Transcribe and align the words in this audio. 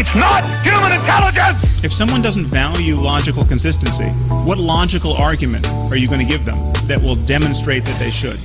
It's 0.00 0.14
not 0.14 0.44
human 0.64 0.92
intelligence! 0.92 1.82
If 1.82 1.92
someone 1.92 2.22
doesn't 2.22 2.44
value 2.46 2.94
logical 2.94 3.44
consistency, 3.44 4.04
what 4.44 4.56
logical 4.56 5.14
argument 5.14 5.66
are 5.66 5.96
you 5.96 6.06
going 6.06 6.20
to 6.20 6.24
give 6.24 6.44
them 6.44 6.54
that 6.86 7.02
will 7.02 7.16
demonstrate 7.16 7.84
that 7.84 7.98
they 7.98 8.12
should? 8.12 8.38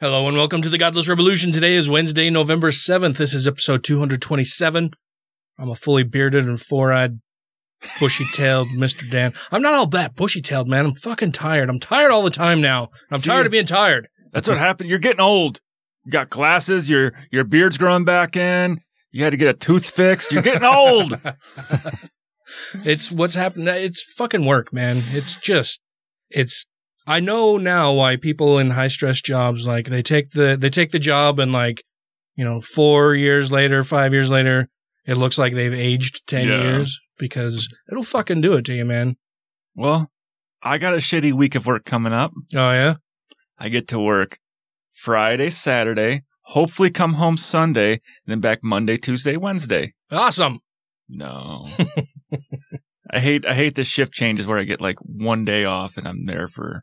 Hello 0.00 0.26
and 0.26 0.36
welcome 0.36 0.60
to 0.60 0.68
the 0.68 0.76
Godless 0.76 1.08
Revolution. 1.08 1.52
Today 1.52 1.76
is 1.76 1.88
Wednesday, 1.88 2.30
November 2.30 2.72
7th. 2.72 3.16
This 3.16 3.32
is 3.32 3.46
episode 3.46 3.84
227. 3.84 4.90
I'm 5.56 5.70
a 5.70 5.76
fully 5.76 6.02
bearded 6.02 6.46
and 6.46 6.60
four-eyed, 6.60 7.20
bushy-tailed 8.00 8.66
Mr. 8.76 9.08
Dan. 9.08 9.34
I'm 9.52 9.62
not 9.62 9.74
all 9.74 9.86
that 9.86 10.16
bushy-tailed, 10.16 10.66
man. 10.66 10.86
I'm 10.86 10.94
fucking 10.96 11.30
tired. 11.30 11.70
I'm 11.70 11.78
tired 11.78 12.10
all 12.10 12.22
the 12.24 12.30
time 12.30 12.60
now. 12.60 12.88
I'm 13.08 13.20
See- 13.20 13.30
tired 13.30 13.46
of 13.46 13.52
being 13.52 13.66
tired. 13.66 14.08
That's 14.32 14.48
what 14.48 14.58
happened. 14.58 14.90
You're 14.90 14.98
getting 14.98 15.20
old. 15.20 15.60
You 16.04 16.10
got 16.10 16.28
glasses. 16.28 16.90
Your 16.90 17.12
your 17.30 17.44
beard's 17.44 17.78
growing 17.78 18.04
back 18.04 18.36
in. 18.36 18.80
You 19.14 19.22
had 19.22 19.30
to 19.30 19.36
get 19.36 19.46
a 19.54 19.56
tooth 19.56 19.88
fixed. 19.90 20.32
You're 20.32 20.42
getting 20.42 20.64
old. 20.64 21.18
It's 22.84 23.10
what's 23.10 23.34
happened. 23.34 23.66
It's 23.68 24.02
fucking 24.02 24.44
work, 24.44 24.72
man. 24.72 25.02
It's 25.08 25.34
just, 25.36 25.80
it's, 26.30 26.66
I 27.06 27.18
know 27.20 27.56
now 27.56 27.92
why 27.94 28.16
people 28.16 28.58
in 28.58 28.70
high 28.70 28.88
stress 28.88 29.22
jobs, 29.22 29.66
like 29.66 29.86
they 29.86 30.02
take 30.02 30.32
the, 30.32 30.56
they 30.58 30.68
take 30.68 30.90
the 30.90 30.98
job 30.98 31.38
and 31.38 31.52
like, 31.52 31.82
you 32.36 32.44
know, 32.44 32.60
four 32.60 33.14
years 33.14 33.50
later, 33.50 33.82
five 33.82 34.12
years 34.12 34.30
later, 34.30 34.68
it 35.06 35.14
looks 35.16 35.38
like 35.38 35.54
they've 35.54 35.72
aged 35.72 36.26
10 36.26 36.48
Yeah. 36.48 36.62
years 36.62 37.00
because 37.18 37.68
it'll 37.90 38.02
fucking 38.04 38.42
do 38.42 38.54
it 38.54 38.64
to 38.66 38.74
you, 38.74 38.84
man. 38.84 39.16
well, 39.74 40.10
I 40.62 40.76
got 40.78 40.94
a 40.94 40.98
shitty 40.98 41.32
week 41.32 41.54
of 41.54 41.66
work 41.66 41.84
coming 41.86 42.12
up. 42.12 42.32
Oh, 42.54 42.72
yeah? 42.72 42.96
I 43.58 43.70
get 43.70 43.88
to 43.88 43.98
work 43.98 44.38
Friday, 44.92 45.48
Saturday. 45.50 46.22
Hopefully, 46.48 46.90
come 46.90 47.14
home 47.14 47.36
Sunday, 47.36 47.92
and 47.92 48.00
then 48.26 48.40
back 48.40 48.60
Monday, 48.62 48.96
Tuesday, 48.96 49.36
Wednesday. 49.36 49.94
Awesome. 50.10 50.60
No, 51.08 51.68
I 53.10 53.20
hate 53.20 53.44
I 53.46 53.54
hate 53.54 53.74
the 53.74 53.84
shift 53.84 54.12
changes 54.12 54.46
where 54.46 54.58
I 54.58 54.64
get 54.64 54.80
like 54.80 54.96
one 55.00 55.44
day 55.44 55.64
off 55.64 55.96
and 55.96 56.08
I'm 56.08 56.24
there 56.26 56.48
for 56.48 56.82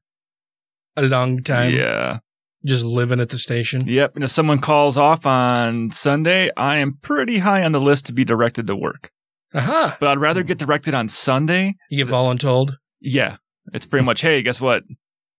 A 0.95 1.01
long 1.03 1.41
time. 1.43 1.73
yeah. 1.73 2.19
Just 2.63 2.85
living 2.85 3.19
at 3.19 3.29
the 3.29 3.39
station. 3.39 3.87
Yep. 3.87 4.13
And 4.15 4.23
if 4.23 4.29
someone 4.29 4.59
calls 4.59 4.95
off 4.95 5.25
on 5.25 5.89
Sunday, 5.89 6.51
I 6.55 6.77
am 6.77 6.99
pretty 7.01 7.39
high 7.39 7.63
on 7.63 7.71
the 7.71 7.81
list 7.81 8.05
to 8.05 8.13
be 8.13 8.23
directed 8.23 8.67
to 8.67 8.75
work. 8.75 9.09
Aha. 9.55 9.97
But 9.99 10.09
I'd 10.09 10.19
rather 10.21 10.43
get 10.43 10.59
directed 10.59 10.93
on 10.93 11.07
Sunday. 11.07 11.73
You 11.89 12.05
get 12.05 12.13
voluntold. 12.13 12.75
Yeah. 12.99 13.37
It's 13.73 13.87
pretty 13.87 14.05
much, 14.05 14.21
hey, 14.21 14.43
guess 14.43 14.61
what? 14.61 14.83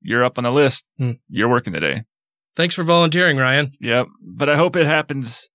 You're 0.01 0.25
up 0.25 0.37
on 0.37 0.43
the 0.43 0.51
list. 0.51 0.85
Hmm. 0.99 1.13
You're 1.29 1.49
working 1.49 1.73
today. 1.73 2.03
Thanks 2.57 2.75
for 2.75 2.83
volunteering, 2.83 3.37
Ryan. 3.39 3.71
Yep. 3.81 4.07
But 4.23 4.49
I 4.49 4.57
hope 4.57 4.77
it 4.77 4.87
happens. 4.87 5.49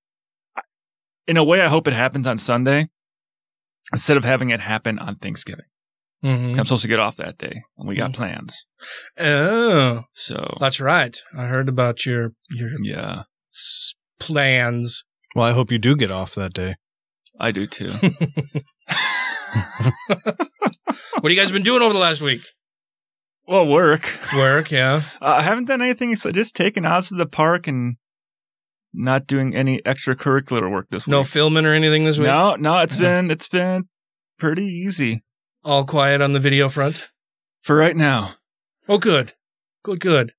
In 1.27 1.37
a 1.37 1.43
way, 1.43 1.61
I 1.61 1.67
hope 1.67 1.87
it 1.87 1.93
happens 1.93 2.25
on 2.27 2.37
Sunday 2.37 2.87
instead 3.93 4.17
of 4.17 4.23
having 4.25 4.49
it 4.49 4.61
happen 4.61 4.97
on 4.99 5.15
Thanksgiving. 5.15 5.65
Mm-hmm. 6.23 6.59
I'm 6.59 6.65
supposed 6.65 6.81
to 6.81 6.87
get 6.87 6.99
off 6.99 7.17
that 7.17 7.37
day 7.37 7.61
and 7.77 7.87
we 7.87 7.95
got 7.95 8.11
Mhm. 8.11 8.15
plans. 8.15 8.65
Oh, 9.19 10.03
So, 10.15 10.57
that's 10.59 10.79
right. 10.79 11.15
I 11.37 11.45
heard 11.45 11.69
about 11.69 12.05
your, 12.05 12.31
your 12.49 12.71
yeah, 12.81 13.23
s- 13.53 13.93
plans. 14.19 15.03
Well, 15.35 15.45
I 15.45 15.51
hope 15.51 15.71
you 15.71 15.77
do 15.77 15.95
get 15.95 16.09
off 16.09 16.33
that 16.35 16.53
day. 16.53 16.75
I 17.39 17.51
do 17.51 17.67
too. 17.67 17.89
What 21.19 21.31
have 21.31 21.31
you 21.31 21.35
guys 21.37 21.51
been 21.51 21.63
doing 21.63 21.81
over 21.81 21.93
the 21.93 21.99
last 21.99 22.21
week? 22.21 22.41
Well, 23.47 23.65
work. 23.65 24.19
Work, 24.35 24.71
yeah. 24.71 25.01
Uh, 25.21 25.35
I 25.37 25.41
haven't 25.41 25.65
done 25.65 25.81
anything. 25.81 26.15
So 26.15 26.31
just 26.31 26.55
taking 26.55 26.85
out 26.85 27.03
to 27.05 27.15
the 27.15 27.25
park 27.27 27.67
and 27.67 27.95
not 28.93 29.27
doing 29.27 29.55
any 29.55 29.81
extracurricular 29.81 30.69
work 30.71 30.87
this 30.89 31.05
week. 31.07 31.11
No 31.11 31.23
filming 31.23 31.65
or 31.65 31.73
anything 31.73 32.03
this 32.05 32.17
week? 32.17 32.27
No, 32.27 32.55
no, 32.55 32.79
it's 32.79 32.95
Yeah. 32.95 33.21
been 33.21 33.31
it's 33.31 33.47
been 33.47 33.83
pretty 34.39 34.65
easy 34.65 35.23
All 35.63 35.85
quiet 35.85 36.21
on 36.21 36.33
the 36.33 36.39
video 36.39 36.69
front? 36.69 37.09
for 37.63 37.75
right 37.75 37.95
now. 37.95 38.35
Oh, 38.87 38.97
good. 38.97 39.33
Good, 39.83 39.99
good. 39.99 40.33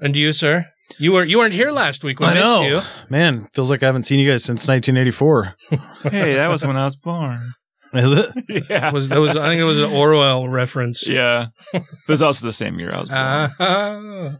And 0.00 0.16
you, 0.16 0.32
sir? 0.32 0.66
You 0.98 1.12
weren't 1.12 1.28
you 1.30 1.38
weren't 1.38 1.54
here 1.54 1.70
last 1.70 2.04
week 2.04 2.20
when 2.20 2.30
I, 2.30 2.32
I 2.32 2.34
missed 2.34 2.46
know. 2.62 2.62
you. 2.68 2.80
Man, 3.10 3.48
feels 3.54 3.70
like 3.70 3.82
I 3.82 3.86
haven't 3.86 4.04
seen 4.04 4.18
you 4.20 4.30
guys 4.30 4.44
since 4.44 4.66
1984. 4.68 5.54
Hey, 6.10 6.34
that 6.34 6.48
was 6.48 6.64
when 6.66 6.76
I 6.76 6.84
was 6.84 6.96
born. 6.96 7.52
Is 7.94 8.12
it? 8.12 8.66
yeah, 8.70 8.90
Was 8.92 9.08
that 9.08 9.18
was 9.18 9.36
I 9.36 9.48
think 9.48 9.60
it 9.60 9.64
was 9.64 9.78
an 9.78 9.90
Orwell 9.92 10.48
reference. 10.48 11.08
yeah. 11.08 11.46
It 11.72 11.82
was 12.08 12.22
also 12.22 12.46
the 12.46 12.52
same 12.52 12.78
year 12.78 12.90
I 12.92 13.00
was 13.00 13.08
born. 13.08 13.54
Ah. 13.60 14.36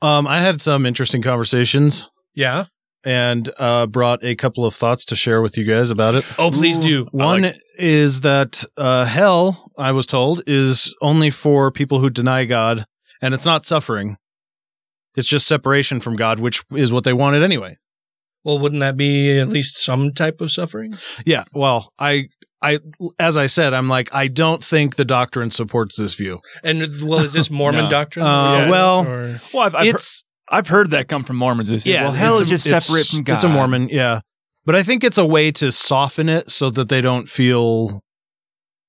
Um, 0.00 0.26
I 0.26 0.40
had 0.40 0.60
some 0.60 0.84
interesting 0.84 1.22
conversations 1.22 2.10
yeah. 2.34 2.64
and 3.04 3.48
uh, 3.58 3.86
brought 3.86 4.24
a 4.24 4.34
couple 4.34 4.64
of 4.64 4.74
thoughts 4.74 5.04
to 5.06 5.16
share 5.16 5.40
with 5.42 5.56
you 5.56 5.64
guys 5.64 5.90
about 5.90 6.14
it. 6.16 6.24
Oh, 6.38 6.50
please 6.50 6.78
do. 6.78 7.06
One 7.12 7.42
like- 7.42 7.56
is 7.78 8.22
that 8.22 8.64
uh, 8.76 9.04
hell, 9.04 9.70
I 9.78 9.92
was 9.92 10.06
told, 10.06 10.42
is 10.46 10.92
only 11.00 11.30
for 11.30 11.70
people 11.70 12.00
who 12.00 12.10
deny 12.10 12.44
God, 12.46 12.84
and 13.20 13.32
it's 13.32 13.46
not 13.46 13.64
suffering. 13.64 14.16
It's 15.16 15.28
just 15.28 15.46
separation 15.46 16.00
from 16.00 16.16
God, 16.16 16.40
which 16.40 16.62
is 16.72 16.92
what 16.92 17.04
they 17.04 17.12
wanted 17.12 17.42
anyway. 17.44 17.76
Well, 18.44 18.58
wouldn't 18.58 18.80
that 18.80 18.96
be 18.96 19.38
at 19.38 19.46
least 19.48 19.78
some 19.78 20.12
type 20.12 20.40
of 20.40 20.50
suffering? 20.50 20.94
Yeah. 21.24 21.44
Well, 21.54 21.92
I, 21.96 22.26
I, 22.62 22.78
as 23.18 23.36
I 23.36 23.46
said, 23.46 23.74
I'm 23.74 23.88
like, 23.88 24.08
I 24.14 24.28
don't 24.28 24.64
think 24.64 24.96
the 24.96 25.04
doctrine 25.04 25.50
supports 25.50 25.98
this 25.98 26.14
view. 26.14 26.40
And 26.62 26.80
well, 27.02 27.20
is 27.20 27.32
this 27.32 27.50
Mormon 27.60 27.84
No. 27.84 27.90
doctrine? 27.90 28.24
Uh, 28.24 28.52
Yeah. 28.52 28.70
well, 28.70 29.06
Or- 29.06 29.40
Well, 29.52 29.62
I've, 29.64 29.74
I've, 29.74 29.86
heard, 29.86 29.94
it's 29.96 30.24
I've 30.48 30.68
heard 30.68 30.90
that 30.92 31.08
come 31.08 31.24
from 31.24 31.36
Mormons. 31.36 31.68
Who 31.68 31.78
say, 31.78 31.94
well, 31.96 32.12
hell 32.12 32.34
it's 32.38 32.42
is 32.50 32.66
a- 32.66 32.68
just 32.70 32.86
separate 32.86 33.06
from 33.06 33.22
God. 33.24 33.34
It's 33.34 33.44
a 33.44 33.48
Mormon, 33.48 33.88
yeah. 33.88 34.20
But 34.64 34.76
I 34.76 34.82
think 34.84 35.02
it's 35.02 35.18
a 35.18 35.24
way 35.26 35.50
to 35.52 35.72
soften 35.72 36.28
it 36.28 36.50
so 36.50 36.70
that 36.70 36.88
they 36.88 37.00
don't 37.00 37.28
feel 37.28 38.00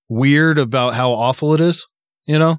weird 0.09 0.59
about 0.59 0.94
how 0.94 1.12
awful 1.12 1.53
it 1.53 1.62
is. 1.62 1.88
You 2.25 2.38
know, 2.39 2.57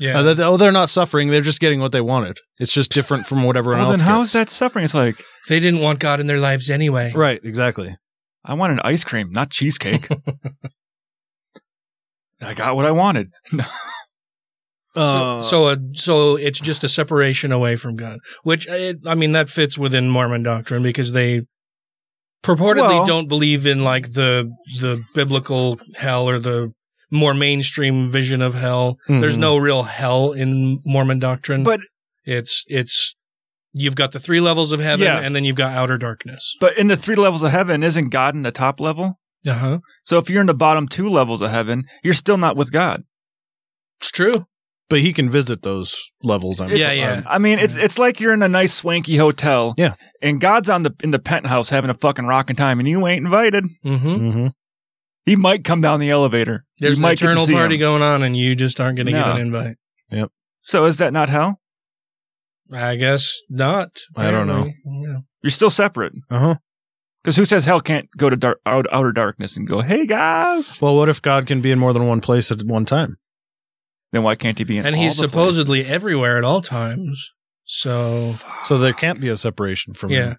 yeah. 0.00 0.18
Uh, 0.18 0.22
that, 0.34 0.40
oh, 0.40 0.56
they're 0.56 0.72
not 0.72 0.88
suffering; 0.88 1.28
they're 1.30 1.40
just 1.40 1.60
getting 1.60 1.80
what 1.80 1.92
they 1.92 2.00
wanted. 2.00 2.38
It's 2.58 2.72
just 2.72 2.90
different 2.90 3.26
from 3.26 3.44
what 3.44 3.54
everyone 3.56 3.82
Well, 3.82 3.90
else. 3.92 4.00
then 4.00 4.08
how 4.08 4.18
gets. 4.20 4.28
is 4.30 4.32
that 4.32 4.50
suffering? 4.50 4.84
It's 4.86 4.94
like 4.94 5.22
they 5.48 5.60
didn't 5.60 5.80
want 5.80 5.98
God 6.00 6.20
in 6.20 6.26
their 6.26 6.40
lives 6.40 6.70
anyway. 6.70 7.12
right? 7.14 7.40
Exactly. 7.44 7.96
I 8.44 8.54
wanted 8.54 8.80
ice 8.84 9.04
cream, 9.04 9.30
not 9.32 9.50
cheesecake. 9.50 10.08
I 12.40 12.54
got 12.54 12.76
what 12.76 12.84
I 12.86 12.90
wanted. 12.92 13.30
Uh, 14.96 15.42
so, 15.42 15.48
so, 15.50 15.66
uh, 15.66 15.76
so 15.94 16.36
it's 16.36 16.60
just 16.60 16.84
a 16.84 16.88
separation 16.88 17.50
away 17.50 17.74
from 17.74 17.96
God, 17.96 18.20
which 18.44 18.68
I, 18.70 18.94
I 19.08 19.16
mean 19.16 19.32
that 19.32 19.48
fits 19.50 19.76
within 19.76 20.08
Mormon 20.08 20.44
doctrine 20.44 20.84
because 20.84 21.10
they 21.10 21.40
purportedly 22.44 22.76
Well- 22.98 23.04
don't 23.04 23.28
believe 23.28 23.66
in 23.66 23.82
like 23.82 24.12
the 24.12 24.48
the 24.78 25.02
biblical 25.12 25.80
hell 25.96 26.28
or 26.28 26.38
the 26.38 26.72
more 27.10 27.34
mainstream 27.34 28.08
vision 28.08 28.40
of 28.40 28.54
hell. 28.54 28.96
There's 29.08 29.36
Mhm. 29.36 29.40
no 29.40 29.56
real 29.56 29.82
hell 29.82 30.30
in 30.30 30.78
Mormon 30.84 31.18
doctrine, 31.18 31.64
But 31.64 31.80
it's 32.24 32.62
it's 32.68 33.13
you've 33.74 33.96
got 33.96 34.12
the 34.12 34.20
three 34.20 34.40
levels 34.40 34.72
of 34.72 34.80
heaven 34.80 35.04
Yeah. 35.04 35.20
and 35.20 35.34
then 35.36 35.44
you've 35.44 35.56
got 35.56 35.74
outer 35.74 35.98
darkness. 35.98 36.54
but 36.60 36.78
in 36.78 36.88
the 36.88 36.96
three 36.96 37.16
levels 37.16 37.42
of 37.42 37.50
heaven, 37.50 37.82
isn't 37.82 38.08
God 38.08 38.34
in 38.34 38.42
the 38.42 38.52
top 38.52 38.80
level? 38.80 39.18
Uh 39.46 39.52
huh. 39.52 39.78
So 40.04 40.16
if 40.18 40.30
you're 40.30 40.40
in 40.40 40.46
the 40.46 40.54
bottom 40.54 40.88
two 40.88 41.08
levels 41.08 41.42
of 41.42 41.50
heaven, 41.50 41.84
you're 42.02 42.14
still 42.14 42.38
not 42.38 42.56
with 42.56 42.72
God. 42.72 43.02
It's 44.00 44.10
true. 44.10 44.46
but 44.88 45.00
he 45.00 45.12
can 45.12 45.28
visit 45.30 45.62
those 45.62 46.10
levels. 46.22 46.60
I'm 46.60 46.70
Yeah, 46.70 46.92
yeah. 46.92 47.22
I 47.26 47.38
mean, 47.38 47.58
it's 47.58 47.74
it's 47.76 47.98
like 47.98 48.20
you're 48.20 48.32
in 48.34 48.42
a 48.42 48.48
nice 48.48 48.72
swanky 48.74 49.16
hotel. 49.16 49.74
Yeah. 49.76 49.94
And 50.22 50.40
God's 50.40 50.68
on 50.68 50.82
the 50.82 50.94
in 51.02 51.10
the 51.10 51.18
penthouse 51.18 51.68
having 51.70 51.90
a 51.90 51.94
fucking 51.94 52.26
rocking 52.26 52.56
time, 52.56 52.78
and 52.80 52.88
you 52.88 53.06
ain't 53.06 53.24
invited. 53.24 53.64
Mm-hmm. 53.84 54.30
hmm 54.30 54.46
He 55.26 55.36
might 55.36 55.64
come 55.64 55.80
down 55.80 56.00
the 56.00 56.10
elevator. 56.10 56.64
There's 56.78 56.98
you 56.98 57.04
an 57.04 57.08
might 57.08 57.20
eternal 57.22 57.46
party 57.46 57.74
him. 57.76 57.80
going 57.80 58.02
on, 58.02 58.22
and 58.22 58.36
you 58.36 58.54
just 58.54 58.78
aren't 58.80 58.96
going 58.96 59.06
to 59.06 59.12
get 59.12 59.26
an 59.26 59.38
invite. 59.38 59.76
Yep. 60.10 60.30
So 60.62 60.84
is 60.84 60.98
that 60.98 61.12
not 61.12 61.28
hell? 61.30 61.60
I 62.74 62.96
guess 62.96 63.40
not. 63.48 63.90
I 64.16 64.30
don't 64.30 64.46
know. 64.46 64.70
Yeah. 64.84 65.18
You're 65.42 65.50
still 65.50 65.70
separate. 65.70 66.12
Uh 66.30 66.38
huh. 66.38 66.54
Because 67.22 67.36
who 67.36 67.44
says 67.46 67.64
hell 67.64 67.80
can't 67.80 68.08
go 68.18 68.28
to 68.28 68.36
dark, 68.36 68.60
out, 68.66 68.86
outer 68.92 69.12
darkness 69.12 69.56
and 69.56 69.66
go, 69.66 69.80
hey 69.80 70.04
guys? 70.06 70.80
Well, 70.82 70.94
what 70.96 71.08
if 71.08 71.22
God 71.22 71.46
can 71.46 71.60
be 71.62 71.70
in 71.70 71.78
more 71.78 71.92
than 71.94 72.06
one 72.06 72.20
place 72.20 72.50
at 72.52 72.62
one 72.62 72.84
time? 72.84 73.16
Then 74.12 74.22
why 74.22 74.34
can't 74.34 74.58
he 74.58 74.64
be 74.64 74.76
in 74.78 74.84
And 74.86 74.94
all 74.94 75.00
he's 75.00 75.16
the 75.16 75.28
supposedly 75.28 75.78
places? 75.78 75.92
everywhere 75.92 76.36
at 76.38 76.44
all 76.44 76.60
times. 76.60 77.32
So 77.64 78.34
So 78.62 78.76
there 78.78 78.92
can't 78.92 79.20
be 79.20 79.28
a 79.30 79.36
separation 79.36 79.94
from 79.94 80.10
yeah, 80.10 80.18
him. 80.32 80.36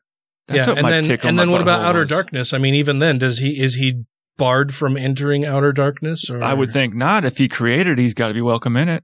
That 0.48 0.56
yeah. 0.56 0.70
And 0.78 0.88
then 0.92 1.20
and 1.24 1.40
then 1.40 1.50
what 1.52 1.62
about 1.62 1.84
outer 1.84 2.02
was- 2.02 2.10
darkness? 2.10 2.54
I 2.54 2.60
mean, 2.60 2.76
even 2.76 3.00
then, 3.00 3.18
does 3.18 3.40
he 3.40 3.60
is 3.60 3.76
he 3.76 4.04
barred 4.38 4.74
from 4.74 4.96
entering 4.96 5.44
outer 5.44 5.72
darkness? 5.74 6.30
Or 6.30 6.44
I 6.44 6.54
would 6.54 6.72
think 6.72 6.94
not. 6.94 7.26
If 7.26 7.38
he 7.38 7.48
created, 7.48 7.98
he's 7.98 8.14
got 8.14 8.28
to 8.28 8.34
be 8.36 8.42
welcome 8.42 8.78
in 8.78 8.90
it. 8.90 9.04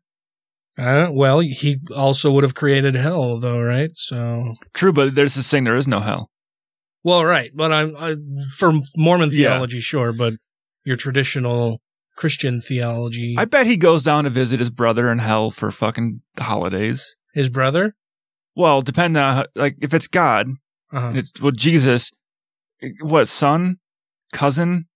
Uh, 0.78 1.10
well, 1.12 1.40
he 1.40 1.78
also 1.96 2.32
would 2.32 2.44
have 2.44 2.56
created 2.56 2.96
hell, 2.96 3.38
though, 3.40 3.62
right? 3.62 3.92
So, 3.94 4.54
True, 4.74 4.94
but 4.94 5.16
there's 5.16 5.36
this 5.36 5.50
thing. 5.52 5.64
There 5.66 5.76
is 5.76 5.88
no 5.88 6.00
hell. 6.00 6.30
well, 7.04 7.26
right. 7.26 7.52
But 7.54 7.72
I'm 7.72 7.96
I, 7.98 8.16
for 8.58 8.74
Mormon 8.98 9.30
Yeah. 9.32 9.50
theology, 9.50 9.80
sure, 9.82 10.14
but 10.14 10.34
your 10.86 10.96
traditional 10.96 11.82
Christian 12.16 12.62
theology, 12.62 13.36
I 13.38 13.46
bet 13.46 13.66
he 13.68 13.76
goes 13.78 14.04
down 14.04 14.24
to 14.24 14.30
visit 14.30 14.60
his 14.60 14.70
brother 14.70 15.12
in 15.12 15.20
hell 15.20 15.52
for 15.52 15.72
fucking 15.72 16.22
holidays. 16.40 17.16
his 17.34 17.50
brother. 17.50 17.96
Well, 18.56 18.82
depend 18.82 19.18
on 19.18 19.46
like 19.56 19.76
if 19.82 19.94
it's 19.94 20.08
God, 20.08 20.48
Uh-huh. 20.92 21.14
it's 21.16 21.32
well 21.42 21.52
Jesus, 21.52 22.12
what 23.02 23.28
son, 23.28 23.78
cousin? 24.34 24.88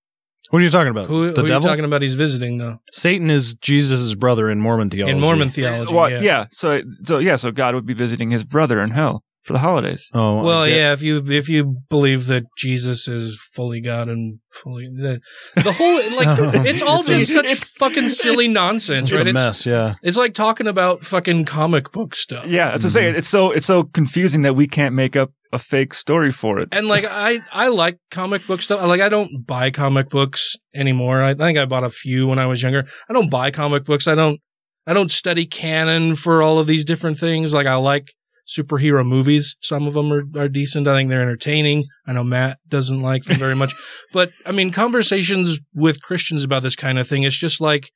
What 0.52 0.62
are 0.62 0.66
you 0.66 0.70
talking 0.72 0.92
about? 0.92 1.08
Who, 1.08 1.32
the 1.32 1.42
who 1.42 1.42
are 1.42 1.44
you 1.44 1.54
devil? 1.54 1.68
talking 1.70 1.86
about? 1.86 2.02
He's 2.02 2.16
visiting 2.16 2.58
though 2.58 2.78
Satan 2.92 3.30
is 3.30 3.56
Jesus' 3.56 4.14
brother 4.16 4.50
in 4.50 4.60
Mormon 4.60 4.90
theology. 4.90 5.16
in 5.16 5.22
Mormon 5.22 5.50
theology. 5.50 5.94
Well, 5.94 6.10
yeah. 6.10 6.22
yeah. 6.22 6.46
So 6.52 6.82
so 7.04 7.18
yeah. 7.20 7.36
So 7.36 7.52
God 7.52 7.76
would 7.76 7.86
be 7.86 7.94
visiting 7.94 8.30
his 8.32 8.44
brother 8.44 8.82
in 8.82 8.92
hell 8.92 9.24
for 9.44 9.54
the 9.54 9.60
holidays. 9.60 10.10
Oh, 10.14 10.42
Well, 10.44 10.66
get- 10.66 10.76
yeah. 10.76 10.94
If 10.94 11.02
you 11.04 11.24
if 11.28 11.50
you 11.50 11.78
believe 11.90 12.26
that 12.28 12.44
Jesus 12.58 13.08
is 13.08 13.40
fully 13.54 13.80
God 13.82 14.08
and 14.08 14.40
fully 14.52 14.88
the 14.88 15.20
the 15.56 15.72
whole 15.72 15.96
like 16.16 16.66
it's 16.68 16.82
all 16.82 17.00
It's 17.02 17.10
a- 17.10 17.14
just 17.20 17.32
such 17.34 17.46
it's- 17.46 17.72
fucking 17.78 18.10
silly 18.10 18.46
it's- 18.46 18.54
nonsense, 18.54 19.12
It's 19.12 19.20
right? 19.20 19.28
a 19.28 19.30
It's, 19.30 19.34
mess. 19.34 19.66
Yeah. 19.66 19.96
it's 20.04 20.18
like 20.18 20.34
talking 20.34 20.68
about 20.68 21.04
fucking 21.04 21.46
comic 21.46 21.92
book 21.92 22.16
stuff. 22.16 22.46
Yeah, 22.48 22.72
that's 22.72 22.84
what 22.86 22.96
I'm 22.96 23.02
Mm-hmm. 23.02 23.06
saying. 23.06 23.16
It's 23.16 23.28
so 23.30 23.52
it's 23.52 23.66
so 23.68 23.84
confusing 23.84 24.42
that 24.44 24.56
we 24.56 24.68
can't 24.68 24.96
make 24.96 25.16
up 25.16 25.32
a 25.56 25.60
fake 25.60 25.94
story 25.94 26.32
for 26.32 26.60
it. 26.60 26.70
And 26.72 26.88
like 26.88 27.06
I, 27.10 27.40
I 27.52 27.70
like 27.70 27.98
comic 28.12 28.46
book 28.46 28.62
stuff. 28.62 28.84
Like 28.84 29.02
I 29.02 29.10
don't 29.10 29.48
buy 29.48 29.72
comic 29.72 30.10
books 30.10 30.56
anymore. 30.76 31.24
I 31.24 31.34
think 31.34 31.58
I 31.58 31.66
bought 31.66 31.84
a 31.84 31.90
few 31.90 32.28
when 32.28 32.38
I 32.38 32.46
was 32.46 32.62
younger. 32.62 32.86
I 33.10 33.14
don't 33.14 33.32
buy 33.32 33.50
comic 33.50 33.86
books. 33.86 34.08
I 34.08 34.14
don't, 34.14 34.40
I 34.86 34.94
don't 34.94 35.10
study 35.10 35.46
canon 35.46 36.16
for 36.16 36.44
all 36.44 36.60
of 36.60 36.68
these 36.68 36.86
different 36.86 37.18
things. 37.18 37.54
Like 37.54 37.66
I 37.66 37.76
like 37.76 38.12
superhero 38.48 39.08
movies. 39.08 39.56
Some 39.62 39.88
of 39.88 39.94
them 39.94 40.12
are, 40.12 40.24
are 40.38 40.50
decent. 40.50 40.88
I 40.88 40.96
think 40.96 41.10
they're 41.10 41.22
entertaining. 41.22 41.86
I 42.06 42.14
know 42.14 42.24
Matt 42.24 42.60
doesn't 42.68 43.02
like 43.02 43.24
them 43.24 43.38
very 43.38 43.56
much, 43.56 43.74
but 44.14 44.32
I 44.46 44.52
mean, 44.52 44.72
conversations 44.72 45.60
with 45.74 46.02
Christians 46.02 46.44
about 46.44 46.64
this 46.64 46.76
kind 46.76 47.00
of 47.00 47.08
thing, 47.08 47.24
it's 47.24 47.38
just 47.38 47.62
like, 47.62 47.90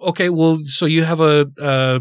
okay, 0.00 0.30
well, 0.30 0.58
so 0.64 0.86
you 0.86 1.04
have 1.04 1.20
a, 1.20 1.46
uh, 1.60 2.00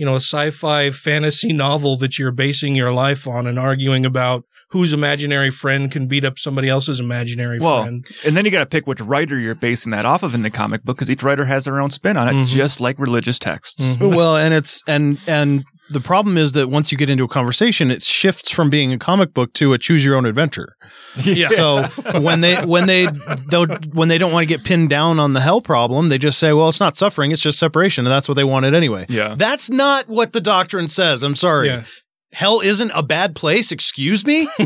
you 0.00 0.06
know, 0.06 0.14
a 0.14 0.16
sci-fi 0.16 0.90
fantasy 0.90 1.52
novel 1.52 1.94
that 1.98 2.18
you're 2.18 2.32
basing 2.32 2.74
your 2.74 2.90
life 2.90 3.28
on 3.28 3.46
and 3.46 3.58
arguing 3.58 4.06
about 4.06 4.44
whose 4.70 4.94
imaginary 4.94 5.50
friend 5.50 5.92
can 5.92 6.06
beat 6.06 6.24
up 6.24 6.38
somebody 6.38 6.70
else's 6.70 7.00
imaginary 7.00 7.58
Well, 7.58 7.82
friend. 7.82 8.06
and 8.24 8.34
then 8.34 8.46
you 8.46 8.50
got 8.50 8.60
to 8.60 8.66
pick 8.66 8.86
which 8.86 9.00
writer 9.02 9.38
you're 9.38 9.54
basing 9.54 9.90
that 9.92 10.06
off 10.06 10.22
of 10.22 10.34
in 10.34 10.42
the 10.42 10.48
comic 10.48 10.84
book 10.84 10.96
because 10.96 11.10
each 11.10 11.22
writer 11.22 11.44
has 11.44 11.66
their 11.66 11.82
own 11.82 11.90
spin 11.90 12.16
on 12.16 12.28
it, 12.28 12.32
Mhm. 12.32 12.46
just 12.46 12.80
like 12.80 12.98
religious 12.98 13.38
texts. 13.38 13.82
Mhm. 13.84 14.14
well, 14.16 14.38
and 14.38 14.54
it's 14.54 14.80
and 14.88 15.18
and 15.26 15.64
the 15.90 16.00
problem 16.00 16.36
is 16.38 16.52
that 16.52 16.68
once 16.68 16.90
you 16.92 16.98
get 16.98 17.10
into 17.10 17.24
a 17.24 17.28
conversation, 17.28 17.90
it 17.90 18.02
shifts 18.02 18.50
from 18.50 18.70
being 18.70 18.92
a 18.92 18.98
comic 18.98 19.34
book 19.34 19.52
to 19.54 19.72
a 19.72 19.78
choose 19.78 20.04
your 20.04 20.16
own 20.16 20.24
adventure. 20.26 20.76
Yeah. 21.22 21.48
So 21.48 21.82
when 22.20 22.40
they 22.40 22.56
when 22.64 22.86
they 22.86 23.06
don't 23.48 23.94
when 23.94 24.08
they 24.08 24.18
don't 24.18 24.32
want 24.32 24.42
to 24.42 24.46
get 24.46 24.64
pinned 24.64 24.88
down 24.90 25.18
on 25.18 25.32
the 25.32 25.40
hell 25.40 25.60
problem, 25.60 26.08
they 26.08 26.18
just 26.18 26.38
say, 26.38 26.52
"Well, 26.52 26.68
it's 26.68 26.80
not 26.80 26.96
suffering; 26.96 27.32
it's 27.32 27.42
just 27.42 27.58
separation," 27.58 28.06
and 28.06 28.12
that's 28.12 28.28
what 28.28 28.34
they 28.34 28.44
wanted 28.44 28.74
anyway. 28.74 29.06
Yeah. 29.08 29.34
That's 29.36 29.68
not 29.70 30.08
what 30.08 30.32
the 30.32 30.40
doctrine 30.40 30.88
says. 30.88 31.22
I'm 31.22 31.36
sorry. 31.36 31.66
Yeah. 31.68 31.84
Hell 32.32 32.60
isn't 32.60 32.92
a 32.94 33.02
bad 33.02 33.34
place. 33.34 33.72
Excuse 33.72 34.24
me. 34.24 34.48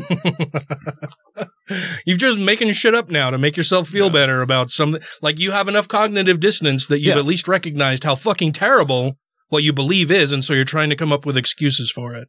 You're 2.06 2.18
just 2.18 2.38
making 2.38 2.70
shit 2.72 2.94
up 2.94 3.08
now 3.08 3.30
to 3.30 3.38
make 3.38 3.56
yourself 3.56 3.88
feel 3.88 4.10
better 4.10 4.42
about 4.42 4.70
something. 4.70 5.00
Like 5.22 5.38
you 5.38 5.50
have 5.52 5.66
enough 5.66 5.88
cognitive 5.88 6.38
dissonance 6.38 6.86
that 6.88 6.98
you've 6.98 7.14
Yeah. 7.14 7.20
at 7.20 7.24
least 7.24 7.48
recognized 7.48 8.04
how 8.04 8.14
fucking 8.16 8.52
terrible 8.52 9.16
what 9.54 9.62
you 9.62 9.72
believe 9.72 10.10
is, 10.10 10.32
and 10.32 10.44
so 10.44 10.52
you're 10.52 10.64
trying 10.66 10.90
to 10.90 10.96
come 10.96 11.12
up 11.12 11.24
with 11.24 11.36
excuses 11.38 11.90
for 11.90 12.14
it. 12.14 12.28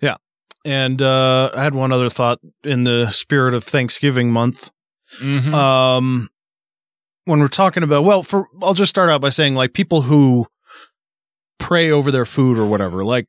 Yeah, 0.00 0.16
and 0.64 1.02
uh, 1.02 1.50
I 1.56 1.62
had 1.64 1.74
one 1.74 1.90
other 1.90 2.08
thought 2.08 2.38
in 2.62 2.84
the 2.84 3.08
spirit 3.08 3.54
of 3.54 3.64
Thanksgiving 3.64 4.30
month. 4.30 4.70
Mhm. 5.20 5.54
um 5.54 6.28
when 7.24 7.40
we're 7.40 7.48
talking 7.48 7.82
about 7.82 8.04
well 8.04 8.22
for 8.22 8.46
I'll 8.60 8.74
just 8.74 8.90
start 8.90 9.08
out 9.08 9.22
by 9.22 9.30
saying 9.30 9.54
like 9.54 9.72
people 9.72 10.02
who 10.02 10.46
pray 11.58 11.90
over 11.90 12.10
their 12.10 12.26
food 12.26 12.58
or 12.58 12.66
whatever 12.66 13.04
like 13.06 13.26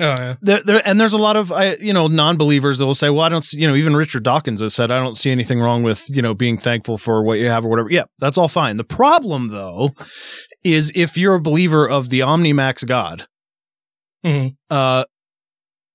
Oh 0.00 0.14
yeah. 0.18 0.34
there, 0.40 0.62
there 0.62 0.82
and 0.86 0.98
there's 0.98 1.12
a 1.12 1.18
lot 1.18 1.36
of 1.36 1.52
I 1.52 1.74
you 1.74 1.92
know 1.92 2.06
non-believers 2.06 2.78
that 2.78 2.86
will 2.86 2.94
say 2.94 3.10
well 3.10 3.20
I 3.24 3.28
don't 3.28 3.42
see, 3.42 3.60
you 3.60 3.68
know 3.68 3.74
even 3.74 3.94
Richard 3.94 4.22
Dawkins 4.22 4.60
has 4.62 4.74
said 4.74 4.90
I 4.90 4.98
don't 4.98 5.16
see 5.16 5.30
anything 5.30 5.60
wrong 5.60 5.82
with 5.82 6.04
you 6.08 6.22
know 6.22 6.32
being 6.34 6.56
thankful 6.56 6.96
for 6.96 7.22
what 7.22 7.38
you 7.38 7.48
have 7.50 7.64
or 7.64 7.68
whatever 7.68 7.90
yeah 7.90 8.04
that's 8.18 8.38
all 8.38 8.48
fine 8.48 8.78
the 8.78 8.84
problem 8.84 9.48
though 9.48 9.90
is 10.64 10.90
if 10.94 11.18
you're 11.18 11.34
a 11.34 11.40
believer 11.40 11.86
of 11.88 12.08
the 12.08 12.20
omnimax 12.20 12.86
god 12.86 13.26
Mhm. 14.24 14.56
uh 14.70 15.04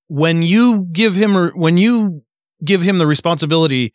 when 0.07 0.41
you 0.43 0.87
give 0.91 1.15
him 1.15 1.49
when 1.55 1.77
you 1.77 2.23
give 2.63 2.81
him 2.81 2.97
the 2.99 3.07
responsibility 3.07 3.93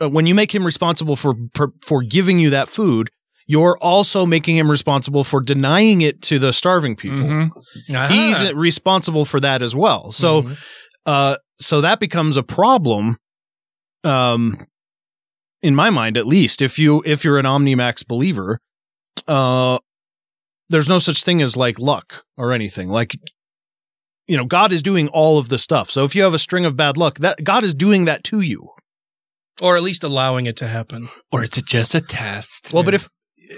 uh, 0.00 0.08
when 0.08 0.26
you 0.26 0.34
make 0.34 0.54
him 0.54 0.64
responsible 0.64 1.16
for, 1.16 1.34
for 1.54 1.72
for 1.82 2.02
giving 2.02 2.38
you 2.38 2.50
that 2.50 2.68
food 2.68 3.10
you're 3.46 3.76
also 3.82 4.24
making 4.26 4.56
him 4.56 4.70
responsible 4.70 5.22
for 5.24 5.40
denying 5.40 6.00
it 6.00 6.22
to 6.22 6.38
the 6.38 6.52
starving 6.52 6.96
people 6.96 7.18
Mhm. 7.18 7.50
he's 8.10 8.40
Ah. 8.40 8.52
responsible 8.54 9.24
for 9.24 9.40
that 9.40 9.62
as 9.62 9.74
well 9.74 10.12
so 10.12 10.42
Mhm. 10.42 10.58
uh 11.06 11.36
so 11.60 11.80
that 11.80 12.00
becomes 12.00 12.36
a 12.36 12.42
problem 12.42 13.16
um 14.02 14.56
in 15.62 15.74
my 15.74 15.90
mind 15.90 16.16
at 16.16 16.26
least 16.26 16.60
if 16.62 16.78
you 16.78 17.02
if 17.06 17.24
you're 17.24 17.38
an 17.38 17.46
omnimax 17.46 18.06
believer 18.06 18.60
uh 19.28 19.78
there's 20.70 20.88
no 20.88 20.98
such 20.98 21.22
thing 21.22 21.40
as 21.42 21.56
like 21.56 21.78
luck 21.78 22.24
or 22.36 22.52
anything 22.52 22.88
like 22.88 23.16
you 24.26 24.36
know 24.36 24.44
god 24.46 24.72
is 24.72 24.82
doing 24.82 25.08
all 25.08 25.38
of 25.38 25.48
the 25.48 25.58
stuff 25.58 25.90
so 25.90 26.04
if 26.04 26.14
you 26.14 26.22
have 26.22 26.34
a 26.34 26.38
string 26.38 26.64
of 26.64 26.76
bad 26.76 26.96
luck 26.96 27.18
that 27.18 27.44
god 27.44 27.62
is 27.64 27.74
doing 27.74 28.04
that 28.06 28.24
to 28.24 28.40
you 28.40 28.70
or 29.60 29.76
at 29.76 29.82
least 29.84 30.02
allowing 30.02 30.46
it 30.46 30.56
to 30.56 30.66
happen. 30.66 31.08
Or 31.30 31.44
is 31.44 31.56
it 31.56 31.64
just 31.64 31.94
a 31.94 32.00
test? 32.00 32.72
well 32.72 32.82
but 32.82 32.92
if 32.92 33.08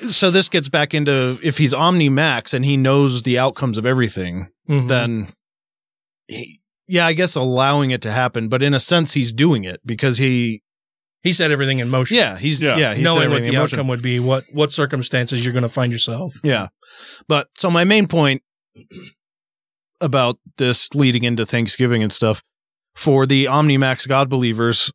so 0.09 0.31
this 0.31 0.49
gets 0.49 0.69
back 0.69 0.94
into 0.94 1.38
if 1.43 1.59
he's 1.59 1.73
Omni 1.75 2.09
Max 2.09 2.53
and 2.55 2.65
he 2.65 2.77
knows 2.77 3.23
the 3.23 3.38
outcomes 3.38 3.79
of 3.79 3.87
everything 3.87 4.49
Mhm. 4.69 4.88
then 4.88 5.33
he, 6.29 6.61
yeah 6.88 7.06
i 7.06 7.12
guess 7.12 7.35
allowing 7.37 7.91
it 7.93 8.03
to 8.03 8.11
happen 8.12 8.49
but 8.49 8.62
in 8.62 8.75
a 8.75 8.81
sense 8.81 9.12
he's 9.15 9.33
doing 9.33 9.65
it 9.65 9.81
because 9.85 10.19
he 10.19 10.62
he 11.23 11.33
set 11.33 11.50
everything 11.50 11.79
in 11.81 11.88
motion. 11.88 12.17
yeah 12.17 12.37
he's 12.38 12.61
yeah, 12.62 12.77
Yeah. 12.77 12.94
he's 12.94 13.05
knowing 13.05 13.31
what 13.31 13.43
the 13.43 13.49
in 13.49 13.55
motion. 13.55 13.79
outcome 13.79 13.88
would 13.88 14.03
be, 14.03 14.19
what 14.21 14.44
what 14.53 14.73
circumstances 14.73 15.45
you're 15.45 15.52
going 15.52 15.62
to 15.64 15.69
find 15.69 15.90
yourself. 15.93 16.35
Yeah. 16.45 16.69
But 17.28 17.49
so 17.59 17.69
my 17.71 17.83
main 17.85 18.07
point 18.07 18.43
about 20.00 20.38
this 20.59 20.95
leading 20.95 21.25
into 21.25 21.45
Thanksgiving 21.47 22.02
and 22.02 22.12
stuff 22.12 22.43
for 22.95 23.26
the 23.26 23.47
Omni 23.49 23.76
Max 23.78 24.07
God 24.07 24.28
believers 24.28 24.93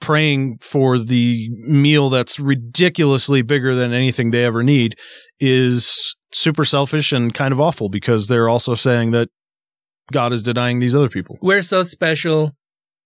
praying 0.00 0.58
for 0.60 0.98
the 0.98 1.48
meal 1.50 2.10
that's 2.10 2.40
ridiculously 2.40 3.42
bigger 3.42 3.74
than 3.74 3.92
anything 3.92 4.30
they 4.30 4.44
ever 4.44 4.62
need 4.62 4.96
is 5.38 6.16
super 6.32 6.64
selfish 6.64 7.12
and 7.12 7.34
kind 7.34 7.52
of 7.52 7.60
awful 7.60 7.88
because 7.88 8.26
they're 8.26 8.48
also 8.48 8.74
saying 8.74 9.10
that 9.10 9.28
God 10.10 10.32
is 10.32 10.42
denying 10.42 10.78
these 10.78 10.94
other 10.94 11.08
people. 11.08 11.38
We're 11.40 11.62
so 11.62 11.82
special. 11.82 12.52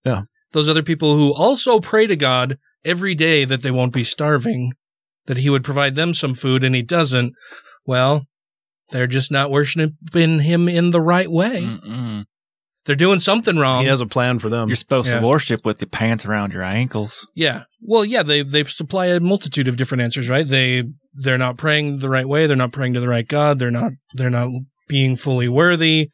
Yeah. 0.04 0.22
Those 0.52 0.68
other 0.68 0.82
people 0.82 1.16
who 1.16 1.34
also 1.34 1.80
pray 1.80 2.06
to 2.06 2.16
God 2.16 2.58
every 2.84 3.14
day 3.14 3.44
that 3.44 3.62
they 3.62 3.70
won't 3.70 3.92
be 3.92 4.04
starving, 4.04 4.72
that 5.26 5.38
he 5.38 5.50
would 5.50 5.64
provide 5.64 5.96
them 5.96 6.14
some 6.14 6.34
food 6.34 6.62
and 6.62 6.74
he 6.74 6.82
doesn't. 6.82 7.34
Well, 7.86 8.26
they're 8.90 9.06
just 9.06 9.32
not 9.32 9.50
worshiping 9.50 10.40
him 10.40 10.68
in 10.68 10.90
the 10.90 11.00
right 11.00 11.30
way. 11.30 11.62
Mm-mm. 11.62 12.24
They're 12.86 12.94
doing 12.96 13.18
something 13.20 13.56
wrong. 13.56 13.82
He 13.82 13.88
has 13.88 14.00
a 14.02 14.06
plan 14.06 14.38
for 14.38 14.48
them. 14.50 14.68
You're 14.68 14.76
supposed 14.76 15.08
Yeah. 15.08 15.20
to 15.20 15.26
worship 15.26 15.64
with 15.64 15.78
the 15.78 15.86
pants 15.86 16.26
around 16.26 16.52
your 16.52 16.62
ankles. 16.62 17.26
Yeah. 17.34 17.62
Well, 17.80 18.04
yeah, 18.04 18.22
they 18.22 18.42
they 18.42 18.64
supply 18.64 19.06
a 19.06 19.20
multitude 19.20 19.68
of 19.68 19.76
different 19.76 20.02
answers, 20.02 20.28
right? 20.28 20.46
They 20.46 20.84
they're 21.14 21.38
not 21.38 21.56
praying 21.56 22.00
the 22.00 22.08
right 22.10 22.28
way, 22.28 22.46
they're 22.46 22.56
not 22.56 22.72
praying 22.72 22.94
to 22.94 23.00
the 23.00 23.08
right 23.08 23.26
God, 23.26 23.58
they're 23.58 23.70
not 23.70 23.92
they're 24.14 24.30
not 24.30 24.50
being 24.88 25.16
fully 25.16 25.48
worthy. 25.48 26.10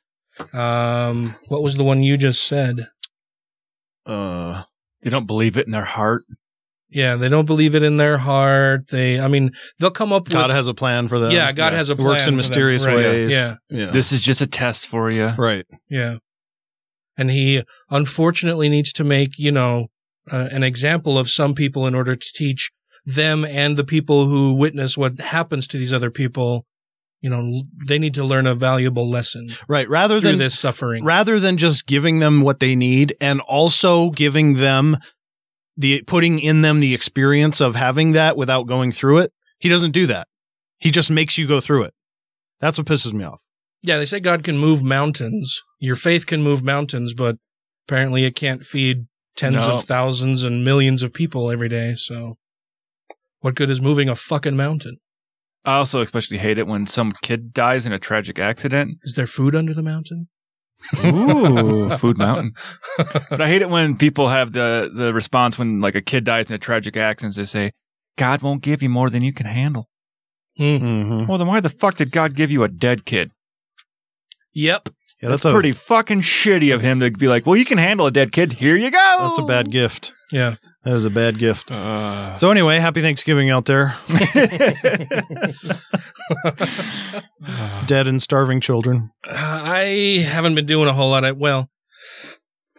Um 0.53 1.35
what 1.49 1.62
was 1.62 1.77
the 1.77 1.85
one 1.85 2.03
you 2.05 2.17
just 2.17 2.45
said? 2.47 2.87
Uh, 4.07 4.62
They 5.03 5.11
don't 5.11 5.27
believe 5.27 5.57
it 5.57 5.67
in 5.67 5.73
their 5.73 5.85
heart. 5.85 6.23
Yeah, 6.89 7.15
they 7.17 7.29
don't 7.29 7.47
believe 7.47 7.75
it 7.77 7.83
in 7.85 7.97
their 7.99 8.19
heart. 8.19 8.89
They 8.91 9.21
I 9.21 9.29
mean, 9.29 9.50
they'll 9.79 9.91
come 9.91 10.12
up 10.12 10.29
God 10.29 10.49
with 10.49 10.57
has 10.57 10.67
a 10.69 10.75
plan 10.75 11.09
for 11.09 11.19
them. 11.19 11.31
Yeah, 11.33 11.53
God 11.53 11.73
has 11.73 11.89
a 11.91 11.95
He 11.97 12.03
Works 12.03 12.27
in 12.27 12.37
mysterious 12.37 12.85
Right. 12.87 12.97
ways. 12.97 13.31
Yeah. 13.33 13.57
Yeah. 13.71 13.87
This 13.91 14.12
is 14.12 14.23
just 14.23 14.41
a 14.41 14.47
test 14.47 14.87
for 14.89 15.11
you. 15.11 15.33
right. 15.39 15.67
Yeah. 15.89 16.17
And 17.21 17.31
he 17.31 17.62
unfortunately 17.91 18.71
needs 18.71 18.93
to 18.95 19.05
make, 19.05 19.39
you 19.39 19.53
know, 19.53 19.89
uh, 20.33 20.49
an 20.50 20.62
example 20.62 21.19
of 21.19 21.29
some 21.29 21.55
people 21.55 21.87
in 21.87 21.95
order 21.95 22.17
to 22.17 22.33
teach 22.33 22.71
them 23.05 23.45
and 23.45 23.77
the 23.77 23.85
people 23.85 24.27
who 24.27 24.55
witness 24.55 24.97
what 24.97 25.21
happens 25.21 25.67
to 25.69 25.77
these 25.77 25.93
other 25.93 26.11
people, 26.11 26.65
you 27.21 27.29
know, 27.29 27.62
they 27.87 27.99
need 27.99 28.15
to 28.15 28.25
learn 28.25 28.47
a 28.47 28.55
valuable 28.55 29.09
lesson 29.11 29.49
Right. 29.69 29.87
Rather 29.89 30.19
through 30.19 30.31
than 30.31 30.39
this 30.39 30.59
suffering. 30.59 31.05
rather 31.05 31.39
than 31.39 31.59
just 31.59 31.87
giving 31.87 32.21
them 32.21 32.41
what 32.41 32.61
they 32.61 32.75
need 32.75 33.15
and 33.21 33.41
also 33.43 34.11
giving 34.11 34.57
them 34.57 34.97
the 35.77 36.03
putting 36.07 36.39
in 36.39 36.62
them 36.62 36.81
the 36.81 36.95
experience 36.95 37.61
of 37.61 37.75
having 37.75 38.12
that 38.12 38.37
without 38.37 38.67
going 38.67 38.93
through 38.93 39.19
it. 39.19 39.33
He 39.59 39.69
doesn't 39.69 39.93
do 39.93 40.07
that. 40.07 40.27
He 40.79 40.91
just 40.91 41.11
makes 41.11 41.37
you 41.37 41.47
go 41.47 41.61
through 41.61 41.85
it. 41.85 41.95
That's 42.61 42.79
what 42.79 42.87
pisses 42.87 43.12
me 43.12 43.25
off. 43.25 43.41
Yeah, 43.83 43.99
they 43.99 44.07
say 44.07 44.21
God 44.21 44.43
can 44.43 44.57
move 44.59 44.83
mountains. 44.83 45.62
Your 45.81 45.97
faith 45.97 46.27
can 46.27 46.43
move 46.43 46.63
mountains, 46.63 47.15
but 47.15 47.37
apparently 47.89 48.25
it 48.25 48.37
can't 48.37 48.63
feed 48.63 49.07
tens 49.35 49.67
No. 49.67 49.75
of 49.77 49.85
thousands 49.85 50.45
and 50.45 50.65
millions 50.65 51.03
of 51.03 51.13
people 51.13 51.51
every 51.51 51.69
day. 51.69 51.95
So, 51.97 52.37
what 53.41 53.55
good 53.57 53.71
is 53.71 53.81
moving 53.81 54.09
a 54.09 54.15
fucking 54.15 54.57
mountain? 54.57 54.99
I 55.65 55.77
also 55.77 56.01
especially 56.03 56.39
hate 56.39 56.59
it 56.59 56.67
when 56.67 56.87
some 56.87 57.13
kid 57.23 57.53
dies 57.53 57.87
in 57.87 57.93
a 57.93 57.99
tragic 57.99 58.39
accident. 58.39 58.99
Is 59.03 59.15
there 59.15 59.27
food 59.27 59.55
under 59.57 59.75
the 59.75 59.83
mountain? 59.83 60.29
Ooh, 61.05 61.91
food 61.99 62.17
mountain. 62.17 62.53
But 63.31 63.41
I 63.41 63.49
hate 63.49 63.61
it 63.63 63.69
when 63.71 63.97
people 63.97 64.29
have 64.29 64.53
the 64.53 64.91
the 64.93 65.13
response 65.13 65.59
when 65.59 65.81
like 65.81 65.95
a 65.95 66.01
kid 66.03 66.25
dies 66.25 66.51
in 66.51 66.55
a 66.55 66.59
tragic 66.59 66.97
accident. 66.97 67.37
They 67.37 67.45
say, 67.45 67.73
"God 68.17 68.41
won't 68.43 68.63
give 68.63 68.83
you 68.83 68.89
more 68.89 69.11
than 69.11 69.23
you 69.23 69.33
can 69.33 69.47
handle." 69.47 69.89
Mm-hmm. 70.59 71.27
Well, 71.27 71.39
then 71.39 71.47
why 71.47 71.61
the 71.61 71.69
fuck 71.71 71.97
did 71.97 72.11
God 72.11 72.35
give 72.35 72.51
you 72.51 72.63
a 72.65 72.69
dead 72.69 73.05
kid? 73.05 73.31
Yep. 74.53 74.89
Yeah, 75.23 75.29
That's, 75.29 75.43
that's, 75.43 75.53
a 75.53 75.55
pretty 75.55 75.73
fucking 75.73 76.23
shitty 76.23 76.75
of 76.75 76.81
him 76.81 77.00
to 77.00 77.11
be 77.11 77.29
like, 77.29 77.45
"Well, 77.47 77.57
you 77.57 77.67
can 77.67 77.77
handle 77.79 78.07
a 78.07 78.11
dead 78.11 78.33
kid. 78.33 78.55
Here 78.55 78.77
you 78.77 78.91
go." 78.91 79.17
That's 79.21 79.39
a 79.39 79.43
bad 79.43 79.71
gift. 79.71 80.12
Yeah. 80.33 80.55
That 80.85 80.95
is 80.95 81.05
a 81.05 81.11
bad 81.11 81.39
gift. 81.39 81.71
Uh, 81.71 82.35
So 82.37 82.50
anyway, 82.50 82.79
happy 82.79 83.03
Thanksgiving 83.03 83.50
out 83.50 83.67
there. 83.67 83.99
Dead 87.87 88.07
and 88.07 88.23
starving 88.23 88.61
children. 88.62 89.11
Uh, 89.27 89.35
I 89.37 90.25
haven't 90.27 90.55
been 90.55 90.65
doing 90.67 90.89
a 90.89 90.93
whole 90.95 91.11
lot. 91.11 91.25
Of, 91.25 91.37
well, 91.39 91.69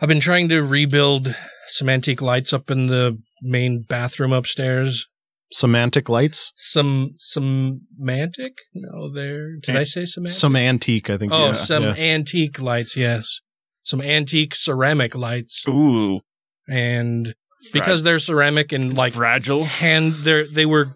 I've 0.02 0.10
been 0.10 0.20
trying 0.20 0.50
to 0.50 0.62
rebuild 0.62 1.36
some 1.68 1.90
antique 1.90 2.22
lights 2.24 2.54
up 2.54 2.72
in 2.72 2.88
the 2.88 3.22
main 3.44 3.84
bathroom 3.88 4.34
upstairs. 4.34 5.08
Semantic 5.52 6.08
lights. 6.10 6.52
Some 6.56 7.10
semantic? 7.20 8.54
No, 8.74 9.12
there. 9.12 9.58
Did 9.58 9.76
I 9.76 9.84
say 9.84 10.06
semantic? 10.06 10.38
Some 10.38 10.56
antique, 10.56 11.10
I 11.10 11.18
think. 11.18 11.32
Oh, 11.34 11.48
yeah, 11.48 11.54
some 11.54 11.84
yeah. 11.84 11.96
antique 11.98 12.62
lights, 12.62 12.96
yes. 12.96 13.42
Some 13.84 14.02
antique 14.02 14.56
ceramic 14.56 15.14
lights. 15.16 15.64
Ooh, 15.68 16.22
And 16.70 17.34
because 17.74 18.04
they're 18.04 18.20
ceramic 18.20 18.72
and 18.72 18.96
like 18.96 19.14
fragile. 19.14 19.66
hand 19.66 20.14
they 20.24 20.44
they 20.44 20.66
were 20.66 20.96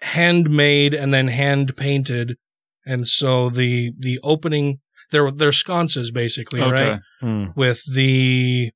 handmade 0.00 0.94
and 0.94 1.12
then 1.12 1.28
hand 1.28 1.76
painted. 1.76 2.36
And 2.86 3.06
so 3.08 3.50
the 3.50 3.92
the 3.98 4.18
opening 4.22 4.80
they're 5.10 5.30
they're 5.30 5.52
sconces 5.52 6.10
basically, 6.10 6.60
Okay. 6.60 6.90
right? 6.90 7.00
Hmm. 7.20 7.46
With 7.56 7.82
the 7.92 8.70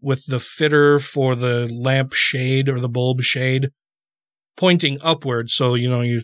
with 0.00 0.24
the 0.26 0.40
fitter 0.40 0.98
for 0.98 1.34
the 1.34 1.68
lamp 1.68 2.12
shade 2.14 2.68
or 2.68 2.80
the 2.80 2.88
bulb 2.88 3.20
shade 3.22 3.70
pointing 4.56 4.98
upward. 5.02 5.50
So, 5.50 5.74
you 5.74 5.88
know, 5.88 6.00
you 6.02 6.22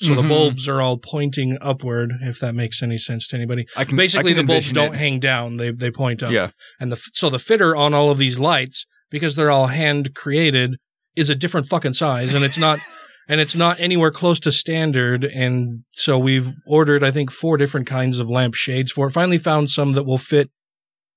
so 0.00 0.14
the 0.14 0.22
Mhm. 0.22 0.28
bulbs 0.28 0.68
are 0.68 0.80
all 0.80 0.96
pointing 0.96 1.58
upward, 1.60 2.12
if 2.22 2.38
that 2.38 2.54
makes 2.54 2.82
any 2.84 2.98
sense 2.98 3.26
to 3.26 3.36
anybody. 3.36 3.64
I 3.76 3.84
can 3.84 3.96
Basically, 3.96 4.30
I 4.32 4.34
can 4.36 4.46
the 4.46 4.52
bulbs 4.52 4.70
don't 4.70 4.94
it. 4.94 4.98
hang 4.98 5.18
down; 5.18 5.56
they 5.56 5.72
they 5.72 5.90
point 5.90 6.22
up. 6.22 6.30
Yeah, 6.32 6.50
And 6.78 6.92
the 6.92 6.96
so 7.14 7.28
the 7.28 7.40
fitter 7.40 7.74
on 7.74 7.94
all 7.94 8.10
of 8.12 8.18
these 8.18 8.38
lights, 8.38 8.86
because 9.10 9.34
they're 9.34 9.50
all 9.50 9.66
hand 9.68 10.14
created, 10.14 10.76
is 11.16 11.28
a 11.28 11.34
different 11.34 11.66
fucking 11.66 11.94
size, 11.94 12.32
and 12.32 12.44
it's 12.44 12.58
not 12.58 12.78
and 13.28 13.40
it's 13.40 13.56
not 13.56 13.80
anywhere 13.80 14.12
close 14.12 14.38
to 14.40 14.52
standard. 14.52 15.24
And 15.24 15.82
so 15.94 16.16
we've 16.16 16.52
ordered, 16.64 17.02
I 17.02 17.10
think, 17.10 17.32
four 17.32 17.56
different 17.56 17.88
kinds 17.88 18.20
of 18.20 18.30
lamp 18.30 18.54
shades 18.54 18.92
for 18.92 19.08
it. 19.08 19.12
Finally 19.12 19.38
found 19.38 19.68
some 19.70 19.94
that 19.94 20.04
will 20.04 20.16
fit 20.16 20.48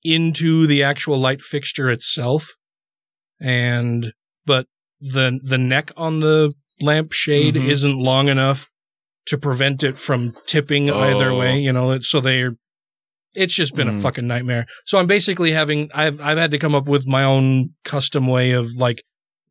into 0.03 0.65
the 0.65 0.81
actual 0.81 1.19
light 1.19 1.39
fixture 1.41 1.89
itself. 1.91 2.55
And 3.39 4.13
but 4.45 4.65
the 5.01 5.39
the 5.43 5.57
neck 5.57 5.91
on 5.97 6.19
the 6.19 6.53
lamp 6.79 7.11
shade 7.13 7.55
Mhm. 7.55 7.67
isn't 7.67 7.97
long 7.97 8.27
enough 8.29 8.69
to 9.27 9.37
prevent 9.37 9.83
it 9.83 9.97
from 9.97 10.33
tipping 10.47 10.89
either 10.89 11.29
Oh. 11.31 11.37
way. 11.39 11.59
You 11.59 11.73
know, 11.73 11.99
so 11.99 12.19
they're 12.21 12.53
it's 13.35 13.53
just 13.53 13.75
been 13.75 13.87
a 13.87 13.93
Mm. 13.93 14.01
fucking 14.01 14.27
nightmare. 14.27 14.65
So 14.85 14.97
I'm 14.99 15.07
basically 15.07 15.51
having 15.51 15.89
I've 15.93 16.19
I've 16.21 16.37
had 16.37 16.51
to 16.51 16.57
come 16.57 16.75
up 16.75 16.85
with 16.87 17.07
my 17.07 17.23
own 17.23 17.69
custom 17.83 18.27
way 18.27 18.51
of 18.51 18.69
like 18.77 19.03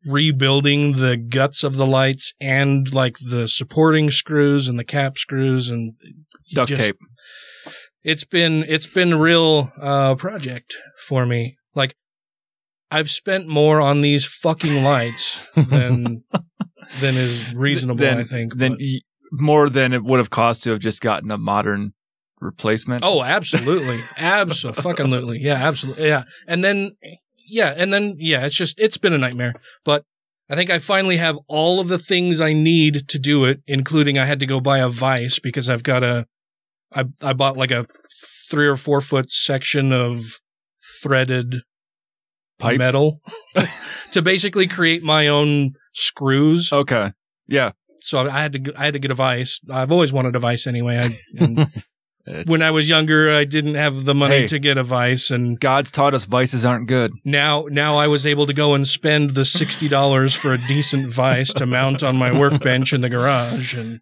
rebuilding 0.05 0.93
the 0.97 1.15
guts 1.17 1.63
of 1.63 1.75
the 1.77 1.85
lights 1.85 2.33
and 2.41 2.91
like 2.93 3.17
the 3.29 3.47
supporting 3.47 4.11
screws 4.11 4.67
and 4.67 4.77
the 4.77 4.83
cap 4.83 5.17
screws 5.17 5.69
and 5.69 5.93
duct 6.53 6.69
just- 6.69 6.81
tape. 6.81 6.97
It's 8.03 8.23
been 8.25 8.65
it's 8.67 8.87
been 8.87 9.13
a 9.13 9.17
real 9.19 9.71
uh 9.79 10.15
project 10.15 10.75
for 11.07 11.25
me. 11.25 11.55
Like 11.75 11.95
I've 12.91 13.09
spent 13.09 13.47
more 13.47 13.79
on 13.81 14.01
these 14.01 14.25
fucking 14.25 14.83
lights 14.83 15.47
than 15.55 16.23
than 16.99 17.15
is 17.15 17.45
reasonable, 17.53 17.99
Then- 18.01 18.19
I 18.19 18.23
think. 18.23 18.57
But- 18.57 18.73
y- 18.79 18.99
more 19.33 19.69
than 19.69 19.93
it 19.93 20.03
would 20.03 20.17
have 20.17 20.29
cost 20.29 20.63
to 20.63 20.71
have 20.71 20.79
just 20.79 20.99
gotten 21.01 21.31
a 21.31 21.37
modern 21.37 21.93
replacement. 22.41 23.01
Oh, 23.01 23.23
absolutely. 23.23 23.97
absolutely. 24.17 25.39
Yeah, 25.39 25.53
absolutely. 25.53 26.07
Yeah. 26.09 26.23
And 26.49 26.65
then, 26.65 26.91
yeah. 27.47 27.73
And 27.77 27.93
then, 27.93 28.15
yeah, 28.17 28.45
it's 28.45 28.57
just, 28.57 28.77
it's 28.77 28.97
been 28.97 29.13
a 29.13 29.17
nightmare, 29.17 29.53
but 29.85 30.03
I 30.49 30.55
think 30.55 30.69
I 30.69 30.79
finally 30.79 31.15
have 31.15 31.37
all 31.47 31.79
of 31.79 31.87
the 31.87 31.97
things 31.97 32.41
I 32.41 32.51
need 32.51 33.07
to 33.07 33.17
do 33.17 33.45
it, 33.45 33.61
including 33.67 34.17
I 34.19 34.25
had 34.25 34.41
to 34.41 34.45
go 34.45 34.59
buy 34.59 34.79
a 34.79 34.89
vise 34.89 35.39
because 35.39 35.69
I've 35.69 35.83
got 35.83 36.03
a, 36.03 36.25
I, 36.93 37.05
I 37.21 37.31
bought 37.31 37.55
like 37.55 37.71
a 37.71 37.85
three 38.49 38.67
or 38.67 38.75
four 38.75 38.99
foot 38.99 39.31
section 39.31 39.93
of 39.93 40.39
threaded 41.01 41.61
Pipe? 42.61 42.77
metal 42.77 43.19
to 44.11 44.21
basically 44.21 44.67
create 44.67 45.03
my 45.03 45.27
own 45.27 45.71
screws. 45.93 46.71
Okay. 46.71 47.11
Yeah. 47.47 47.71
So 48.01 48.19
I 48.27 48.41
had 48.41 48.53
to, 48.65 48.73
I 48.77 48.85
had 48.85 48.93
to 48.93 48.99
get 48.99 49.11
a 49.11 49.15
vise. 49.15 49.59
I've 49.71 49.91
always 49.91 50.11
wanted 50.13 50.35
a 50.35 50.39
vise 50.39 50.65
anyway. 50.67 50.97
I, 50.97 51.09
and 51.43 51.69
when 52.45 52.61
I 52.61 52.71
was 52.71 52.87
younger, 52.89 53.31
I 53.31 53.45
didn't 53.45 53.75
have 53.75 54.05
the 54.05 54.13
money 54.13 54.41
Hey. 54.41 54.47
to 54.47 54.59
get 54.59 54.77
a 54.77 54.83
vice, 54.83 55.31
and 55.31 55.59
God's 55.59 55.91
taught 55.91 56.13
us 56.13 56.25
vices 56.25 56.63
aren't 56.65 56.87
good. 56.87 57.11
now 57.25 57.65
now 57.69 57.97
I 57.97 58.07
was 58.07 58.25
able 58.25 58.45
to 58.47 58.53
go 58.53 58.73
and 58.75 58.87
spend 58.87 59.31
the 59.31 59.43
sixty 59.45 59.87
dollars 59.87 60.35
for 60.35 60.53
a 60.53 60.57
decent 60.67 61.11
vice 61.11 61.51
to 61.53 61.65
mount 61.65 62.03
on 62.03 62.15
my 62.17 62.31
workbench 62.37 62.93
in 62.93 63.01
the 63.01 63.09
garage, 63.09 63.73
and 63.75 63.99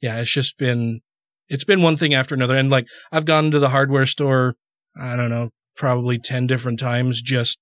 yeah, 0.00 0.18
it's 0.20 0.32
just 0.32 0.56
been 0.58 1.00
it's 1.48 1.64
been 1.64 1.82
one 1.82 1.96
thing 1.96 2.14
after 2.14 2.34
another, 2.34 2.56
and 2.56 2.70
like 2.70 2.86
I've 3.12 3.24
gone 3.26 3.50
to 3.50 3.58
the 3.58 3.68
hardware 3.70 4.06
store, 4.06 4.54
I 4.98 5.14
don't 5.16 5.30
know, 5.30 5.50
probably 5.76 6.18
ten 6.18 6.46
different 6.46 6.78
times 6.78 7.20
just 7.22 7.58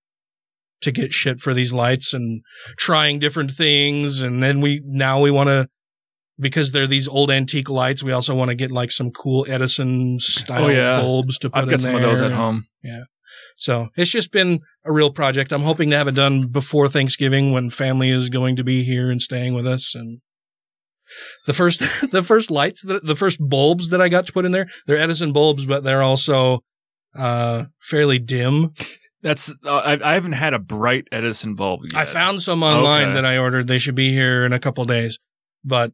to 0.83 0.93
get 0.93 1.13
shit 1.13 1.41
for 1.41 1.55
these 1.55 1.73
lights 1.73 2.13
and 2.15 2.43
trying 2.77 3.19
different 3.19 3.51
things, 3.51 4.21
and 4.21 4.43
then 4.43 4.61
we 4.61 4.81
now 4.85 5.21
we 5.21 5.31
want 5.31 5.49
to. 5.49 5.69
Because 6.39 6.73
they're 6.73 6.87
these 6.87 7.09
old 7.09 7.31
antique 7.31 7.71
lights, 7.71 8.03
we 8.03 8.13
also 8.13 8.35
want 8.35 8.51
to 8.51 8.55
get 8.55 8.71
like 8.71 8.91
some 8.91 9.11
cool 9.11 9.47
Edison 9.49 10.21
style 10.21 10.65
Oh, 10.67 10.69
yeah. 10.69 11.01
bulbs 11.01 11.39
to 11.39 11.49
put 11.49 11.57
I've 11.57 11.65
in 11.65 11.71
got 11.71 11.81
some 11.81 11.95
of 11.95 12.03
those 12.03 12.21
at 12.21 12.33
home. 12.33 12.67
Yeah. 12.83 13.05
So 13.57 13.89
it's 13.97 14.11
just 14.11 14.33
been 14.33 14.61
a 14.85 14.93
real 14.93 15.11
project. 15.11 15.51
I'm 15.51 15.63
hoping 15.63 15.89
to 15.91 15.97
have 15.97 16.09
it 16.09 16.15
done 16.15 16.49
before 16.49 16.89
Thanksgiving 16.89 17.53
when 17.53 17.71
family 17.71 18.11
is 18.11 18.29
going 18.29 18.57
to 18.57 18.65
be 18.65 18.85
here 18.85 19.11
and 19.11 19.23
staying 19.23 19.55
with 19.55 19.67
us. 19.67 19.95
And 19.95 20.21
the 21.47 21.55
first, 21.55 21.81
the 22.13 22.23
first 22.23 22.51
lights, 22.51 22.83
the, 22.83 23.01
the 23.01 23.17
first 23.17 23.39
bulbs 23.41 23.89
that 23.89 24.03
I 24.03 24.11
got 24.11 24.27
to 24.27 24.33
put 24.35 24.45
in 24.45 24.53
there, 24.53 24.67
they're 24.87 24.99
Edison 24.99 25.33
bulbs, 25.33 25.65
but 25.65 25.85
they're 25.85 26.03
also, 26.03 26.61
uh, 27.17 27.65
fairly 27.81 28.19
dim. 28.19 28.75
That's 29.27 29.53
uh, 29.65 29.77
I, 29.85 30.11
I 30.11 30.15
haven't 30.15 30.33
had 30.33 30.55
a 30.55 30.59
bright 30.59 31.09
Edison 31.13 31.55
bulb. 31.55 31.81
Yet. 31.85 31.95
I 31.97 32.05
found 32.05 32.43
some 32.43 32.63
online 32.63 33.07
Okay. 33.09 33.15
that 33.15 33.25
I 33.25 33.39
ordered. 33.39 33.67
They 33.67 33.79
should 33.79 33.95
be 33.97 34.13
here 34.13 34.45
in 34.45 34.53
a 34.53 34.59
couple 34.61 34.85
days, 34.85 35.19
but 35.65 35.93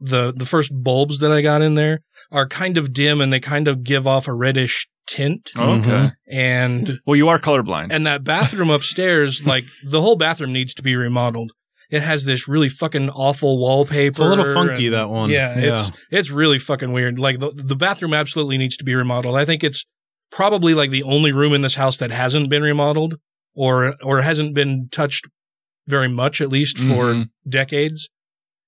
the, 0.00 0.32
the 0.34 0.44
first 0.44 0.70
bulbs 0.74 1.18
that 1.20 1.32
I 1.32 1.40
got 1.42 1.62
in 1.62 1.74
there 1.74 2.00
are 2.32 2.46
kind 2.46 2.76
of 2.78 2.92
dim 2.92 3.20
and 3.20 3.32
they 3.32 3.40
kind 3.40 3.68
of 3.68 3.82
give 3.84 4.06
off 4.06 4.26
a 4.28 4.32
reddish 4.34 4.88
tint. 5.06 5.50
Okay. 5.56 5.88
Mhm. 5.90 6.12
And 6.30 6.98
Well, 7.06 7.16
you 7.16 7.28
are 7.28 7.38
colorblind. 7.38 7.88
And 7.90 8.06
that 8.06 8.24
bathroom 8.24 8.70
upstairs, 8.70 9.46
like 9.52 9.64
the 9.84 10.00
whole 10.00 10.16
bathroom 10.16 10.52
needs 10.52 10.74
to 10.74 10.82
be 10.82 10.96
remodeled. 10.96 11.50
It 11.88 12.02
has 12.02 12.24
this 12.24 12.48
really 12.48 12.68
fucking 12.68 13.10
awful 13.10 13.58
wallpaper. 13.58 14.08
It's 14.08 14.18
a 14.18 14.24
little 14.24 14.52
funky 14.52 14.86
and- 14.86 14.94
that 14.94 15.08
one. 15.08 15.30
Yeah, 15.30 15.56
Yeah, 15.58 15.72
it's 15.72 15.90
it's 16.10 16.30
really 16.30 16.58
fucking 16.58 16.92
weird. 16.92 17.18
Like 17.18 17.38
the 17.38 17.50
the 17.54 17.76
bathroom 17.76 18.12
absolutely 18.12 18.58
needs 18.58 18.76
to 18.78 18.84
be 18.84 18.94
remodeled. 18.94 19.36
I 19.36 19.44
think 19.44 19.62
it's 19.62 19.84
probably 20.36 20.74
like 20.74 20.90
the 20.90 21.02
only 21.02 21.32
room 21.32 21.54
in 21.54 21.62
this 21.62 21.76
house 21.76 21.96
that 21.96 22.10
hasn't 22.10 22.50
been 22.50 22.62
remodeled 22.62 23.14
or 23.54 23.94
or 24.02 24.20
hasn't 24.20 24.54
been 24.54 24.86
touched 24.92 25.26
very 25.86 26.08
much, 26.08 26.40
at 26.42 26.50
least 26.50 26.76
for 26.78 27.14
Mhm. 27.14 27.30
decades. 27.48 28.10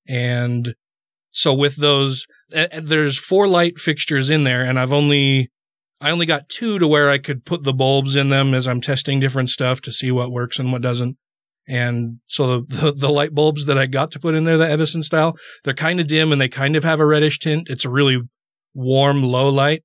And 0.09 0.75
so 1.31 1.53
with 1.53 1.77
those, 1.77 2.25
uh, 2.57 2.69
there's 2.81 3.19
four 3.19 3.47
light 3.47 3.79
fixtures 3.79 4.31
in 4.31 4.45
there, 4.45 4.65
and 4.65 4.79
I've 4.81 4.95
only 4.95 5.51
I 6.01 6.11
only 6.11 6.27
got 6.27 6.49
two 6.49 6.79
to 6.79 6.87
where 6.87 7.11
I 7.11 7.19
could 7.19 7.45
put 7.45 7.65
the 7.65 7.75
bulbs 7.75 8.15
in 8.17 8.29
them 8.29 8.55
as 8.55 8.67
I'm 8.69 8.81
testing 8.81 9.21
different 9.21 9.51
stuff 9.51 9.81
to 9.83 9.93
see 9.93 10.11
what 10.13 10.31
works 10.31 10.59
and 10.61 10.73
what 10.73 10.81
doesn't. 10.81 11.17
And 11.69 12.21
so 12.29 12.47
the, 12.47 12.77
the, 12.77 12.93
the 12.93 13.09
light 13.11 13.35
bulbs 13.35 13.67
that 13.67 13.77
I 13.77 13.87
got 13.87 14.13
to 14.13 14.21
put 14.21 14.35
in 14.37 14.45
there, 14.45 14.57
the 14.57 14.71
Edison 14.71 15.03
style, 15.03 15.37
they're 15.65 15.75
kind 15.75 15.99
of 16.01 16.07
dim 16.07 16.31
and 16.33 16.41
they 16.41 16.49
kind 16.49 16.77
of 16.77 16.85
have 16.85 17.01
a 17.01 17.05
reddish 17.07 17.41
tint. 17.41 17.67
It's 17.69 17.85
a 17.85 17.91
really 17.91 18.21
warm, 18.75 19.23
low 19.25 19.49
light. 19.51 19.83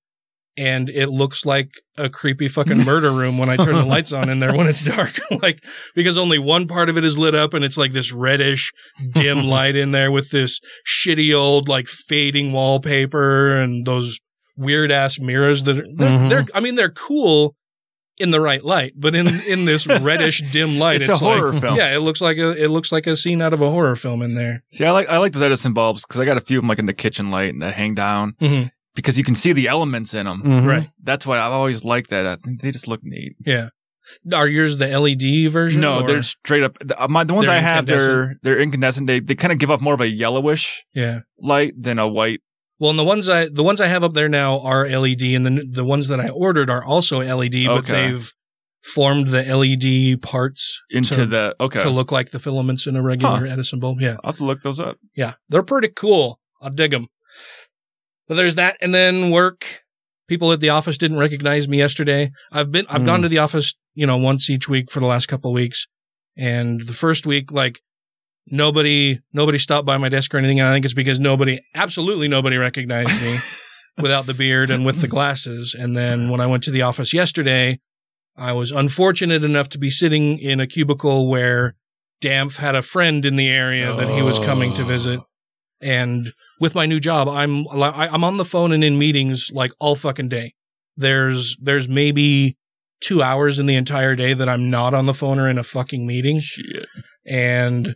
And 0.57 0.89
it 0.89 1.09
looks 1.09 1.45
like 1.45 1.71
a 1.97 2.09
creepy 2.09 2.47
fucking 2.47 2.85
murder 2.85 3.11
room 3.11 3.37
when 3.37 3.49
I 3.49 3.55
turn 3.57 3.75
the 3.75 3.85
lights 3.85 4.11
on 4.11 4.29
in 4.29 4.39
there 4.39 4.55
when 4.55 4.67
it's 4.67 4.81
dark. 4.81 5.19
like, 5.41 5.63
because 5.95 6.17
only 6.17 6.37
one 6.39 6.67
part 6.67 6.89
of 6.89 6.97
it 6.97 7.03
is 7.03 7.17
lit 7.17 7.33
up 7.35 7.53
and 7.53 7.63
it's 7.65 7.77
like 7.77 7.91
this 7.91 8.11
reddish 8.11 8.71
dim 9.13 9.45
light 9.49 9.75
in 9.75 9.91
there 9.91 10.11
with 10.11 10.29
this 10.31 10.59
shitty 10.87 11.33
old 11.35 11.67
like 11.69 11.87
fading 11.87 12.51
wallpaper 12.51 13.57
and 13.57 13.85
those 13.85 14.19
weird 14.57 14.91
ass 14.91 15.19
mirrors 15.19 15.63
that 15.63 15.79
are, 15.79 15.85
they're, 15.97 16.09
Mhm. 16.09 16.29
they're, 16.29 16.45
I 16.53 16.59
mean, 16.59 16.75
they're 16.75 16.89
cool 16.91 17.55
in 18.19 18.29
the 18.29 18.39
right 18.39 18.63
light, 18.63 18.93
but 18.95 19.15
in, 19.15 19.27
in 19.47 19.65
this 19.65 19.87
reddish 20.01 20.43
dim 20.51 20.77
light, 20.77 21.01
It's 21.01 21.09
it's, 21.09 21.21
a 21.21 21.25
like, 21.25 21.37
horror 21.39 21.59
film. 21.59 21.75
yeah, 21.75 21.95
it 21.95 21.99
looks 22.01 22.21
like 22.21 22.37
a, 22.37 22.51
it 22.63 22.69
looks 22.69 22.91
like 22.91 23.07
a 23.07 23.17
scene 23.17 23.41
out 23.41 23.53
of 23.53 23.61
a 23.63 23.69
horror 23.71 23.95
film 23.95 24.21
in 24.21 24.35
there. 24.35 24.63
See, 24.71 24.85
I 24.85 24.91
like 24.91 25.09
I 25.09 25.17
like 25.17 25.31
those 25.33 25.41
Edison 25.41 25.73
bulbs 25.73 26.03
because 26.05 26.19
I 26.19 26.25
got 26.25 26.37
a 26.37 26.41
few 26.41 26.59
of 26.59 26.61
them 26.61 26.69
like 26.69 26.77
in 26.77 26.85
the 26.85 26.93
kitchen 26.93 27.31
light 27.31 27.53
and 27.53 27.63
that 27.63 27.73
hang 27.73 27.95
down 27.95 28.35
Mhm. 28.39 28.69
Because 28.95 29.17
you 29.17 29.23
can 29.23 29.35
see 29.35 29.53
the 29.53 29.67
elements 29.67 30.13
in 30.13 30.25
them. 30.25 30.41
Mhm. 30.43 30.65
Right. 30.65 30.89
That's 31.01 31.25
why 31.25 31.39
I've 31.39 31.51
always 31.51 31.83
liked 31.83 32.09
that. 32.11 32.25
I 32.25 32.35
think 32.37 32.61
they 32.61 32.71
just 32.71 32.87
look 32.87 33.01
neat. 33.03 33.33
Yeah. 33.45 33.69
Are 34.33 34.47
yours 34.47 34.77
the 34.77 34.87
LED 34.87 35.47
version? 35.47 35.81
No, 35.81 36.01
or- 36.01 36.07
they're 36.07 36.23
straight 36.23 36.63
up. 36.63 36.77
The, 36.79 37.01
uh, 37.01 37.07
my, 37.07 37.23
the 37.23 37.33
ones 37.33 37.47
They're 37.47 37.55
I 37.55 37.59
have, 37.59 37.85
they're 37.85 38.35
they're 38.43 38.59
incandescent. 38.59 39.07
They 39.07 39.19
they 39.21 39.35
kind 39.35 39.53
of 39.53 39.59
give 39.59 39.71
off 39.71 39.79
more 39.81 39.93
of 39.93 40.01
a 40.01 40.09
yellowish 40.09 40.83
yeah. 40.93 41.19
light 41.39 41.73
than 41.77 41.99
a 41.99 42.07
white. 42.07 42.41
Well, 42.79 42.89
and 42.89 42.99
the 42.99 43.03
ones 43.05 43.29
I 43.29 43.47
the 43.47 43.63
ones 43.63 43.79
I 43.79 43.87
have 43.87 44.03
up 44.03 44.13
there 44.13 44.27
now 44.27 44.59
are 44.59 44.85
LED, 44.85 45.21
and 45.35 45.45
the 45.45 45.65
the 45.73 45.85
ones 45.85 46.09
that 46.09 46.19
I 46.19 46.27
ordered 46.29 46.69
are 46.69 46.83
also 46.83 47.21
LED, 47.21 47.65
but 47.67 47.85
they've 47.85 48.29
formed 48.83 49.29
the 49.29 49.43
LED 49.43 50.21
parts 50.21 50.81
Into 50.89 51.13
to, 51.13 51.25
the 51.25 51.55
okay. 51.61 51.79
to 51.79 51.89
look 51.89 52.11
like 52.11 52.31
the 52.31 52.39
filaments 52.39 52.85
in 52.85 52.97
a 52.97 53.01
regular 53.01 53.47
Huh. 53.47 53.53
Edison 53.53 53.79
bulb. 53.79 54.01
Yeah, 54.01 54.17
I'll 54.21 54.31
have 54.31 54.37
to 54.37 54.45
look 54.45 54.61
those 54.63 54.81
up. 54.81 54.97
yeah, 55.15 55.35
they're 55.47 55.63
pretty 55.63 55.87
cool. 55.87 56.41
I'll 56.61 56.69
dig 56.71 56.91
them. 56.91 57.07
But 58.27 58.35
there's 58.35 58.55
that, 58.55 58.77
and 58.81 58.93
then 58.93 59.31
work. 59.31 59.81
People 60.27 60.51
at 60.53 60.61
the 60.61 60.69
office 60.69 60.97
didn't 60.97 61.19
recognize 61.19 61.67
me 61.67 61.77
yesterday. 61.77 62.31
I've 62.51 62.71
been 62.71 62.85
I've 62.89 63.01
Hmm. 63.01 63.05
gone 63.05 63.21
to 63.23 63.29
the 63.29 63.39
office, 63.39 63.73
you 63.93 64.07
know, 64.07 64.17
once 64.17 64.49
each 64.49 64.69
week 64.69 64.89
for 64.89 64.99
the 64.99 65.05
last 65.05 65.27
couple 65.27 65.51
of 65.51 65.55
weeks, 65.55 65.85
and 66.37 66.85
the 66.87 66.93
first 66.93 67.25
week, 67.25 67.51
like 67.51 67.81
nobody 68.47 69.19
nobody 69.33 69.57
stopped 69.57 69.85
by 69.85 69.97
my 69.97 70.09
desk 70.09 70.33
or 70.33 70.37
anything. 70.37 70.59
And 70.59 70.69
I 70.69 70.73
think 70.73 70.85
it's 70.85 70.93
because 70.93 71.19
nobody, 71.19 71.59
absolutely 71.75 72.27
nobody 72.27 72.57
recognized 72.57 73.21
me 73.21 73.37
without 74.01 74.25
the 74.25 74.33
beard 74.33 74.69
and 74.71 74.85
with 74.85 75.01
the 75.01 75.07
glasses. 75.07 75.75
And 75.77 75.95
then 75.95 76.29
when 76.29 76.41
I 76.41 76.47
went 76.47 76.63
to 76.63 76.71
the 76.71 76.81
office 76.81 77.13
yesterday, 77.13 77.79
I 78.35 78.53
was 78.53 78.71
unfortunate 78.71 79.43
enough 79.43 79.69
to 79.69 79.77
be 79.77 79.89
sitting 79.89 80.39
in 80.39 80.59
a 80.59 80.67
cubicle 80.67 81.27
where 81.27 81.75
Dampf 82.21 82.57
had 82.57 82.75
a 82.75 82.81
friend 82.81 83.25
in 83.25 83.35
the 83.35 83.49
area 83.49 83.93
that 83.93 84.09
he 84.09 84.21
was 84.21 84.39
coming 84.39 84.73
to 84.75 84.83
visit. 84.83 85.19
And 85.81 86.31
with 86.63 86.75
my 86.75 86.85
new 86.85 86.99
job, 86.99 87.27
I'm 87.27 87.65
I'm 87.69 88.23
on 88.23 88.37
the 88.37 88.45
phone 88.45 88.71
and 88.71 88.83
in 88.83 88.97
meetings 88.97 89.51
like 89.53 89.71
all 89.79 89.95
fucking 89.95 90.29
day. 90.29 90.53
There's 90.95 91.57
there's 91.61 91.87
maybe 91.89 92.57
two 93.01 93.21
hours 93.21 93.59
in 93.59 93.65
the 93.65 93.75
entire 93.75 94.15
day 94.15 94.33
that 94.33 94.47
I'm 94.47 94.69
not 94.69 94.93
on 94.93 95.05
the 95.05 95.13
phone 95.13 95.37
or 95.39 95.49
in 95.49 95.57
a 95.57 95.63
fucking 95.63 96.07
meeting 96.07 96.39
Shit. 96.39 96.87
and 97.27 97.95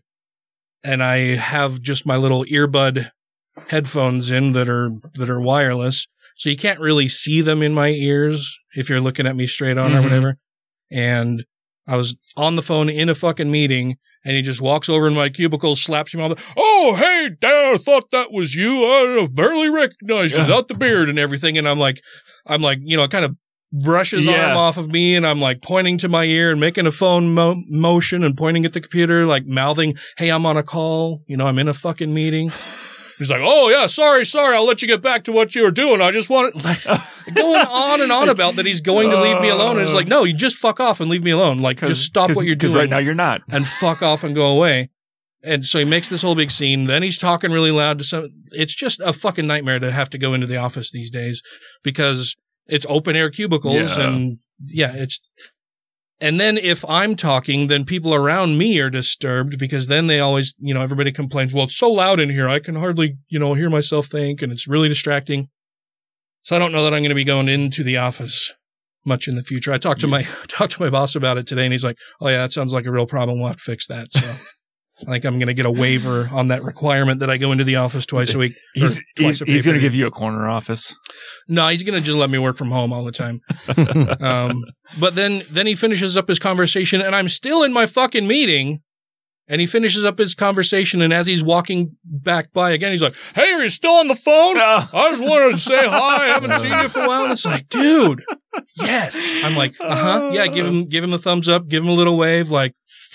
and 0.83 1.01
I 1.01 1.35
have 1.35 1.81
just 1.81 2.05
my 2.05 2.17
little 2.17 2.43
earbud 2.45 3.09
headphones 3.69 4.29
in 4.29 4.51
that 4.53 4.67
are 4.69 4.89
that 5.15 5.29
are 5.29 5.39
wireless, 5.41 6.07
so 6.35 6.49
you 6.49 6.57
can't 6.57 6.79
really 6.79 7.07
see 7.07 7.39
them 7.41 7.61
in 7.63 7.73
my 7.73 7.89
ears 7.89 8.57
if 8.75 8.89
you're 8.89 9.01
looking 9.01 9.25
at 9.27 9.35
me 9.35 9.47
straight 9.47 9.77
on 9.77 9.93
or 9.95 9.99
Mhm. 9.99 10.03
whatever. 10.03 10.37
And 10.91 11.45
I 11.87 11.95
was 11.95 12.17
on 12.35 12.55
the 12.57 12.61
phone 12.61 12.89
in 12.89 13.07
a 13.09 13.15
fucking 13.15 13.49
meeting, 13.49 13.95
and 14.27 14.35
he 14.35 14.41
just 14.41 14.59
walks 14.61 14.89
over 14.89 15.07
in 15.07 15.15
my 15.15 15.29
cubicle, 15.29 15.75
slaps 15.77 16.13
me 16.13 16.21
on 16.21 16.31
the, 16.31 16.43
oh 16.57 16.95
hey, 16.99 17.29
Dad, 17.39 17.73
I 17.73 17.77
thought 17.77 18.11
that 18.11 18.31
was 18.31 18.53
you. 18.53 18.83
I 18.85 19.27
barely 19.31 19.69
recognized 19.69 20.35
you 20.35 20.43
Yeah. 20.43 20.47
without 20.49 20.67
the 20.67 20.75
beard 20.75 21.07
and 21.07 21.17
everything. 21.17 21.57
And 21.57 21.67
I'm 21.67 21.79
like, 21.79 22.01
I'm 22.45 22.61
like, 22.61 22.79
you 22.81 22.97
know, 22.97 23.07
kind 23.07 23.23
of 23.25 23.35
brushes 23.71 24.25
Yeah. 24.25 24.49
arm 24.49 24.57
off 24.57 24.77
of 24.77 24.89
me 24.91 25.15
and 25.15 25.25
I'm 25.25 25.39
like 25.41 25.61
pointing 25.61 25.97
to 25.99 26.09
my 26.09 26.25
ear 26.25 26.51
and 26.51 26.59
making 26.59 26.87
a 26.87 26.91
phone 26.91 27.33
mo- 27.33 27.61
motion 27.69 28.23
and 28.23 28.35
pointing 28.35 28.65
at 28.65 28.73
the 28.73 28.81
computer, 28.81 29.25
like 29.25 29.43
mouthing, 29.45 29.95
Hey, 30.17 30.29
I'm 30.29 30.45
on 30.45 30.57
a 30.57 30.63
call. 30.63 31.23
You 31.27 31.37
know, 31.37 31.47
I'm 31.47 31.57
in 31.59 31.67
a 31.69 31.73
fucking 31.73 32.13
meeting. 32.13 32.51
He's 33.17 33.29
like, 33.31 33.41
Oh 33.43 33.69
yeah, 33.69 33.87
sorry, 33.87 34.25
sorry. 34.25 34.55
I'll 34.55 34.65
let 34.65 34.81
you 34.81 34.87
get 34.87 35.01
back 35.01 35.23
to 35.25 35.31
what 35.31 35.55
you 35.55 35.63
were 35.63 35.71
doing. 35.71 36.01
I 36.01 36.11
just 36.11 36.29
want 36.29 36.55
like, 36.63 36.83
going 37.33 37.65
on 37.67 38.01
and 38.01 38.11
on 38.11 38.29
about 38.29 38.55
that 38.57 38.65
he's 38.65 38.81
going 38.81 39.09
to 39.09 39.19
leave 39.21 39.41
me 39.41 39.49
alone. 39.49 39.71
And 39.77 39.81
it's 39.81 39.93
like, 39.93 40.07
no, 40.07 40.23
you 40.23 40.35
just 40.35 40.57
fuck 40.57 40.79
off 40.79 40.99
and 40.99 41.09
leave 41.09 41.23
me 41.23 41.31
alone. 41.31 41.57
Like 41.57 41.79
just 41.79 42.03
stop 42.05 42.35
what 42.35 42.45
you're 42.45 42.55
doing 42.55 42.75
right 42.75 42.89
now. 42.89 42.99
You're 42.99 43.15
not. 43.15 43.41
and 43.49 43.65
fuck 43.67 44.01
off 44.01 44.23
and 44.23 44.35
go 44.35 44.47
away. 44.55 44.89
And 45.43 45.65
so 45.65 45.79
he 45.79 45.85
makes 45.85 46.09
this 46.09 46.23
whole 46.23 46.35
big 46.35 46.51
scene. 46.51 46.85
Then 46.85 47.03
he's 47.03 47.17
talking 47.17 47.51
really 47.51 47.71
loud 47.71 47.99
to 47.99 48.03
some. 48.03 48.27
It's 48.51 48.75
just 48.75 48.99
a 48.99 49.13
fucking 49.13 49.47
nightmare 49.47 49.79
to 49.79 49.91
have 49.91 50.09
to 50.11 50.17
go 50.17 50.33
into 50.33 50.47
the 50.47 50.57
office 50.57 50.91
these 50.91 51.09
days 51.09 51.41
because 51.83 52.35
it's 52.65 52.85
open 52.89 53.15
air 53.15 53.29
cubicles 53.29 53.97
Yeah. 53.97 54.07
and 54.09 54.39
yeah, 54.65 54.91
it's. 54.95 55.19
And 56.19 56.39
then 56.39 56.57
if 56.57 56.83
I'm 56.89 57.15
talking, 57.15 57.67
then 57.67 57.85
people 57.85 58.13
around 58.13 58.57
me 58.57 58.79
are 58.79 58.89
disturbed 58.89 59.59
because 59.59 59.87
then 59.87 60.07
they 60.07 60.19
always, 60.19 60.55
you 60.57 60.73
know, 60.73 60.81
everybody 60.81 61.11
complains, 61.11 61.53
well, 61.53 61.65
it's 61.65 61.77
so 61.77 61.91
loud 61.91 62.19
in 62.19 62.29
here. 62.29 62.49
I 62.49 62.59
can 62.59 62.75
hardly, 62.75 63.17
you 63.29 63.37
know, 63.37 63.53
hear 63.53 63.69
myself 63.69 64.07
think 64.07 64.41
and 64.41 64.51
it's 64.51 64.67
really 64.67 64.89
distracting. 64.89 65.49
So 66.41 66.55
I 66.55 66.59
don't 66.59 66.71
know 66.71 66.83
that 66.83 66.93
I'm 66.93 67.01
going 67.01 67.09
to 67.09 67.15
be 67.15 67.23
going 67.23 67.49
into 67.49 67.83
the 67.83 67.97
office 67.97 68.51
much 69.05 69.27
in 69.27 69.35
the 69.35 69.43
future. 69.43 69.71
I 69.71 69.77
talked 69.77 70.01
to 70.01 70.07
my, 70.07 70.23
talked 70.47 70.73
to 70.73 70.81
my 70.81 70.89
boss 70.89 71.15
about 71.15 71.37
it 71.37 71.45
today 71.45 71.65
and 71.65 71.71
he's 71.71 71.83
like, 71.83 71.97
Oh 72.19 72.29
yeah, 72.29 72.39
that 72.39 72.51
sounds 72.51 72.73
like 72.73 72.85
a 72.85 72.91
real 72.91 73.05
problem. 73.05 73.37
We'll 73.37 73.49
have 73.49 73.57
to 73.57 73.63
fix 73.63 73.85
that. 73.87 74.11
So 74.11 74.21
I 75.05 75.11
think 75.11 75.25
I'm 75.25 75.37
going 75.37 75.47
to 75.47 75.53
get 75.53 75.67
a 75.67 75.71
waiver 75.71 76.27
on 76.31 76.47
that 76.47 76.63
requirement 76.63 77.19
that 77.19 77.29
I 77.29 77.37
go 77.37 77.51
into 77.51 77.63
the 77.63 77.75
office 77.75 78.05
twice 78.05 78.33
a 78.33 78.39
week. 78.39 78.55
He's 78.73 78.99
he's, 79.15 79.39
he's 79.41 79.63
going 79.63 79.75
to 79.75 79.81
give 79.81 79.93
you 79.93 80.07
a 80.07 80.11
corner 80.11 80.49
office. 80.49 80.95
No, 81.47 81.67
he's 81.67 81.83
going 81.83 81.99
to 81.99 82.03
just 82.03 82.17
let 82.17 82.31
me 82.31 82.39
work 82.39 82.57
from 82.57 82.71
home 82.71 82.91
all 82.91 83.03
the 83.05 83.11
time. 83.11 83.41
um, 84.21 84.63
but 84.99 85.13
then, 85.13 85.43
then 85.51 85.67
he 85.67 85.75
finishes 85.75 86.17
up 86.17 86.27
his 86.27 86.39
conversation 86.39 86.99
and 87.01 87.15
I'm 87.15 87.29
still 87.29 87.61
in 87.63 87.73
my 87.73 87.85
fucking 87.85 88.25
meeting. 88.25 88.79
And 89.49 89.61
he 89.61 89.67
finishes 89.67 90.03
up 90.03 90.17
his 90.17 90.35
conversation. 90.35 91.01
And 91.01 91.13
as 91.13 91.25
he's 91.25 91.41
walking 91.41 91.95
back 92.03 92.51
by 92.51 92.71
again, 92.71 92.91
he's 92.91 93.01
like, 93.01 93.15
Hey, 93.33 93.53
are 93.53 93.63
you 93.63 93.69
still 93.69 93.93
on 93.93 94.09
the 94.09 94.15
phone? 94.15 94.57
I 94.57 95.09
just 95.11 95.23
wanted 95.23 95.53
to 95.53 95.57
say 95.57 95.87
hi. 95.87 96.25
I 96.25 96.27
haven't 96.33 96.53
seen 96.55 96.71
you 96.71 96.89
for 96.89 97.03
a 97.03 97.07
while. 97.07 97.23
And 97.23 97.31
it's 97.31 97.45
like, 97.45 97.69
dude, 97.69 98.23
yes. 98.75 99.31
I'm 99.45 99.55
like, 99.55 99.75
uh 99.79 99.95
huh. 99.95 100.29
Yeah. 100.33 100.47
Give 100.47 100.65
him, 100.65 100.85
give 100.85 101.01
him 101.01 101.13
a 101.13 101.17
thumbs 101.17 101.47
up. 101.47 101.69
Give 101.69 101.81
him 101.81 101.87
a 101.89 101.93
little 101.93 102.17
wave. 102.17 102.49
Like, 102.49 102.73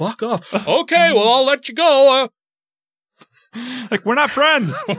fuck 0.08 0.22
off. 0.22 0.52
Okay. 0.68 1.12
Well, 1.12 1.28
I'll 1.28 1.46
let 1.46 1.68
you 1.68 1.74
go. 1.74 2.28
Uh, 3.54 3.58
Like 3.90 4.04
we're 4.04 4.14
not 4.14 4.30
friends. 4.30 4.76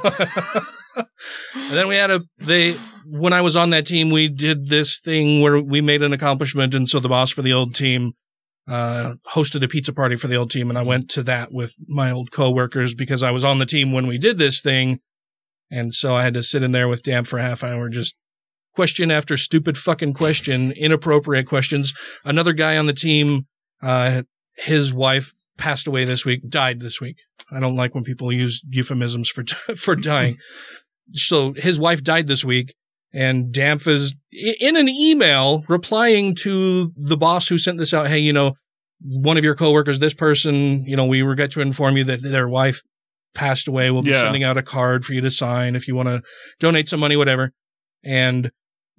And 1.56 1.72
then 1.72 1.88
we 1.88 1.96
had 1.96 2.12
a 2.12 2.22
they 2.38 2.74
when 3.06 3.34
I 3.34 3.42
was 3.42 3.56
on 3.56 3.72
that 3.72 3.86
team, 3.86 4.12
we 4.12 4.28
did 4.28 4.68
this 4.70 5.00
thing 5.00 5.42
where 5.42 5.62
we 5.62 5.82
made 5.82 6.02
an 6.04 6.14
accomplishment, 6.14 6.76
and 6.76 6.88
so 6.88 7.00
the 7.00 7.10
boss 7.10 7.32
for 7.32 7.42
the 7.42 7.54
old 7.54 7.74
team 7.76 8.14
uh, 8.68 9.16
hosted 9.30 9.64
a 9.64 9.68
pizza 9.68 9.92
party 9.92 10.16
for 10.16 10.28
the 10.28 10.36
old 10.36 10.52
team, 10.52 10.70
and 10.70 10.78
I 10.78 10.84
went 10.84 11.10
to 11.12 11.24
that 11.24 11.52
with 11.52 11.74
my 11.88 12.12
old 12.12 12.32
coworkers 12.32 12.94
because 12.94 13.24
I 13.24 13.32
was 13.32 13.44
on 13.44 13.58
the 13.58 13.66
team 13.66 13.92
when 13.92 14.08
we 14.08 14.18
did 14.18 14.38
this 14.38 14.62
thing, 14.62 15.00
and 15.72 15.94
so 15.94 16.16
I 16.16 16.24
had 16.24 16.34
to 16.36 16.44
sit 16.44 16.64
in 16.64 16.72
there 16.72 16.88
with 16.88 17.04
Dan 17.04 17.24
for 17.24 17.40
a 17.40 17.44
half 17.44 17.64
hour, 17.64 17.90
just 17.90 18.16
question 18.76 19.12
after 19.12 19.38
stupid 19.38 19.78
fucking 19.78 20.14
question, 20.14 20.72
inappropriate 20.72 21.48
questions. 21.48 21.94
Another 22.24 22.54
guy 22.54 22.78
on 22.78 22.86
the 22.86 22.94
team, 22.94 23.48
uh, 23.82 24.24
his 24.58 24.94
wife 24.94 25.34
passed 25.58 25.88
away 25.88 26.04
this 26.06 26.26
week, 26.26 26.42
died 26.50 26.80
this 26.80 27.00
week. 27.00 27.18
I 27.52 27.60
don't 27.60 27.76
like 27.76 27.94
when 27.94 28.04
people 28.04 28.32
use 28.32 28.64
euphemisms 28.70 29.30
for 29.30 29.44
for 29.76 29.96
dying. 29.96 30.38
so 31.12 31.54
his 31.54 31.80
wife 31.80 32.04
died 32.04 32.28
this 32.28 32.44
week, 32.44 32.74
and 33.14 33.54
Dampf 33.54 33.88
is 33.88 34.16
in 34.32 34.76
an 34.78 34.90
email 34.90 35.64
replying 35.68 36.36
to 36.36 36.92
the 36.96 37.18
boss 37.18 37.48
who 37.48 37.58
sent 37.58 37.78
this 37.78 37.94
out. 37.94 38.08
Hey, 38.08 38.20
you 38.20 38.34
know, 38.34 38.54
one 39.06 39.38
of 39.38 39.44
your 39.44 39.56
coworkers, 39.56 40.00
this 40.00 40.14
person, 40.14 40.84
you 40.86 40.96
know, 40.96 41.06
we 41.06 41.22
regret 41.22 41.52
to 41.52 41.62
inform 41.62 41.98
you 41.98 42.04
that 42.06 42.22
their 42.24 42.48
wife 42.48 42.82
passed 43.36 43.68
away. 43.68 43.92
We'll 43.92 44.02
be 44.04 44.12
Yeah. 44.12 44.22
sending 44.22 44.44
out 44.44 44.58
a 44.58 44.64
card 44.64 45.04
for 45.06 45.14
you 45.14 45.22
to 45.22 45.32
sign 45.32 45.76
if 45.76 45.88
you 45.88 45.96
want 45.96 46.08
to 46.10 46.22
donate 46.60 46.88
some 46.88 47.00
money, 47.00 47.16
whatever. 47.16 47.52
And 48.04 48.50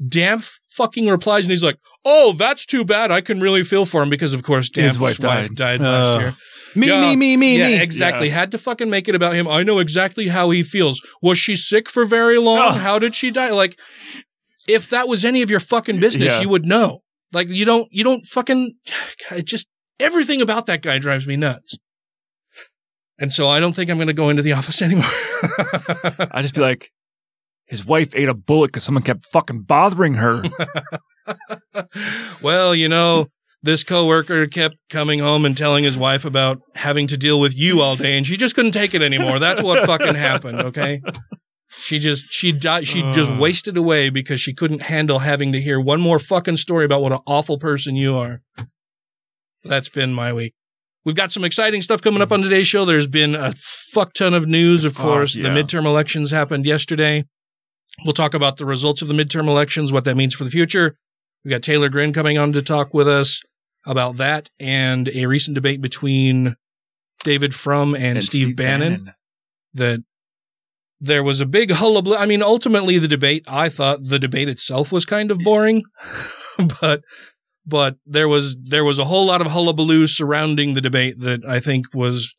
Dampf 0.03 0.59
fucking 0.77 1.07
replies 1.09 1.45
and 1.45 1.51
he's 1.51 1.63
like, 1.63 1.79
Oh, 2.05 2.33
that's 2.33 2.67
too 2.67 2.85
bad. 2.85 3.11
I 3.11 3.21
can 3.21 3.41
really 3.41 3.63
feel 3.65 3.87
for 3.87 4.03
him 4.03 4.11
because 4.11 4.35
of 4.35 4.43
course 4.43 4.71
His 4.75 4.99
wife 4.99 5.19
wife 5.21 5.49
died, 5.49 5.55
died. 5.55 5.81
last 5.81 6.13
Uh, 6.13 6.19
year. 6.21 6.37
me, 6.75 6.87
Yeah. 6.89 7.01
me, 7.01 7.17
me, 7.17 7.37
me, 7.37 7.59
yeah, 7.59 7.67
me. 7.69 7.81
exactly. 7.81 8.29
Yeah. 8.29 8.35
Had 8.35 8.51
to 8.53 8.59
fucking 8.59 8.91
make 8.91 9.09
it 9.09 9.15
about 9.15 9.35
him. 9.35 9.47
I 9.49 9.63
know 9.63 9.79
exactly 9.79 10.29
how 10.29 10.51
he 10.51 10.63
feels. 10.63 11.01
Was 11.23 11.39
she 11.39 11.57
sick 11.57 11.89
for 11.89 12.05
very 12.05 12.39
long? 12.39 12.59
Oh. 12.59 12.71
How 12.73 12.99
did 12.99 13.15
she 13.15 13.31
die? 13.31 13.51
Like, 13.53 13.79
if 14.69 14.89
that 14.91 15.09
was 15.09 15.25
any 15.25 15.43
of 15.43 15.51
your 15.51 15.61
fucking 15.61 16.01
business, 16.01 16.35
Yeah. 16.35 16.41
you 16.43 16.49
would 16.51 16.67
know. 16.67 17.03
Like, 17.33 17.49
you 17.49 17.65
don't, 17.65 17.89
you 17.91 18.05
don't 18.05 18.25
fucking, 18.27 18.75
it 19.31 19.47
just, 19.47 19.67
everything 20.01 20.41
about 20.43 20.67
that 20.67 20.83
guy 20.83 20.99
drives 20.99 21.27
me 21.27 21.37
nuts. 21.37 21.77
And 23.19 23.33
so 23.33 23.47
I 23.47 23.61
don't 23.61 23.75
think 23.75 23.91
I'm 23.91 23.97
going 23.97 24.09
to 24.09 24.13
go 24.13 24.29
into 24.29 24.43
the 24.43 24.53
office 24.61 24.83
anymore. 24.83 25.05
I 26.33 26.43
just 26.43 26.55
be 26.55 26.61
like, 26.61 26.91
his 27.75 27.85
wife 27.85 28.15
ate 28.15 28.29
a 28.29 28.35
bullet 28.35 28.69
because 28.69 28.85
someone 28.85 29.03
kept 29.03 29.27
fucking 29.27 29.63
bothering 29.63 30.15
her. 30.15 30.45
well, 32.43 32.73
you 32.73 32.89
know, 32.89 33.27
this 33.65 33.83
coworker 33.83 34.47
kept 34.47 34.77
coming 34.91 35.19
home 35.19 35.45
and 35.45 35.59
telling 35.59 35.83
his 35.83 35.99
wife 35.99 36.25
about 36.25 36.61
having 36.77 37.09
to 37.09 37.17
deal 37.17 37.41
with 37.41 37.59
you 37.59 37.81
all 37.81 37.97
day 37.97 38.17
and 38.17 38.25
she 38.25 38.37
just 38.37 38.55
couldn't 38.55 38.71
take 38.71 38.95
it 38.95 39.03
anymore. 39.03 39.41
That's 39.41 39.61
what 39.61 39.85
fucking 39.87 40.15
happened. 40.15 40.61
Okay. 40.61 41.03
She 41.81 41.99
just 41.99 42.27
she 42.33 42.53
died. 42.53 42.87
She 42.87 43.03
just 43.11 43.33
uh. 43.33 43.37
wasted 43.41 43.77
away 43.77 44.09
because 44.09 44.41
she 44.41 44.55
couldn't 44.55 44.83
handle 44.83 45.19
having 45.19 45.51
to 45.51 45.61
hear 45.61 45.81
one 45.81 46.01
more 46.01 46.21
fucking 46.21 46.59
story 46.59 46.85
about 46.85 47.03
what 47.03 47.11
an 47.11 47.19
awful 47.27 47.59
person 47.59 47.97
you 47.97 48.15
are. 48.15 48.41
That's 49.65 49.89
been 49.89 50.15
my 50.15 50.33
week. 50.33 50.55
We've 51.05 51.17
got 51.17 51.33
some 51.33 51.43
exciting 51.43 51.83
stuff 51.83 52.01
coming 52.01 52.23
up 52.23 52.31
on 52.31 52.41
today's 52.41 52.69
show. 52.69 52.85
There's 52.85 53.09
been 53.09 53.35
a 53.35 53.53
fuck 53.59 54.13
ton 54.13 54.33
of 54.33 54.47
news, 54.47 54.85
of 54.85 54.95
course. 54.95 55.35
yeah. 55.35 55.43
The 55.43 55.49
midterm 55.49 55.85
elections 55.85 56.31
happened 56.31 56.65
yesterday. 56.65 57.25
We'll 58.03 58.13
talk 58.13 58.35
about 58.35 58.57
the 58.57 58.67
results 58.67 59.03
of 59.03 59.09
the 59.09 59.15
midterm 59.15 59.47
elections, 59.49 59.93
what 59.93 60.05
that 60.05 60.17
means 60.17 60.35
for 60.35 60.45
the 60.45 60.51
future. 60.51 60.97
We 61.45 61.51
got 61.51 61.63
Taylor 61.63 61.89
Green 61.89 62.13
coming 62.13 62.39
on 62.39 62.53
to 62.53 62.63
talk 62.63 62.95
with 62.95 63.07
us 63.07 63.43
about 63.87 64.17
that 64.17 64.51
and 64.59 65.09
a 65.09 65.27
recent 65.27 65.55
debate 65.55 65.81
between 65.81 66.57
David 67.23 67.55
Frum 67.55 67.95
and, 67.95 68.23
Steve, 68.23 68.57
Bannon, 68.57 69.13
that 69.75 70.03
there 71.01 71.23
was 71.23 71.41
a 71.41 71.47
big 71.47 71.71
hullabaloo. 71.71 72.17
I 72.17 72.27
mean, 72.27 72.43
ultimately 72.43 72.99
the 72.99 73.09
debate, 73.09 73.45
I 73.47 73.69
thought 73.69 73.99
the 74.03 74.19
debate 74.19 74.49
itself 74.49 74.91
was 74.91 75.05
kind 75.05 75.31
of 75.31 75.39
boring, 75.39 75.83
but, 76.81 77.03
but 77.67 77.97
there 78.07 78.29
was, 78.29 78.57
there 78.63 78.85
was 78.85 78.99
a 78.99 79.05
whole 79.05 79.27
lot 79.27 79.41
of 79.41 79.49
hullabaloo 79.49 80.07
surrounding 80.07 80.75
the 80.75 80.81
debate 80.81 81.21
that 81.21 81.45
I 81.45 81.61
think 81.61 81.87
was 81.95 82.35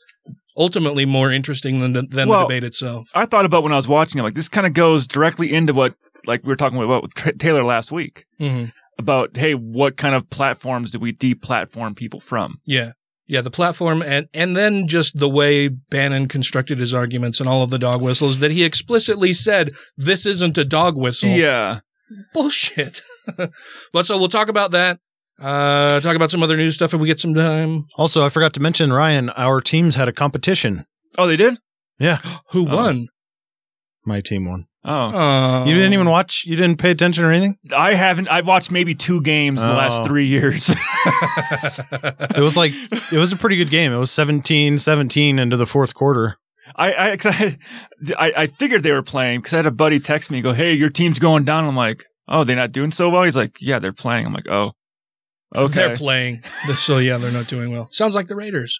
ultimately 0.57 1.05
more 1.05 1.31
interesting 1.31 1.79
than, 1.79 1.93
than 1.93 2.09
the 2.09 2.41
debate 2.41 2.63
itself. 2.63 3.09
I 3.13 3.25
thought 3.25 3.45
about 3.45 3.63
when 3.63 3.71
I 3.71 3.75
was 3.75 3.87
watching 3.87 4.19
it, 4.19 4.23
like 4.23 4.33
this 4.33 4.49
kind 4.49 4.67
of 4.67 4.73
goes 4.73 5.07
directly 5.07 5.53
into 5.53 5.73
what, 5.73 5.95
like 6.25 6.43
we 6.43 6.49
were 6.49 6.55
talking 6.55 6.81
about 6.81 7.03
with 7.03 7.13
Tra- 7.13 7.35
Taylor 7.35 7.63
last 7.63 7.91
week 7.91 8.25
hmm 8.37 8.65
about, 8.97 9.35
hey, 9.35 9.53
what 9.53 9.97
kind 9.97 10.15
of 10.15 10.29
platforms 10.29 10.91
do 10.91 10.99
we 10.99 11.13
deplatform 11.13 11.95
people 11.95 12.19
from? 12.19 12.59
Yeah. 12.65 12.91
Yeah, 13.27 13.41
the 13.41 13.51
platform 13.51 14.03
and 14.03 14.27
and 14.35 14.55
then 14.55 14.87
just 14.87 15.19
the 15.19 15.27
way 15.27 15.67
Bannon 15.67 16.27
constructed 16.27 16.77
his 16.77 16.93
arguments 16.93 17.39
and 17.39 17.49
all 17.49 17.63
of 17.63 17.71
the 17.71 17.79
dog 17.79 17.99
whistles 17.99 18.37
that 18.37 18.51
he 18.51 18.63
explicitly 18.63 19.33
said 19.33 19.71
this 19.97 20.27
isn't 20.27 20.59
a 20.59 20.63
dog 20.63 20.95
whistle. 20.95 21.29
Yeah. 21.29 21.79
Bullshit. 22.35 23.01
but 23.91 24.05
so 24.05 24.19
we'll 24.19 24.27
talk 24.27 24.47
about 24.47 24.69
that. 24.71 24.99
Uh 25.41 25.99
talk 25.99 26.15
about 26.15 26.31
some 26.31 26.41
other 26.43 26.55
news 26.57 26.75
stuff 26.75 26.93
if 26.93 26.99
we 26.99 27.07
get 27.07 27.19
some 27.19 27.33
time. 27.33 27.85
Also, 27.97 28.25
I 28.25 28.29
forgot 28.29 28.53
to 28.53 28.59
mention, 28.61 28.93
Ryan, 28.93 29.29
our 29.31 29.59
teams 29.61 29.95
had 29.95 30.07
a 30.07 30.13
competition. 30.13 30.85
Oh, 31.17 31.27
they 31.27 31.35
did? 31.37 31.57
Yeah, 31.99 32.17
Who 32.51 32.67
Oh. 32.69 32.75
won? 32.75 33.07
my 34.07 34.21
team 34.21 34.45
won. 34.45 34.65
Oh. 34.83 34.91
Uh, 35.09 35.65
You 35.65 35.73
didn't 35.73 35.93
even 35.93 36.07
watch? 36.09 36.43
You 36.45 36.55
didn't 36.55 36.77
pay 36.77 36.91
attention 36.91 37.23
or 37.25 37.31
anything? 37.31 37.57
I 37.75 37.95
haven't, 37.95 38.27
I've 38.27 38.45
watched 38.45 38.71
maybe 38.71 38.93
two 38.93 39.19
games 39.23 39.63
in 39.63 39.67
the 39.67 39.73
last 39.73 40.01
Oh. 40.03 40.05
three 40.05 40.27
years. 40.27 40.69
It 42.35 42.41
was 42.41 42.55
like, 42.57 42.73
it 43.11 43.17
was 43.17 43.31
a 43.31 43.35
pretty 43.37 43.55
good 43.55 43.69
game. 43.69 43.91
It 43.93 43.97
was 43.97 44.11
17 44.11 44.77
17 44.77 45.39
into 45.39 45.57
the 45.57 45.65
fourth 45.65 45.93
quarter. 45.95 46.37
I, 46.75 47.11
I, 47.11 47.17
'cause 47.17 47.33
I, 47.39 47.57
I, 48.17 48.33
I 48.43 48.47
figured 48.47 48.83
they 48.83 48.91
were 48.91 49.01
playing 49.03 49.39
because 49.39 49.53
I 49.53 49.57
had 49.57 49.65
a 49.65 49.71
buddy 49.71 49.99
text 49.99 50.29
me, 50.31 50.37
and 50.39 50.43
go, 50.43 50.53
Hey, 50.53 50.73
your 50.73 50.89
team's 50.89 51.19
going 51.19 51.43
down. 51.45 51.63
I'm 51.65 51.75
like, 51.75 52.05
Oh, 52.27 52.43
they're 52.43 52.55
not 52.55 52.71
doing 52.71 52.91
so 52.91 53.09
well. 53.09 53.23
He's 53.23 53.35
like, 53.35 53.57
Yeah, 53.61 53.79
they're 53.79 53.93
playing. 53.93 54.25
I'm 54.25 54.33
like, 54.33 54.47
Oh, 54.49 54.73
okay. 55.55 55.73
They're 55.73 55.95
playing. 55.95 56.43
So 56.75 56.97
yeah, 56.97 57.17
they're 57.17 57.31
not 57.31 57.47
doing 57.47 57.71
well. 57.71 57.87
Sounds 57.91 58.15
like 58.15 58.27
the 58.27 58.35
Raiders. 58.35 58.79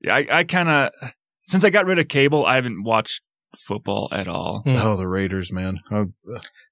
Yeah, 0.00 0.16
I, 0.16 0.26
I 0.30 0.44
kind 0.44 0.68
of, 0.68 1.12
since 1.42 1.64
I 1.64 1.70
got 1.70 1.86
rid 1.86 1.98
of 1.98 2.08
cable, 2.08 2.44
I 2.44 2.56
haven't 2.56 2.82
watched 2.84 3.20
football 3.56 4.08
at 4.12 4.26
all. 4.26 4.62
Hmm. 4.64 4.74
Oh, 4.76 4.96
the 4.96 5.06
Raiders, 5.06 5.52
man. 5.52 5.80
Oh, 5.90 6.06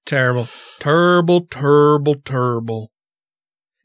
Terrible. 0.05 0.47
Terrible, 0.79 1.41
terrible, 1.41 2.15
terrible. 2.15 2.91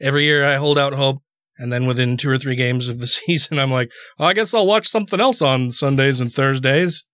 Every 0.00 0.24
year 0.24 0.44
I 0.44 0.56
hold 0.56 0.78
out 0.78 0.94
hope. 0.94 1.22
And 1.58 1.72
then 1.72 1.86
within 1.86 2.18
two 2.18 2.28
or 2.28 2.36
three 2.36 2.54
games 2.56 2.88
of 2.88 2.98
the 2.98 3.06
season, 3.06 3.58
I'm 3.58 3.70
like, 3.70 3.90
oh, 4.18 4.26
I 4.26 4.34
guess 4.34 4.52
I'll 4.52 4.66
watch 4.66 4.86
something 4.88 5.20
else 5.20 5.40
on 5.40 5.72
Sundays 5.72 6.20
and 6.20 6.32
Thursdays. 6.32 7.04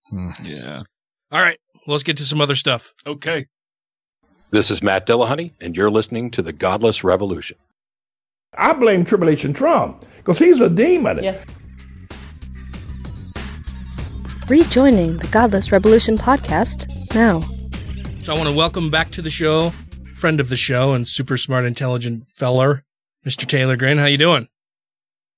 Yeah. 0.43 0.83
All 1.31 1.41
right. 1.41 1.59
Let's 1.87 2.03
get 2.03 2.17
to 2.19 2.25
some 2.25 2.41
other 2.41 2.55
stuff. 2.57 2.93
Okay. 3.07 3.47
This 4.51 4.71
is 4.71 4.83
Matt 4.83 5.07
Dillahunty, 5.07 5.53
and 5.61 5.75
you're 5.77 5.91
listening 5.91 6.31
to 6.33 6.43
The 6.43 6.53
Godless 6.53 7.03
Revolution. 7.03 7.57
I 8.55 8.75
blame 8.75 9.07
Tribulation 9.07 9.55
Trump 9.55 10.05
because 10.19 10.39
he's 10.39 10.61
a 10.61 10.69
demon. 10.69 11.23
Yes. 11.23 11.47
Rejoining 14.47 15.17
the 15.17 15.29
Godless 15.29 15.73
Revolution 15.73 16.19
podcast 16.19 16.87
now. 17.15 17.41
So 18.23 18.35
I 18.35 18.37
want 18.37 18.51
to 18.51 18.55
welcome 18.55 18.91
back 18.91 19.09
to 19.13 19.23
the 19.23 19.31
show, 19.31 19.71
friend 20.15 20.39
of 20.39 20.51
the 20.51 20.57
show 20.57 20.93
and 20.93 21.09
super 21.09 21.39
smart, 21.39 21.65
intelligent 21.65 22.29
feller, 22.29 22.85
Mr. 23.27 23.47
Taylor 23.47 23.77
Green. 23.77 23.97
How 23.97 24.05
you 24.05 24.19
doing? 24.19 24.49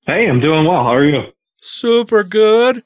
Hey, 0.07 0.27
I'm 0.29 0.41
doing 0.41 0.65
well. 0.65 0.83
How 0.83 0.95
are 0.95 1.05
you? 1.05 1.23
Super 1.59 2.25
good. 2.25 2.83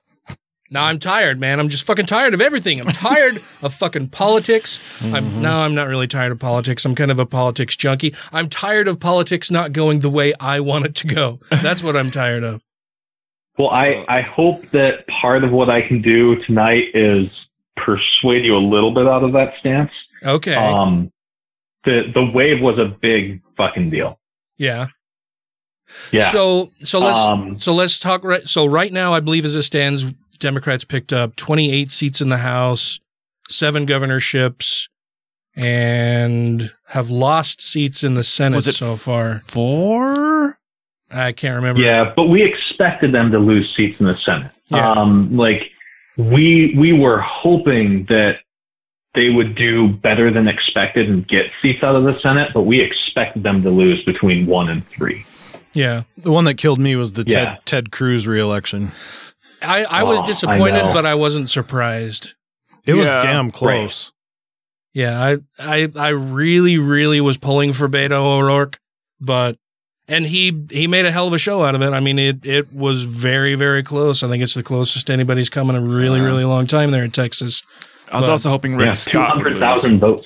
Now 0.70 0.84
I'm 0.84 0.98
tired, 0.98 1.40
man. 1.40 1.60
I'm 1.60 1.68
just 1.68 1.84
fucking 1.84 2.06
tired 2.06 2.34
of 2.34 2.40
everything. 2.40 2.80
I'm 2.80 2.92
tired 2.92 3.36
of 3.62 3.72
fucking 3.74 4.08
politics. 4.08 4.80
I'm 5.02 5.40
no, 5.40 5.60
I'm 5.60 5.74
not 5.74 5.88
really 5.88 6.06
tired 6.06 6.32
of 6.32 6.38
politics. 6.38 6.84
I'm 6.84 6.94
kind 6.94 7.10
of 7.10 7.18
a 7.18 7.26
politics 7.26 7.74
junkie. 7.76 8.14
I'm 8.32 8.48
tired 8.48 8.86
of 8.88 9.00
politics 9.00 9.50
not 9.50 9.72
going 9.72 10.00
the 10.00 10.10
way 10.10 10.34
I 10.40 10.60
want 10.60 10.84
it 10.84 10.94
to 10.96 11.06
go. 11.06 11.40
That's 11.50 11.82
what 11.82 11.96
I'm 11.96 12.10
tired 12.10 12.44
of. 12.44 12.62
Well, 13.58 13.70
I, 13.70 14.04
I 14.08 14.20
hope 14.20 14.70
that 14.70 15.06
part 15.08 15.42
of 15.42 15.50
what 15.50 15.68
I 15.68 15.80
can 15.80 16.00
do 16.00 16.36
tonight 16.44 16.90
is 16.94 17.28
persuade 17.76 18.44
you 18.44 18.56
a 18.56 18.58
little 18.58 18.92
bit 18.92 19.08
out 19.08 19.24
of 19.24 19.32
that 19.32 19.54
stance. 19.58 19.90
Okay. 20.24 20.54
Um, 20.54 21.10
the 21.84 22.10
the 22.12 22.24
wave 22.24 22.60
was 22.60 22.78
a 22.78 22.84
big 22.84 23.40
fucking 23.56 23.90
deal. 23.90 24.18
yeah. 24.56 24.88
Yeah. 26.12 26.30
So 26.30 26.70
so 26.80 26.98
let's 27.00 27.26
Um, 27.28 27.58
so 27.58 27.72
let's 27.72 27.98
talk 27.98 28.22
right. 28.22 28.46
So 28.46 28.66
right 28.66 28.92
now, 28.92 29.14
I 29.14 29.20
believe 29.20 29.44
as 29.46 29.56
it 29.56 29.62
stands, 29.62 30.06
Democrats 30.38 30.84
picked 30.84 31.12
up 31.12 31.36
28 31.36 31.90
seats 31.90 32.20
in 32.20 32.28
the 32.28 32.38
House, 32.38 33.00
seven 33.48 33.86
governorships, 33.86 34.88
and 35.56 36.72
have 36.88 37.10
lost 37.10 37.60
seats 37.60 38.04
in 38.04 38.14
the 38.14 38.22
Senate 38.22 38.56
Was 38.56 38.66
it 38.66 38.74
so 38.74 38.96
far. 38.96 39.40
Four? 39.46 40.58
I 41.10 41.32
can't 41.32 41.56
remember. 41.56 41.80
Yeah, 41.80 42.12
but 42.14 42.24
we 42.28 42.42
expected 42.42 43.12
them 43.12 43.30
to 43.32 43.38
lose 43.38 43.72
seats 43.76 43.98
in 43.98 44.06
the 44.06 44.16
Senate. 44.24 44.50
Yeah. 44.70 44.92
Um, 44.92 45.34
like 45.36 45.70
we 46.16 46.74
we 46.76 46.92
were 46.92 47.18
hoping 47.20 48.04
that 48.06 48.40
they 49.14 49.30
would 49.30 49.54
do 49.54 49.88
better 49.88 50.30
than 50.30 50.46
expected 50.46 51.08
and 51.08 51.26
get 51.26 51.50
seats 51.62 51.82
out 51.82 51.96
of 51.96 52.04
the 52.04 52.20
Senate, 52.20 52.50
but 52.54 52.62
we 52.64 52.80
expected 52.80 53.42
them 53.42 53.62
to 53.62 53.70
lose 53.70 54.04
between 54.04 54.46
one 54.46 54.68
and 54.68 54.86
three. 54.88 55.24
Yeah. 55.74 56.02
the 56.18 56.30
one 56.30 56.44
that 56.44 56.54
killed 56.54 56.78
me 56.78 56.94
was 56.96 57.14
the 57.14 57.24
Yeah. 57.26 57.44
Ted 57.44 57.58
Ted 57.64 57.90
Cruz 57.90 58.28
reelection. 58.28 58.92
I, 59.62 59.84
I 59.84 60.02
was 60.04 60.20
Oh, 60.20 60.22
I 60.22 60.26
disappointed, 60.26 60.82
know. 60.82 60.92
but 60.92 61.06
I 61.06 61.14
wasn't 61.14 61.50
surprised. 61.50 62.34
It 62.86 62.94
was 62.94 63.08
damn 63.08 63.50
close. 63.50 64.12
Yeah, 64.94 65.20
I, 65.22 65.36
I, 65.58 65.88
I 65.96 66.08
really, 66.08 66.78
really 66.78 67.20
was 67.20 67.36
pulling 67.36 67.72
for 67.72 67.88
Beto 67.88 68.12
O'Rourke, 68.38 68.78
but, 69.20 69.56
and 70.08 70.24
he, 70.24 70.66
he 70.70 70.86
made 70.86 71.04
a 71.04 71.12
hell 71.12 71.26
of 71.26 71.32
a 71.34 71.38
show 71.38 71.62
out 71.62 71.74
of 71.74 71.82
it. 71.82 71.90
I 71.92 72.00
mean, 72.00 72.18
it, 72.18 72.44
it 72.44 72.72
was 72.72 73.04
very, 73.04 73.54
very 73.54 73.82
close. 73.82 74.22
I 74.22 74.28
think 74.28 74.42
it's 74.42 74.54
the 74.54 74.62
closest 74.62 75.10
anybody's 75.10 75.50
come 75.50 75.68
in 75.70 75.76
a 75.76 75.80
really, 75.82 76.20
really 76.20 76.44
long 76.44 76.66
time 76.66 76.90
there 76.90 77.04
in 77.04 77.10
Texas. 77.10 77.62
I 78.10 78.16
was 78.16 78.26
But- 78.26 78.32
also 78.32 78.48
hoping 78.50 78.76
Rick 78.76 78.86
Yeah, 78.86 78.92
Scott 78.92 79.36
would 79.36 79.44
hundred 79.44 79.50
lose. 79.52 79.60
thousand 79.60 80.00
votes. 80.00 80.24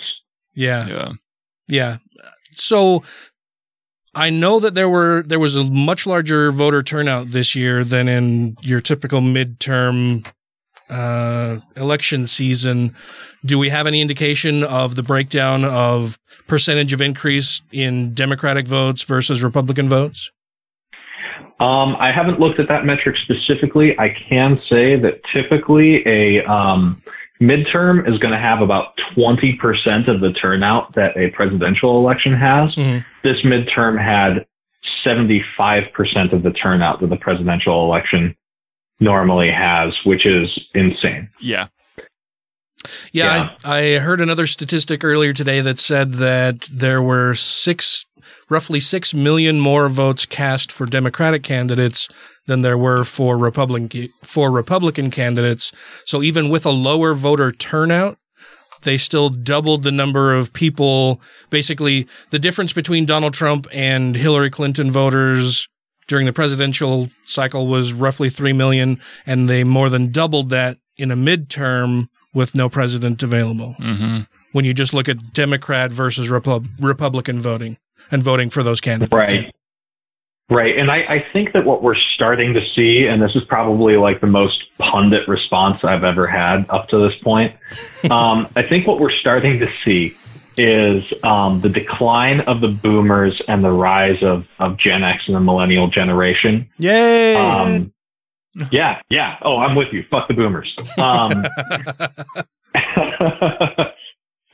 Yeah. 0.54 0.86
Yeah. 0.86 1.12
Yeah. 1.68 1.96
So 2.54 3.02
I 4.14 4.28
know 4.28 4.60
that 4.60 4.74
there 4.74 4.88
were 4.88 5.22
there 5.22 5.38
was 5.40 5.56
a 5.56 5.64
much 5.64 6.06
larger 6.06 6.52
voter 6.52 6.82
turnout 6.82 7.28
this 7.28 7.54
year 7.54 7.82
than 7.82 8.08
in 8.08 8.56
your 8.60 8.80
typical 8.80 9.20
midterm 9.20 10.26
uh, 10.90 11.58
election 11.76 12.26
season. 12.26 12.94
Do 13.44 13.58
we 13.58 13.70
have 13.70 13.86
any 13.86 14.02
indication 14.02 14.64
of 14.64 14.96
the 14.96 15.02
breakdown 15.02 15.64
of 15.64 16.18
percentage 16.46 16.92
of 16.92 17.00
increase 17.00 17.62
in 17.72 18.12
Democratic 18.12 18.66
votes 18.66 19.02
versus 19.04 19.42
Republican 19.42 19.88
votes? 19.88 20.30
Um, 21.58 21.96
I 21.98 22.12
haven't 22.12 22.38
looked 22.38 22.58
at 22.58 22.68
that 22.68 22.84
metric 22.84 23.16
specifically. 23.16 23.98
I 23.98 24.14
can 24.28 24.60
say 24.68 24.96
that 24.96 25.20
typically 25.32 26.06
a 26.06 26.44
um, 26.44 27.02
midterm 27.42 28.08
is 28.08 28.18
going 28.18 28.32
to 28.32 28.38
have 28.38 28.60
about 28.60 28.96
20% 29.16 30.08
of 30.08 30.20
the 30.20 30.32
turnout 30.32 30.94
that 30.94 31.16
a 31.16 31.30
presidential 31.30 31.98
election 31.98 32.32
has. 32.32 32.74
Mhm. 32.76 33.04
This 33.22 33.40
midterm 33.42 34.00
had 34.00 34.46
75% 35.04 36.32
of 36.32 36.42
the 36.42 36.52
turnout 36.52 37.00
that 37.00 37.10
the 37.10 37.16
presidential 37.16 37.84
election 37.84 38.36
normally 39.00 39.50
has, 39.50 39.92
which 40.04 40.24
is 40.24 40.48
insane. 40.74 41.28
Yeah. 41.40 41.66
Yeah, 43.12 43.50
I, 43.64 43.78
I 43.78 43.98
heard 43.98 44.20
another 44.20 44.46
statistic 44.46 45.04
earlier 45.04 45.32
today 45.32 45.60
that 45.60 45.78
said 45.78 46.14
that 46.14 46.62
there 46.62 47.00
were 47.00 47.34
six, 47.34 48.04
roughly 48.50 48.80
six 48.80 49.14
million 49.14 49.60
more 49.60 49.88
votes 49.88 50.26
cast 50.26 50.72
for 50.72 50.86
Democratic 50.86 51.44
candidates 51.44 52.08
than 52.46 52.62
there 52.62 52.78
were 52.78 53.04
for 53.04 53.38
Republican 53.38 54.08
for 54.22 54.50
Republican 54.50 55.10
candidates. 55.10 55.72
So 56.04 56.22
even 56.22 56.48
with 56.48 56.66
a 56.66 56.70
lower 56.70 57.14
voter 57.14 57.52
turnout, 57.52 58.18
they 58.82 58.96
still 58.98 59.28
doubled 59.28 59.82
the 59.82 59.92
number 59.92 60.34
of 60.34 60.52
people. 60.52 61.20
Basically, 61.50 62.06
the 62.30 62.38
difference 62.38 62.72
between 62.72 63.06
Donald 63.06 63.34
Trump 63.34 63.66
and 63.72 64.16
Hillary 64.16 64.50
Clinton 64.50 64.90
voters 64.90 65.68
during 66.08 66.26
the 66.26 66.32
presidential 66.32 67.08
cycle 67.26 67.66
was 67.66 67.92
roughly 67.92 68.28
3 68.28 68.52
million, 68.52 69.00
and 69.24 69.48
they 69.48 69.64
more 69.64 69.88
than 69.88 70.10
doubled 70.10 70.50
that 70.50 70.78
in 70.96 71.10
a 71.10 71.16
midterm 71.16 72.08
with 72.34 72.54
no 72.54 72.68
president 72.68 73.22
available. 73.22 73.76
Mm-hmm. 73.78 74.22
When 74.52 74.64
you 74.64 74.74
just 74.74 74.92
look 74.92 75.08
at 75.08 75.32
Democrat 75.32 75.92
versus 75.92 76.28
Repub- 76.28 76.66
Republican 76.80 77.40
voting 77.40 77.78
and 78.10 78.22
voting 78.22 78.50
for 78.50 78.62
those 78.62 78.80
candidates. 78.80 79.12
Right. 79.12 79.52
Right. 80.50 80.76
And 80.76 80.90
I, 80.90 80.98
I 80.98 81.26
think 81.32 81.52
that 81.52 81.64
what 81.64 81.82
we're 81.82 81.96
starting 82.14 82.52
to 82.54 82.60
see, 82.74 83.06
and 83.06 83.22
this 83.22 83.34
is 83.34 83.42
probably 83.44 83.96
like 83.96 84.20
the 84.20 84.26
most 84.26 84.64
pundit 84.78 85.26
response 85.26 85.82
I've 85.82 86.04
ever 86.04 86.26
had 86.26 86.66
up 86.68 86.88
to 86.88 86.98
this 86.98 87.14
point. 87.22 87.54
Um, 88.10 88.48
I 88.56 88.62
think 88.62 88.88
what 88.88 88.98
we're 88.98 89.12
starting 89.12 89.60
to 89.60 89.68
see 89.84 90.16
is 90.56 91.04
um, 91.22 91.60
the 91.60 91.68
decline 91.68 92.40
of 92.40 92.60
the 92.60 92.66
boomers 92.66 93.40
and 93.46 93.62
the 93.62 93.70
rise 93.70 94.20
of, 94.22 94.44
of 94.58 94.76
Gen 94.76 95.04
X 95.04 95.22
and 95.28 95.36
the 95.36 95.40
millennial 95.40 95.86
generation. 95.86 96.68
Yay! 96.78 97.36
Um, 97.36 97.92
yeah, 98.72 99.00
yeah. 99.08 99.36
Oh, 99.42 99.58
I'm 99.58 99.76
with 99.76 99.92
you. 99.92 100.04
Fuck 100.10 100.26
the 100.26 100.34
boomers. 100.34 100.74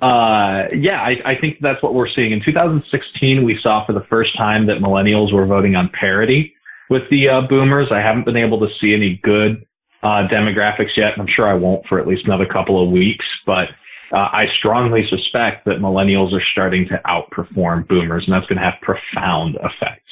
Uh, 0.00 0.68
yeah, 0.72 1.02
I, 1.02 1.20
I 1.24 1.34
think 1.40 1.58
that's 1.60 1.82
what 1.82 1.94
we're 1.94 2.08
seeing. 2.08 2.32
In 2.32 2.40
2016, 2.40 3.44
we 3.44 3.58
saw 3.60 3.84
for 3.84 3.92
the 3.92 4.04
first 4.04 4.36
time 4.36 4.66
that 4.66 4.78
millennials 4.78 5.32
were 5.32 5.46
voting 5.46 5.74
on 5.74 5.88
parity 5.88 6.54
with 6.88 7.02
the 7.10 7.28
uh, 7.28 7.40
boomers. 7.42 7.88
I 7.90 8.00
haven't 8.00 8.24
been 8.24 8.36
able 8.36 8.60
to 8.60 8.68
see 8.80 8.94
any 8.94 9.16
good 9.22 9.66
uh, 10.02 10.28
demographics 10.28 10.96
yet, 10.96 11.14
and 11.14 11.22
I'm 11.22 11.28
sure 11.28 11.48
I 11.48 11.54
won't 11.54 11.84
for 11.86 11.98
at 11.98 12.06
least 12.06 12.26
another 12.26 12.46
couple 12.46 12.82
of 12.82 12.90
weeks. 12.90 13.26
But 13.44 13.70
uh, 14.12 14.28
I 14.32 14.48
strongly 14.56 15.06
suspect 15.08 15.64
that 15.66 15.78
millennials 15.78 16.32
are 16.32 16.44
starting 16.52 16.86
to 16.88 17.00
outperform 17.04 17.88
boomers, 17.88 18.24
and 18.24 18.32
that's 18.32 18.46
going 18.46 18.58
to 18.58 18.64
have 18.64 18.80
profound 18.80 19.56
effects. 19.56 20.04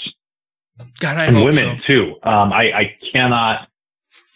God, 0.99 1.17
I 1.17 1.27
and 1.27 1.37
women 1.45 1.77
so. 1.77 1.87
too. 1.87 2.15
Um, 2.23 2.53
I, 2.53 2.73
I 2.73 2.97
cannot 3.13 3.69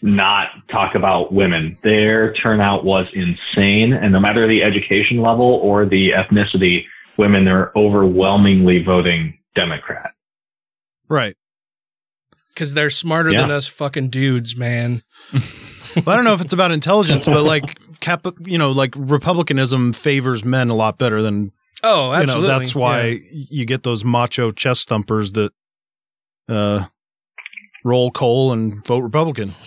not 0.03 0.49
talk 0.71 0.95
about 0.95 1.33
women. 1.33 1.77
Their 1.83 2.33
turnout 2.35 2.85
was 2.85 3.07
insane, 3.13 3.93
and 3.93 4.13
no 4.13 4.21
matter 4.21 4.47
the 4.49 4.63
education 4.63 5.21
level 5.21 5.47
or 5.63 5.85
the 5.85 6.11
ethnicity, 6.11 6.85
women 7.17 7.47
are 7.49 7.71
overwhelmingly 7.77 8.83
voting 8.83 9.39
Democrat. 9.55 10.13
Right. 11.09 11.37
Because 12.55 12.73
they're 12.75 12.91
smarter 12.91 13.31
Yeah. 13.31 13.43
than 13.43 13.51
us 13.51 13.67
fucking 13.69 14.09
dudes, 14.11 14.57
man. 14.57 15.03
Well, 15.97 16.11
I 16.11 16.15
don't 16.15 16.25
know 16.25 16.35
if 16.35 16.41
it's 16.41 16.53
about 16.53 16.71
intelligence, 16.71 17.27
but 17.27 17.43
like 17.43 17.77
cap, 17.99 18.25
you 18.45 18.57
know, 18.59 18.71
like 18.71 18.95
republicanism 18.97 19.93
favors 19.93 20.45
men 20.45 20.71
a 20.71 20.75
lot 20.77 20.99
better 20.99 21.21
than 21.21 21.51
Oh, 21.83 22.11
you 22.13 22.15
absolutely. 22.23 22.49
know. 22.49 22.59
That's 22.61 22.75
why 22.77 23.07
Yeah. 23.09 23.19
you 23.51 23.65
get 23.65 23.83
those 23.83 24.05
macho 24.05 24.53
chest 24.53 24.89
thumpers 24.89 25.33
that 25.33 25.51
uh, 26.49 26.85
roll 27.85 28.11
coal 28.11 28.53
and 28.53 28.85
vote 28.87 29.01
Republican. 29.01 29.53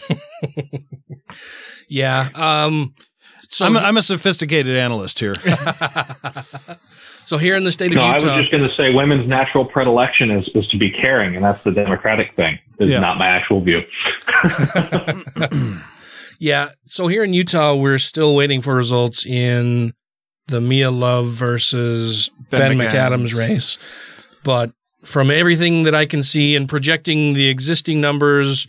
Yeah. 1.88 2.30
Um, 2.34 2.96
so 3.50 3.66
I'm, 3.68 3.76
a, 3.76 3.80
I'm 3.80 3.98
a 3.98 4.02
sophisticated 4.02 4.76
analyst 4.76 5.20
here. 5.20 5.34
so 7.26 7.38
here 7.38 7.56
in 7.56 7.64
the 7.66 7.72
state 7.72 7.88
of 7.92 7.96
No, 7.96 8.02
I 8.02 8.14
was 8.14 8.24
just 8.24 8.52
going 8.52 8.68
to 8.68 8.74
say 8.76 8.92
women's 8.94 9.28
natural 9.28 9.64
predilection 9.66 10.32
is, 10.32 10.50
is 10.56 10.68
to 10.70 10.78
be 10.78 10.90
caring, 10.90 11.36
and 11.36 11.46
that's 11.46 11.62
the 11.64 11.72
Democratic 11.72 12.36
thing. 12.36 12.58
Is 12.80 12.90
Yeah. 12.90 13.00
not 13.00 13.18
my 13.20 13.28
actual 13.28 13.62
view. 13.62 13.82
yeah. 16.40 16.70
So 16.86 17.08
here 17.08 17.24
in 17.24 17.34
Utah, 17.34 17.76
we're 17.76 18.00
still 18.00 18.36
waiting 18.36 18.62
for 18.62 18.74
results 18.76 19.26
in 19.26 19.94
the 20.48 20.60
Mia 20.62 20.90
Love 20.92 21.28
versus 21.28 22.30
Ben, 22.50 22.78
Ben 22.78 22.88
McAdams. 22.88 23.28
McAdams. 23.34 23.38
race. 23.38 23.78
But 24.44 24.72
from 25.04 25.30
everything 25.30 25.84
that 25.84 25.96
I 25.96 26.06
can 26.06 26.24
see 26.24 26.56
and 26.56 26.68
projecting 26.68 27.34
the 27.34 27.50
existing 27.50 28.02
numbers 28.02 28.68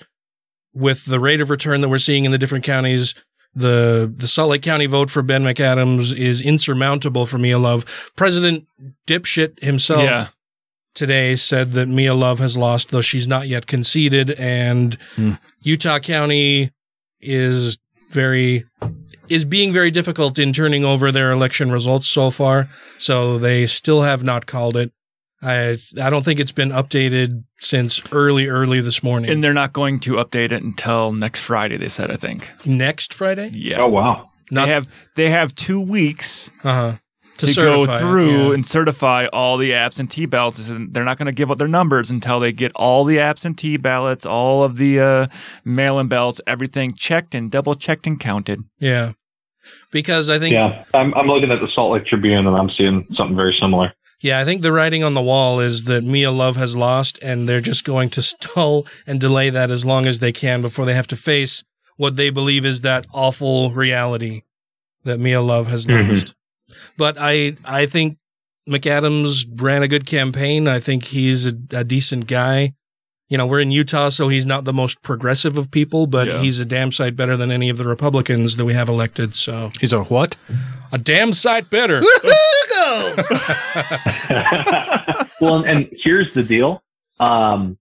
with 0.74 1.04
the 1.04 1.20
rate 1.20 1.40
of 1.40 1.50
return 1.50 1.80
that 1.80 1.88
we're 1.88 1.98
seeing 1.98 2.24
in 2.24 2.32
the 2.32 2.38
different 2.38 2.64
counties, 2.64 3.14
the 3.54 4.12
the 4.16 4.26
Salt 4.26 4.50
Lake 4.50 4.62
County 4.62 4.86
vote 4.86 5.10
for 5.10 5.22
Ben 5.22 5.44
McAdams 5.44 6.14
is 6.16 6.42
insurmountable 6.42 7.24
for 7.26 7.38
Mia 7.38 7.58
Love. 7.58 7.84
President 8.16 8.66
dipshit 9.06 9.62
himself 9.62 10.02
Yeah. 10.02 10.26
today 10.94 11.36
said 11.36 11.72
that 11.72 11.86
Mia 11.86 12.14
Love 12.14 12.40
has 12.40 12.56
lost, 12.56 12.90
though 12.90 13.00
she's 13.00 13.28
not 13.28 13.46
yet 13.46 13.66
conceded, 13.66 14.32
and 14.32 14.98
hmm. 15.14 15.32
Utah 15.62 16.00
County 16.00 16.70
is 17.20 17.78
very 18.10 18.64
is 19.28 19.44
being 19.44 19.72
very 19.72 19.90
difficult 19.90 20.38
in 20.38 20.52
turning 20.52 20.84
over 20.84 21.10
their 21.10 21.30
election 21.30 21.70
results 21.70 22.08
so 22.08 22.30
far. 22.30 22.68
So 22.98 23.38
they 23.38 23.66
still 23.66 24.02
have 24.02 24.22
not 24.22 24.46
called 24.46 24.76
it. 24.76 24.92
I 25.44 25.76
I 26.02 26.10
don't 26.10 26.24
think 26.24 26.40
it's 26.40 26.52
been 26.52 26.70
updated 26.70 27.44
since 27.60 28.00
early 28.12 28.48
early 28.48 28.80
this 28.80 29.02
morning. 29.02 29.30
And 29.30 29.44
they're 29.44 29.52
not 29.52 29.72
going 29.72 30.00
to 30.00 30.14
update 30.14 30.52
it 30.52 30.62
until 30.62 31.12
next 31.12 31.40
Friday. 31.40 31.76
They 31.76 31.88
said, 31.88 32.10
I 32.10 32.16
think. 32.16 32.50
Next 32.66 33.12
Friday? 33.12 33.50
Yeah. 33.52 33.80
Oh 33.80 33.88
wow. 33.88 34.30
they 34.50 34.66
have 34.66 34.88
they 35.16 35.30
have 35.30 35.54
two 35.54 35.80
weeks 35.80 36.50
uh-huh. 36.62 36.98
to, 37.38 37.46
To 37.46 37.54
go 37.54 37.96
through 37.96 38.48
yeah. 38.48 38.54
and 38.54 38.66
certify 38.66 39.26
all 39.32 39.56
the 39.56 39.74
absentee 39.74 40.26
ballots. 40.26 40.68
And 40.68 40.94
they're 40.94 41.04
not 41.04 41.18
going 41.18 41.26
to 41.26 41.32
give 41.32 41.50
out 41.50 41.58
their 41.58 41.68
numbers 41.68 42.10
until 42.10 42.40
they 42.40 42.52
get 42.52 42.72
all 42.74 43.04
the 43.04 43.18
absentee 43.18 43.76
ballots, 43.76 44.24
all 44.24 44.64
of 44.64 44.76
the 44.76 45.00
uh, 45.00 45.26
mail-in 45.64 46.08
ballots, 46.08 46.40
everything 46.46 46.94
checked 46.94 47.34
and 47.34 47.50
double 47.50 47.74
checked 47.74 48.06
and 48.06 48.18
counted. 48.18 48.60
Yeah. 48.78 49.12
Because 49.90 50.28
I 50.30 50.38
think 50.38 50.52
Yeah, 50.52 50.84
I'm, 50.92 51.14
I'm 51.14 51.26
looking 51.26 51.50
at 51.50 51.60
the 51.60 51.68
Salt 51.74 51.92
Lake 51.92 52.06
Tribune, 52.06 52.46
and 52.46 52.54
I'm 52.54 52.70
seeing 52.70 53.06
something 53.16 53.36
very 53.36 53.56
similar. 53.58 53.94
Yeah, 54.24 54.40
I 54.40 54.44
think 54.46 54.62
the 54.62 54.72
writing 54.72 55.04
on 55.04 55.12
the 55.12 55.20
wall 55.20 55.60
is 55.60 55.84
that 55.84 56.02
Mia 56.02 56.30
Love 56.30 56.56
has 56.56 56.74
lost, 56.74 57.18
and 57.22 57.46
they're 57.46 57.60
just 57.60 57.84
going 57.84 58.08
to 58.10 58.22
stall 58.32 58.86
and 59.06 59.20
delay 59.20 59.50
that 59.50 59.70
as 59.70 59.84
long 59.84 60.06
as 60.06 60.18
they 60.18 60.32
can 60.32 60.62
before 60.62 60.86
they 60.86 60.94
have 60.94 61.06
to 61.08 61.16
face 61.16 61.62
what 61.98 62.16
they 62.16 62.30
believe 62.30 62.64
is 62.64 62.80
that 62.80 63.06
awful 63.12 63.70
reality 63.70 64.40
that 65.04 65.20
Mia 65.20 65.42
Love 65.42 65.68
has 65.68 65.86
Mhm. 65.86 66.08
lost. 66.08 66.34
But 66.96 67.16
I, 67.20 67.56
I 67.66 67.84
think 67.84 68.16
McAdams 68.68 69.44
ran 69.60 69.82
a 69.82 69.88
good 69.88 70.06
campaign. 70.06 70.68
I 70.68 70.80
think 70.80 71.04
he's 71.04 71.46
a, 71.46 71.52
a 71.72 71.84
decent 71.84 72.26
guy. 72.26 72.72
You 73.28 73.36
know, 73.38 73.46
we're 73.46 73.60
in 73.60 73.70
Utah, 73.70 74.08
so 74.08 74.28
he's 74.28 74.46
not 74.46 74.64
the 74.64 74.72
most 74.72 75.02
progressive 75.02 75.58
of 75.58 75.70
people, 75.70 76.06
but 76.06 76.28
Yeah. 76.28 76.40
he's 76.40 76.58
a 76.60 76.64
damn 76.64 76.92
sight 76.92 77.14
better 77.14 77.36
than 77.36 77.50
any 77.50 77.68
of 77.68 77.76
the 77.76 77.84
Republicans 77.86 78.56
that 78.56 78.64
we 78.64 78.72
have 78.74 78.88
elected. 78.88 79.34
So 79.36 79.70
he's 79.80 79.92
a 79.92 80.02
what? 80.04 80.36
A 80.92 80.98
damn 80.98 81.32
sight 81.34 81.68
better. 81.68 82.02
well, 85.40 85.56
and, 85.56 85.66
and 85.66 85.88
here's 86.02 86.32
the 86.34 86.42
deal. 86.42 86.82
Um, 87.20 87.78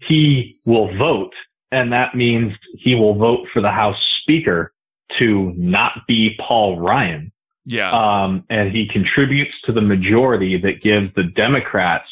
he 0.00 0.58
will 0.64 0.96
vote, 0.96 1.32
and 1.72 1.92
that 1.92 2.14
means 2.14 2.52
he 2.78 2.94
will 2.94 3.14
vote 3.14 3.48
for 3.52 3.62
the 3.62 3.70
House 3.70 3.96
Speaker 4.22 4.72
to 5.18 5.52
not 5.56 5.92
be 6.06 6.36
Paul 6.40 6.80
Ryan. 6.80 7.32
Yeah. 7.64 7.90
Um, 7.90 8.44
and 8.48 8.70
he 8.70 8.86
contributes 8.86 9.54
to 9.64 9.72
the 9.72 9.80
majority 9.80 10.56
that 10.58 10.82
gives 10.82 11.12
the 11.14 11.24
Democrats 11.24 12.06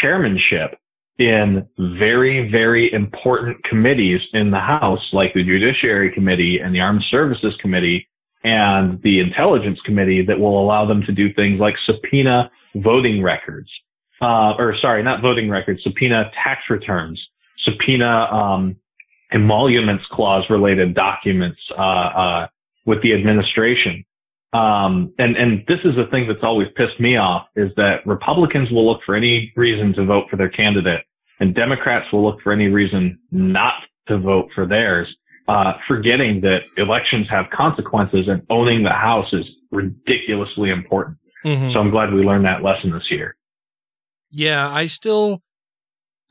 chairmanship 0.00 0.78
in 1.18 1.66
very, 1.78 2.50
very 2.50 2.92
important 2.92 3.62
committees 3.64 4.20
in 4.32 4.50
the 4.50 4.58
House, 4.58 5.08
like 5.12 5.34
the 5.34 5.42
Judiciary 5.42 6.12
Committee 6.12 6.58
and 6.58 6.74
the 6.74 6.80
Armed 6.80 7.04
Services 7.10 7.54
Committee 7.60 8.08
and 8.44 9.00
the 9.02 9.20
Intelligence 9.20 9.78
Committee 9.84 10.22
that 10.22 10.38
will 10.38 10.62
allow 10.62 10.84
them 10.86 11.02
to 11.02 11.12
do 11.12 11.32
things 11.32 11.58
like 11.58 11.74
subpoena 11.86 12.50
voting 12.76 13.22
records, 13.22 13.68
uh, 14.20 14.54
or 14.58 14.76
sorry, 14.80 15.02
not 15.02 15.22
voting 15.22 15.48
records, 15.48 15.82
subpoena 15.82 16.30
tax 16.44 16.62
returns, 16.70 17.20
subpoena, 17.64 18.26
um, 18.30 18.76
emoluments 19.32 20.04
clause 20.12 20.44
related 20.50 20.94
documents, 20.94 21.58
uh, 21.76 21.80
uh, 21.82 22.46
with 22.86 23.02
the 23.02 23.12
administration. 23.12 24.04
Um, 24.52 25.12
and, 25.18 25.36
and 25.36 25.64
this 25.66 25.80
is 25.84 25.96
the 25.96 26.06
thing 26.12 26.28
that's 26.28 26.44
always 26.44 26.68
pissed 26.76 27.00
me 27.00 27.16
off 27.16 27.48
is 27.56 27.72
that 27.76 28.06
Republicans 28.06 28.70
will 28.70 28.86
look 28.86 29.00
for 29.04 29.16
any 29.16 29.52
reason 29.56 29.92
to 29.94 30.04
vote 30.04 30.26
for 30.30 30.36
their 30.36 30.50
candidate 30.50 31.04
and 31.40 31.54
Democrats 31.54 32.10
will 32.12 32.22
look 32.22 32.40
for 32.42 32.52
any 32.52 32.68
reason 32.68 33.18
not 33.30 33.74
to 34.08 34.18
vote 34.18 34.48
for 34.54 34.66
theirs, 34.66 35.08
uh, 35.48 35.74
forgetting 35.86 36.40
that 36.42 36.62
elections 36.76 37.28
have 37.28 37.46
consequences 37.50 38.28
and 38.28 38.42
owning 38.50 38.82
the 38.82 38.90
House 38.92 39.32
is 39.32 39.44
ridiculously 39.70 40.70
important. 40.70 41.16
Mhm. 41.44 41.72
So 41.72 41.80
I'm 41.80 41.90
glad 41.90 42.12
we 42.12 42.22
learned 42.22 42.44
that 42.46 42.62
lesson 42.62 42.90
this 42.90 43.10
year. 43.10 43.36
Yeah, 44.32 44.68
I 44.70 44.86
still 44.86 45.42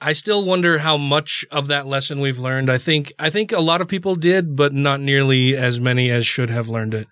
I 0.02 0.12
still 0.14 0.44
wonder 0.46 0.80
how 0.80 0.98
much 0.98 1.46
of 1.52 1.68
that 1.70 1.86
lesson 1.86 2.20
we've 2.20 2.40
learned. 2.40 2.70
I 2.70 2.78
think 2.78 3.14
I 3.20 3.30
think 3.30 3.52
a 3.52 3.62
lot 3.62 3.80
of 3.82 3.88
people 3.88 4.16
did, 4.16 4.56
but 4.56 4.74
not 4.74 5.00
nearly 5.00 5.56
as 5.56 5.80
many 5.80 6.10
as 6.10 6.26
should 6.26 6.50
have 6.50 6.68
learned 6.68 6.94
it. 6.94 7.08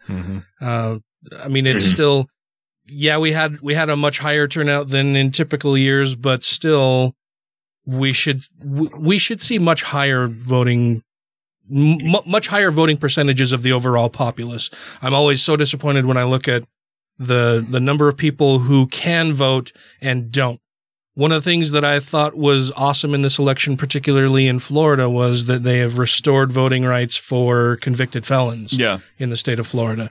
Uh, 0.60 0.98
I 1.42 1.48
mean, 1.48 1.68
it's 1.68 1.86
Mhm. 1.86 1.90
still 1.92 2.28
yeah, 2.94 3.18
we 3.20 3.32
had 3.32 3.62
we 3.62 3.76
had 3.76 3.90
a 3.90 3.96
much 3.96 4.20
higher 4.20 4.48
turnout 4.48 4.90
than 4.90 5.16
in 5.16 5.32
typical 5.32 5.78
years, 5.78 6.16
but 6.16 6.44
still 6.44 7.14
we 7.86 8.12
should 8.12 8.42
we- 8.64 8.90
we 8.98 9.18
should 9.18 9.40
see 9.42 9.60
much 9.60 9.84
higher 9.84 10.28
voting 10.28 11.02
m- 11.72 11.98
much 12.28 12.48
higher 12.48 12.72
voting 12.72 12.98
percentages 12.98 13.54
of 13.54 13.64
the 13.64 13.72
overall 13.72 14.10
populace. 14.10 14.70
I'm 15.02 15.14
always 15.14 15.42
so 15.42 15.56
disappointed 15.56 16.06
when 16.06 16.18
I 16.18 16.24
look 16.24 16.48
at 16.48 16.64
the 17.18 17.66
the 17.68 17.80
number 17.80 18.08
of 18.10 18.18
people 18.18 18.60
who 18.60 18.88
can 18.88 19.34
vote 19.34 19.72
and 20.02 20.32
don't. 20.32 20.60
One 21.14 21.32
of 21.34 21.44
the 21.44 21.50
things 21.50 21.72
that 21.72 21.84
I 21.84 22.00
thought 22.00 22.38
was 22.38 22.72
awesome 22.72 23.14
in 23.14 23.22
this 23.22 23.38
election, 23.38 23.76
particularly 23.76 24.48
in 24.48 24.60
Florida, 24.60 25.10
was 25.10 25.46
that 25.46 25.62
they 25.64 25.80
have 25.80 25.98
restored 25.98 26.52
voting 26.54 26.86
rights 26.86 27.18
for 27.18 27.76
convicted 27.78 28.26
felons 28.26 28.72
Yeah. 28.74 29.00
in 29.18 29.30
the 29.30 29.38
state 29.38 29.60
of 29.60 29.68
Florida. 29.68 30.10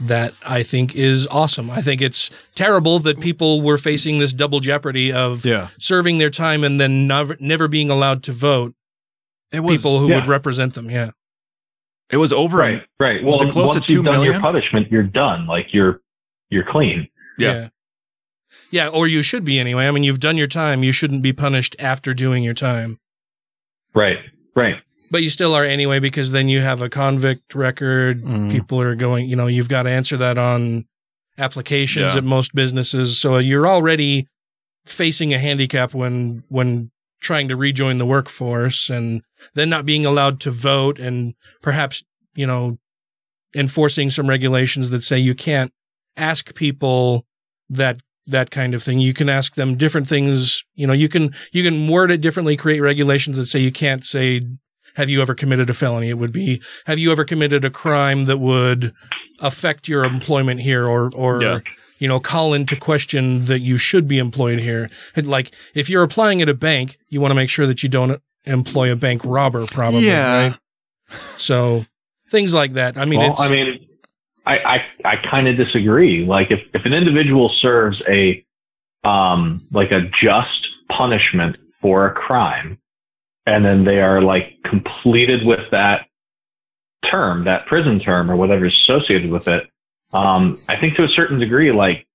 that 0.00 0.32
I 0.44 0.64
think 0.64 0.96
is 0.96 1.28
awesome. 1.30 1.70
I 1.70 1.80
think 1.80 2.00
it's 2.02 2.28
terrible 2.56 2.98
that 3.00 3.20
people 3.20 3.60
were 3.60 3.78
facing 3.78 4.18
this 4.18 4.32
double 4.32 4.58
jeopardy 4.58 5.12
of 5.12 5.44
Yeah. 5.46 5.68
serving 5.78 6.18
their 6.18 6.30
time 6.30 6.64
and 6.64 6.80
then 6.80 7.06
never, 7.06 7.36
never 7.38 7.68
being 7.68 7.88
allowed 7.88 8.22
to 8.24 8.32
vote. 8.32 8.74
It 9.52 9.60
was 9.60 9.76
people 9.78 9.98
who 9.98 10.08
yeah. 10.08 10.16
would 10.16 10.28
represent 10.28 10.74
them. 10.74 10.90
Yeah. 10.90 11.10
it 12.10 12.16
was 12.16 12.32
over. 12.32 12.58
Right, 12.58 12.82
right. 12.98 13.22
Well, 13.22 13.32
Was 13.32 13.42
it 13.42 13.50
close 13.50 13.68
once 13.68 13.80
to 13.80 13.86
two 13.86 13.94
you've 13.94 14.04
done 14.04 14.24
your 14.24 14.40
punishment, 14.40 14.90
you're 14.90 15.02
done. 15.02 15.46
Like 15.46 15.66
you're 15.72 16.00
you're 16.50 16.64
clean. 16.70 17.08
Yeah. 17.38 17.52
yeah. 17.52 17.68
Yeah, 18.70 18.88
or 18.88 19.06
you 19.06 19.22
should 19.22 19.44
be 19.44 19.58
anyway. 19.58 19.86
I 19.86 19.90
mean, 19.90 20.02
you've 20.02 20.20
done 20.20 20.36
your 20.36 20.46
time. 20.46 20.82
You 20.82 20.92
shouldn't 20.92 21.22
be 21.22 21.32
punished 21.32 21.74
after 21.78 22.12
doing 22.12 22.44
your 22.44 22.54
time. 22.54 22.98
Right, 23.94 24.18
right. 24.54 24.76
But 25.10 25.22
you 25.22 25.30
still 25.30 25.54
are 25.54 25.64
anyway 25.64 25.98
because 26.00 26.32
then 26.32 26.48
you 26.48 26.60
have 26.60 26.80
a 26.80 26.88
convict 26.88 27.54
record. 27.54 28.22
Mhm. 28.22 28.50
People 28.50 28.80
are 28.80 28.94
going, 28.94 29.28
you 29.28 29.36
know, 29.36 29.46
you've 29.46 29.68
got 29.68 29.82
to 29.84 29.90
answer 29.90 30.16
that 30.18 30.38
on 30.38 30.84
applications 31.38 32.12
Yeah. 32.12 32.18
at 32.18 32.24
most 32.24 32.54
businesses. 32.54 33.18
So 33.20 33.38
you're 33.38 33.66
already 33.66 34.26
facing 34.86 35.32
a 35.32 35.38
handicap 35.38 35.94
when 35.94 36.42
when 36.48 36.90
trying 37.22 37.48
to 37.48 37.56
rejoin 37.56 37.98
the 37.98 38.06
workforce 38.06 38.90
and 38.90 39.22
then 39.54 39.70
not 39.70 39.86
being 39.86 40.04
allowed 40.04 40.40
to 40.40 40.50
vote 40.50 40.98
and 40.98 41.34
perhaps, 41.62 42.02
you 42.34 42.46
know, 42.46 42.76
enforcing 43.54 44.10
some 44.10 44.28
regulations 44.28 44.90
that 44.90 45.02
say 45.02 45.18
you 45.18 45.34
can't 45.34 45.72
ask 46.16 46.54
people 46.54 47.24
that 47.70 48.00
that 48.26 48.50
kind 48.50 48.74
of 48.74 48.82
thing. 48.82 48.98
You 48.98 49.14
can 49.14 49.28
ask 49.28 49.54
them 49.54 49.76
different 49.76 50.06
things. 50.06 50.64
You 50.74 50.86
know, 50.86 50.92
you 50.92 51.08
can 51.08 51.32
you 51.52 51.62
can 51.62 51.88
word 51.88 52.10
it 52.10 52.20
differently, 52.20 52.56
create 52.56 52.80
regulations 52.80 53.36
that 53.36 53.46
say 53.46 53.60
you 53.60 53.72
can't 53.72 54.04
say 54.04 54.42
have 54.96 55.08
you 55.08 55.22
ever 55.22 55.34
committed 55.34 55.70
a 55.70 55.74
felony? 55.74 56.10
It 56.10 56.18
would 56.18 56.32
be 56.32 56.60
have 56.86 56.98
you 56.98 57.12
ever 57.12 57.24
committed 57.24 57.64
a 57.64 57.70
crime 57.70 58.26
that 58.26 58.38
would 58.38 58.92
affect 59.40 59.88
your 59.88 60.04
employment 60.04 60.60
here 60.60 60.86
or 60.86 61.10
or 61.14 61.42
Yeah. 61.42 61.60
You 62.02 62.08
know, 62.08 62.18
call 62.18 62.52
into 62.52 62.74
question 62.74 63.44
that 63.44 63.60
you 63.60 63.78
should 63.78 64.08
be 64.08 64.18
employed 64.18 64.58
here. 64.58 64.90
Like 65.22 65.52
if 65.72 65.88
you're 65.88 66.02
applying 66.02 66.42
at 66.42 66.48
a 66.48 66.54
bank, 66.54 66.98
you 67.08 67.20
want 67.20 67.30
to 67.30 67.36
make 67.36 67.48
sure 67.48 67.64
that 67.64 67.84
you 67.84 67.88
don't 67.88 68.20
employ 68.44 68.90
a 68.90 68.96
bank 68.96 69.22
robber 69.24 69.66
probably, 69.66 70.08
Yeah. 70.08 70.48
right? 70.48 70.58
So 71.06 71.84
things 72.28 72.52
like 72.54 72.72
that. 72.72 72.98
I 72.98 73.04
mean, 73.04 73.20
well, 73.20 73.30
it's 73.30 73.40
I 73.40 73.48
mean, 73.48 73.86
I 74.44 74.58
I, 74.58 74.84
I 75.12 75.16
kind 75.30 75.46
of 75.46 75.56
disagree. 75.56 76.24
Like 76.26 76.50
if 76.50 76.60
if 76.74 76.84
an 76.84 76.92
individual 76.92 77.50
serves 77.60 78.02
a 78.08 78.44
um 79.04 79.64
like 79.70 79.92
a 79.92 80.00
just 80.20 80.66
punishment 80.90 81.56
for 81.80 82.06
a 82.06 82.12
crime, 82.12 82.78
and 83.46 83.64
then 83.64 83.84
they 83.84 84.00
are 84.00 84.20
like 84.20 84.56
completed 84.64 85.46
with 85.46 85.70
that 85.70 86.08
term, 87.08 87.44
that 87.44 87.66
prison 87.66 88.00
term 88.00 88.28
or 88.28 88.34
whatever 88.34 88.66
is 88.66 88.72
associated 88.76 89.30
with 89.30 89.46
it. 89.46 89.68
Um, 90.12 90.60
I 90.68 90.76
think 90.76 90.96
to 90.96 91.04
a 91.04 91.08
certain 91.08 91.38
degree, 91.38 91.72
like 91.72 92.06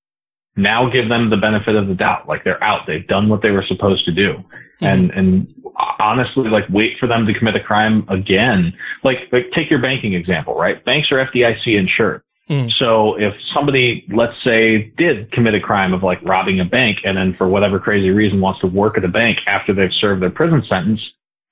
now 0.55 0.89
give 0.89 1.07
them 1.09 1.29
the 1.29 1.37
benefit 1.37 1.75
of 1.75 1.87
the 1.87 1.95
doubt. 1.95 2.27
Like 2.27 2.43
they're 2.43 2.63
out. 2.63 2.87
They've 2.87 3.07
done 3.07 3.29
what 3.29 3.41
they 3.41 3.51
were 3.51 3.65
supposed 3.67 4.05
to 4.05 4.11
do. 4.11 4.43
And, 4.81 5.11
and 5.11 5.53
honestly, 5.99 6.49
like 6.49 6.65
wait 6.69 6.99
for 6.99 7.07
them 7.07 7.25
to 7.25 7.33
commit 7.33 7.55
a 7.55 7.59
crime 7.59 8.05
again. 8.09 8.73
Like, 9.03 9.29
like 9.31 9.51
take 9.51 9.69
your 9.69 9.79
banking 9.79 10.13
example, 10.13 10.55
right? 10.55 10.83
Banks 10.85 11.11
are 11.11 11.25
FDIC 11.25 11.77
insured. 11.77 12.21
Mm. 12.49 12.71
So 12.73 13.15
if 13.15 13.35
somebody, 13.53 14.05
let's 14.09 14.41
say, 14.43 14.93
did 14.97 15.31
commit 15.31 15.53
a 15.53 15.59
crime 15.59 15.93
of 15.93 16.03
like 16.03 16.19
robbing 16.23 16.59
a 16.59 16.65
bank 16.65 16.99
and 17.03 17.17
then 17.17 17.33
for 17.35 17.47
whatever 17.47 17.79
crazy 17.79 18.09
reason 18.09 18.39
wants 18.39 18.61
to 18.61 18.67
work 18.67 18.97
at 18.97 19.03
a 19.03 19.09
bank 19.09 19.39
after 19.47 19.73
they've 19.73 19.93
served 19.93 20.21
their 20.21 20.29
prison 20.29 20.63
sentence, 20.67 21.01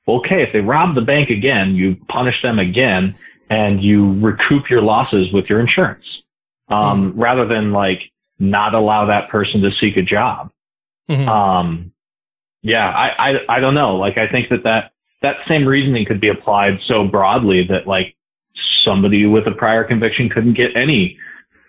okay, 0.07 0.41
if 0.41 0.53
they 0.53 0.61
rob 0.61 0.95
the 0.95 1.01
bank 1.01 1.29
again, 1.29 1.75
you 1.75 1.97
punish 2.07 2.41
them 2.41 2.59
again 2.59 3.15
and 3.49 3.83
you 3.83 4.19
recoup 4.19 4.69
your 4.69 4.81
losses 4.81 5.31
with 5.33 5.49
your 5.49 5.59
insurance. 5.59 6.05
Um, 6.67 7.13
rather 7.15 7.45
than 7.45 7.71
like 7.71 8.01
not 8.39 8.73
allow 8.73 9.05
that 9.05 9.29
person 9.29 9.61
to 9.61 9.71
seek 9.79 9.97
a 9.97 10.01
job. 10.01 10.51
Mhm. 11.09 11.27
Um, 11.27 11.91
yeah, 12.63 12.89
I, 12.89 13.31
I, 13.33 13.39
I 13.57 13.59
don't 13.59 13.75
know. 13.75 13.95
Like, 13.95 14.17
I 14.17 14.27
think 14.27 14.49
that 14.49 14.63
that, 14.63 14.91
that 15.21 15.37
same 15.47 15.65
reasoning 15.67 16.05
could 16.05 16.19
be 16.19 16.29
applied 16.29 16.79
so 16.87 17.05
broadly 17.07 17.63
that 17.67 17.85
like 17.87 18.15
somebody 18.83 19.25
with 19.27 19.45
a 19.47 19.51
prior 19.51 19.83
conviction 19.83 20.29
couldn't 20.29 20.53
get 20.53 20.75
any, 20.75 21.17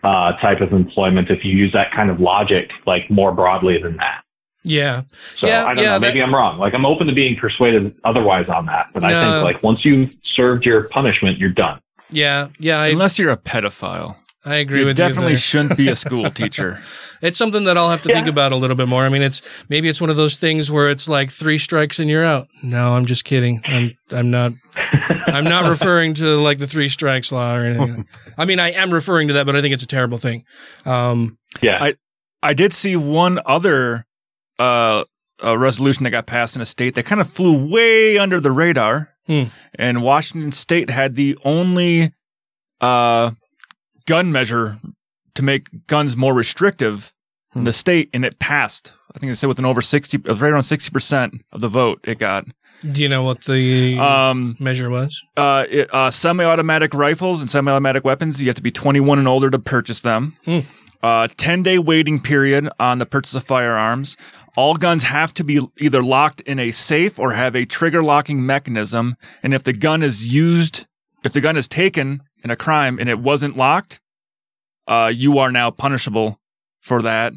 uh, 0.03 0.33
type 0.39 0.61
of 0.63 0.73
employment 0.73 1.31
if 1.31 1.45
you 1.45 1.53
use 1.53 1.73
that 1.73 1.93
kind 1.93 2.09
of 2.11 2.19
logic, 2.21 2.71
like 2.87 3.11
more 3.11 3.33
broadly 3.33 3.77
than 3.77 3.97
that. 3.99 4.23
yeah. 4.65 5.03
So 5.13 5.47
Yeah, 5.47 5.65
I 5.67 5.75
don't 5.75 5.85
yeah, 5.85 5.91
know. 5.93 5.99
Maybe 6.01 6.19
that- 6.21 6.25
I'm 6.27 6.35
wrong. 6.35 6.59
Like, 6.59 6.73
I'm 6.75 6.87
open 6.87 7.07
to 7.09 7.13
being 7.13 7.37
persuaded 7.37 7.95
otherwise 8.05 8.49
on 8.49 8.65
that, 8.67 8.89
but 8.95 9.05
I 9.05 9.11
think 9.11 9.45
like 9.45 9.63
once 9.63 9.85
you've 9.85 10.11
served 10.35 10.65
your 10.65 10.85
punishment, 10.89 11.39
you're 11.39 11.51
done. 11.51 11.81
Yeah, 12.11 12.49
yeah, 12.59 12.81
I, 12.81 12.87
Unless 12.89 13.19
you're 13.19 13.31
a 13.33 13.37
pedophile. 13.37 14.17
I 14.47 14.57
agree 14.57 14.81
You 14.81 14.87
with 14.87 14.97
definitely 14.97 15.25
you. 15.33 15.37
there. 15.37 15.37
shouldn't 15.39 15.77
be 15.77 15.89
a 15.89 15.97
school 16.05 16.31
teacher. 16.31 16.81
It's 17.23 17.37
something 17.39 17.65
that 17.65 17.77
I'll 17.77 17.91
have 17.91 18.03
to 18.03 18.09
think 18.13 18.27
about 18.27 18.53
a 18.53 18.57
little 18.57 18.77
bit 18.77 18.89
more. 18.89 19.03
I 19.05 19.09
mean, 19.09 19.23
it's 19.23 19.43
maybe 19.69 19.89
it's 19.89 20.01
one 20.01 20.11
of 20.11 20.17
those 20.17 20.37
things 20.37 20.71
where 20.71 20.89
it's 20.91 21.09
like 21.09 21.31
three 21.31 21.59
strikes 21.59 21.99
and 21.99 22.09
you're 22.09 22.25
out. 22.25 22.47
No, 22.63 22.93
I'm 22.95 23.07
just 23.07 23.25
kidding. 23.25 23.61
I'm 23.65 23.93
I'm 24.11 24.31
not 24.31 24.53
I'm 25.27 25.45
not 25.45 25.65
referring 25.69 26.15
to 26.15 26.37
like 26.37 26.59
the 26.59 26.67
three 26.67 26.89
strikes 26.89 27.33
law 27.33 27.57
or 27.57 27.61
anything. 27.65 28.07
I 28.39 28.45
mean, 28.45 28.61
I 28.61 28.71
am 28.73 28.93
referring 28.93 29.29
to 29.29 29.35
that, 29.35 29.47
but 29.47 29.57
I 29.57 29.63
think 29.63 29.75
it's 29.75 29.83
a 29.83 29.87
terrible 29.89 30.19
thing. 30.19 30.45
Um, 30.85 31.39
Yeah. 31.63 31.79
I 31.81 31.95
I 32.43 32.53
did 32.55 32.73
see 32.73 32.97
one 32.97 33.41
other 33.47 34.07
uh, 34.59 35.05
uh 35.43 35.57
resolution 35.59 36.05
that 36.05 36.11
got 36.11 36.27
passed 36.27 36.55
in 36.55 36.63
a 36.63 36.67
state 36.67 36.95
that 36.95 37.05
kind 37.07 37.21
of 37.21 37.29
flew 37.29 37.69
way 37.71 38.17
under 38.19 38.41
the 38.41 38.53
radar. 38.53 39.11
Hmm. 39.27 39.45
And 39.77 40.03
Washington 40.03 40.53
State 40.53 40.89
had 40.91 41.17
the 41.17 41.37
only 41.45 42.13
uh 42.81 43.31
gun 44.07 44.33
measure 44.33 44.79
to 45.35 45.43
make 45.43 45.69
guns 45.87 46.17
more 46.17 46.35
restrictive 46.35 47.13
in 47.55 47.65
the 47.65 47.73
state, 47.73 48.11
and 48.13 48.25
it 48.25 48.39
passed. 48.39 48.93
I 49.15 49.19
think 49.19 49.31
they 49.31 49.35
said 49.35 49.49
within 49.49 49.65
over 49.65 49.81
sixty, 49.83 50.17
it 50.19 50.27
was 50.27 50.41
right 50.41 50.53
around 50.53 50.63
sixty 50.65 50.91
percent 50.91 51.43
of 51.53 51.61
the 51.61 51.69
vote 51.69 52.01
it 52.05 52.19
got. 52.19 52.45
do 52.93 53.01
you 53.01 53.09
know 53.09 53.23
what 53.23 53.45
the 53.45 53.99
Um, 53.99 54.57
measure 54.61 54.91
was? 54.91 55.23
uh, 55.37 55.65
it, 55.71 55.89
uh, 55.95 56.11
semi-automatic 56.11 56.93
rifles 56.93 57.41
and 57.41 57.51
semi-automatic 57.51 58.05
weapons. 58.05 58.41
You 58.43 58.49
have 58.49 58.57
to 58.57 58.63
be 58.63 58.71
21 58.71 59.19
and 59.19 59.27
older 59.27 59.49
to 59.51 59.59
purchase 59.59 60.01
them. 60.01 60.37
Hmm. 60.45 60.61
Uh, 61.03 61.29
10 61.37 61.63
day 61.63 61.79
waiting 61.79 62.21
period 62.21 62.69
on 62.79 62.99
the 62.99 63.07
purchase 63.07 63.35
of 63.35 63.45
firearms. 63.45 64.17
All 64.57 64.75
guns 64.77 65.05
have 65.05 65.33
to 65.35 65.45
be 65.45 65.61
either 65.79 66.03
locked 66.03 66.41
in 66.43 66.59
a 66.59 66.71
safe 66.73 67.19
or 67.19 67.33
have 67.33 67.55
a 67.57 67.65
trigger 67.65 68.03
locking 68.03 68.45
mechanism. 68.45 69.17
And 69.43 69.55
if 69.55 69.63
the 69.65 69.73
gun 69.75 70.03
is 70.03 70.27
used, 70.27 70.87
if 71.25 71.33
the 71.33 71.41
gun 71.41 71.57
is 71.57 71.69
taken 71.69 72.23
in 72.45 72.51
a 72.51 72.57
crime 72.57 72.99
and 72.99 73.09
it 73.09 73.19
wasn't 73.19 73.57
locked, 73.57 74.01
uh, 74.87 75.11
you 75.15 75.39
are 75.39 75.51
now 75.53 75.71
punishable 75.71 76.41
for 76.81 77.03
that. 77.03 77.33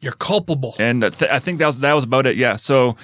You're 0.00 0.12
culpable. 0.12 0.74
And 0.78 1.00
th- 1.00 1.30
I 1.30 1.38
think 1.38 1.58
that 1.60 1.66
was 1.66 1.80
that 1.80 1.92
was 1.94 2.04
about 2.04 2.26
it. 2.26 2.36
Yeah. 2.36 2.56
So 2.56 2.96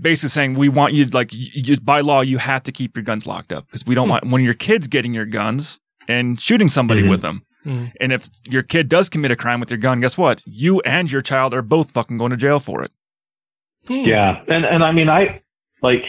basically 0.00 0.28
saying 0.30 0.54
we 0.54 0.68
want 0.68 0.92
you 0.94 1.06
like 1.06 1.32
you, 1.32 1.48
you, 1.52 1.80
by 1.80 2.00
law 2.00 2.20
you 2.20 2.38
have 2.38 2.62
to 2.64 2.72
keep 2.72 2.96
your 2.96 3.02
guns 3.02 3.26
locked 3.26 3.52
up 3.52 3.66
because 3.66 3.84
we 3.84 3.94
don't 3.94 4.08
want 4.08 4.24
one 4.26 4.40
of 4.40 4.44
your 4.44 4.54
kids 4.54 4.86
getting 4.86 5.12
your 5.12 5.26
guns 5.26 5.80
and 6.06 6.40
shooting 6.40 6.68
somebody 6.68 7.02
Mhm. 7.02 7.10
with 7.10 7.22
them. 7.22 7.44
Mhm. 7.66 7.92
And 8.00 8.12
if 8.12 8.28
your 8.48 8.62
kid 8.62 8.88
does 8.88 9.08
commit 9.08 9.30
a 9.32 9.36
crime 9.36 9.58
with 9.58 9.70
your 9.70 9.78
gun, 9.78 10.00
guess 10.00 10.16
what? 10.16 10.42
You 10.46 10.80
and 10.82 11.10
your 11.10 11.22
child 11.22 11.54
are 11.54 11.62
both 11.62 11.90
fucking 11.90 12.18
going 12.18 12.30
to 12.30 12.36
jail 12.36 12.60
for 12.60 12.82
it. 12.84 12.92
Hmm. 13.88 13.94
Yeah, 14.04 14.42
and 14.48 14.64
and 14.64 14.84
I 14.84 14.92
mean, 14.92 15.08
I 15.08 15.42
like 15.82 16.04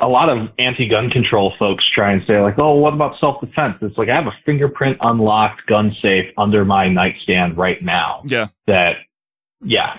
a 0.00 0.08
lot 0.08 0.28
of 0.28 0.48
anti-gun 0.58 1.10
control 1.10 1.52
folks 1.58 1.84
try 1.92 2.12
and 2.12 2.22
say 2.26 2.40
like, 2.40 2.58
oh, 2.58 2.74
what 2.74 2.94
about 2.94 3.18
self-defense? 3.18 3.78
It's 3.82 3.98
like 3.98 4.08
I 4.08 4.14
have 4.14 4.26
a 4.26 4.36
fingerprint 4.44 4.98
unlocked 5.00 5.66
gun 5.66 5.96
safe 6.00 6.32
under 6.36 6.64
my 6.64 6.88
nightstand 6.88 7.56
right 7.56 7.82
now. 7.82 8.22
Yeah. 8.26 8.48
That, 8.66 8.96
yeah, 9.62 9.98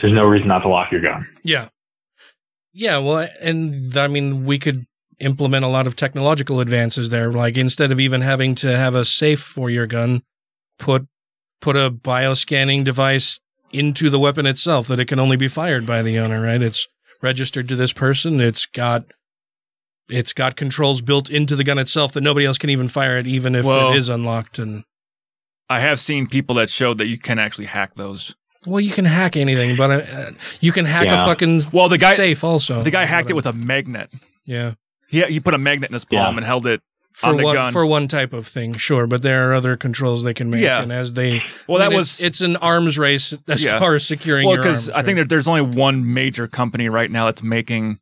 there's 0.00 0.12
no 0.12 0.24
reason 0.24 0.48
not 0.48 0.60
to 0.60 0.68
lock 0.68 0.92
your 0.92 1.00
gun. 1.00 1.26
Yeah. 1.42 1.68
Yeah, 2.72 2.98
well, 2.98 3.26
and 3.40 3.96
I 3.96 4.06
mean, 4.06 4.44
we 4.44 4.58
could 4.58 4.86
implement 5.18 5.64
a 5.64 5.68
lot 5.68 5.86
of 5.86 5.96
technological 5.96 6.60
advances 6.60 7.08
there. 7.08 7.32
Like 7.32 7.56
instead 7.56 7.90
of 7.90 7.98
even 8.00 8.20
having 8.20 8.54
to 8.56 8.76
have 8.76 8.94
a 8.94 9.04
safe 9.04 9.40
for 9.40 9.70
your 9.70 9.86
gun, 9.86 10.22
put 10.78 11.06
put 11.60 11.76
a 11.76 11.90
bioscanning 11.90 12.84
device 12.84 13.40
into 13.72 14.10
the 14.10 14.18
weapon 14.18 14.46
itself 14.46 14.88
that 14.88 15.00
it 15.00 15.06
can 15.06 15.18
only 15.18 15.36
be 15.36 15.48
fired 15.48 15.86
by 15.86 16.02
the 16.02 16.18
owner, 16.18 16.42
right? 16.42 16.60
It's 16.60 16.86
registered 17.22 17.68
to 17.68 17.76
this 17.76 17.92
person. 17.92 18.40
It's 18.40 18.66
got 18.66 19.04
it's 20.08 20.32
got 20.32 20.54
controls 20.56 21.00
built 21.00 21.28
into 21.28 21.56
the 21.56 21.64
gun 21.64 21.78
itself 21.78 22.12
that 22.12 22.20
nobody 22.20 22.46
else 22.46 22.58
can 22.58 22.70
even 22.70 22.86
fire 22.88 23.18
it, 23.18 23.26
even 23.26 23.54
if 23.56 23.64
Well- 23.64 23.92
it 23.92 23.96
is 23.96 24.08
unlocked. 24.08 24.58
And 24.60 24.84
I 25.68 25.80
have 25.80 25.98
seen 25.98 26.28
people 26.28 26.54
that 26.56 26.70
showed 26.70 26.98
that 26.98 27.08
you 27.08 27.18
can 27.18 27.38
actually 27.40 27.64
hack 27.66 27.94
those. 27.96 28.34
well, 28.64 28.80
you 28.80 28.90
can 28.92 29.04
hack 29.04 29.36
anything, 29.36 29.76
but 29.76 29.90
uh, 29.90 30.30
you 30.60 30.72
can 30.72 30.84
hack 30.86 31.06
Yeah. 31.06 31.22
a 31.22 31.26
fucking 31.26 31.62
Well, 31.72 31.88
the 31.88 31.98
guy 31.98 32.14
safe 32.14 32.42
also. 32.44 32.82
The 32.82 32.90
guy 32.90 33.04
hacked 33.04 33.30
it 33.30 33.34
with 33.34 33.46
a 33.46 33.52
magnet. 33.52 34.12
Yeah. 34.44 34.74
He 35.08 35.22
he 35.24 35.38
put 35.40 35.54
a 35.54 35.58
magnet 35.58 35.90
in 35.90 35.94
his 35.94 36.04
palm 36.04 36.34
Yeah. 36.34 36.36
and 36.38 36.44
held 36.46 36.66
it 36.66 36.82
for 37.16 37.28
on 37.30 37.36
the 37.38 37.44
one 37.44 37.54
gun. 37.54 37.72
for 37.72 37.86
one 37.86 38.08
type 38.08 38.32
of 38.34 38.46
thing, 38.46 38.74
sure, 38.74 39.06
but 39.06 39.22
there 39.22 39.48
are 39.50 39.54
other 39.54 39.74
controls 39.76 40.22
they 40.22 40.34
can 40.34 40.50
make. 40.50 40.60
Yeah. 40.60 40.82
and 40.82 40.92
as 40.92 41.14
they 41.14 41.40
Well, 41.66 41.78
I 41.80 41.84
that 41.86 41.88
mean, 41.90 41.96
was- 41.98 42.20
it's, 42.20 42.22
it's 42.22 42.40
an 42.42 42.56
arms 42.56 42.98
race 42.98 43.32
as 43.48 43.64
Yeah. 43.64 43.78
far 43.78 43.94
as 43.94 44.06
securing 44.06 44.46
well, 44.46 44.56
your 44.56 44.66
arms. 44.66 44.90
I 44.90 45.02
think 45.02 45.16
that 45.18 45.28
there's 45.30 45.48
only 45.48 45.62
one 45.62 46.12
major 46.12 46.46
company 46.46 46.88
right 46.90 47.10
now 47.10 47.24
that's 47.24 47.42
making 47.42 48.00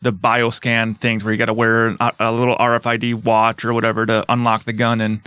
the 0.00 0.12
bioscan 0.12 0.96
things 0.98 1.24
where 1.24 1.32
you 1.32 1.38
got 1.38 1.46
to 1.46 1.54
wear 1.54 1.88
a, 1.98 2.12
a 2.20 2.30
little 2.32 2.56
RFID 2.56 3.24
watch 3.24 3.64
or 3.64 3.72
whatever 3.74 4.06
to 4.06 4.24
unlock 4.28 4.62
the 4.64 4.72
gun, 4.72 5.00
and 5.00 5.22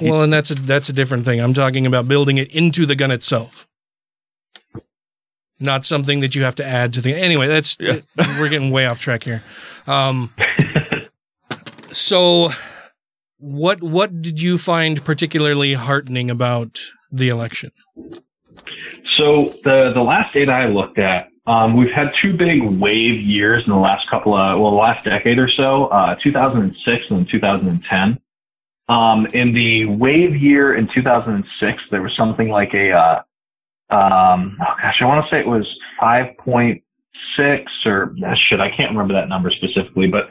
Well, 0.00 0.22
and 0.22 0.32
that's 0.32 0.50
a 0.50 0.54
that's 0.54 0.88
a 0.88 0.92
different 0.94 1.24
thing. 1.26 1.40
I'm 1.40 1.52
talking 1.52 1.84
about 1.84 2.08
building 2.08 2.38
it 2.38 2.50
into 2.50 2.86
the 2.86 2.94
gun 2.96 3.10
itself. 3.10 3.66
Not 5.60 5.84
something 5.84 6.20
that 6.20 6.34
you 6.36 6.44
have 6.44 6.54
to 6.56 6.64
add 6.64 6.94
to 6.94 7.00
the 7.00 7.12
anyway, 7.14 7.48
that's 7.48 7.76
we're 7.80 8.48
getting 8.48 8.70
way 8.70 8.86
off 8.86 9.00
track 9.00 9.24
here. 9.24 9.42
Um 9.86 10.32
so 11.92 12.50
what 13.38 13.82
what 13.82 14.20
did 14.20 14.40
you 14.42 14.58
find 14.58 15.04
particularly 15.04 15.74
heartening 15.74 16.30
about 16.30 16.80
the 17.10 17.28
election? 17.28 17.70
So 19.16 19.52
the 19.64 19.92
the 19.94 20.02
last 20.02 20.34
data 20.34 20.52
I 20.52 20.66
looked 20.66 20.98
at, 20.98 21.28
um, 21.46 21.76
we've 21.76 21.90
had 21.90 22.12
two 22.20 22.36
big 22.36 22.62
wave 22.62 23.20
years 23.20 23.64
in 23.64 23.72
the 23.72 23.78
last 23.78 24.08
couple 24.10 24.34
of 24.34 24.60
well, 24.60 24.70
the 24.72 24.76
last 24.76 25.04
decade 25.04 25.38
or 25.38 25.48
so, 25.48 25.86
uh, 25.86 26.16
2006 26.22 27.04
and 27.10 27.28
2010. 27.28 28.18
Um, 28.88 29.26
in 29.26 29.52
the 29.52 29.84
wave 29.84 30.34
year 30.34 30.74
in 30.74 30.88
2006, 30.94 31.82
there 31.90 32.00
was 32.00 32.16
something 32.16 32.48
like 32.48 32.72
a, 32.72 32.90
uh, 32.90 33.22
um, 33.90 34.56
oh 34.62 34.74
gosh, 34.80 35.02
I 35.02 35.04
want 35.04 35.24
to 35.26 35.30
say 35.30 35.40
it 35.40 35.46
was 35.46 35.66
5.6 36.00 36.80
or 37.84 38.14
uh, 38.26 38.34
shit, 38.34 38.60
I 38.60 38.70
can't 38.74 38.90
remember 38.90 39.12
that 39.12 39.28
number 39.28 39.50
specifically, 39.50 40.06
but 40.06 40.30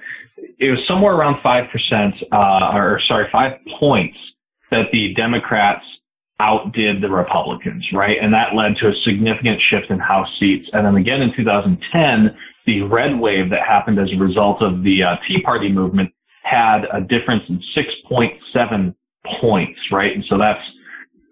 it 0.59 0.71
was 0.71 0.79
somewhere 0.87 1.13
around 1.13 1.41
5%, 1.41 2.23
uh, 2.31 2.71
or 2.77 2.99
sorry, 3.07 3.27
five 3.31 3.59
points 3.79 4.17
that 4.71 4.87
the 4.91 5.13
Democrats 5.13 5.83
outdid 6.39 7.01
the 7.01 7.09
Republicans, 7.09 7.85
right? 7.93 8.17
And 8.21 8.33
that 8.33 8.55
led 8.55 8.77
to 8.77 8.89
a 8.89 8.93
significant 9.03 9.61
shift 9.61 9.89
in 9.89 9.99
House 9.99 10.29
seats. 10.39 10.69
And 10.73 10.85
then 10.85 10.95
again 10.95 11.21
in 11.21 11.35
2010, 11.35 12.35
the 12.65 12.81
red 12.83 13.19
wave 13.19 13.49
that 13.49 13.61
happened 13.61 13.99
as 13.99 14.11
a 14.11 14.17
result 14.17 14.61
of 14.61 14.83
the 14.83 15.03
uh, 15.03 15.15
Tea 15.27 15.41
Party 15.41 15.71
movement 15.71 16.11
had 16.43 16.85
a 16.93 17.01
difference 17.01 17.43
in 17.49 17.61
6.7 17.75 18.95
points, 19.39 19.79
right? 19.91 20.13
And 20.13 20.23
so 20.29 20.37
that's, 20.37 20.61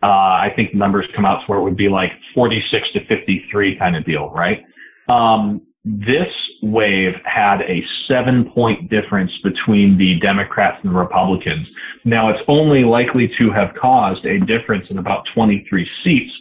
uh, 0.01 0.07
I 0.07 0.51
think 0.55 0.71
the 0.71 0.78
numbers 0.78 1.05
come 1.15 1.26
out 1.26 1.41
to 1.41 1.45
where 1.45 1.59
it 1.59 1.63
would 1.63 1.78
be 1.78 1.89
like 1.89 2.11
46 2.34 2.88
to 2.93 3.05
53 3.05 3.78
kind 3.78 3.95
of 3.95 4.05
deal, 4.05 4.30
right? 4.30 4.63
Um, 5.07 5.61
this 5.86 6.27
wave 6.63 7.13
had 7.25 7.61
a 7.61 7.83
seven 8.07 8.49
point 8.49 8.89
difference 8.89 9.31
between 9.43 9.95
the 9.97 10.19
Democrats 10.19 10.79
and 10.83 10.91
the 10.91 10.97
Republicans. 10.97 11.67
Now 12.03 12.29
it's 12.29 12.41
only 12.47 12.83
likely 12.83 13.31
to 13.38 13.51
have 13.51 13.75
caused 13.75 14.25
a 14.25 14.39
difference 14.39 14.88
in 14.89 14.97
about 14.97 15.25
23 15.36 15.88
seats, 16.03 16.33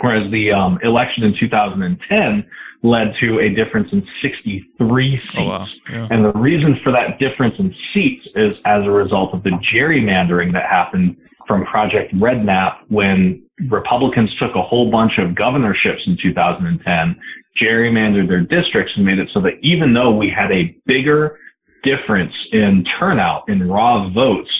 whereas 0.00 0.30
the 0.30 0.52
um, 0.52 0.78
election 0.82 1.24
in 1.24 1.36
2010 1.38 2.46
led 2.82 3.14
to 3.20 3.40
a 3.40 3.48
difference 3.50 3.88
in 3.92 4.06
63 4.22 5.16
seats. 5.18 5.32
Oh, 5.36 5.48
wow. 5.48 5.66
Yeah. 5.90 6.08
And 6.10 6.24
the 6.24 6.32
reason 6.32 6.78
for 6.82 6.92
that 6.92 7.18
difference 7.18 7.56
in 7.58 7.74
seats 7.92 8.26
is 8.36 8.54
as 8.64 8.84
a 8.84 8.90
result 8.90 9.34
of 9.34 9.42
the 9.42 9.50
gerrymandering 9.50 10.52
that 10.52 10.66
happened 10.66 11.16
from 11.46 11.66
Project 11.66 12.14
REDMAP 12.14 12.76
when 12.88 13.42
Republicans 13.68 14.34
took 14.36 14.54
a 14.54 14.62
whole 14.62 14.90
bunch 14.90 15.18
of 15.18 15.34
governorships 15.34 16.06
in 16.06 16.16
2010 16.22 17.20
gerrymandered 17.60 18.28
their 18.28 18.40
districts 18.40 18.92
and 18.96 19.04
made 19.04 19.18
it 19.18 19.28
so 19.32 19.40
that 19.40 19.54
even 19.62 19.92
though 19.92 20.10
we 20.10 20.30
had 20.30 20.50
a 20.52 20.76
bigger 20.86 21.38
difference 21.82 22.34
in 22.52 22.84
turnout 22.98 23.48
in 23.48 23.68
raw 23.68 24.08
votes 24.10 24.50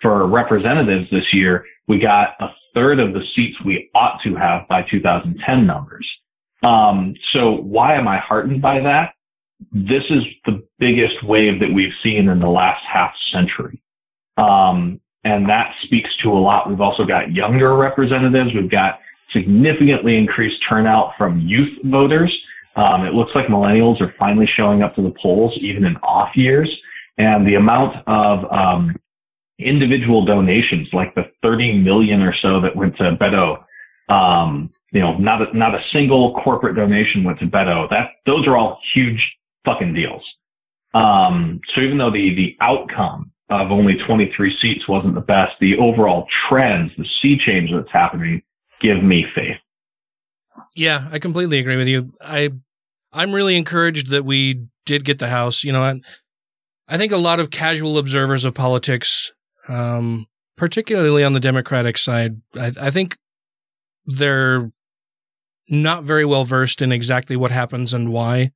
for 0.00 0.26
representatives 0.26 1.08
this 1.10 1.32
year, 1.32 1.64
we 1.86 1.98
got 1.98 2.34
a 2.40 2.48
third 2.74 3.00
of 3.00 3.12
the 3.12 3.22
seats 3.34 3.56
we 3.64 3.90
ought 3.94 4.20
to 4.22 4.34
have 4.34 4.66
by 4.68 4.82
2010 4.82 5.66
numbers. 5.66 6.06
Um, 6.62 7.14
so 7.32 7.52
why 7.52 7.94
am 7.94 8.08
I 8.08 8.18
heartened 8.18 8.62
by 8.62 8.80
that? 8.80 9.14
This 9.72 10.02
is 10.10 10.22
the 10.46 10.66
biggest 10.78 11.22
wave 11.24 11.60
that 11.60 11.72
we've 11.72 11.92
seen 12.02 12.28
in 12.28 12.40
the 12.40 12.48
last 12.48 12.84
half 12.84 13.12
century. 13.32 13.80
Um, 14.36 15.00
and 15.24 15.48
that 15.48 15.74
speaks 15.84 16.10
to 16.22 16.32
a 16.32 16.38
lot. 16.38 16.68
We've 16.68 16.80
also 16.80 17.04
got 17.04 17.32
younger 17.32 17.74
representatives. 17.76 18.52
We've 18.54 18.70
got 18.70 19.00
significantly 19.34 20.16
increased 20.16 20.56
turnout 20.66 21.12
from 21.18 21.40
youth 21.40 21.76
voters. 21.84 22.34
Um, 22.76 23.04
it 23.04 23.12
looks 23.12 23.32
like 23.34 23.46
millennials 23.46 24.00
are 24.00 24.14
finally 24.18 24.48
showing 24.56 24.82
up 24.82 24.94
to 24.94 25.02
the 25.02 25.14
polls 25.22 25.52
even 25.60 25.84
in 25.84 25.96
off 25.98 26.34
years. 26.34 26.74
And 27.18 27.46
the 27.46 27.54
amount 27.54 27.96
of 28.08 28.50
um, 28.50 28.96
individual 29.58 30.24
donations, 30.24 30.88
like 30.92 31.14
the 31.14 31.30
30 31.42 31.78
million 31.78 32.22
or 32.22 32.34
so 32.40 32.60
that 32.60 32.74
went 32.74 32.96
to 32.96 33.16
Beto, 33.16 33.62
um, 34.08 34.70
you 34.92 35.00
know, 35.00 35.16
not 35.18 35.42
a, 35.42 35.56
not 35.56 35.74
a 35.74 35.82
single 35.92 36.34
corporate 36.42 36.76
donation 36.76 37.24
went 37.24 37.38
to 37.40 37.46
Beto. 37.46 37.88
That 37.90 38.10
those 38.26 38.46
are 38.46 38.56
all 38.56 38.80
huge 38.94 39.20
fucking 39.64 39.94
deals. 39.94 40.22
Um, 40.94 41.60
so 41.74 41.82
even 41.82 41.98
though 41.98 42.10
the 42.10 42.34
the 42.34 42.56
outcome 42.60 43.32
of 43.50 43.70
only 43.70 43.96
23 44.06 44.56
seats 44.60 44.88
wasn't 44.88 45.14
the 45.14 45.20
best, 45.20 45.52
the 45.60 45.76
overall 45.78 46.26
trends, 46.48 46.92
the 46.96 47.06
sea 47.20 47.36
change 47.36 47.70
that's 47.72 47.90
happening 47.92 48.42
give 48.84 49.02
me 49.02 49.24
faith. 49.34 49.56
Yeah, 50.76 51.08
I 51.10 51.18
completely 51.18 51.58
agree 51.58 51.76
with 51.76 51.88
you. 51.88 52.10
I 52.20 52.50
I'm 53.12 53.32
really 53.32 53.56
encouraged 53.56 54.10
that 54.10 54.24
we 54.24 54.66
did 54.84 55.04
get 55.04 55.18
the 55.18 55.28
House. 55.28 55.64
You 55.64 55.72
know, 55.72 55.82
I, 55.82 56.00
I 56.88 56.98
think 56.98 57.12
a 57.12 57.16
lot 57.16 57.40
of 57.40 57.50
casual 57.50 57.96
observers 57.96 58.44
of 58.44 58.54
politics, 58.54 59.32
um, 59.68 60.26
particularly 60.56 61.24
on 61.24 61.32
the 61.32 61.40
Democratic 61.40 61.96
side, 61.96 62.40
I, 62.56 62.72
I 62.80 62.90
think 62.90 63.16
they're 64.06 64.70
not 65.68 66.04
very 66.04 66.24
well 66.24 66.44
versed 66.44 66.82
in 66.82 66.92
exactly 66.92 67.36
what 67.36 67.50
happens 67.50 67.94
and 67.94 68.12
why. 68.12 68.50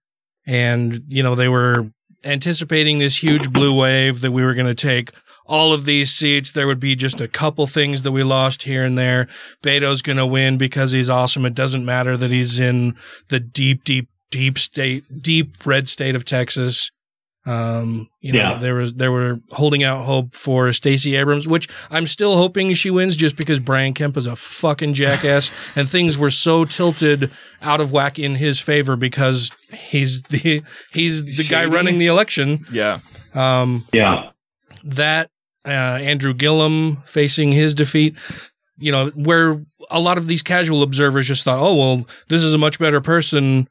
And, 0.46 1.02
you 1.08 1.22
know, 1.22 1.34
they 1.34 1.48
were 1.48 1.90
anticipating 2.24 2.98
this 2.98 3.22
huge 3.22 3.50
blue 3.50 3.74
wave 3.74 4.20
that 4.20 4.32
we 4.32 4.42
were 4.42 4.54
going 4.54 4.66
to 4.66 4.74
take 4.74 5.10
all 5.48 5.72
of 5.72 5.84
these 5.86 6.10
seats. 6.14 6.50
There 6.52 6.66
would 6.66 6.78
be 6.80 6.94
just 6.94 7.20
a 7.20 7.26
couple 7.28 7.66
things 7.66 8.02
that 8.02 8.12
we 8.12 8.22
lost 8.22 8.62
here 8.64 8.84
and 8.84 8.96
there. 8.96 9.26
Beto's 9.62 10.02
going 10.02 10.18
to 10.18 10.26
win 10.26 10.58
because 10.58 10.92
he's 10.92 11.10
awesome. 11.10 11.44
It 11.46 11.54
doesn't 11.54 11.84
matter 11.84 12.16
that 12.16 12.30
he's 12.30 12.60
in 12.60 12.94
the 13.28 13.40
deep, 13.40 13.82
deep, 13.84 14.08
deep 14.30 14.58
state, 14.58 15.04
deep 15.22 15.56
red 15.66 15.88
state 15.88 16.14
of 16.14 16.24
Texas. 16.24 16.90
Um, 17.46 18.08
you 18.20 18.32
know, 18.34 18.40
Yeah. 18.40 18.58
there 18.58 18.74
was, 18.74 18.92
there 18.94 19.10
were 19.10 19.38
holding 19.52 19.82
out 19.82 20.04
hope 20.04 20.34
for 20.34 20.70
Stacey 20.74 21.16
Abrams, 21.16 21.48
which 21.48 21.66
I'm 21.90 22.06
still 22.06 22.36
hoping 22.36 22.74
she 22.74 22.90
wins 22.90 23.16
just 23.16 23.38
because 23.38 23.58
Brian 23.58 23.94
Kemp 23.94 24.18
is 24.18 24.26
a 24.26 24.36
fucking 24.36 24.92
jackass 24.92 25.50
and 25.76 25.88
things 25.88 26.18
were 26.18 26.30
so 26.30 26.66
tilted 26.66 27.30
out 27.62 27.80
of 27.80 27.90
whack 27.90 28.18
in 28.18 28.34
his 28.34 28.60
favor 28.60 28.96
because 28.96 29.50
he's 29.72 30.20
the, 30.24 30.62
he's 30.92 31.24
the 31.38 31.44
guy 31.44 31.64
running 31.64 31.96
the 31.98 32.08
election. 32.08 32.66
Yeah. 32.70 32.98
Um, 33.34 33.86
Yeah. 33.94 34.30
that 34.84 35.30
uh, 35.68 35.98
Andrew 36.02 36.34
Gillum 36.34 36.96
facing 37.06 37.52
his 37.52 37.74
defeat, 37.74 38.16
you 38.78 38.92
know, 38.92 39.08
where 39.10 39.60
a 39.90 40.00
lot 40.00 40.18
of 40.18 40.26
these 40.26 40.42
casual 40.42 40.82
observers 40.82 41.26
just 41.26 41.44
thought, 41.44 41.58
oh, 41.60 41.74
well, 41.74 42.06
this 42.28 42.42
is 42.42 42.54
a 42.54 42.58
much 42.58 42.78
better 42.78 43.00
person. 43.00 43.68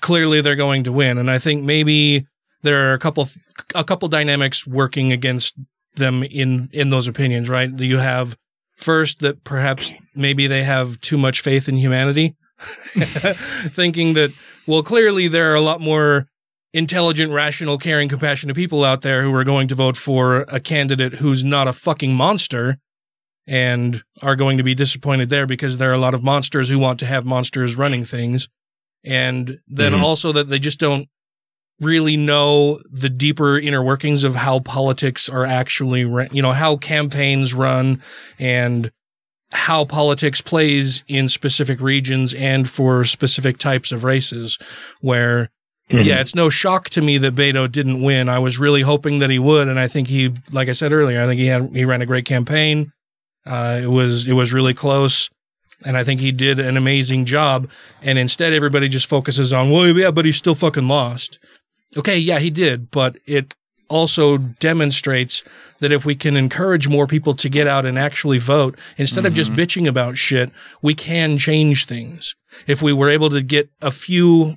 Clearly, 0.00 0.40
they're 0.40 0.56
going 0.56 0.84
to 0.84 0.92
win, 0.92 1.18
and 1.18 1.30
I 1.30 1.38
think 1.38 1.64
maybe 1.64 2.26
there 2.62 2.90
are 2.90 2.94
a 2.94 2.98
couple 2.98 3.28
a 3.74 3.84
couple 3.84 4.08
dynamics 4.08 4.66
working 4.66 5.12
against 5.12 5.54
them 5.94 6.22
in 6.22 6.68
in 6.72 6.90
those 6.90 7.08
opinions. 7.08 7.48
Right? 7.48 7.70
You 7.70 7.98
have 7.98 8.36
first 8.76 9.20
that 9.20 9.44
perhaps 9.44 9.92
maybe 10.14 10.46
they 10.46 10.62
have 10.62 11.00
too 11.00 11.16
much 11.16 11.40
faith 11.40 11.68
in 11.68 11.76
humanity, 11.76 12.36
thinking 12.58 14.12
that 14.14 14.30
well, 14.66 14.82
clearly 14.82 15.26
there 15.28 15.50
are 15.50 15.56
a 15.56 15.60
lot 15.60 15.80
more 15.80 16.28
intelligent, 16.72 17.32
rational, 17.32 17.78
caring, 17.78 18.08
compassionate 18.08 18.56
people 18.56 18.84
out 18.84 19.02
there 19.02 19.22
who 19.22 19.34
are 19.34 19.44
going 19.44 19.68
to 19.68 19.74
vote 19.74 19.96
for 19.96 20.42
a 20.48 20.60
candidate 20.60 21.14
who's 21.14 21.42
not 21.42 21.68
a 21.68 21.72
fucking 21.72 22.14
monster 22.14 22.78
and 23.46 24.02
are 24.22 24.36
going 24.36 24.58
to 24.58 24.62
be 24.62 24.74
disappointed 24.74 25.30
there 25.30 25.46
because 25.46 25.78
there 25.78 25.90
are 25.90 25.94
a 25.94 25.98
lot 25.98 26.14
of 26.14 26.22
monsters 26.22 26.68
who 26.68 26.78
want 26.78 26.98
to 26.98 27.06
have 27.06 27.24
monsters 27.24 27.76
running 27.76 28.04
things. 28.04 28.48
And 29.04 29.58
then 29.66 29.92
Mhm. 29.92 30.02
also 30.02 30.32
that 30.32 30.48
they 30.48 30.58
just 30.58 30.78
don't 30.78 31.06
really 31.80 32.16
know 32.16 32.78
the 32.90 33.08
deeper 33.08 33.58
inner 33.58 33.82
workings 33.82 34.24
of 34.24 34.34
how 34.34 34.58
politics 34.58 35.28
are 35.28 35.46
actually, 35.46 36.00
you 36.00 36.42
know, 36.42 36.52
how 36.52 36.76
campaigns 36.76 37.54
run 37.54 38.02
and 38.38 38.90
how 39.52 39.84
politics 39.84 40.42
plays 40.42 41.04
in 41.08 41.28
specific 41.28 41.80
regions 41.80 42.34
and 42.34 42.68
for 42.68 43.04
specific 43.04 43.56
types 43.56 43.92
of 43.92 44.04
races 44.04 44.58
where 45.00 45.48
Mhm. 45.90 46.04
yeah, 46.04 46.20
it's 46.20 46.34
no 46.34 46.50
shock 46.50 46.90
to 46.90 47.00
me 47.00 47.16
that 47.18 47.34
Beto 47.34 47.70
didn't 47.70 48.02
win. 48.02 48.28
I 48.28 48.38
was 48.38 48.58
really 48.58 48.82
hoping 48.82 49.20
that 49.20 49.30
he 49.30 49.38
would, 49.38 49.68
and 49.68 49.80
I 49.80 49.88
think 49.88 50.08
he, 50.08 50.32
like 50.52 50.68
I 50.68 50.72
said 50.72 50.92
earlier, 50.92 51.22
I 51.22 51.26
think 51.26 51.40
he 51.40 51.46
had 51.46 51.70
he 51.72 51.84
ran 51.84 52.02
a 52.02 52.06
great 52.06 52.24
campaign. 52.26 52.92
Uh, 53.46 53.80
it 53.82 53.86
was 53.90 54.26
it 54.28 54.34
was 54.34 54.52
really 54.52 54.74
close, 54.74 55.30
and 55.86 55.96
I 55.96 56.04
think 56.04 56.20
he 56.20 56.30
did 56.32 56.60
an 56.60 56.76
amazing 56.76 57.24
job. 57.24 57.70
And 58.02 58.18
instead, 58.18 58.52
everybody 58.52 58.88
just 58.88 59.06
focuses 59.08 59.52
on, 59.52 59.70
well, 59.70 59.86
yeah, 59.96 60.10
but 60.10 60.26
he 60.26 60.32
still 60.32 60.54
fucking 60.54 60.88
lost. 60.88 61.38
Okay, 61.96 62.18
yeah, 62.18 62.38
he 62.38 62.50
did, 62.50 62.90
but 62.90 63.16
it 63.24 63.54
also 63.88 64.36
demonstrates 64.36 65.42
that 65.78 65.90
if 65.90 66.04
we 66.04 66.14
can 66.14 66.36
encourage 66.36 66.86
more 66.86 67.06
people 67.06 67.32
to 67.32 67.48
get 67.48 67.66
out 67.66 67.86
and 67.86 67.98
actually 67.98 68.36
vote 68.36 68.78
instead 68.98 69.24
of 69.24 69.32
just 69.32 69.54
bitching 69.54 69.88
about 69.88 70.18
shit, 70.18 70.50
we 70.82 70.92
can 70.92 71.38
change 71.38 71.86
things. 71.86 72.34
If 72.66 72.82
we 72.82 72.92
were 72.92 73.08
able 73.08 73.30
to 73.30 73.40
get 73.40 73.70
a 73.80 73.90
few 73.90 74.56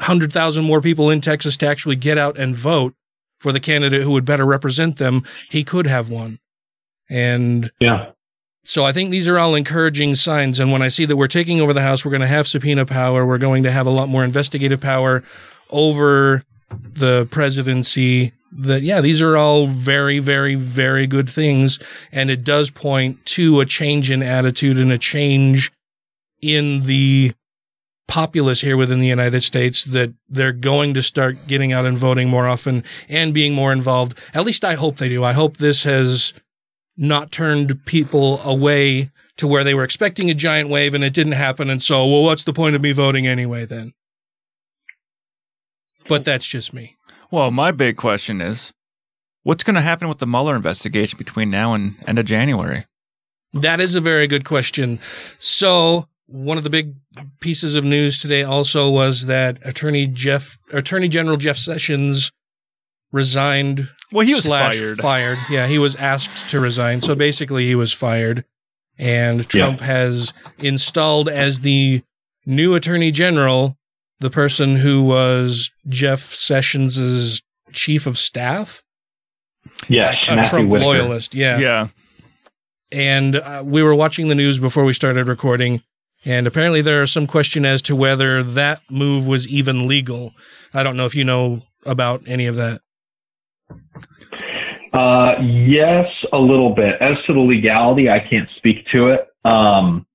hundred 0.00 0.32
thousand 0.32 0.64
more 0.64 0.80
people 0.80 1.10
in 1.10 1.20
Texas 1.20 1.56
to 1.58 1.66
actually 1.66 1.96
get 1.96 2.18
out 2.18 2.38
and 2.38 2.54
vote 2.54 2.94
for 3.40 3.52
the 3.52 3.60
candidate 3.60 4.02
who 4.02 4.12
would 4.12 4.24
better 4.24 4.46
represent 4.46 4.98
them, 4.98 5.22
he 5.50 5.64
could 5.64 5.86
have 5.86 6.08
won. 6.08 6.38
And 7.10 7.70
yeah. 7.80 8.12
So 8.64 8.84
I 8.84 8.92
think 8.92 9.10
these 9.10 9.28
are 9.28 9.38
all 9.38 9.56
encouraging 9.56 10.14
signs. 10.14 10.60
And 10.60 10.70
when 10.70 10.82
I 10.82 10.88
see 10.88 11.04
that 11.04 11.16
we're 11.16 11.26
taking 11.26 11.60
over 11.60 11.72
the 11.72 11.82
House, 11.82 12.04
we're 12.04 12.12
going 12.12 12.20
to 12.20 12.28
have 12.28 12.46
subpoena 12.46 12.86
power. 12.86 13.26
We're 13.26 13.38
going 13.38 13.64
to 13.64 13.72
have 13.72 13.86
a 13.86 13.90
lot 13.90 14.08
more 14.08 14.22
investigative 14.22 14.80
power 14.80 15.24
over 15.70 16.44
the 16.70 17.26
presidency. 17.32 18.32
That, 18.52 18.82
yeah, 18.82 19.00
these 19.00 19.20
are 19.20 19.36
all 19.36 19.66
very, 19.66 20.20
very, 20.20 20.54
very 20.54 21.08
good 21.08 21.28
things. 21.28 21.80
And 22.12 22.30
it 22.30 22.44
does 22.44 22.70
point 22.70 23.26
to 23.26 23.58
a 23.58 23.66
change 23.66 24.12
in 24.12 24.22
attitude 24.22 24.78
and 24.78 24.92
a 24.92 24.98
change 24.98 25.72
in 26.40 26.82
the 26.82 27.32
populace 28.12 28.60
here 28.60 28.76
within 28.76 28.98
the 28.98 29.06
United 29.06 29.42
States 29.42 29.84
that 29.84 30.12
they're 30.28 30.52
going 30.52 30.92
to 30.92 31.02
start 31.02 31.46
getting 31.46 31.72
out 31.72 31.86
and 31.86 31.96
voting 31.96 32.28
more 32.28 32.46
often 32.46 32.84
and 33.08 33.32
being 33.32 33.54
more 33.54 33.72
involved. 33.72 34.18
At 34.34 34.44
least 34.44 34.66
I 34.66 34.74
hope 34.74 34.98
they 34.98 35.08
do. 35.08 35.24
I 35.24 35.32
hope 35.32 35.56
this 35.56 35.84
has 35.84 36.34
not 36.94 37.32
turned 37.32 37.86
people 37.86 38.42
away 38.42 39.10
to 39.38 39.48
where 39.48 39.64
they 39.64 39.72
were 39.72 39.82
expecting 39.82 40.28
a 40.28 40.34
giant 40.34 40.68
wave 40.68 40.92
and 40.92 41.02
it 41.02 41.14
didn't 41.14 41.32
happen. 41.32 41.70
And 41.70 41.82
so, 41.82 42.06
well, 42.06 42.22
what's 42.24 42.44
the 42.44 42.52
point 42.52 42.76
of 42.76 42.82
me 42.82 42.92
voting 42.92 43.26
anyway 43.26 43.64
then? 43.64 43.94
But 46.06 46.26
that's 46.26 46.46
just 46.46 46.74
me. 46.74 46.96
Well, 47.30 47.50
my 47.50 47.70
big 47.70 47.96
question 47.96 48.42
is 48.42 48.74
what's 49.42 49.64
going 49.64 49.76
to 49.76 49.80
happen 49.80 50.10
with 50.10 50.18
the 50.18 50.26
Mueller 50.26 50.54
investigation 50.54 51.16
between 51.16 51.48
now 51.48 51.72
and 51.72 51.94
end 52.06 52.18
of 52.18 52.26
January? 52.26 52.84
That 53.54 53.80
is 53.80 53.94
a 53.94 54.02
very 54.02 54.26
good 54.26 54.44
question. 54.44 54.98
So, 55.38 56.08
one 56.32 56.58
of 56.58 56.64
the 56.64 56.70
big 56.70 56.94
pieces 57.40 57.74
of 57.74 57.84
news 57.84 58.20
today 58.20 58.42
also 58.42 58.90
was 58.90 59.26
that 59.26 59.58
Attorney 59.64 60.06
Jeff, 60.06 60.58
Attorney 60.72 61.08
General 61.08 61.36
Jeff 61.36 61.56
Sessions 61.56 62.32
resigned. 63.12 63.88
Well, 64.10 64.26
he 64.26 64.34
was 64.34 64.44
slash 64.44 64.78
fired. 64.78 64.98
Fired. 64.98 65.38
Yeah, 65.50 65.66
he 65.66 65.78
was 65.78 65.94
asked 65.96 66.48
to 66.50 66.60
resign. 66.60 67.00
So 67.02 67.14
basically, 67.14 67.66
he 67.66 67.74
was 67.74 67.92
fired, 67.92 68.44
and 68.98 69.48
Trump 69.48 69.80
has 69.80 70.32
installed 70.58 71.28
as 71.28 71.60
the 71.60 72.02
new 72.46 72.74
Attorney 72.74 73.10
General 73.10 73.76
the 74.22 74.30
person 74.30 74.76
who 74.76 75.04
was 75.04 75.70
Jeff 75.88 76.20
Sessions's 76.20 77.42
chief 77.72 78.06
of 78.06 78.16
staff. 78.16 78.82
Yeah, 79.88 80.14
a 80.28 80.36
Matthew 80.36 80.50
Trump 80.50 80.70
Whitaker. 80.70 80.86
loyalist. 80.86 81.34
Yeah. 81.34 81.58
Yeah. 81.58 81.88
And 82.90 83.36
uh, 83.36 83.62
we 83.64 83.82
were 83.82 83.94
watching 83.94 84.28
the 84.28 84.34
news 84.34 84.58
before 84.58 84.84
we 84.84 84.92
started 84.92 85.26
recording, 85.26 85.82
and 86.24 86.46
apparently 86.46 86.82
there 86.82 87.02
are 87.02 87.06
some 87.06 87.26
question 87.26 87.64
as 87.64 87.82
to 87.82 87.96
whether 87.96 88.42
that 88.42 88.80
move 88.90 89.26
was 89.26 89.48
even 89.48 89.86
legal. 89.88 90.34
I 90.72 90.82
don't 90.82 90.96
know 90.96 91.06
if 91.06 91.14
you 91.14 91.24
know 91.24 91.62
about 91.84 92.22
any 92.26 92.46
of 92.46 92.56
that. 92.56 92.80
Uh, 94.92 95.36
yes, 95.40 96.06
a 96.32 96.38
little 96.38 96.74
bit. 96.74 97.00
As 97.00 97.16
to 97.26 97.32
the 97.32 97.40
legality, 97.40 98.10
I 98.10 98.20
can't 98.20 98.48
speak 98.56 98.86
to 98.88 99.08
it. 99.08 99.26
Um, 99.44 100.06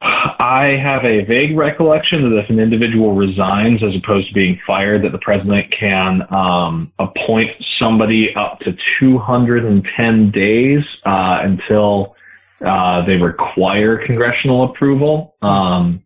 I 0.00 0.78
have 0.82 1.04
a 1.04 1.24
vague 1.24 1.56
recollection 1.56 2.28
that 2.28 2.36
if 2.38 2.50
an 2.50 2.58
individual 2.58 3.14
resigns 3.14 3.82
as 3.82 3.94
opposed 3.94 4.28
to 4.28 4.34
being 4.34 4.60
fired, 4.66 5.02
that 5.02 5.12
the 5.12 5.18
president 5.18 5.70
can 5.72 6.26
um, 6.32 6.92
appoint 6.98 7.50
somebody 7.78 8.34
up 8.34 8.60
to 8.60 8.76
210 8.98 10.30
days 10.30 10.84
uh, 11.04 11.40
until 11.42 12.15
uh, 12.60 13.04
they 13.04 13.16
require 13.16 14.04
congressional 14.06 14.64
approval. 14.64 15.36
Um, 15.42 16.02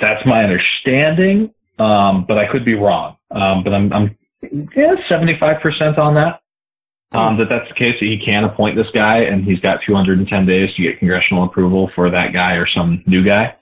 that's 0.00 0.24
my 0.26 0.42
understanding, 0.42 1.54
um, 1.78 2.24
but 2.26 2.38
I 2.38 2.46
could 2.46 2.64
be 2.64 2.74
wrong. 2.74 3.16
Um, 3.30 3.62
but 3.62 3.72
I'm, 3.72 3.92
I'm 3.92 4.18
yeah, 4.42 4.96
75% 5.08 5.98
on 5.98 6.14
that. 6.14 6.40
Um, 7.12 7.36
that 7.36 7.50
that's 7.50 7.68
the 7.68 7.74
case 7.74 8.00
that 8.00 8.06
he 8.06 8.18
can 8.18 8.44
appoint 8.44 8.74
this 8.74 8.88
guy 8.94 9.18
and 9.18 9.44
he's 9.44 9.60
got 9.60 9.82
210 9.86 10.46
days 10.46 10.74
to 10.74 10.82
get 10.82 10.98
congressional 10.98 11.44
approval 11.44 11.90
for 11.94 12.10
that 12.10 12.32
guy 12.32 12.54
or 12.54 12.66
some 12.66 13.02
new 13.06 13.22
guy. 13.22 13.54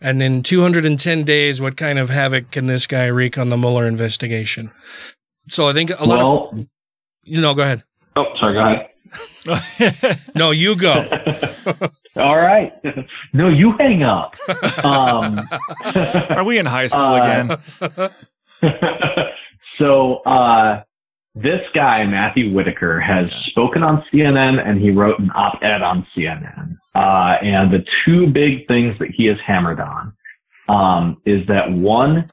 And 0.00 0.22
in 0.22 0.42
210 0.42 1.24
days, 1.24 1.60
what 1.60 1.76
kind 1.76 1.98
of 1.98 2.08
havoc 2.08 2.50
can 2.50 2.66
this 2.66 2.86
guy 2.86 3.06
wreak 3.06 3.36
on 3.36 3.50
the 3.50 3.58
Mueller 3.58 3.86
investigation? 3.86 4.70
So 5.50 5.66
I 5.66 5.74
think 5.74 5.90
a 5.90 6.04
lot 6.04 6.18
well, 6.18 6.48
of, 6.52 6.66
you 7.24 7.40
know, 7.42 7.54
go 7.54 7.62
ahead. 7.62 7.84
Oh, 8.16 8.26
sorry, 8.40 8.54
go 8.54 8.60
ahead. 8.60 8.88
No, 10.34 10.50
you 10.50 10.76
go. 10.76 11.08
All 12.16 12.36
right. 12.36 12.72
No, 13.32 13.48
you 13.48 13.72
hang 13.72 14.02
up. 14.02 14.34
Um, 14.84 15.40
Are 15.94 16.44
we 16.44 16.58
in 16.58 16.66
high 16.66 16.88
school 16.88 17.02
Uh, 17.02 17.58
again? 18.60 18.72
so, 19.78 20.16
uh, 20.26 20.82
this 21.34 21.60
guy, 21.74 22.04
Matthew 22.04 22.52
Whitaker, 22.52 22.98
has 23.00 23.30
spoken 23.46 23.82
on 23.84 24.02
CNN 24.12 24.64
and 24.66 24.80
he 24.80 24.90
wrote 24.90 25.18
an 25.20 25.30
op-ed 25.34 25.82
on 25.82 26.04
CNN. 26.16 26.76
Uh, 26.96 27.38
and 27.42 27.70
the 27.72 27.84
two 28.04 28.26
big 28.26 28.66
things 28.66 28.98
that 28.98 29.10
he 29.10 29.26
has 29.26 29.38
hammered 29.46 29.78
on, 29.78 30.12
um, 30.68 31.22
is 31.24 31.44
that 31.46 31.70
one, 31.70 32.26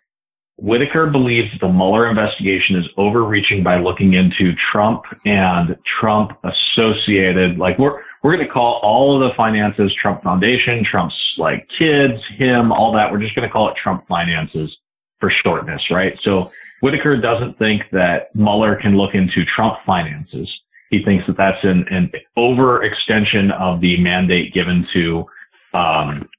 Whitaker 0.57 1.07
believes 1.07 1.51
that 1.51 1.59
the 1.59 1.71
Mueller 1.71 2.07
investigation 2.09 2.77
is 2.77 2.85
overreaching 2.95 3.61
by 3.61 3.77
looking 3.77 4.13
into 4.13 4.55
Trump 4.71 5.03
and 5.25 5.77
Trump 5.99 6.37
associated, 6.43 7.57
like 7.57 7.77
we're, 7.77 8.01
we're 8.23 8.35
going 8.35 8.47
to 8.47 8.51
call 8.51 8.79
all 8.81 9.21
of 9.21 9.27
the 9.27 9.35
finances 9.35 9.93
Trump 10.01 10.23
Foundation, 10.23 10.85
Trump's 10.85 11.15
like 11.37 11.67
kids, 11.77 12.21
him, 12.37 12.71
all 12.71 12.93
that. 12.93 13.11
We're 13.11 13.19
just 13.19 13.35
going 13.35 13.47
to 13.47 13.51
call 13.51 13.69
it 13.69 13.75
Trump 13.75 14.07
finances 14.07 14.75
for 15.19 15.29
shortness, 15.29 15.81
right? 15.91 16.17
So 16.23 16.51
Whitaker 16.79 17.17
doesn't 17.17 17.57
think 17.59 17.83
that 17.91 18.33
Mueller 18.33 18.75
can 18.75 18.95
look 18.95 19.13
into 19.13 19.43
Trump 19.45 19.77
finances. 19.85 20.49
He 20.89 21.03
thinks 21.03 21.27
that 21.27 21.35
that's 21.35 21.63
an, 21.63 21.85
an 21.89 22.11
overextension 22.37 23.51
of 23.59 23.81
the 23.81 23.97
mandate 23.97 24.53
given 24.53 24.87
to 24.95 25.25
um, 25.73 26.29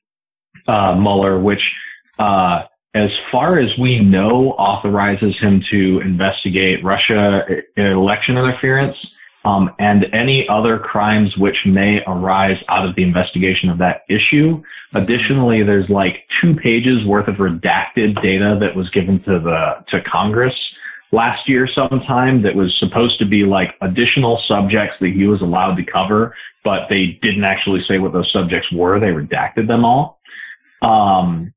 uh, 0.68 0.94
Mueller, 0.94 1.38
which, 1.38 1.62
uh, 2.18 2.62
as 2.96 3.10
far 3.30 3.58
as 3.58 3.76
we 3.76 4.00
know, 4.00 4.52
authorizes 4.52 5.38
him 5.38 5.62
to 5.70 6.00
investigate 6.00 6.82
Russia 6.82 7.44
e- 7.50 7.62
election 7.76 8.38
interference 8.38 8.96
um, 9.44 9.70
and 9.78 10.06
any 10.14 10.48
other 10.48 10.78
crimes 10.78 11.36
which 11.36 11.58
may 11.66 12.02
arise 12.06 12.56
out 12.70 12.88
of 12.88 12.96
the 12.96 13.02
investigation 13.02 13.68
of 13.68 13.76
that 13.78 14.04
issue. 14.08 14.62
Additionally, 14.94 15.62
there's 15.62 15.90
like 15.90 16.24
two 16.40 16.56
pages 16.56 17.04
worth 17.04 17.28
of 17.28 17.34
redacted 17.36 18.20
data 18.22 18.56
that 18.58 18.74
was 18.74 18.88
given 18.90 19.22
to 19.24 19.38
the 19.40 19.84
to 19.90 20.00
Congress 20.00 20.54
last 21.12 21.46
year 21.48 21.68
sometime 21.68 22.40
that 22.42 22.54
was 22.54 22.74
supposed 22.78 23.18
to 23.18 23.26
be 23.26 23.44
like 23.44 23.74
additional 23.82 24.42
subjects 24.48 24.96
that 25.00 25.10
he 25.10 25.26
was 25.26 25.42
allowed 25.42 25.74
to 25.76 25.84
cover, 25.84 26.34
but 26.64 26.88
they 26.88 27.18
didn't 27.20 27.44
actually 27.44 27.84
say 27.86 27.98
what 27.98 28.14
those 28.14 28.32
subjects 28.32 28.72
were. 28.72 28.98
They 28.98 29.08
redacted 29.08 29.66
them 29.68 29.84
all. 29.84 30.18
Um, 30.80 31.52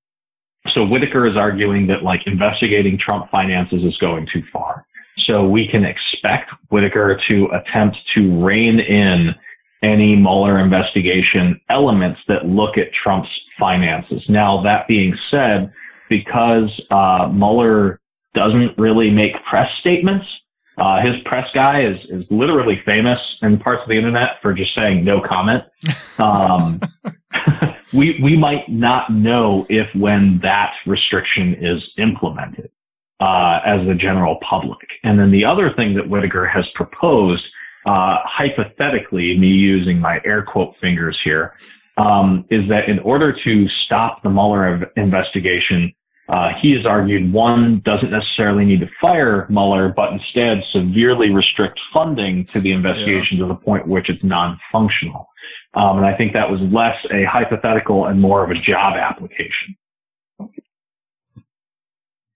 so 0.73 0.85
Whitaker 0.85 1.25
is 1.25 1.37
arguing 1.37 1.87
that 1.87 2.03
like 2.03 2.27
investigating 2.27 2.97
Trump 2.97 3.29
finances 3.31 3.83
is 3.83 3.97
going 3.97 4.27
too 4.31 4.43
far. 4.51 4.85
So 5.25 5.47
we 5.47 5.67
can 5.67 5.85
expect 5.85 6.51
Whitaker 6.69 7.19
to 7.27 7.45
attempt 7.51 7.97
to 8.15 8.43
rein 8.43 8.79
in 8.79 9.35
any 9.81 10.15
Mueller 10.15 10.59
investigation 10.59 11.59
elements 11.69 12.19
that 12.27 12.45
look 12.45 12.77
at 12.77 12.91
Trump's 12.93 13.29
finances. 13.57 14.23
Now, 14.27 14.61
that 14.63 14.87
being 14.87 15.17
said, 15.29 15.71
because 16.09 16.69
uh, 16.91 17.29
Mueller 17.31 17.99
doesn't 18.33 18.77
really 18.77 19.09
make 19.09 19.33
press 19.43 19.69
statements, 19.79 20.25
uh, 20.77 21.01
his 21.01 21.15
press 21.25 21.47
guy 21.53 21.83
is, 21.83 21.97
is 22.09 22.25
literally 22.29 22.81
famous 22.85 23.19
in 23.41 23.59
parts 23.59 23.81
of 23.83 23.89
the 23.89 23.95
internet 23.95 24.41
for 24.41 24.53
just 24.53 24.71
saying 24.77 25.03
no 25.03 25.21
comment. 25.21 25.63
Um, 26.17 26.79
we 27.93 28.19
we 28.21 28.37
might 28.37 28.69
not 28.69 29.11
know 29.11 29.65
if 29.69 29.93
when 29.95 30.39
that 30.39 30.73
restriction 30.85 31.55
is 31.55 31.81
implemented 31.97 32.69
uh, 33.19 33.59
as 33.65 33.85
the 33.87 33.95
general 33.95 34.37
public. 34.47 34.87
And 35.03 35.19
then 35.19 35.31
the 35.31 35.45
other 35.45 35.73
thing 35.73 35.93
that 35.95 36.07
Whitaker 36.07 36.45
has 36.45 36.65
proposed, 36.75 37.43
uh, 37.85 38.17
hypothetically, 38.23 39.37
me 39.37 39.49
using 39.49 39.99
my 39.99 40.21
air 40.23 40.43
quote 40.43 40.75
fingers 40.79 41.19
here, 41.23 41.55
um, 41.97 42.45
is 42.49 42.67
that 42.69 42.87
in 42.87 42.99
order 42.99 43.35
to 43.43 43.67
stop 43.85 44.23
the 44.23 44.29
Mueller 44.29 44.91
investigation, 44.95 45.93
uh, 46.29 46.51
he 46.61 46.71
has 46.73 46.85
argued 46.85 47.33
one 47.33 47.79
doesn't 47.79 48.11
necessarily 48.11 48.63
need 48.63 48.79
to 48.81 48.89
fire 49.01 49.47
Mueller, 49.49 49.89
but 49.89 50.13
instead 50.13 50.63
severely 50.71 51.31
restrict 51.31 51.79
funding 51.91 52.45
to 52.45 52.61
the 52.61 52.71
investigation 52.71 53.39
to 53.39 53.47
the 53.47 53.55
point 53.55 53.87
which 53.87 54.09
it's 54.09 54.23
non-functional. 54.23 55.27
Um, 55.73 55.97
and 55.97 56.05
I 56.05 56.15
think 56.15 56.33
that 56.33 56.49
was 56.49 56.59
less 56.61 56.97
a 57.11 57.23
hypothetical 57.25 58.05
and 58.05 58.19
more 58.19 58.43
of 58.43 58.51
a 58.51 58.59
job 58.59 58.95
application. 58.95 59.75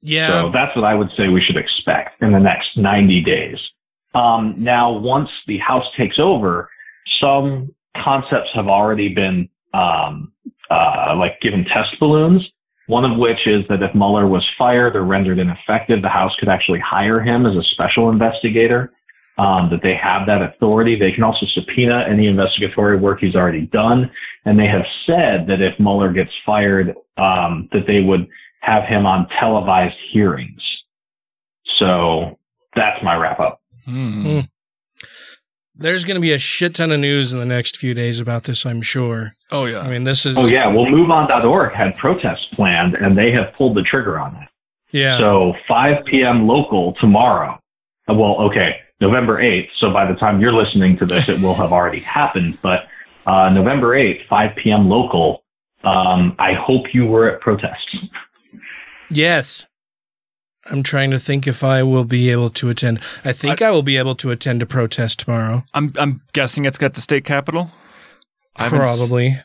Yeah. 0.03 0.27
So 0.27 0.51
that's 0.51 0.75
what 0.75 0.85
I 0.85 0.95
would 0.95 1.09
say 1.15 1.29
we 1.29 1.41
should 1.41 1.57
expect 1.57 2.21
in 2.21 2.31
the 2.31 2.39
next 2.39 2.77
90 2.77 3.21
days. 3.21 3.57
Um, 4.13 4.55
now, 4.57 4.91
once 4.91 5.29
the 5.47 5.57
House 5.59 5.85
takes 5.97 6.19
over, 6.19 6.69
some 7.19 7.73
concepts 7.97 8.49
have 8.53 8.67
already 8.67 9.09
been 9.09 9.49
um, 9.73 10.31
uh, 10.69 11.15
like 11.17 11.39
given 11.41 11.65
test 11.65 11.99
balloons. 11.99 12.47
One 12.87 13.05
of 13.05 13.17
which 13.17 13.47
is 13.47 13.65
that 13.69 13.81
if 13.81 13.95
Mueller 13.95 14.27
was 14.27 14.45
fired 14.57 14.95
or 14.95 15.03
rendered 15.03 15.39
ineffective, 15.39 16.01
the 16.01 16.09
House 16.09 16.35
could 16.37 16.49
actually 16.49 16.79
hire 16.79 17.21
him 17.21 17.45
as 17.45 17.55
a 17.55 17.63
special 17.63 18.09
investigator. 18.09 18.91
Um, 19.37 19.69
that 19.71 19.81
they 19.81 19.95
have 19.95 20.27
that 20.27 20.41
authority. 20.41 20.95
They 20.95 21.11
can 21.11 21.23
also 21.23 21.45
subpoena 21.47 22.05
any 22.07 22.27
investigatory 22.27 22.97
work 22.97 23.19
he's 23.19 23.35
already 23.35 23.65
done. 23.67 24.11
And 24.45 24.59
they 24.59 24.67
have 24.67 24.85
said 25.05 25.47
that 25.47 25.61
if 25.61 25.79
Mueller 25.79 26.11
gets 26.11 26.31
fired, 26.45 26.95
um, 27.17 27.69
that 27.71 27.87
they 27.87 28.01
would 28.01 28.27
have 28.61 28.83
him 28.83 29.05
on 29.05 29.27
televised 29.39 29.97
hearings. 30.11 30.61
So 31.79 32.37
that's 32.75 33.03
my 33.03 33.15
wrap 33.15 33.39
up. 33.39 33.61
Hmm. 33.85 34.39
There's 35.75 36.05
going 36.05 36.15
to 36.15 36.21
be 36.21 36.31
a 36.31 36.37
shit 36.37 36.75
ton 36.75 36.91
of 36.91 36.99
news 36.99 37.33
in 37.33 37.39
the 37.39 37.45
next 37.45 37.77
few 37.77 37.93
days 37.95 38.19
about 38.19 38.43
this, 38.43 38.65
I'm 38.65 38.81
sure. 38.81 39.33
Oh 39.51 39.65
yeah. 39.65 39.79
I 39.79 39.89
mean, 39.89 40.03
this 40.03 40.25
is 40.25 40.37
Oh 40.37 40.45
yeah. 40.45 40.67
Well, 40.67 40.85
MoveOn.org 40.85 41.73
had 41.73 41.97
protests 41.97 42.45
planned 42.53 42.93
and 42.93 43.17
they 43.17 43.31
have 43.31 43.53
pulled 43.53 43.75
the 43.75 43.81
trigger 43.81 44.19
on 44.19 44.33
that. 44.35 44.49
yeah. 44.91 45.17
So 45.17 45.53
5 45.67 46.05
p.m. 46.05 46.47
local 46.47 46.93
tomorrow. 47.01 47.59
Well, 48.07 48.39
okay, 48.41 48.81
November 49.03 49.35
8th. 49.41 49.69
So 49.79 49.91
by 49.91 50.05
the 50.11 50.15
time 50.15 50.39
you're 50.39 50.53
listening 50.63 50.97
to 50.97 51.05
this, 51.05 51.27
it 51.27 51.41
will 51.41 51.53
have 51.55 51.71
already 51.73 51.99
happened. 52.19 52.57
But 52.61 52.87
uh, 53.27 53.49
November 53.49 53.89
8th, 53.89 54.25
5 54.27 54.55
p.m. 54.55 54.87
local. 54.87 55.43
Um, 55.83 56.35
I 56.39 56.53
hope 56.53 56.93
you 56.93 57.05
were 57.05 57.29
at 57.29 57.41
protests. 57.41 57.95
Yes. 59.09 59.67
I'm 60.71 60.81
trying 60.81 61.11
to 61.11 61.19
think 61.19 61.45
if 61.45 61.61
I 61.63 61.83
will 61.83 62.05
be 62.05 62.29
able 62.31 62.49
to 62.51 62.69
attend. 62.69 63.01
I 63.25 63.33
think 63.33 63.61
I, 63.61 63.69
will 63.69 63.83
be 63.83 63.97
able 63.97 64.15
to 64.15 64.31
attend 64.31 64.61
a 64.61 64.65
protest 64.65 65.19
tomorrow. 65.19 65.63
I'm 65.73 65.91
I'm 65.99 66.21
guessing 66.31 66.63
it's 66.63 66.77
got 66.77 66.93
the 66.93 67.01
state 67.01 67.25
capitol. 67.25 67.71
I 68.55 68.63
haven't 68.63 68.79
s- 68.79 68.97
Probably. 68.97 69.35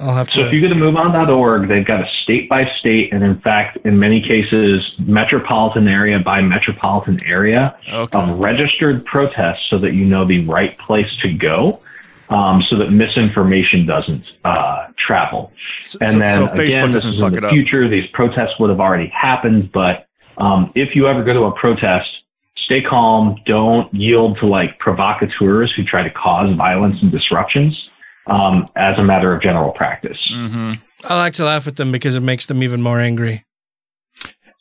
I'll 0.00 0.14
have 0.14 0.28
So 0.30 0.42
to. 0.42 0.46
if 0.46 0.52
you 0.52 0.60
go 0.60 0.68
to 0.68 0.74
MoveOn.org, 0.74 1.66
they've 1.68 1.84
got 1.84 2.00
a 2.00 2.08
state 2.22 2.48
by 2.48 2.70
state, 2.78 3.12
and 3.12 3.24
in 3.24 3.40
fact, 3.40 3.78
in 3.86 3.98
many 3.98 4.20
cases, 4.20 4.92
metropolitan 4.98 5.88
area 5.88 6.18
by 6.18 6.42
metropolitan 6.42 7.18
area 7.24 7.74
Okay. 7.92 8.18
of 8.18 8.38
registered 8.38 9.04
protests, 9.06 9.66
so 9.70 9.78
that 9.78 9.94
you 9.94 10.04
know 10.04 10.24
the 10.26 10.44
right 10.44 10.76
place 10.78 11.08
to 11.22 11.32
go, 11.32 11.80
um, 12.28 12.62
so 12.62 12.76
that 12.76 12.92
misinformation 12.92 13.86
doesn't 13.86 14.24
uh, 14.44 14.88
travel. 14.98 15.52
So, 15.80 15.98
And 16.02 16.12
so- 16.12 16.18
then 16.18 16.28
so 16.56 16.62
again, 16.62 16.90
this 16.90 17.06
is 17.06 17.22
in 17.22 17.28
it 17.34 17.40
the 17.40 17.46
up. 17.46 17.52
future. 17.52 17.88
These 17.88 18.08
protests 18.08 18.58
would 18.60 18.68
have 18.68 18.80
already 18.80 19.06
happened, 19.08 19.72
but 19.72 20.06
um, 20.36 20.70
if 20.74 20.94
you 20.94 21.08
ever 21.08 21.24
go 21.24 21.32
to 21.32 21.44
a 21.44 21.52
protest, 21.52 22.24
stay 22.56 22.82
calm. 22.82 23.36
Don't 23.46 23.92
yield 23.94 24.38
to 24.40 24.46
like 24.46 24.78
provocateurs 24.78 25.72
who 25.72 25.82
try 25.82 26.02
to 26.02 26.10
cause 26.10 26.54
violence 26.54 27.00
and 27.00 27.10
disruptions. 27.10 27.87
Um, 28.28 28.68
as 28.76 28.98
a 28.98 29.02
matter 29.02 29.32
of 29.32 29.42
general 29.42 29.72
practice. 29.72 30.18
Mm-hmm. 30.32 30.74
I 31.04 31.16
like 31.16 31.32
to 31.34 31.44
laugh 31.44 31.66
at 31.66 31.76
them 31.76 31.92
because 31.92 32.14
it 32.16 32.20
makes 32.20 32.46
them 32.46 32.62
even 32.62 32.82
more 32.82 33.00
angry. 33.00 33.44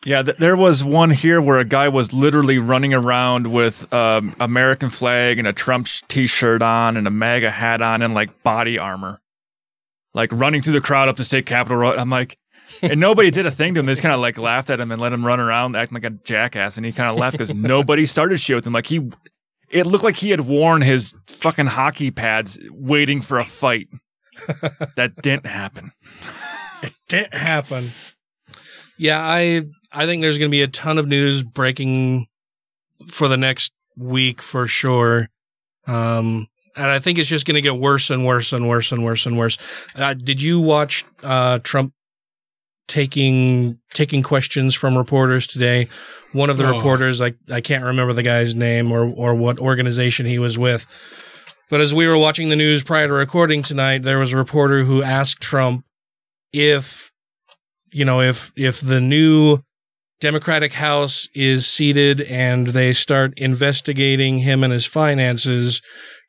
Yeah, 0.06 0.22
th- 0.24 0.38
there 0.38 0.56
was 0.56 0.84
one 0.84 1.10
here 1.10 1.42
where 1.42 1.58
a 1.58 1.66
guy 1.66 1.90
was 1.90 2.14
literally 2.14 2.60
running 2.60 2.94
around 2.94 3.48
with 3.48 3.92
um, 3.94 4.36
American 4.40 4.90
flag 4.90 5.40
and 5.40 5.48
a 5.48 5.54
Trump 5.54 5.88
t-shirt 6.08 6.62
on 6.62 6.96
and 6.96 7.08
a 7.08 7.12
MAGA 7.12 7.50
hat 7.50 7.82
on 7.82 8.02
and 8.02 8.14
like 8.14 8.42
body 8.44 8.80
armor, 8.80 9.20
like 10.14 10.32
running 10.32 10.62
through 10.62 10.74
the 10.74 10.82
crowd 10.82 11.10
up 11.10 11.18
the 11.18 11.26
state 11.26 11.46
capitol 11.46 11.80
road. 11.80 11.98
I'm 11.98 12.10
like, 12.10 12.38
and 12.82 13.00
nobody 13.00 13.32
did 13.32 13.46
a 13.46 13.52
thing 13.52 13.74
to 13.74 13.80
him. 13.80 13.86
They 13.86 13.94
just 13.94 14.02
kind 14.02 14.14
of 14.14 14.22
like 14.22 14.38
laughed 14.38 14.70
at 14.70 14.80
him 14.80 14.92
and 14.92 15.02
let 15.02 15.14
him 15.14 15.26
run 15.26 15.40
around 15.40 15.76
acting 15.76 15.96
like 15.96 16.06
a 16.06 16.12
jackass. 16.12 16.78
And 16.78 16.86
he 16.86 16.92
kind 16.92 17.10
of 17.10 17.18
left 17.18 17.38
because 17.38 17.54
nobody 17.56 18.06
started 18.06 18.40
shit 18.40 18.56
with 18.56 18.68
him. 18.68 18.74
Like 18.74 18.88
he, 18.88 19.10
it 19.70 19.86
looked 19.86 20.04
like 20.04 20.16
he 20.16 20.30
had 20.30 20.42
worn 20.42 20.82
his 20.82 21.14
fucking 21.28 21.68
hockey 21.68 22.12
pads 22.12 22.60
waiting 22.72 23.22
for 23.22 23.40
a 23.40 23.46
fight. 23.46 23.88
that 24.96 25.14
didn't 25.22 25.48
happen. 25.48 25.92
It 26.84 26.94
didn't 27.08 27.34
happen. 27.34 27.92
Yeah, 28.98 29.20
I 29.20 29.64
I 29.92 30.06
think 30.06 30.22
there's 30.22 30.38
going 30.38 30.50
to 30.50 30.56
be 30.56 30.64
a 30.64 30.68
ton 30.68 30.98
of 30.98 31.08
news 31.08 31.44
breaking 31.44 32.28
for 33.08 33.28
the 33.28 33.38
next 33.38 33.72
week 33.96 34.42
for 34.42 34.68
sure. 34.68 35.30
Um, 35.88 36.48
and 36.76 36.88
I 36.88 37.00
think 37.00 37.18
it's 37.18 37.30
just 37.30 37.46
going 37.46 37.56
to 37.56 37.62
get 37.62 37.76
worse 37.76 38.10
and 38.10 38.26
worse 38.26 38.54
and 38.54 38.68
worse 38.68 38.92
and 38.92 39.04
worse 39.04 39.26
and 39.26 39.38
worse. 39.38 39.58
Uh, 39.96 40.14
did 40.14 40.42
you 40.42 40.62
watch 40.62 41.04
uh, 41.24 41.60
Trump 41.64 41.94
taking 42.88 43.80
taking 43.94 44.24
questions 44.24 44.76
from 44.76 44.98
reporters 44.98 45.48
today? 45.48 45.88
One 46.32 46.50
of 46.50 46.58
the 46.58 46.68
Oh. 46.68 46.76
reporters, 46.78 47.22
I 47.22 47.34
I 47.52 47.62
can't 47.62 47.84
remember 47.84 48.14
the 48.14 48.24
guy's 48.24 48.56
name 48.56 48.92
or 48.92 49.06
or 49.10 49.36
what 49.36 49.60
organization 49.60 50.26
he 50.26 50.40
was 50.40 50.58
with. 50.58 50.86
But 51.70 51.82
as 51.82 51.94
we 51.94 52.08
were 52.08 52.18
watching 52.18 52.50
the 52.50 52.56
news 52.56 52.84
prior 52.84 53.08
to 53.08 53.14
recording 53.14 53.62
tonight, 53.62 54.04
there 54.04 54.20
was 54.20 54.32
a 54.34 54.38
reporter 54.38 54.84
who 54.84 55.04
asked 55.04 55.42
Trump 55.42 55.84
if 56.54 57.12
you 57.92 58.06
know 58.06 58.22
if 58.22 58.52
if 58.56 58.80
the 58.80 59.02
new 59.02 59.60
Democratic 60.20 60.74
House 60.74 61.30
is 61.36 61.68
seated 61.68 62.22
and 62.22 62.68
they 62.68 62.92
start 62.92 63.34
investigating 63.38 64.40
him 64.40 64.64
and 64.64 64.74
his 64.74 64.86
finances, 64.86 65.82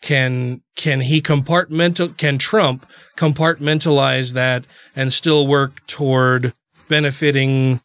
can 0.02 0.60
can 0.76 1.00
he 1.00 1.22
compartmental 1.22 2.14
can 2.16 2.36
Trump 2.38 2.86
compartmentalize 3.16 4.34
that 4.34 4.64
and 4.94 5.12
still 5.12 5.46
work 5.46 5.84
toward 5.86 6.52
benefiting 6.88 7.80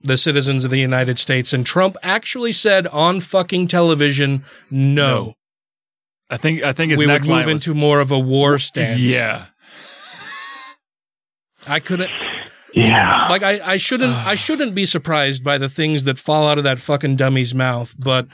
the 0.00 0.16
citizens 0.16 0.64
of 0.64 0.70
the 0.70 0.80
United 0.80 1.18
States? 1.18 1.52
And 1.52 1.64
Trump 1.64 1.96
actually 2.02 2.52
said 2.52 2.86
on 2.88 3.20
fucking 3.20 3.68
television, 3.68 4.42
no. 4.70 5.34
I 6.30 6.36
think 6.36 6.64
I 6.64 6.72
think 6.72 6.90
his 6.90 6.98
we 6.98 7.06
would 7.06 7.26
move 7.26 7.46
was- 7.46 7.66
into 7.66 7.74
more 7.74 8.00
of 8.00 8.10
a 8.10 8.18
war 8.18 8.58
stance. 8.58 8.98
Yeah. 8.98 9.46
I 11.66 11.80
couldn't. 11.80 12.10
Yeah. 12.74 13.26
Like 13.28 13.42
I, 13.42 13.60
I 13.72 13.76
shouldn't 13.76 14.12
I 14.12 14.34
shouldn't 14.34 14.74
be 14.74 14.84
surprised 14.84 15.44
by 15.44 15.58
the 15.58 15.68
things 15.68 16.04
that 16.04 16.18
fall 16.18 16.48
out 16.48 16.58
of 16.58 16.64
that 16.64 16.78
fucking 16.78 17.16
dummy's 17.16 17.54
mouth, 17.54 17.94
but 17.98 18.26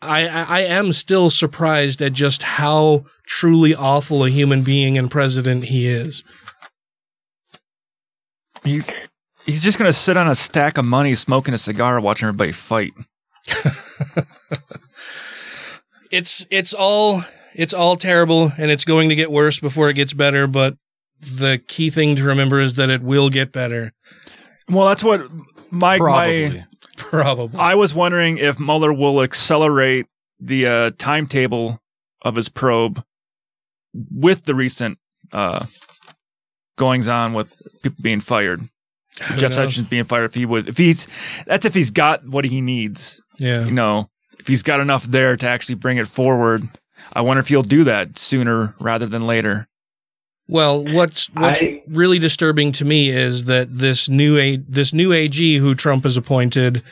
I, 0.00 0.26
I 0.28 0.42
I 0.42 0.60
am 0.60 0.92
still 0.92 1.30
surprised 1.30 2.00
at 2.00 2.12
just 2.12 2.42
how 2.42 3.04
truly 3.26 3.74
awful 3.74 4.24
a 4.24 4.30
human 4.30 4.62
being 4.62 4.96
and 4.96 5.10
president 5.10 5.64
he 5.64 5.86
is. 5.86 6.24
He's 8.64 8.90
he's 9.44 9.62
just 9.62 9.78
gonna 9.78 9.92
sit 9.92 10.16
on 10.16 10.28
a 10.28 10.34
stack 10.34 10.78
of 10.78 10.84
money, 10.84 11.14
smoking 11.14 11.52
a 11.54 11.58
cigar, 11.58 12.00
watching 12.00 12.28
everybody 12.28 12.52
fight. 12.52 12.92
It's 16.10 16.46
it's 16.50 16.72
all 16.72 17.22
it's 17.54 17.74
all 17.74 17.96
terrible 17.96 18.52
and 18.56 18.70
it's 18.70 18.84
going 18.84 19.10
to 19.10 19.14
get 19.14 19.30
worse 19.30 19.60
before 19.60 19.90
it 19.90 19.94
gets 19.94 20.12
better, 20.12 20.46
but 20.46 20.74
the 21.20 21.60
key 21.66 21.90
thing 21.90 22.16
to 22.16 22.24
remember 22.24 22.60
is 22.60 22.74
that 22.74 22.90
it 22.90 23.02
will 23.02 23.30
get 23.30 23.52
better. 23.52 23.92
Well, 24.68 24.88
that's 24.88 25.02
what 25.04 25.28
my 25.70 25.98
Probably. 25.98 26.50
my 26.50 26.66
probably. 26.96 27.58
I 27.58 27.74
was 27.74 27.94
wondering 27.94 28.38
if 28.38 28.58
Mueller 28.60 28.92
will 28.92 29.22
accelerate 29.22 30.06
the 30.40 30.66
uh, 30.66 30.90
timetable 30.98 31.80
of 32.22 32.36
his 32.36 32.48
probe 32.48 33.02
with 34.10 34.44
the 34.44 34.54
recent 34.54 34.98
uh, 35.32 35.66
goings 36.76 37.08
on 37.08 37.32
with 37.32 37.60
people 37.82 37.98
being 38.02 38.20
fired. 38.20 38.60
Who 38.60 39.36
Jeff 39.36 39.50
knows? 39.50 39.54
Sessions 39.54 39.88
being 39.88 40.04
fired. 40.04 40.24
If 40.26 40.34
he 40.34 40.46
would, 40.46 40.68
if 40.68 40.76
he's 40.76 41.08
that's 41.46 41.64
if 41.64 41.74
he's 41.74 41.90
got 41.90 42.26
what 42.28 42.44
he 42.44 42.60
needs. 42.60 43.20
Yeah. 43.38 43.64
You 43.64 43.72
know, 43.72 44.10
if 44.38 44.46
he's 44.46 44.62
got 44.62 44.80
enough 44.80 45.04
there 45.04 45.36
to 45.36 45.48
actually 45.48 45.74
bring 45.76 45.98
it 45.98 46.06
forward. 46.06 46.68
I 47.12 47.20
wonder 47.22 47.40
if 47.40 47.48
he'll 47.48 47.62
do 47.62 47.84
that 47.84 48.18
sooner 48.18 48.74
rather 48.80 49.06
than 49.06 49.26
later. 49.26 49.68
Well, 50.48 50.82
what's 50.82 51.26
what's 51.34 51.62
I- 51.62 51.82
really 51.88 52.18
disturbing 52.18 52.72
to 52.72 52.84
me 52.84 53.10
is 53.10 53.44
that 53.44 53.68
this 53.70 54.08
new 54.08 54.38
A, 54.38 54.56
this 54.56 54.92
new 54.94 55.12
AG 55.12 55.56
who 55.58 55.74
Trump 55.74 56.04
has 56.04 56.16
appointed 56.16 56.82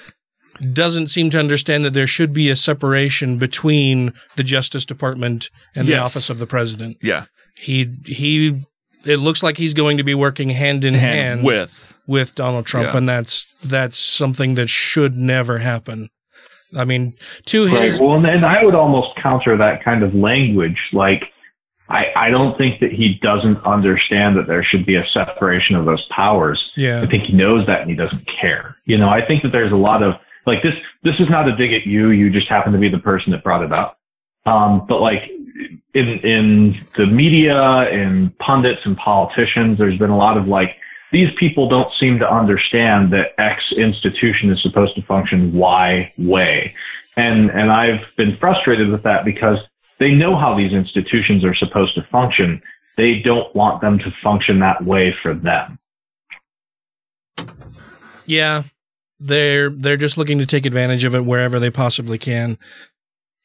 doesn't 0.72 1.08
seem 1.08 1.30
to 1.30 1.38
understand 1.38 1.84
that 1.84 1.92
there 1.94 2.06
should 2.06 2.32
be 2.32 2.48
a 2.50 2.56
separation 2.56 3.38
between 3.38 4.12
the 4.36 4.42
Justice 4.42 4.84
Department 4.84 5.50
and 5.74 5.86
the 5.86 5.96
office 5.98 6.30
of 6.30 6.38
the 6.38 6.46
president. 6.46 6.96
Yeah. 7.02 7.24
He 7.58 7.90
he 8.04 8.60
it 9.04 9.18
looks 9.18 9.42
like 9.42 9.56
he's 9.56 9.74
going 9.74 9.96
to 9.98 10.04
be 10.04 10.14
working 10.14 10.50
hand 10.50 10.84
in 10.84 10.94
Hand 10.94 11.18
hand, 11.40 11.44
with. 11.44 11.94
with 12.06 12.34
Donald 12.34 12.66
Trump 12.66 12.88
Yeah. 12.92 12.96
and 12.98 13.08
that's 13.08 13.44
that's 13.64 13.98
something 13.98 14.54
that 14.56 14.68
should 14.68 15.14
never 15.14 15.58
happen. 15.58 16.10
I 16.76 16.84
mean, 16.84 17.14
to 17.46 17.66
Right. 17.68 17.84
his 17.84 18.00
Well, 18.00 18.24
and 18.26 18.44
I 18.44 18.62
would 18.64 18.74
almost 18.74 19.16
counter 19.22 19.56
that 19.56 19.82
kind 19.84 20.02
of 20.02 20.14
language. 20.14 20.78
Like, 20.92 21.22
I, 21.88 22.12
I 22.16 22.30
don't 22.30 22.58
think 22.58 22.80
that 22.80 22.92
he 22.92 23.14
doesn't 23.14 23.64
understand 23.64 24.36
that 24.36 24.46
there 24.46 24.64
should 24.64 24.84
be 24.84 24.96
a 24.96 25.06
separation 25.08 25.76
of 25.76 25.84
those 25.84 26.04
powers. 26.06 26.72
Yeah. 26.74 27.00
I 27.00 27.06
think 27.06 27.24
he 27.24 27.32
knows 27.32 27.66
that 27.66 27.80
and 27.80 27.90
he 27.90 27.96
doesn't 27.96 28.26
care. 28.26 28.76
You 28.84 28.98
know, 28.98 29.08
I 29.08 29.24
think 29.24 29.42
that 29.42 29.52
there's 29.52 29.72
a 29.72 29.76
lot 29.76 30.02
of 30.02 30.16
like 30.46 30.62
this. 30.62 30.74
This 31.02 31.18
is 31.20 31.28
not 31.28 31.48
a 31.48 31.54
dig 31.54 31.72
at 31.72 31.86
you. 31.86 32.10
You 32.10 32.30
just 32.30 32.48
happen 32.48 32.72
to 32.72 32.78
be 32.78 32.88
the 32.88 32.98
person 32.98 33.32
that 33.32 33.44
brought 33.44 33.62
it 33.62 33.72
up. 33.72 33.98
Um, 34.46 34.86
but 34.86 35.00
like 35.00 35.30
in 35.94 36.08
in 36.20 36.86
the 36.96 37.06
media 37.06 37.62
and 37.62 38.36
pundits 38.38 38.82
and 38.84 38.96
politicians, 38.96 39.78
there's 39.78 39.98
been 39.98 40.10
a 40.10 40.16
lot 40.16 40.36
of 40.36 40.48
like 40.48 40.76
these 41.12 41.32
people 41.36 41.68
don't 41.68 41.92
seem 41.98 42.18
to 42.18 42.30
understand 42.30 43.12
that 43.12 43.34
X 43.38 43.62
institution 43.76 44.50
is 44.50 44.60
supposed 44.60 44.94
to 44.96 45.02
function 45.02 45.52
Y 45.52 46.12
way. 46.18 46.74
And, 47.16 47.50
and 47.50 47.72
I've 47.72 48.04
been 48.16 48.36
frustrated 48.36 48.88
with 48.88 49.02
that 49.04 49.24
because 49.24 49.58
they 49.98 50.12
know 50.12 50.36
how 50.36 50.56
these 50.56 50.72
institutions 50.72 51.44
are 51.44 51.54
supposed 51.54 51.94
to 51.94 52.02
function. 52.10 52.62
They 52.96 53.18
don't 53.20 53.54
want 53.54 53.80
them 53.80 53.98
to 54.00 54.10
function 54.22 54.58
that 54.60 54.84
way 54.84 55.14
for 55.22 55.34
them. 55.34 55.78
Yeah. 58.26 58.62
They're 59.18 59.70
they're 59.70 59.96
just 59.96 60.18
looking 60.18 60.38
to 60.38 60.46
take 60.46 60.66
advantage 60.66 61.04
of 61.04 61.14
it 61.14 61.24
wherever 61.24 61.58
they 61.58 61.70
possibly 61.70 62.18
can. 62.18 62.58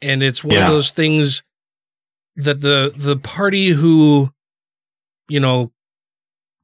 And 0.01 0.21
it's 0.21 0.43
one 0.43 0.55
Yeah. 0.57 0.65
of 0.65 0.71
those 0.71 0.91
things 0.91 1.43
that 2.35 2.61
the 2.61 2.91
the 2.95 3.17
party 3.17 3.67
who 3.69 4.31
you 5.29 5.39
know 5.39 5.71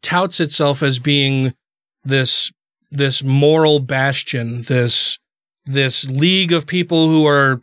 touts 0.01 0.39
itself 0.39 0.83
as 0.83 0.99
being 0.99 1.53
this 2.03 2.51
this 2.91 3.23
moral 3.23 3.79
bastion, 3.79 4.63
this 4.63 5.19
this 5.65 6.07
league 6.09 6.51
of 6.51 6.65
people 6.67 7.07
who 7.07 7.25
are 7.25 7.61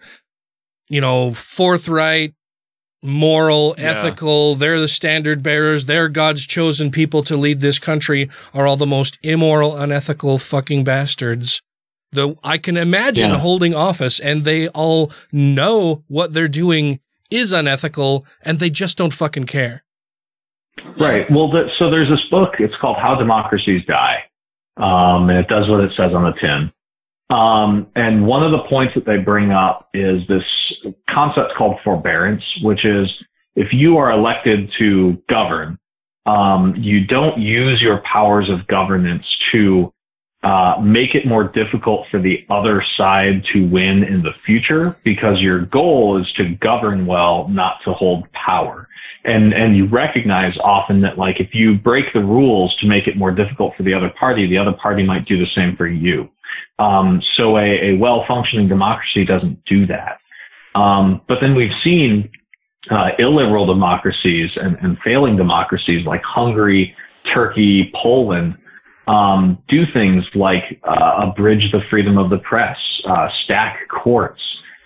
you 0.94 1.00
know 1.00 1.32
forthright, 1.32 2.32
moral, 3.02 3.74
Yeah. 3.76 3.90
ethical, 3.90 4.54
they're 4.54 4.78
the 4.80 4.88
standard 5.00 5.42
bearers, 5.42 5.86
they're 5.86 6.08
God's 6.08 6.46
chosen 6.46 6.90
people 6.90 7.22
to 7.24 7.36
lead 7.36 7.60
this 7.60 7.78
country 7.80 8.28
are 8.54 8.66
all 8.66 8.76
the 8.76 8.86
most 8.98 9.18
immoral, 9.22 9.76
unethical 9.76 10.38
fucking 10.38 10.84
bastards. 10.84 11.60
Though 12.12 12.38
I 12.44 12.58
can 12.58 12.76
imagine 12.76 13.30
Yeah. 13.30 13.38
holding 13.38 13.74
office 13.74 14.20
and 14.20 14.44
they 14.44 14.68
all 14.68 15.10
know 15.32 16.04
what 16.06 16.32
they're 16.32 16.46
doing 16.64 17.00
is 17.30 17.52
unethical 17.52 18.24
and 18.46 18.60
they 18.60 18.70
just 18.70 18.96
don't 18.96 19.12
fucking 19.12 19.46
care. 19.46 19.82
Right. 20.96 21.28
Well, 21.30 21.50
the, 21.50 21.70
so 21.78 21.90
there's 21.90 22.08
this 22.08 22.24
book. 22.30 22.54
It's 22.60 22.76
called 22.80 22.98
How 22.98 23.14
Democracies 23.16 23.84
Die, 23.86 24.18
um, 24.76 25.28
and 25.28 25.38
it 25.40 25.48
does 25.48 25.68
what 25.68 25.80
it 25.80 25.92
says 25.92 26.12
on 26.14 26.22
the 26.24 26.32
tin. 26.32 26.70
Um, 27.30 27.88
and 27.96 28.26
one 28.26 28.42
of 28.42 28.52
the 28.52 28.60
points 28.60 28.94
that 28.94 29.06
they 29.06 29.16
bring 29.16 29.50
up 29.50 29.88
is 29.94 30.26
this 30.28 30.44
concept 31.08 31.54
called 31.54 31.78
forbearance, 31.82 32.44
which 32.62 32.84
is 32.84 33.10
if 33.56 33.72
you 33.72 33.96
are 33.96 34.10
elected 34.10 34.72
to 34.78 35.22
govern, 35.28 35.78
um, 36.26 36.74
you 36.76 37.06
don't 37.06 37.38
use 37.38 37.80
your 37.80 37.98
powers 37.98 38.48
of 38.50 38.66
governance 38.66 39.24
to 39.52 39.92
uh, 40.42 40.78
make 40.82 41.14
it 41.14 41.26
more 41.26 41.44
difficult 41.44 42.06
for 42.10 42.18
the 42.18 42.44
other 42.50 42.84
side 42.96 43.44
to 43.52 43.66
win 43.66 44.04
in 44.04 44.22
the 44.22 44.32
future 44.44 44.94
because 45.02 45.40
your 45.40 45.60
goal 45.60 46.18
is 46.18 46.30
to 46.32 46.54
govern 46.56 47.06
well, 47.06 47.48
not 47.48 47.82
to 47.82 47.92
hold 47.94 48.30
power. 48.32 48.86
And, 49.24 49.54
and 49.54 49.74
you 49.74 49.86
recognize 49.86 50.54
often 50.58 51.00
that 51.00 51.16
like 51.16 51.40
if 51.40 51.54
you 51.54 51.74
break 51.74 52.12
the 52.12 52.22
rules 52.22 52.76
to 52.76 52.86
make 52.86 53.08
it 53.08 53.16
more 53.16 53.30
difficult 53.30 53.74
for 53.74 53.84
the 53.84 53.94
other 53.94 54.10
party, 54.10 54.46
the 54.46 54.58
other 54.58 54.74
party 54.74 55.02
might 55.02 55.24
do 55.24 55.38
the 55.38 55.50
same 55.54 55.76
for 55.76 55.86
you. 55.86 56.28
Um, 56.78 57.22
so 57.36 57.56
a, 57.58 57.92
a 57.92 57.96
well-functioning 57.96 58.68
democracy 58.68 59.24
doesn't 59.24 59.64
do 59.64 59.86
that. 59.86 60.20
Um, 60.74 61.20
but 61.28 61.40
then 61.40 61.54
we've 61.54 61.76
seen 61.82 62.30
uh, 62.90 63.12
illiberal 63.18 63.66
democracies 63.66 64.50
and, 64.56 64.76
and 64.82 64.98
failing 65.00 65.36
democracies 65.36 66.04
like 66.04 66.22
Hungary, 66.22 66.94
Turkey, 67.24 67.92
Poland 67.94 68.56
um, 69.06 69.62
do 69.68 69.86
things 69.86 70.24
like 70.34 70.80
uh, 70.84 71.14
abridge 71.28 71.70
the 71.72 71.82
freedom 71.90 72.18
of 72.18 72.30
the 72.30 72.38
press, 72.38 72.78
uh, 73.04 73.28
stack 73.44 73.88
courts, 73.88 74.40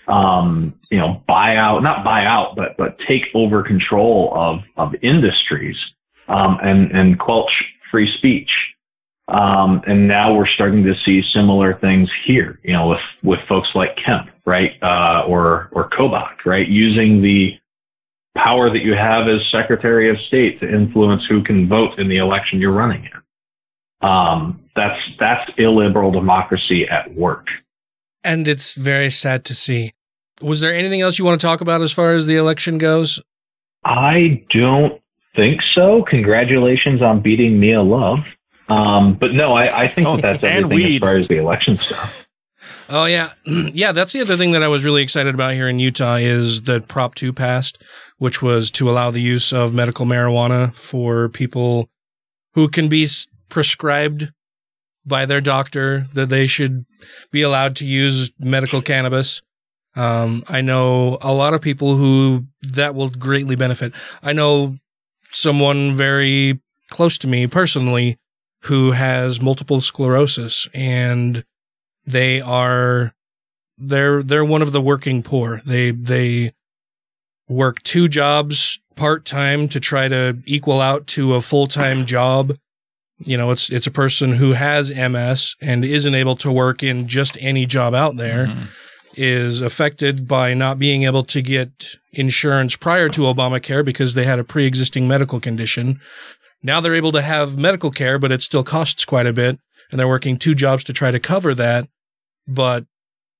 um, 0.08 0.74
you 0.90 0.98
know, 0.98 1.22
buy 1.26 1.56
out, 1.56 1.82
not 1.82 2.04
buy 2.04 2.24
out, 2.24 2.56
but 2.56 2.76
but 2.76 2.98
take 3.06 3.26
over 3.34 3.62
control 3.62 4.32
of 4.34 4.62
of 4.76 4.94
industries 5.02 5.76
um, 6.28 6.58
and 6.62 6.90
and 6.92 7.18
quelch 7.18 7.52
free 7.90 8.12
speech. 8.16 8.50
Um, 9.28 9.82
and 9.86 10.08
now 10.08 10.34
we're 10.34 10.46
starting 10.46 10.84
to 10.84 10.94
see 11.04 11.22
similar 11.34 11.74
things 11.74 12.08
here, 12.24 12.58
you 12.62 12.72
know, 12.72 12.88
with 12.88 13.00
with 13.22 13.40
folks 13.46 13.68
like 13.74 13.96
Kemp, 13.96 14.30
right, 14.46 14.82
uh, 14.82 15.24
or 15.26 15.68
or 15.72 15.90
Kobach, 15.90 16.44
right, 16.46 16.66
using 16.66 17.20
the 17.20 17.58
power 18.34 18.70
that 18.70 18.80
you 18.80 18.94
have 18.94 19.28
as 19.28 19.40
Secretary 19.50 20.08
of 20.08 20.18
State 20.20 20.60
to 20.60 20.72
influence 20.72 21.26
who 21.26 21.42
can 21.42 21.68
vote 21.68 21.98
in 21.98 22.08
the 22.08 22.16
election 22.16 22.58
you're 22.60 22.72
running 22.72 23.04
in. 23.04 24.08
Um, 24.08 24.64
that's 24.74 25.00
that's 25.18 25.50
illiberal 25.58 26.10
democracy 26.10 26.88
at 26.88 27.12
work. 27.14 27.48
And 28.24 28.48
it's 28.48 28.74
very 28.74 29.10
sad 29.10 29.44
to 29.46 29.54
see. 29.54 29.92
Was 30.40 30.60
there 30.60 30.72
anything 30.72 31.00
else 31.00 31.18
you 31.18 31.24
want 31.24 31.38
to 31.40 31.46
talk 31.46 31.60
about 31.60 31.82
as 31.82 31.92
far 31.92 32.12
as 32.12 32.26
the 32.26 32.36
election 32.36 32.78
goes? 32.78 33.20
I 33.84 34.44
don't 34.50 35.00
think 35.36 35.60
so. 35.74 36.02
Congratulations 36.04 37.02
on 37.02 37.20
beating 37.20 37.60
Mia 37.60 37.82
Love. 37.82 38.20
Um, 38.68 39.14
but 39.14 39.32
no, 39.32 39.54
I, 39.54 39.84
I 39.84 39.88
think 39.88 40.06
Oh, 40.06 40.16
that 40.16 40.40
that's 40.40 40.44
everything 40.44 40.78
as 40.78 40.84
weed. 40.84 41.00
far 41.02 41.16
as 41.16 41.28
the 41.28 41.36
election 41.36 41.78
stuff. 41.78 42.24
Oh 42.90 43.04
yeah, 43.04 43.32
yeah. 43.46 43.92
That's 43.92 44.12
the 44.12 44.20
other 44.20 44.36
thing 44.36 44.52
that 44.52 44.62
I 44.62 44.68
was 44.68 44.84
really 44.84 45.02
excited 45.02 45.32
about 45.34 45.52
here 45.52 45.68
in 45.68 45.78
Utah 45.78 46.16
is 46.16 46.62
that 46.62 46.88
Prop 46.88 47.14
Two 47.14 47.32
passed, 47.32 47.82
which 48.18 48.42
was 48.42 48.70
to 48.72 48.90
allow 48.90 49.10
the 49.10 49.20
use 49.20 49.52
of 49.52 49.72
medical 49.74 50.06
marijuana 50.06 50.74
for 50.74 51.28
people 51.28 51.88
who 52.54 52.66
can 52.68 52.88
be 52.88 53.06
prescribed 53.48 54.32
by 55.06 55.24
their 55.24 55.40
doctor 55.40 56.06
that 56.14 56.30
they 56.30 56.46
should 56.46 56.84
be 57.30 57.42
allowed 57.42 57.76
to 57.76 57.86
use 57.86 58.32
medical 58.38 58.82
cannabis. 58.82 59.40
Um, 59.94 60.42
I 60.48 60.60
know 60.60 61.18
a 61.22 61.32
lot 61.32 61.54
of 61.54 61.60
people 61.60 61.96
who 61.96 62.46
that 62.74 62.94
will 62.94 63.08
greatly 63.10 63.54
benefit. 63.56 63.92
I 64.22 64.32
know 64.32 64.76
someone 65.32 65.92
very 65.92 66.60
close 66.90 67.18
to 67.18 67.26
me 67.28 67.46
personally 67.46 68.16
who 68.62 68.92
has 68.92 69.40
multiple 69.40 69.80
sclerosis 69.80 70.68
and 70.74 71.44
they 72.06 72.40
are 72.40 73.14
they're 73.78 74.22
they're 74.22 74.44
one 74.44 74.62
of 74.62 74.72
the 74.72 74.80
working 74.80 75.22
poor. 75.22 75.60
They 75.64 75.92
they 75.92 76.52
work 77.48 77.82
two 77.82 78.08
jobs 78.08 78.80
part 78.96 79.24
time 79.24 79.68
to 79.68 79.80
try 79.80 80.08
to 80.08 80.38
equal 80.44 80.80
out 80.80 81.06
to 81.08 81.34
a 81.34 81.40
full 81.40 81.66
time 81.66 82.04
job. 82.04 82.56
You 83.18 83.36
know, 83.36 83.50
it's 83.50 83.70
it's 83.70 83.86
a 83.86 83.92
person 83.92 84.34
who 84.34 84.52
has 84.52 84.90
MS 84.90 85.54
and 85.60 85.84
isn't 85.84 86.14
able 86.14 86.36
to 86.36 86.52
work 86.52 86.82
in 86.82 87.08
just 87.08 87.38
any 87.40 87.66
job 87.66 87.94
out 87.94 88.16
there 88.16 88.46
mm-hmm. 88.46 88.64
is 89.16 89.60
affected 89.60 90.28
by 90.28 90.54
not 90.54 90.78
being 90.78 91.04
able 91.04 91.24
to 91.24 91.42
get 91.42 91.96
insurance 92.12 92.76
prior 92.76 93.08
to 93.10 93.22
Obamacare 93.22 93.84
because 93.84 94.14
they 94.14 94.24
had 94.24 94.38
a 94.38 94.44
pre-existing 94.44 95.08
medical 95.08 95.40
condition. 95.40 96.00
Now 96.62 96.80
they're 96.80 96.94
able 96.94 97.12
to 97.12 97.22
have 97.22 97.58
medical 97.58 97.90
care, 97.90 98.18
but 98.18 98.32
it 98.32 98.42
still 98.42 98.64
costs 98.64 99.04
quite 99.04 99.26
a 99.26 99.32
bit 99.32 99.60
and 99.90 99.98
they're 99.98 100.08
working 100.08 100.36
two 100.36 100.54
jobs 100.54 100.84
to 100.84 100.92
try 100.92 101.10
to 101.10 101.20
cover 101.20 101.54
that. 101.54 101.88
But 102.46 102.86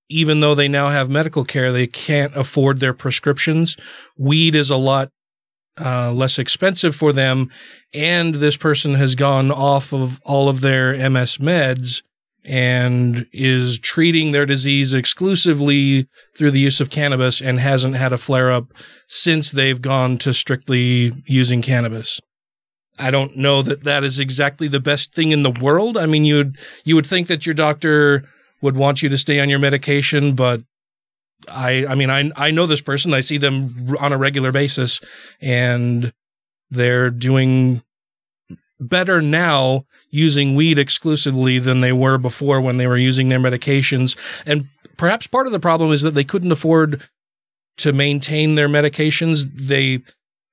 even 0.08 0.40
though 0.40 0.54
they 0.54 0.68
now 0.68 0.88
have 0.88 1.10
medical 1.10 1.44
care, 1.44 1.72
they 1.72 1.86
can't 1.86 2.34
afford 2.36 2.80
their 2.80 2.94
prescriptions. 2.94 3.76
Weed 4.16 4.54
is 4.54 4.70
a 4.70 4.76
lot 4.76 5.10
uh, 5.80 6.12
less 6.12 6.38
expensive 6.38 6.96
for 6.96 7.12
them. 7.12 7.50
And 7.94 8.36
this 8.36 8.56
person 8.56 8.94
has 8.94 9.14
gone 9.14 9.50
off 9.50 9.92
of 9.92 10.20
all 10.24 10.48
of 10.48 10.60
their 10.60 10.92
MS 11.10 11.38
meds 11.38 12.02
and 12.44 13.26
is 13.32 13.78
treating 13.78 14.32
their 14.32 14.46
disease 14.46 14.94
exclusively 14.94 16.08
through 16.36 16.50
the 16.50 16.60
use 16.60 16.80
of 16.80 16.88
cannabis 16.88 17.40
and 17.40 17.60
hasn't 17.60 17.96
had 17.96 18.12
a 18.12 18.18
flare 18.18 18.50
up 18.50 18.72
since 19.06 19.50
they've 19.50 19.82
gone 19.82 20.16
to 20.18 20.32
strictly 20.32 21.12
using 21.26 21.60
cannabis. 21.60 22.20
I 22.98 23.10
don't 23.10 23.36
know 23.36 23.62
that 23.62 23.84
that 23.84 24.04
is 24.04 24.18
exactly 24.18 24.68
the 24.68 24.80
best 24.80 25.14
thing 25.14 25.32
in 25.32 25.42
the 25.42 25.50
world. 25.50 25.96
I 25.96 26.06
mean, 26.06 26.24
you 26.24 26.36
would, 26.36 26.58
you 26.84 26.94
would 26.94 27.06
think 27.06 27.28
that 27.28 27.46
your 27.46 27.54
doctor 27.54 28.24
would 28.60 28.76
want 28.76 29.02
you 29.02 29.08
to 29.08 29.18
stay 29.18 29.40
on 29.40 29.48
your 29.48 29.58
medication, 29.58 30.34
but 30.34 30.62
I, 31.48 31.86
I 31.86 31.94
mean, 31.94 32.10
I, 32.10 32.30
I 32.36 32.50
know 32.50 32.66
this 32.66 32.80
person. 32.80 33.14
I 33.14 33.20
see 33.20 33.38
them 33.38 33.96
on 34.00 34.12
a 34.12 34.18
regular 34.18 34.52
basis 34.52 35.00
and 35.40 36.12
they're 36.70 37.10
doing 37.10 37.82
better 38.80 39.20
now 39.20 39.82
using 40.10 40.54
weed 40.54 40.78
exclusively 40.78 41.58
than 41.58 41.80
they 41.80 41.92
were 41.92 42.18
before 42.18 42.60
when 42.60 42.76
they 42.76 42.86
were 42.86 42.96
using 42.96 43.28
their 43.28 43.38
medications. 43.38 44.16
And 44.46 44.68
perhaps 44.96 45.26
part 45.26 45.46
of 45.46 45.52
the 45.52 45.60
problem 45.60 45.92
is 45.92 46.02
that 46.02 46.14
they 46.14 46.24
couldn't 46.24 46.52
afford 46.52 47.08
to 47.78 47.92
maintain 47.92 48.54
their 48.54 48.68
medications. 48.68 49.44
They, 49.54 50.00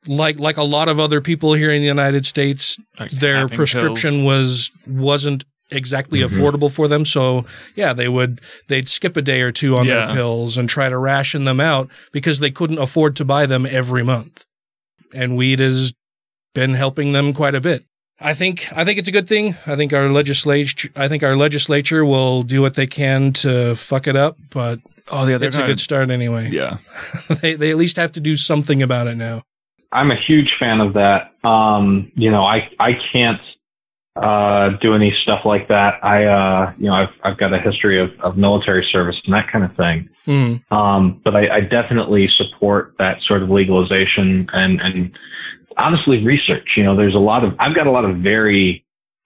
like, 0.07 0.39
like 0.39 0.57
a 0.57 0.63
lot 0.63 0.87
of 0.89 0.99
other 0.99 1.21
people 1.21 1.53
here 1.53 1.71
in 1.71 1.81
the 1.81 1.87
United 1.87 2.25
States, 2.25 2.77
their 3.11 3.47
prescription 3.47 4.21
pills. 4.21 4.25
was, 4.25 4.71
wasn't 4.87 5.45
exactly 5.71 6.19
Mhm. 6.19 6.29
affordable 6.29 6.71
for 6.71 6.87
them. 6.87 7.05
So 7.05 7.45
yeah, 7.75 7.93
they 7.93 8.07
would, 8.07 8.39
they'd 8.67 8.87
skip 8.87 9.17
a 9.17 9.21
day 9.21 9.41
or 9.41 9.51
two 9.51 9.75
on 9.77 9.85
Yeah. 9.85 10.05
their 10.07 10.15
pills 10.15 10.57
and 10.57 10.69
try 10.69 10.89
to 10.89 10.97
ration 10.97 11.45
them 11.45 11.59
out 11.59 11.89
because 12.11 12.39
they 12.39 12.51
couldn't 12.51 12.77
afford 12.77 13.15
to 13.17 13.25
buy 13.25 13.45
them 13.47 13.65
every 13.65 14.03
month. 14.03 14.45
And 15.13 15.35
weed 15.35 15.59
has 15.59 15.93
been 16.53 16.75
helping 16.75 17.13
them 17.13 17.33
quite 17.33 17.55
a 17.55 17.61
bit. 17.61 17.83
I 18.21 18.33
think 18.33 18.67
I 18.75 18.85
think 18.85 18.97
it's 18.99 19.09
a 19.09 19.11
good 19.11 19.27
thing. 19.27 19.57
I 19.65 19.75
think 19.75 19.91
our 19.91 20.07
legislature 20.09 20.89
I 20.95 21.07
think 21.09 21.21
our 21.23 21.35
legislature 21.35 22.05
will 22.05 22.43
do 22.43 22.61
what 22.61 22.75
they 22.75 22.87
can 22.87 23.33
to 23.33 23.75
fuck 23.75 24.07
it 24.07 24.15
up, 24.15 24.37
but 24.51 24.79
Oh 25.11 25.27
yeah, 25.27 25.37
it's 25.41 25.57
a 25.57 25.65
good 25.65 25.79
start 25.79 26.09
anyway. 26.09 26.49
Yeah. 26.51 26.77
they 27.41 27.55
they 27.55 27.71
at 27.71 27.77
least 27.77 27.97
have 27.97 28.11
to 28.13 28.19
do 28.21 28.35
something 28.35 28.81
about 28.81 29.07
it 29.07 29.17
now. 29.17 29.41
I'm 29.95 30.11
a 30.11 30.15
huge 30.15 30.55
fan 30.59 30.81
of 30.81 30.93
that. 30.93 31.31
Um, 31.43 32.11
you 32.15 32.29
know, 32.29 32.43
I 32.43 32.69
I 32.79 32.99
can't 33.11 33.41
uh, 34.15 34.69
do 34.81 34.93
any 34.93 35.11
stuff 35.23 35.45
like 35.45 35.67
that. 35.67 36.03
I 36.03 36.25
uh, 36.25 36.73
you 36.77 36.85
know 36.85 36.93
I've 36.93 37.13
I've 37.23 37.37
got 37.37 37.53
a 37.53 37.59
history 37.59 37.99
of, 37.99 38.11
of 38.19 38.37
military 38.37 38.85
service 38.85 39.19
and 39.25 39.33
that 39.33 39.49
kind 39.51 39.65
of 39.65 39.75
thing. 39.75 40.09
Hmm. 40.25 40.55
Um, 40.71 41.21
but 41.23 41.35
I, 41.35 41.55
I 41.55 41.59
definitely 41.61 42.27
support 42.27 42.95
that 42.99 43.21
sort 43.21 43.43
of 43.43 43.49
legalization 43.49 44.49
and 44.53 44.81
and 44.81 45.17
honestly 45.77 46.23
research. 46.23 46.75
You 46.77 46.83
know, 46.83 46.95
there's 46.95 47.15
a 47.15 47.19
lot 47.19 47.43
of 47.43 47.55
I've 47.59 47.75
got 47.75 47.87
a 47.87 47.91
lot 47.91 48.05
of 48.05 48.17
very 48.17 48.84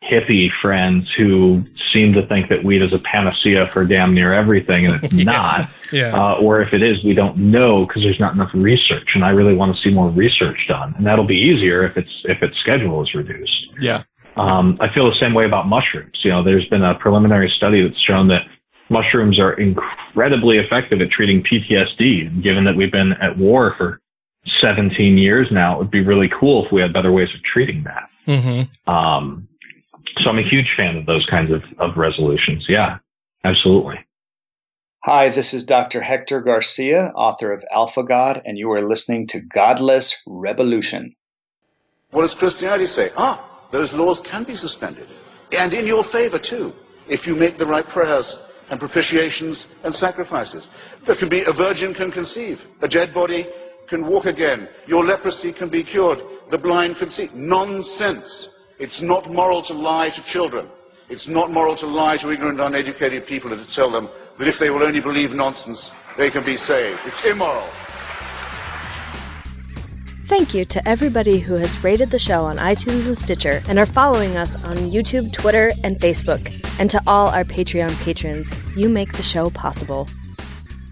hippie 0.09 0.49
friends 0.61 1.11
who 1.15 1.63
seem 1.93 2.13
to 2.13 2.25
think 2.25 2.49
that 2.49 2.63
weed 2.63 2.81
is 2.81 2.93
a 2.93 2.99
panacea 2.99 3.67
for 3.67 3.85
damn 3.85 4.13
near 4.13 4.33
everything, 4.33 4.85
and 4.85 5.03
it's 5.03 5.13
not. 5.25 5.69
Yeah. 5.91 6.13
Uh, 6.13 6.39
or 6.39 6.61
if 6.61 6.73
it 6.73 6.83
is, 6.83 7.03
we 7.03 7.13
don't 7.13 7.37
know 7.37 7.85
because 7.85 8.03
there's 8.03 8.19
not 8.19 8.33
enough 8.33 8.51
research, 8.53 9.15
and 9.15 9.23
I 9.23 9.29
really 9.29 9.55
want 9.55 9.75
to 9.75 9.81
see 9.81 9.89
more 9.89 10.09
research 10.09 10.65
done, 10.67 10.93
and 10.97 11.05
that'll 11.05 11.25
be 11.25 11.37
easier 11.37 11.83
if 11.83 11.97
it's 11.97 12.11
if 12.25 12.43
its 12.43 12.57
schedule 12.57 13.01
is 13.03 13.13
reduced. 13.13 13.67
Yeah. 13.79 14.03
Um, 14.35 14.77
I 14.79 14.87
feel 14.93 15.09
the 15.09 15.19
same 15.19 15.33
way 15.33 15.45
about 15.45 15.67
mushrooms. 15.67 16.19
You 16.23 16.31
know, 16.31 16.43
there's 16.43 16.65
been 16.67 16.83
a 16.83 16.95
preliminary 16.95 17.49
study 17.49 17.81
that's 17.81 17.99
shown 17.99 18.27
that 18.27 18.47
mushrooms 18.89 19.37
are 19.37 19.53
incredibly 19.53 20.59
effective 20.59 21.01
at 21.01 21.09
treating 21.09 21.43
PTSD. 21.43 22.27
And 22.27 22.41
given 22.41 22.63
that 22.63 22.75
we've 22.75 22.91
been 22.91 23.13
at 23.13 23.37
war 23.37 23.75
for 23.77 23.99
17 24.61 25.17
years 25.17 25.51
now, 25.51 25.75
it 25.75 25.79
would 25.79 25.91
be 25.91 26.01
really 26.01 26.29
cool 26.29 26.65
if 26.65 26.71
we 26.71 26.79
had 26.79 26.93
better 26.93 27.11
ways 27.11 27.33
of 27.33 27.43
treating 27.43 27.83
that. 27.83 28.09
Mm-hmm. 28.27 28.89
Um, 28.89 29.48
so 30.17 30.29
I'm 30.29 30.39
a 30.39 30.49
huge 30.49 30.73
fan 30.75 30.97
of 30.97 31.05
those 31.05 31.25
kinds 31.29 31.51
of, 31.51 31.63
of 31.77 31.97
resolutions. 31.97 32.65
Yeah, 32.67 32.97
absolutely. 33.43 33.95
Hi, 35.05 35.29
this 35.29 35.53
is 35.53 35.63
Dr. 35.63 36.01
Hector 36.01 36.41
Garcia, 36.41 37.11
author 37.15 37.53
of 37.53 37.63
Alpha 37.71 38.03
God, 38.03 38.41
and 38.45 38.57
you 38.57 38.71
are 38.71 38.81
listening 38.81 39.27
to 39.27 39.39
Godless 39.39 40.21
Revolution. 40.27 41.15
What 42.11 42.21
does 42.21 42.33
Christianity 42.33 42.85
say? 42.85 43.11
Ah, 43.15 43.49
those 43.71 43.93
laws 43.93 44.19
can 44.19 44.43
be 44.43 44.55
suspended. 44.55 45.07
And 45.57 45.73
in 45.73 45.85
your 45.85 46.03
favor, 46.03 46.37
too, 46.37 46.73
if 47.07 47.27
you 47.27 47.35
make 47.35 47.57
the 47.57 47.65
right 47.65 47.87
prayers 47.87 48.37
and 48.69 48.79
propitiations 48.79 49.67
and 49.83 49.93
sacrifices. 49.93 50.67
There 51.05 51.15
can 51.15 51.29
be 51.29 51.43
a 51.43 51.51
virgin 51.51 51.93
can 51.93 52.11
conceive, 52.11 52.65
a 52.81 52.87
dead 52.87 53.13
body 53.13 53.47
can 53.87 54.05
walk 54.05 54.25
again, 54.25 54.69
your 54.85 55.03
leprosy 55.03 55.51
can 55.51 55.69
be 55.69 55.83
cured, 55.83 56.21
the 56.49 56.57
blind 56.57 56.97
can 56.97 57.09
see. 57.09 57.29
Nonsense. 57.33 58.49
It's 58.79 59.01
not 59.01 59.29
moral 59.29 59.61
to 59.63 59.73
lie 59.73 60.09
to 60.09 60.23
children. 60.23 60.65
It's 61.09 61.27
not 61.27 61.51
moral 61.51 61.75
to 61.75 61.85
lie 61.85 62.15
to 62.17 62.31
ignorant, 62.31 62.61
uneducated 62.61 63.27
people 63.27 63.51
and 63.51 63.61
to 63.61 63.69
tell 63.69 63.89
them 63.89 64.07
that 64.37 64.47
if 64.47 64.57
they 64.57 64.69
will 64.69 64.83
only 64.83 65.01
believe 65.01 65.33
nonsense, 65.33 65.91
they 66.17 66.29
can 66.29 66.45
be 66.45 66.55
saved. 66.55 66.99
It's 67.05 67.25
immoral. 67.25 67.67
Thank 70.27 70.53
you 70.53 70.63
to 70.63 70.87
everybody 70.87 71.39
who 71.39 71.55
has 71.55 71.83
rated 71.83 72.11
the 72.11 72.19
show 72.19 72.45
on 72.45 72.55
iTunes 72.57 73.05
and 73.05 73.17
Stitcher 73.17 73.61
and 73.67 73.77
are 73.79 73.85
following 73.85 74.37
us 74.37 74.55
on 74.63 74.77
YouTube, 74.77 75.33
Twitter, 75.33 75.71
and 75.83 75.97
Facebook. 75.97 76.53
And 76.79 76.89
to 76.91 77.01
all 77.05 77.27
our 77.29 77.43
Patreon 77.43 78.01
patrons, 78.03 78.55
you 78.77 78.87
make 78.87 79.11
the 79.13 79.23
show 79.23 79.49
possible. 79.49 80.07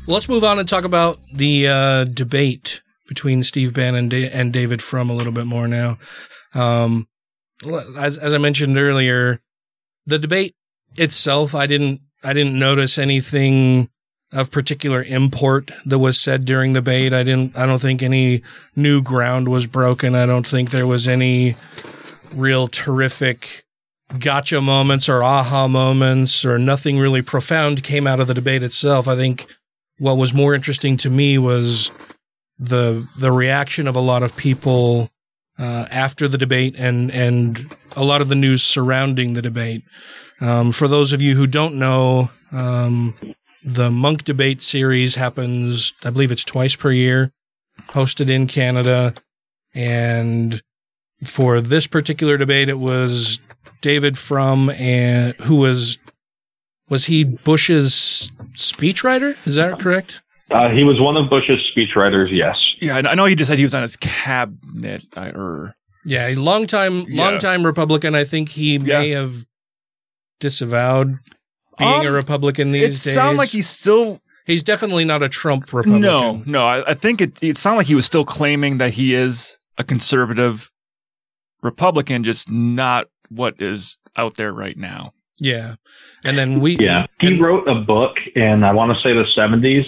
Let's 0.07 0.27
move 0.27 0.43
on 0.43 0.59
and 0.59 0.67
talk 0.67 0.83
about 0.83 1.19
the 1.31 1.67
uh, 1.69 2.03
debate 2.05 2.81
between 3.07 3.43
Steve 3.43 3.73
Bannon 3.73 3.95
and, 3.99 4.09
Da- 4.09 4.29
and 4.31 4.51
David 4.51 4.81
Frum 4.81 5.09
a 5.09 5.13
little 5.13 5.31
bit 5.31 5.45
more 5.45 5.69
now. 5.69 5.97
Um, 6.53 7.07
as, 7.97 8.17
as 8.17 8.33
I 8.33 8.37
mentioned 8.37 8.77
earlier, 8.77 9.39
the 10.05 10.19
debate 10.19 10.55
itself, 10.95 11.55
I 11.55 11.67
didn't, 11.67 12.01
I 12.23 12.33
didn't 12.33 12.57
notice 12.57 12.97
anything 12.97 13.89
of 14.33 14.51
particular 14.51 15.03
import 15.03 15.71
that 15.85 15.99
was 15.99 16.19
said 16.19 16.45
during 16.45 16.73
the 16.73 16.81
debate. 16.81 17.13
I 17.13 17.23
didn't, 17.23 17.57
I 17.57 17.65
don't 17.65 17.79
think 17.79 18.03
any 18.03 18.43
new 18.75 19.01
ground 19.01 19.47
was 19.47 19.67
broken. 19.67 20.15
I 20.15 20.25
don't 20.25 20.45
think 20.45 20.69
there 20.69 20.87
was 20.87 21.07
any 21.07 21.55
real 22.33 22.67
terrific 22.67 23.65
gotcha 24.19 24.61
moments 24.61 25.09
or 25.09 25.23
aha 25.23 25.67
moments 25.67 26.45
or 26.45 26.57
nothing 26.57 26.97
really 26.97 27.21
profound 27.21 27.83
came 27.83 28.07
out 28.07 28.19
of 28.19 28.27
the 28.27 28.33
debate 28.33 28.63
itself. 28.63 29.07
I 29.07 29.15
think 29.15 29.47
what 29.99 30.17
was 30.17 30.33
more 30.33 30.53
interesting 30.53 30.97
to 30.97 31.09
me 31.09 31.37
was 31.37 31.91
the 32.59 33.07
the 33.17 33.31
reaction 33.31 33.87
of 33.87 33.95
a 33.95 34.01
lot 34.01 34.23
of 34.23 34.35
people 34.35 35.09
uh, 35.59 35.85
after 35.89 36.27
the 36.27 36.37
debate 36.37 36.75
and 36.77 37.11
and 37.11 37.75
a 37.95 38.03
lot 38.03 38.21
of 38.21 38.29
the 38.29 38.35
news 38.35 38.63
surrounding 38.63 39.33
the 39.33 39.41
debate. 39.41 39.83
Um, 40.39 40.71
for 40.71 40.87
those 40.87 41.13
of 41.13 41.21
you 41.21 41.35
who 41.35 41.47
don't 41.47 41.75
know, 41.75 42.29
um, 42.51 43.15
the 43.63 43.89
Munk 43.89 44.23
Debate 44.23 44.61
series 44.61 45.15
happens, 45.15 45.93
I 46.03 46.11
believe 46.11 46.31
it's 46.31 46.45
twice 46.45 46.75
per 46.75 46.91
year, 46.91 47.31
hosted 47.89 48.29
in 48.29 48.47
Canada. 48.47 49.13
And 49.73 50.61
for 51.23 51.59
this 51.59 51.87
particular 51.87 52.37
debate, 52.37 52.69
it 52.69 52.79
was 52.79 53.39
David 53.81 54.17
Frum 54.17 54.69
and 54.77 55.33
who 55.41 55.57
was 55.57 55.97
was 56.89 57.05
he 57.05 57.23
Bush's 57.23 58.31
speechwriter? 58.53 59.35
Is 59.45 59.55
that 59.55 59.79
correct? 59.79 60.21
Uh, 60.49 60.69
he 60.69 60.83
was 60.83 60.99
one 60.99 61.17
of 61.17 61.29
Bush's 61.29 61.59
speechwriters. 61.75 62.29
Yes. 62.31 62.55
Yeah, 62.79 63.01
I 63.05 63.15
know 63.15 63.25
he 63.25 63.35
just 63.35 63.49
said 63.49 63.57
he 63.57 63.65
was 63.65 63.73
on 63.75 63.81
his 63.81 63.97
cabinet. 63.97 65.03
I, 65.15 65.29
or 65.31 65.75
Yeah, 66.05 66.27
a 66.27 66.35
long 66.35 66.67
time, 66.67 67.05
Yeah. 67.09 67.37
time 67.39 67.65
Republican. 67.65 68.15
I 68.15 68.23
think 68.23 68.49
he 68.49 68.77
may 68.77 69.09
have 69.09 69.45
disavowed 70.39 71.17
being 71.77 72.05
a 72.05 72.09
Um, 72.09 72.13
Republican 72.13 72.69
it 72.69 72.79
these 72.79 73.03
days. 73.03 73.13
sounded 73.13 73.37
like 73.37 73.49
he's 73.49 73.67
still. 73.69 74.21
He's 74.45 74.63
definitely 74.63 75.03
not 75.03 75.21
a 75.21 75.27
Trump 75.29 75.73
Republican. 75.73 76.01
No, 76.01 76.41
no. 76.45 76.65
I, 76.65 76.91
I 76.91 76.93
think 76.93 77.19
it. 77.21 77.37
It 77.43 77.57
sounded 77.57 77.77
like 77.79 77.87
he 77.87 77.95
was 77.95 78.05
still 78.05 78.23
claiming 78.23 78.77
that 78.77 78.93
he 78.93 79.13
is 79.13 79.57
a 79.77 79.83
conservative 79.83 80.71
Republican, 81.61 82.23
just 82.23 82.49
not 82.49 83.07
what 83.29 83.55
is 83.61 83.97
out 84.15 84.35
there 84.35 84.53
right 84.53 84.77
now. 84.77 85.11
Yeah, 85.39 85.75
and 86.25 86.37
then 86.37 86.61
we. 86.61 86.77
Yeah. 86.79 87.05
He 87.19 87.39
wrote 87.39 87.67
a 87.67 87.75
book 87.75 88.15
in, 88.35 88.63
I 88.63 88.71
want 88.73 88.95
to 88.95 89.01
say 89.03 89.13
the 89.13 89.27
70s, 89.37 89.85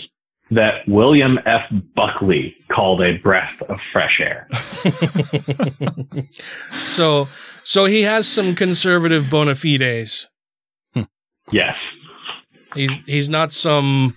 that 0.51 0.87
William 0.87 1.39
F. 1.45 1.61
Buckley 1.95 2.55
called 2.69 3.01
a 3.01 3.17
breath 3.17 3.61
of 3.63 3.79
fresh 3.91 4.19
air. 4.19 4.47
So, 6.81 7.27
so 7.63 7.85
he 7.85 8.03
has 8.03 8.27
some 8.27 8.55
conservative 8.55 9.29
bona 9.29 9.55
fides. 9.55 10.27
Hmm. 10.93 11.03
Yes. 11.51 11.75
He's 12.75 12.95
he's 13.05 13.29
not 13.29 13.53
some 13.53 14.15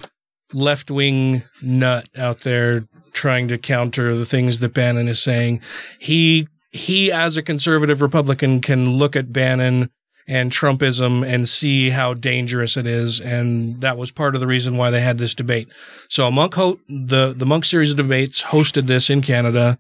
left 0.52 0.90
wing 0.90 1.42
nut 1.62 2.08
out 2.16 2.40
there 2.40 2.86
trying 3.12 3.48
to 3.48 3.58
counter 3.58 4.14
the 4.14 4.26
things 4.26 4.58
that 4.60 4.74
Bannon 4.74 5.08
is 5.08 5.22
saying. 5.22 5.60
He 5.98 6.48
he 6.70 7.12
as 7.12 7.36
a 7.36 7.42
conservative 7.42 8.02
Republican 8.02 8.60
can 8.60 8.90
look 8.90 9.16
at 9.16 9.32
Bannon 9.32 9.90
and 10.28 10.52
Trumpism 10.52 11.26
and 11.26 11.48
see 11.48 11.90
how 11.90 12.14
dangerous 12.14 12.76
it 12.76 12.86
is, 12.86 13.20
and 13.20 13.80
that 13.80 13.98
was 13.98 14.12
part 14.12 14.34
of 14.34 14.40
the 14.40 14.46
reason 14.46 14.76
why 14.76 14.90
they 14.90 15.00
had 15.00 15.18
this 15.18 15.34
debate. 15.34 15.68
So 16.08 16.30
Munk 16.30 16.54
ho- 16.54 16.80
the 16.88 17.34
the 17.36 17.46
Munk 17.46 17.64
series 17.64 17.90
of 17.90 17.96
debates 17.96 18.42
hosted 18.42 18.82
this 18.82 19.10
in 19.10 19.20
Canada, 19.20 19.78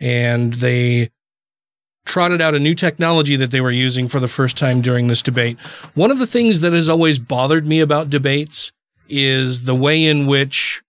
and 0.00 0.54
they 0.54 1.10
trotted 2.04 2.42
out 2.42 2.54
a 2.54 2.58
new 2.58 2.74
technology 2.74 3.36
that 3.36 3.50
they 3.50 3.60
were 3.60 3.70
using 3.70 4.08
for 4.08 4.20
the 4.20 4.28
first 4.28 4.58
time 4.58 4.82
during 4.82 5.08
this 5.08 5.22
debate. 5.22 5.58
One 5.94 6.10
of 6.10 6.18
the 6.18 6.26
things 6.26 6.60
that 6.60 6.72
has 6.72 6.88
always 6.88 7.18
bothered 7.18 7.66
me 7.66 7.80
about 7.80 8.10
debates 8.10 8.72
is 9.08 9.64
the 9.64 9.74
way 9.74 10.04
in 10.04 10.26
which 10.26 10.82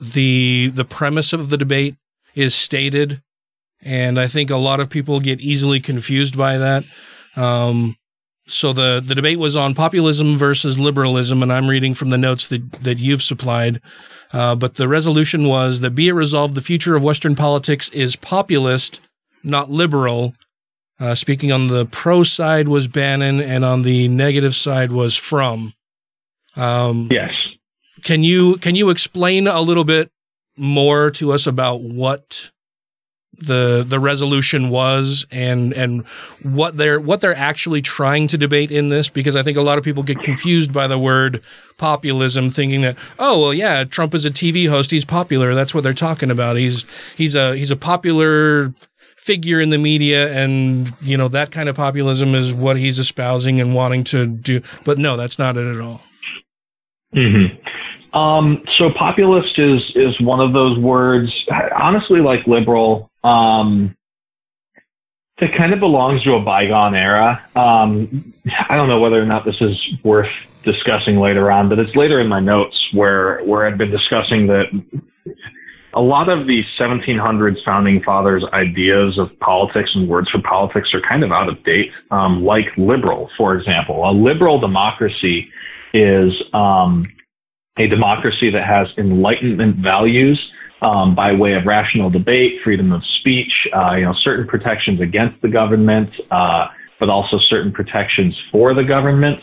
the 0.00 0.70
the 0.74 0.84
premise 0.84 1.32
of 1.32 1.50
the 1.50 1.56
debate 1.56 1.96
is 2.34 2.54
stated, 2.54 3.22
and 3.82 4.18
I 4.18 4.26
think 4.26 4.50
a 4.50 4.56
lot 4.56 4.80
of 4.80 4.90
people 4.90 5.20
get 5.20 5.40
easily 5.40 5.80
confused 5.80 6.36
by 6.36 6.58
that. 6.58 6.84
Um, 7.36 7.96
so 8.46 8.72
the 8.72 9.02
the 9.04 9.14
debate 9.14 9.38
was 9.38 9.56
on 9.56 9.74
populism 9.74 10.36
versus 10.36 10.78
liberalism, 10.78 11.42
and 11.42 11.52
I'm 11.52 11.68
reading 11.68 11.94
from 11.94 12.10
the 12.10 12.18
notes 12.18 12.46
that 12.48 12.70
that 12.72 12.98
you've 12.98 13.22
supplied. 13.22 13.80
Uh, 14.32 14.54
but 14.54 14.74
the 14.74 14.88
resolution 14.88 15.46
was 15.46 15.80
that 15.80 15.90
be 15.94 16.08
it 16.08 16.12
resolved, 16.12 16.54
the 16.54 16.60
future 16.60 16.96
of 16.96 17.02
Western 17.02 17.34
politics 17.34 17.88
is 17.90 18.16
populist, 18.16 19.00
not 19.42 19.70
liberal. 19.70 20.34
Uh, 20.98 21.14
speaking 21.14 21.52
on 21.52 21.68
the 21.68 21.84
pro 21.86 22.22
side 22.22 22.68
was 22.68 22.88
Bannon, 22.88 23.40
and 23.40 23.64
on 23.64 23.82
the 23.82 24.08
negative 24.08 24.54
side 24.54 24.90
was 24.90 25.16
Frum. 25.16 25.74
Um, 26.56 27.08
yes. 27.10 27.32
Can 28.02 28.22
you 28.22 28.56
can 28.56 28.74
you 28.74 28.90
explain 28.90 29.46
a 29.46 29.60
little 29.60 29.84
bit 29.84 30.10
more 30.56 31.10
to 31.12 31.32
us 31.32 31.46
about 31.46 31.80
what 31.80 32.50
the 33.38 33.84
the 33.86 33.98
resolution 33.98 34.70
was 34.70 35.26
and 35.30 35.72
and 35.72 36.06
what 36.42 36.76
they're 36.76 37.00
what 37.00 37.20
they're 37.20 37.36
actually 37.36 37.82
trying 37.82 38.26
to 38.28 38.38
debate 38.38 38.70
in 38.70 38.88
this? 38.88 39.08
Because 39.08 39.36
I 39.36 39.42
think 39.42 39.56
a 39.56 39.62
lot 39.62 39.78
of 39.78 39.84
people 39.84 40.02
get 40.02 40.18
confused 40.20 40.72
by 40.72 40.86
the 40.86 40.98
word 40.98 41.42
populism, 41.78 42.50
thinking 42.50 42.82
that 42.82 42.96
oh 43.18 43.40
well 43.40 43.54
yeah 43.54 43.84
Trump 43.84 44.14
is 44.14 44.24
a 44.24 44.30
TV 44.30 44.68
host, 44.68 44.90
he's 44.90 45.04
popular, 45.04 45.54
that's 45.54 45.74
what 45.74 45.84
they're 45.84 45.92
talking 45.92 46.30
about. 46.30 46.56
He's 46.56 46.84
he's 47.16 47.34
a 47.34 47.56
he's 47.56 47.70
a 47.70 47.76
popular 47.76 48.72
figure 49.16 49.60
in 49.60 49.70
the 49.70 49.78
media 49.78 50.32
and 50.32 50.92
you 51.00 51.16
know 51.16 51.26
that 51.26 51.50
kind 51.50 51.68
of 51.68 51.74
populism 51.74 52.34
is 52.34 52.54
what 52.54 52.76
he's 52.76 53.00
espousing 53.00 53.60
and 53.60 53.74
wanting 53.74 54.04
to 54.04 54.24
do 54.24 54.60
but 54.84 54.98
no 54.98 55.16
that's 55.16 55.36
not 55.36 55.56
it 55.56 55.66
at 55.66 55.80
all 55.80 56.00
hmm 57.12 57.46
Um, 58.16 58.62
so 58.78 58.90
populist 58.90 59.58
is 59.58 59.82
is 59.94 60.18
one 60.20 60.40
of 60.40 60.54
those 60.54 60.78
words, 60.78 61.30
honestly, 61.76 62.20
like 62.20 62.46
liberal. 62.46 63.10
Um, 63.26 63.96
that 65.38 65.54
kind 65.54 65.72
of 65.72 65.80
belongs 65.80 66.22
to 66.22 66.34
a 66.34 66.40
bygone 66.40 66.94
era. 66.94 67.42
Um, 67.56 68.32
I 68.68 68.76
don't 68.76 68.88
know 68.88 69.00
whether 69.00 69.20
or 69.20 69.26
not 69.26 69.44
this 69.44 69.60
is 69.60 69.76
worth 70.02 70.30
discussing 70.64 71.18
later 71.18 71.50
on, 71.50 71.68
but 71.68 71.78
it's 71.78 71.94
later 71.94 72.20
in 72.20 72.28
my 72.28 72.40
notes 72.40 72.76
where 72.92 73.42
where 73.44 73.66
I've 73.66 73.76
been 73.76 73.90
discussing 73.90 74.46
that 74.46 74.66
a 75.92 76.00
lot 76.00 76.28
of 76.28 76.46
the 76.46 76.64
1700s 76.78 77.64
founding 77.64 78.02
fathers' 78.02 78.44
ideas 78.52 79.18
of 79.18 79.38
politics 79.40 79.90
and 79.94 80.08
words 80.08 80.30
for 80.30 80.40
politics 80.40 80.94
are 80.94 81.00
kind 81.00 81.24
of 81.24 81.32
out 81.32 81.48
of 81.48 81.62
date. 81.64 81.92
Um, 82.10 82.44
like 82.44 82.76
liberal, 82.76 83.30
for 83.36 83.56
example, 83.56 84.08
a 84.08 84.12
liberal 84.12 84.58
democracy 84.58 85.50
is 85.92 86.32
um, 86.52 87.04
a 87.76 87.86
democracy 87.88 88.50
that 88.50 88.64
has 88.64 88.88
enlightenment 88.96 89.76
values 89.76 90.38
um, 90.82 91.14
by 91.14 91.32
way 91.32 91.54
of 91.54 91.64
rational 91.64 92.10
debate, 92.10 92.60
freedom 92.62 92.92
of 92.92 93.04
speech, 93.04 93.66
uh, 93.74 93.94
you 93.94 94.04
know, 94.04 94.12
certain 94.12 94.46
protections 94.46 95.00
against 95.00 95.40
the 95.42 95.48
government, 95.48 96.10
uh, 96.30 96.68
but 96.98 97.10
also 97.10 97.38
certain 97.38 97.72
protections 97.72 98.38
for 98.52 98.74
the 98.74 98.84
government. 98.84 99.42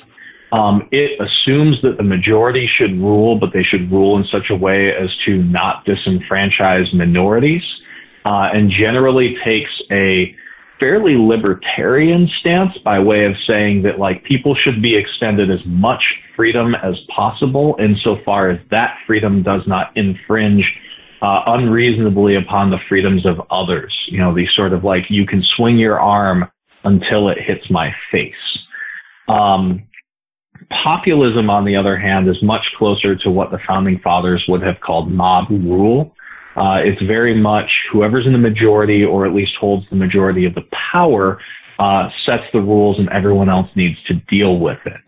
Um, 0.52 0.88
it 0.92 1.20
assumes 1.20 1.82
that 1.82 1.98
the 1.98 2.04
majority 2.04 2.68
should 2.68 3.00
rule, 3.00 3.38
but 3.38 3.54
they 3.54 3.64
should 3.64 3.92
rule 3.92 4.18
in 4.18 4.26
such 4.26 4.52
a 4.52 4.56
way 4.56 4.96
as 4.96 5.10
to 5.26 5.42
not 5.44 5.84
disenfranchise 5.86 6.94
minorities, 6.94 7.64
uh, 8.26 8.52
and 8.54 8.70
generally 8.70 9.36
takes 9.44 9.72
a 9.92 10.36
fairly 10.80 11.16
libertarian 11.16 12.28
stance 12.40 12.78
by 12.80 13.00
way 13.00 13.26
of 13.26 13.36
saying 13.48 13.82
that 13.84 14.00
like 14.00 14.24
people 14.24 14.54
should 14.54 14.82
be 14.82 14.96
extended 14.96 15.50
as 15.50 15.64
much 15.66 16.22
freedom 16.36 16.76
as 16.76 17.00
possible 17.08 17.76
insofar 17.80 18.50
as 18.50 18.60
that 18.70 18.98
freedom 19.08 19.42
does 19.42 19.66
not 19.66 19.96
infringe 19.96 20.78
uh, 21.24 21.42
unreasonably 21.48 22.36
upon 22.36 22.70
the 22.70 22.78
freedoms 22.90 23.26
of 23.26 23.42
others. 23.50 23.98
You 24.08 24.18
know, 24.20 24.36
the 24.36 24.46
sort 24.48 24.74
of 24.74 24.84
like 24.84 25.10
you 25.10 25.26
can 25.26 25.42
swing 25.42 25.78
your 25.78 26.00
arm 26.00 26.52
until 26.84 27.30
it 27.30 27.40
hits 27.40 27.70
my 27.70 27.96
face. 28.12 28.36
Um, 29.30 29.88
populism, 30.70 31.50
on 31.50 31.64
the 31.64 31.78
other 31.78 31.96
hand, 31.96 32.28
is 32.28 32.44
much 32.44 32.74
closer 32.78 33.16
to 33.16 33.32
what 33.32 33.52
the 33.52 33.60
founding 33.60 34.00
fathers 34.00 34.44
would 34.50 34.62
have 34.64 34.82
called 34.82 35.10
mob 35.10 35.48
rule. 35.50 36.14
Uh, 36.58 36.82
it's 36.84 37.02
very 37.02 37.34
much 37.34 37.86
whoever's 37.90 38.28
in 38.28 38.34
the 38.34 38.38
majority, 38.38 39.06
or 39.06 39.26
at 39.26 39.34
least 39.34 39.56
holds 39.56 39.90
the 39.90 39.96
majority 39.96 40.44
of 40.44 40.54
the 40.54 40.68
power, 40.92 41.40
uh, 41.80 42.10
sets 42.26 42.44
the 42.52 42.62
rules, 42.62 43.00
and 43.00 43.08
everyone 43.10 43.48
else 43.48 43.70
needs 43.76 44.02
to 44.04 44.14
deal 44.14 44.60
with 44.60 44.86
it. 44.86 45.00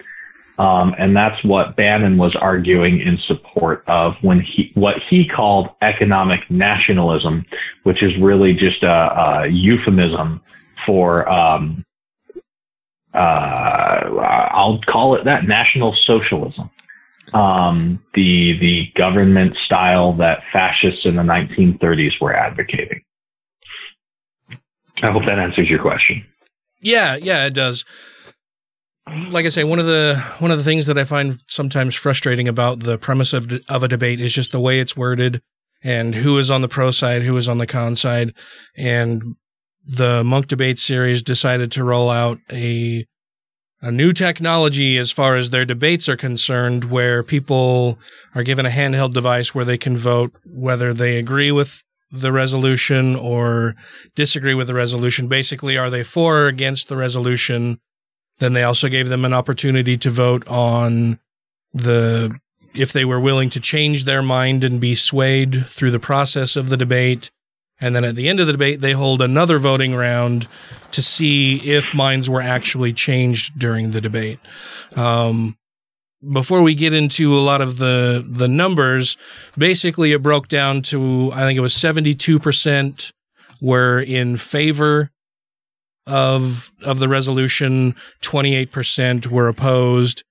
Um, 0.58 0.96
and 0.98 1.16
that's 1.16 1.44
what 1.44 1.76
Bannon 1.76 2.18
was 2.18 2.36
arguing 2.36 3.02
in 3.02 3.18
support 3.18 3.84
of 3.88 4.16
when 4.22 4.40
he, 4.40 4.72
what 4.74 5.02
he 5.04 5.28
called 5.28 5.70
economic 5.82 6.50
nationalism, 6.50 7.46
which 7.84 8.02
is 8.02 8.18
really 8.18 8.54
just 8.54 8.82
a, 8.84 9.44
a 9.44 9.48
euphemism 9.48 10.42
for, 10.86 11.28
um, 11.28 11.84
uh, 13.14 13.18
I'll 13.18 14.80
call 14.82 15.16
it 15.16 15.26
that 15.26 15.46
national 15.46 15.94
socialism. 15.94 16.70
Um, 17.34 18.02
the, 18.14 18.58
the 18.60 18.92
government 18.96 19.58
style 19.66 20.14
that 20.14 20.44
fascists 20.54 21.06
in 21.06 21.16
the 21.16 21.24
1930s 21.24 22.22
were 22.22 22.34
advocating. 22.34 23.02
I 25.02 25.12
hope 25.12 25.26
that 25.26 25.40
answers 25.40 25.70
your 25.70 25.80
question. 25.80 26.26
Yeah, 26.80 27.18
yeah, 27.22 27.46
it 27.46 27.54
does 27.54 27.84
like 29.30 29.46
I 29.46 29.50
say, 29.50 29.64
one 29.64 29.80
of 29.80 29.86
the 29.86 30.22
one 30.40 30.52
of 30.52 30.58
the 30.58 30.64
things 30.64 30.88
that 30.88 30.98
I 30.98 31.04
find 31.04 31.38
sometimes 31.48 31.96
frustrating 31.96 32.48
about 32.48 32.82
the 32.82 32.98
premise 32.98 33.34
of 33.34 33.52
of 33.70 33.84
a 33.84 33.88
debate 33.88 34.20
is 34.20 34.34
just 34.34 34.52
the 34.52 34.60
way 34.60 34.80
it's 34.80 34.98
worded 34.98 35.42
and 35.84 36.16
who 36.16 36.38
is 36.40 36.50
on 36.50 36.62
the 36.62 36.68
pro 36.68 36.92
side, 36.92 37.22
who 37.22 37.38
is 37.38 37.48
on 37.48 37.60
the 37.60 37.68
con 37.68 37.96
side, 37.96 38.34
and 38.76 39.22
the 39.86 40.24
Munk 40.24 40.48
debate 40.48 40.80
series 40.80 41.22
decided 41.22 41.72
to 41.74 41.84
roll 41.84 42.10
out 42.10 42.40
a 42.52 43.06
a 43.82 43.92
new 43.92 44.12
technology 44.12 44.98
as 44.98 45.12
far 45.12 45.36
as 45.36 45.52
their 45.52 45.66
debates 45.66 46.10
are 46.10 46.18
concerned, 46.18 46.86
where 46.86 47.22
people 47.22 48.00
are 48.34 48.42
given 48.42 48.66
a 48.66 48.70
handheld 48.70 49.14
device 49.14 49.54
where 49.54 49.66
they 49.66 49.78
can 49.78 49.96
vote 49.96 50.36
whether 50.46 50.92
they 50.92 51.18
agree 51.18 51.52
with 51.52 51.84
the 52.10 52.32
resolution 52.32 53.16
or 53.16 53.76
disagree 54.16 54.56
with 54.56 54.68
the 54.68 54.74
resolution. 54.74 55.28
Basically, 55.28 55.78
are 55.78 55.92
they 55.92 56.02
for 56.02 56.44
or 56.44 56.48
against 56.48 56.88
the 56.88 56.96
resolution? 56.96 57.78
Then 58.40 58.54
they 58.54 58.64
also 58.64 58.90
gave 58.90 59.10
them 59.10 59.26
an 59.26 59.34
opportunity 59.34 59.98
to 59.98 60.10
vote 60.10 60.48
on 60.48 61.20
the 61.74 62.38
if 62.74 62.92
they 62.92 63.06
were 63.06 63.20
willing 63.20 63.50
to 63.52 63.60
change 63.60 64.04
their 64.04 64.22
mind 64.22 64.64
and 64.64 64.82
be 64.82 64.96
swayed 64.96 65.66
through 65.66 65.92
the 65.92 66.00
process 66.00 66.56
of 66.56 66.70
the 66.70 66.78
debate. 66.78 67.32
And 67.80 67.96
then 67.96 68.04
at 68.04 68.16
the 68.16 68.28
end 68.28 68.40
of 68.40 68.48
the 68.48 68.54
debate, 68.54 68.82
they 68.82 68.92
hold 68.92 69.22
another 69.22 69.60
voting 69.60 69.96
round 69.96 70.48
to 70.92 71.02
see 71.02 71.58
if 71.58 71.94
minds 71.94 72.30
were 72.30 72.42
actually 72.42 72.94
changed 72.94 73.58
during 73.58 73.92
the 73.92 74.02
debate. 74.02 74.40
Um, 74.96 75.58
before 76.34 76.64
we 76.64 76.76
get 76.76 76.94
into 76.94 77.36
a 77.36 77.40
lot 77.40 77.62
of 77.62 77.78
the 77.78 78.26
the 78.30 78.48
numbers, 78.48 79.18
basically 79.58 80.12
it 80.12 80.24
broke 80.24 80.48
down 80.48 80.82
to 80.84 81.32
I 81.34 81.42
think 81.42 81.58
it 81.58 81.62
was 81.62 81.74
seventy 81.74 82.16
two 82.16 82.40
percent 82.40 83.12
were 83.62 84.00
in 84.00 84.38
favor 84.38 85.12
of 86.08 86.72
of 86.84 87.00
the 87.00 87.08
resolution, 87.08 87.96
28% 88.22 89.28
were 89.28 89.48
opposed, 89.48 90.24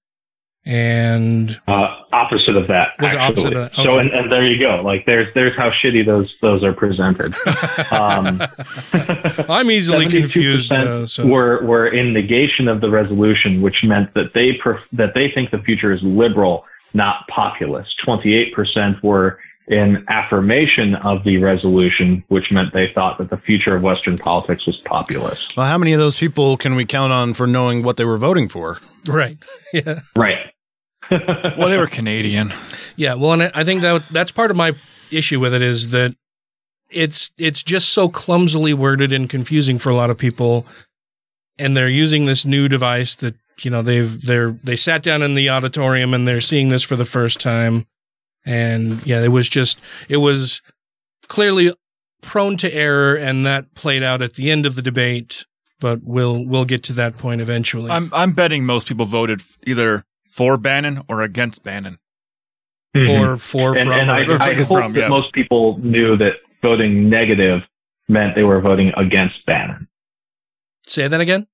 and 0.66 1.60
uh, 1.68 1.94
opposite 2.12 2.56
of 2.56 2.68
that. 2.68 2.92
Was 2.98 3.14
opposite 3.14 3.52
of 3.52 3.54
that. 3.54 3.72
Okay. 3.74 3.82
So 3.82 3.98
and, 3.98 4.10
and 4.10 4.32
there 4.32 4.46
you 4.46 4.58
go. 4.58 4.76
Like 4.82 5.04
there's 5.04 5.32
there's 5.34 5.56
how 5.56 5.70
shitty 5.70 6.06
those 6.06 6.32
those 6.40 6.62
are 6.62 6.72
presented. 6.72 7.34
Um, 7.92 8.40
I'm 9.48 9.70
easily 9.70 10.08
confused. 10.08 10.72
Uh, 10.72 11.06
so. 11.06 11.26
Were 11.26 11.64
were 11.64 11.86
in 11.86 12.12
negation 12.12 12.66
of 12.66 12.80
the 12.80 12.90
resolution, 12.90 13.62
which 13.62 13.84
meant 13.84 14.14
that 14.14 14.32
they 14.32 14.54
pref- 14.54 14.84
that 14.92 15.14
they 15.14 15.30
think 15.30 15.50
the 15.50 15.58
future 15.58 15.92
is 15.92 16.02
liberal, 16.02 16.64
not 16.92 17.26
populist. 17.28 17.94
28% 18.06 19.02
were 19.02 19.38
in 19.68 20.04
affirmation 20.08 20.94
of 20.96 21.24
the 21.24 21.38
resolution, 21.38 22.22
which 22.28 22.50
meant 22.50 22.72
they 22.72 22.92
thought 22.92 23.18
that 23.18 23.30
the 23.30 23.36
future 23.38 23.74
of 23.74 23.82
Western 23.82 24.16
politics 24.16 24.66
was 24.66 24.76
populist. 24.76 25.56
Well, 25.56 25.66
how 25.66 25.78
many 25.78 25.92
of 25.92 25.98
those 25.98 26.18
people 26.18 26.56
can 26.56 26.74
we 26.74 26.84
count 26.84 27.12
on 27.12 27.32
for 27.32 27.46
knowing 27.46 27.82
what 27.82 27.96
they 27.96 28.04
were 28.04 28.18
voting 28.18 28.48
for? 28.48 28.78
Right. 29.08 29.38
Yeah. 29.72 30.00
Right. 30.14 30.38
well, 31.10 31.68
they 31.68 31.78
were 31.78 31.88
Canadian. 31.88 32.52
Yeah. 32.94 33.14
Well, 33.14 33.32
and 33.32 33.50
I 33.54 33.64
think 33.64 33.82
that 33.82 34.02
that's 34.12 34.30
part 34.30 34.52
of 34.52 34.56
my 34.56 34.72
issue 35.10 35.40
with 35.40 35.52
it 35.52 35.62
is 35.62 35.90
that 35.90 36.14
it's 36.90 37.32
it's 37.36 37.64
just 37.64 37.88
so 37.88 38.08
clumsily 38.08 38.72
worded 38.72 39.12
and 39.12 39.28
confusing 39.28 39.80
for 39.80 39.90
a 39.90 39.94
lot 39.96 40.10
of 40.10 40.18
people, 40.18 40.64
and 41.58 41.76
they're 41.76 41.88
using 41.88 42.26
this 42.26 42.46
new 42.46 42.68
device 42.68 43.16
that 43.16 43.34
you 43.62 43.70
know 43.70 43.82
they've 43.82 44.22
they're 44.22 44.52
they 44.62 44.76
sat 44.76 45.02
down 45.02 45.22
in 45.22 45.34
the 45.34 45.50
auditorium 45.50 46.14
and 46.14 46.28
they're 46.28 46.40
seeing 46.40 46.68
this 46.68 46.84
for 46.84 46.94
the 46.94 47.04
first 47.04 47.40
time 47.40 47.84
and 48.44 49.04
yeah, 49.06 49.22
it 49.22 49.28
was 49.28 49.48
just, 49.48 49.80
it 50.08 50.18
was 50.18 50.62
clearly 51.28 51.72
prone 52.22 52.56
to 52.58 52.72
error 52.72 53.16
and 53.16 53.44
that 53.44 53.74
played 53.74 54.02
out 54.02 54.22
at 54.22 54.34
the 54.34 54.50
end 54.50 54.66
of 54.66 54.76
the 54.76 54.82
debate, 54.82 55.46
but 55.80 56.00
we'll, 56.02 56.46
we'll 56.46 56.64
get 56.64 56.82
to 56.84 56.92
that 56.94 57.16
point 57.18 57.40
eventually. 57.40 57.90
I'm, 57.90 58.10
I'm 58.12 58.32
betting 58.32 58.64
most 58.64 58.86
people 58.86 59.06
voted 59.06 59.42
either 59.66 60.04
for 60.30 60.56
Bannon 60.56 61.02
or 61.08 61.22
against 61.22 61.62
Bannon. 61.62 61.98
Mm-hmm. 62.96 63.10
Or 63.10 63.36
for 63.36 63.76
and, 63.76 63.88
from. 63.88 63.92
And 63.92 64.10
I, 64.10 64.24
or 64.24 64.40
I 64.40 64.54
hope 64.54 64.68
from, 64.68 64.92
that 64.92 65.00
yeah. 65.00 65.08
most 65.08 65.32
people 65.32 65.78
knew 65.78 66.16
that 66.16 66.34
voting 66.62 67.08
negative 67.10 67.62
meant 68.08 68.36
they 68.36 68.44
were 68.44 68.60
voting 68.60 68.92
against 68.96 69.44
Bannon. 69.46 69.88
Say 70.86 71.08
that 71.08 71.20
again? 71.20 71.48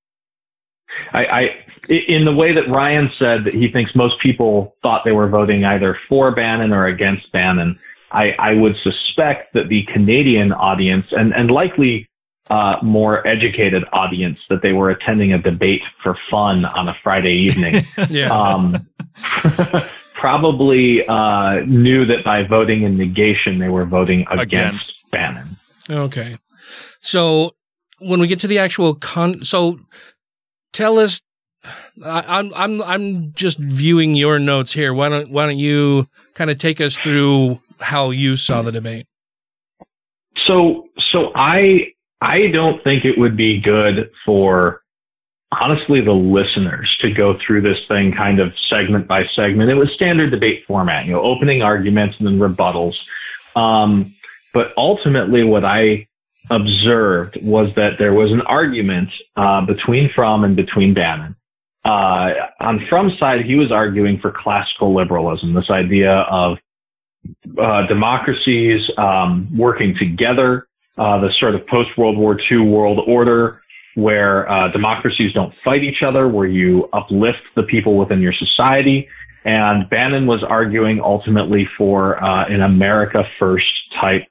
I, 1.12 1.24
I 1.24 1.64
in 1.88 2.24
the 2.24 2.34
way 2.34 2.52
that 2.52 2.68
Ryan 2.68 3.10
said 3.18 3.44
that 3.44 3.54
he 3.54 3.68
thinks 3.68 3.94
most 3.94 4.18
people 4.20 4.76
thought 4.82 5.04
they 5.04 5.12
were 5.12 5.28
voting 5.28 5.64
either 5.64 5.98
for 6.08 6.30
Bannon 6.30 6.72
or 6.72 6.86
against 6.86 7.30
Bannon, 7.32 7.78
I, 8.12 8.34
I 8.38 8.54
would 8.54 8.76
suspect 8.82 9.54
that 9.54 9.68
the 9.68 9.84
Canadian 9.84 10.52
audience 10.52 11.06
and, 11.12 11.34
and 11.34 11.50
likely 11.50 12.08
uh, 12.50 12.76
more 12.82 13.26
educated 13.26 13.84
audience 13.92 14.38
that 14.48 14.60
they 14.60 14.72
were 14.72 14.90
attending 14.90 15.32
a 15.32 15.38
debate 15.38 15.82
for 16.02 16.18
fun 16.30 16.64
on 16.64 16.88
a 16.88 16.96
Friday 17.02 17.34
evening. 17.34 17.82
yeah. 18.10 18.28
um, 18.28 18.76
probably 20.14 21.06
uh, 21.06 21.60
knew 21.60 22.04
that 22.04 22.24
by 22.24 22.42
voting 22.42 22.82
in 22.82 22.96
negation, 22.96 23.58
they 23.58 23.68
were 23.68 23.86
voting 23.86 24.26
against, 24.30 24.42
Against. 24.42 25.10
Bannon. 25.10 25.56
Okay. 25.88 26.36
So 27.00 27.54
when 28.00 28.20
we 28.20 28.26
get 28.26 28.38
to 28.40 28.46
the 28.46 28.58
actual 28.58 28.94
con, 28.94 29.44
so 29.44 29.78
tell 30.72 30.98
us. 30.98 31.22
I, 32.04 32.24
I'm 32.26 32.52
I'm 32.54 32.82
I'm 32.82 33.32
just 33.32 33.58
viewing 33.58 34.14
your 34.14 34.38
notes 34.38 34.72
here. 34.72 34.94
Why 34.94 35.08
don't 35.08 35.30
Why 35.30 35.46
don't 35.46 35.58
you 35.58 36.08
kind 36.34 36.50
of 36.50 36.58
take 36.58 36.80
us 36.80 36.96
through 36.96 37.60
how 37.80 38.10
you 38.10 38.36
saw 38.36 38.62
the 38.62 38.72
debate? 38.72 39.06
So, 40.46 40.88
so 41.12 41.32
I, 41.34 41.92
I 42.20 42.48
don't 42.48 42.82
think 42.82 43.04
it 43.04 43.18
would 43.18 43.36
be 43.36 43.60
good 43.60 44.10
for 44.24 44.82
honestly 45.52 46.00
the 46.00 46.12
listeners 46.14 46.96
to 47.00 47.10
go 47.10 47.38
through 47.38 47.60
this 47.62 47.78
thing 47.88 48.12
kind 48.12 48.40
of 48.40 48.52
segment 48.68 49.06
by 49.06 49.26
segment. 49.34 49.70
It 49.70 49.74
was 49.74 49.92
standard 49.92 50.30
debate 50.30 50.64
format, 50.66 51.06
you 51.06 51.12
know, 51.12 51.20
opening 51.20 51.62
arguments 51.62 52.16
and 52.18 52.26
then 52.26 52.38
rebuttals. 52.38 52.94
Um, 53.56 54.14
but 54.52 54.72
ultimately 54.76 55.44
what 55.44 55.64
I 55.64 56.06
observed 56.50 57.38
was 57.42 57.74
that 57.74 57.98
there 57.98 58.14
was 58.14 58.32
an 58.32 58.40
argument, 58.42 59.10
uh, 59.36 59.60
between 59.60 60.08
Frum 60.10 60.44
and 60.44 60.56
between 60.56 60.94
Bannon. 60.94 61.36
Uh, 61.84 62.32
on 62.60 62.86
Frum's 62.88 63.18
side, 63.18 63.44
he 63.44 63.54
was 63.54 63.72
arguing 63.72 64.20
for 64.20 64.30
classical 64.30 64.94
liberalism, 64.94 65.54
this 65.54 65.70
idea 65.70 66.12
of 66.12 66.58
uh, 67.58 67.86
democracies 67.86 68.82
um, 68.98 69.48
working 69.56 69.96
together, 69.96 70.68
uh, 70.98 71.18
the 71.18 71.32
sort 71.38 71.54
of 71.54 71.66
post 71.66 71.96
World 71.96 72.16
War 72.16 72.38
II 72.50 72.60
world 72.60 73.00
order 73.06 73.62
where 73.94 74.50
uh, 74.50 74.68
democracies 74.68 75.32
don't 75.32 75.52
fight 75.64 75.82
each 75.82 76.02
other, 76.02 76.28
where 76.28 76.46
you 76.46 76.88
uplift 76.92 77.42
the 77.54 77.62
people 77.62 77.96
within 77.96 78.20
your 78.20 78.32
society. 78.32 79.08
And 79.44 79.88
Bannon 79.88 80.26
was 80.26 80.44
arguing 80.44 81.00
ultimately 81.00 81.68
for 81.76 82.22
uh, 82.22 82.46
an 82.46 82.62
America 82.62 83.26
First 83.38 83.72
type 84.00 84.26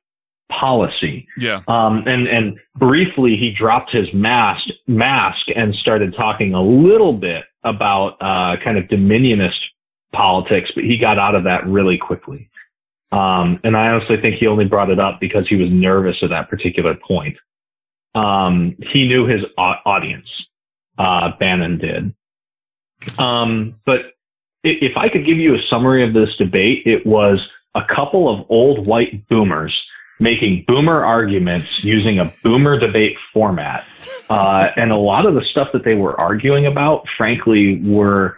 policy. 0.50 1.28
Yeah. 1.38 1.62
Um, 1.68 2.04
and 2.08 2.28
and 2.28 2.60
briefly, 2.76 3.38
he 3.38 3.52
dropped 3.52 3.91
his 3.91 4.12
mask 4.14 4.68
mask 4.88 5.47
and 5.56 5.74
started 5.76 6.14
talking 6.16 6.54
a 6.54 6.62
little 6.62 7.14
bit 7.14 7.45
about 7.64 8.18
uh, 8.22 8.58
kind 8.64 8.78
of 8.78 8.86
dominionist 8.86 9.60
politics, 10.12 10.72
but 10.74 10.84
he 10.84 10.97
got 10.97 11.20
out 11.20 11.36
of 11.36 11.43
that 11.43 11.66
really 11.66 11.97
quickly. 11.97 12.50
Um, 13.12 13.60
and 13.64 13.76
I 13.76 13.89
honestly 13.89 14.18
think 14.18 14.36
he 14.36 14.47
only 14.47 14.66
brought 14.66 14.89
it 14.89 15.00
up 15.00 15.20
because 15.20 15.47
he 15.47 15.56
was 15.56 15.70
nervous 15.72 16.18
at 16.22 16.30
that 16.30 16.50
particular 16.50 16.95
point. 16.95 17.39
Um, 18.16 18.76
he 18.91 19.08
knew 19.08 19.26
his 19.26 19.41
au- 19.58 19.82
audience. 19.86 20.28
Uh, 20.97 21.32
Bannon 21.39 21.78
did. 21.78 22.14
Um, 23.18 23.76
but 23.86 24.12
if 24.64 24.97
I 24.97 25.10
could 25.10 25.26
give 25.26 25.38
you 25.38 25.56
a 25.56 25.62
summary 25.70 26.04
of 26.04 26.14
this 26.14 26.36
debate, 26.38 26.84
it 26.86 27.06
was 27.06 27.39
a 27.76 27.84
couple 27.84 28.28
of 28.28 28.45
old 28.50 28.88
white 28.88 29.28
boomers 29.30 29.80
making 30.20 30.65
boomer 30.67 31.03
arguments 31.03 31.84
using 31.84 32.20
a 32.20 32.26
boomer 32.43 32.78
debate 32.78 33.17
format. 33.34 33.86
Uh, 34.30 34.72
and 34.76 34.91
a 34.91 34.97
lot 34.97 35.26
of 35.26 35.34
the 35.34 35.43
stuff 35.51 35.70
that 35.74 35.84
they 35.84 35.95
were 35.95 36.20
arguing 36.20 36.65
about, 36.65 37.05
frankly, 37.17 37.82
were 37.82 38.38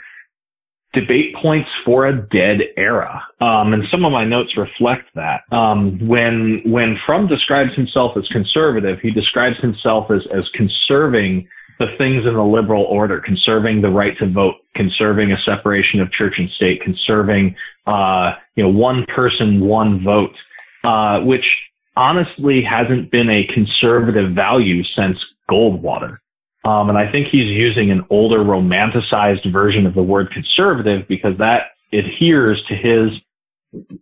debate 0.94 1.34
points 1.36 1.70
for 1.86 2.06
a 2.06 2.14
dead 2.14 2.62
era. 2.76 3.24
Um, 3.40 3.74
and 3.74 3.88
some 3.90 4.06
of 4.06 4.12
my 4.12 4.26
notes 4.26 4.58
reflect 4.58 5.10
that. 5.16 5.42
Um, 5.52 5.98
when, 6.06 6.60
when 6.66 7.00
Frum 7.06 7.28
describes 7.28 7.74
himself 7.76 8.18
as 8.18 8.28
conservative, 8.28 9.00
he 9.00 9.10
describes 9.10 9.60
himself 9.60 10.12
as, 10.12 10.28
as 10.28 10.48
conserving 10.50 11.48
the 11.80 11.96
things 11.98 12.26
in 12.26 12.34
the 12.34 12.44
liberal 12.44 12.84
order, 12.84 13.20
conserving 13.20 13.82
the 13.82 13.90
right 13.90 14.18
to 14.20 14.28
vote, 14.28 14.56
conserving 14.76 15.32
a 15.32 15.42
separation 15.42 16.00
of 16.00 16.12
church 16.12 16.38
and 16.38 16.50
state, 16.52 16.82
conserving, 16.82 17.56
uh, 17.88 18.34
you 18.56 18.64
know, 18.64 18.70
one 18.70 19.06
person, 19.08 19.62
one 19.62 20.04
vote, 20.04 20.36
uh, 20.84 21.22
which 21.22 21.58
honestly 21.96 22.62
hasn't 22.62 23.12
been 23.12 23.30
a 23.30 23.46
conservative 23.46 24.32
value 24.32 24.84
since 24.96 25.18
Goldwater. 25.50 26.18
Um, 26.64 26.90
and 26.90 26.98
I 26.98 27.12
think 27.12 27.28
he's 27.28 27.50
using 27.50 27.92
an 27.92 28.06
older 28.10 28.40
romanticized 28.40 29.52
version 29.52 29.86
of 29.86 29.96
the 29.96 30.04
word 30.04 30.32
conservative 30.32 31.08
because 31.08 31.38
that 31.38 31.72
adheres 31.92 32.64
to 32.68 32.76
his 32.76 33.12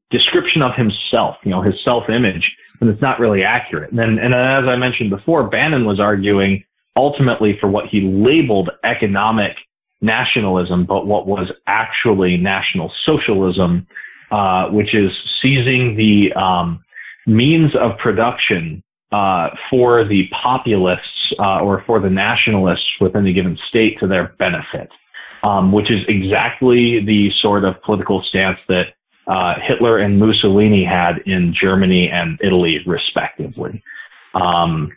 description 0.09 0.61
of 0.61 0.75
himself, 0.75 1.37
you 1.43 1.51
know, 1.51 1.61
his 1.61 1.75
self-image, 1.83 2.55
and 2.81 2.89
it's 2.89 3.01
not 3.01 3.19
really 3.19 3.43
accurate. 3.43 3.91
And, 3.91 4.19
and 4.19 4.33
as 4.33 4.65
I 4.65 4.75
mentioned 4.75 5.09
before, 5.09 5.43
Bannon 5.47 5.85
was 5.85 5.99
arguing 5.99 6.63
ultimately 6.95 7.57
for 7.59 7.69
what 7.69 7.87
he 7.87 8.01
labeled 8.01 8.71
economic 8.83 9.55
nationalism, 10.01 10.85
but 10.85 11.05
what 11.05 11.27
was 11.27 11.51
actually 11.67 12.37
national 12.37 12.91
socialism, 13.05 13.87
uh, 14.31 14.67
which 14.69 14.93
is 14.93 15.11
seizing 15.41 15.95
the 15.95 16.33
um, 16.33 16.83
means 17.26 17.76
of 17.76 17.97
production 17.97 18.84
uh, 19.11 19.49
for 19.70 20.03
the 20.03 20.28
populists 20.28 21.34
uh, 21.39 21.59
or 21.59 21.80
for 21.80 21.99
the 21.99 22.09
nationalists 22.09 22.89
within 22.99 23.26
a 23.26 23.34
given 23.34 23.57
state 23.67 23.99
to 23.99 24.07
their 24.07 24.36
benefit, 24.38 24.89
um, 25.43 25.72
which 25.72 25.89
is 25.89 26.05
exactly 26.07 26.99
the 27.03 27.32
sort 27.41 27.63
of 27.63 27.82
political 27.82 28.22
stance 28.22 28.59
that 28.67 28.93
uh, 29.28 29.59
Hitler 29.61 29.99
and 29.99 30.20
Mussolini 30.20 30.84
had 30.84 31.20
in 31.20 31.53
Germany 31.53 32.09
and 32.09 32.39
Italy, 32.41 32.82
respectively. 32.86 33.84
Um, 34.34 34.91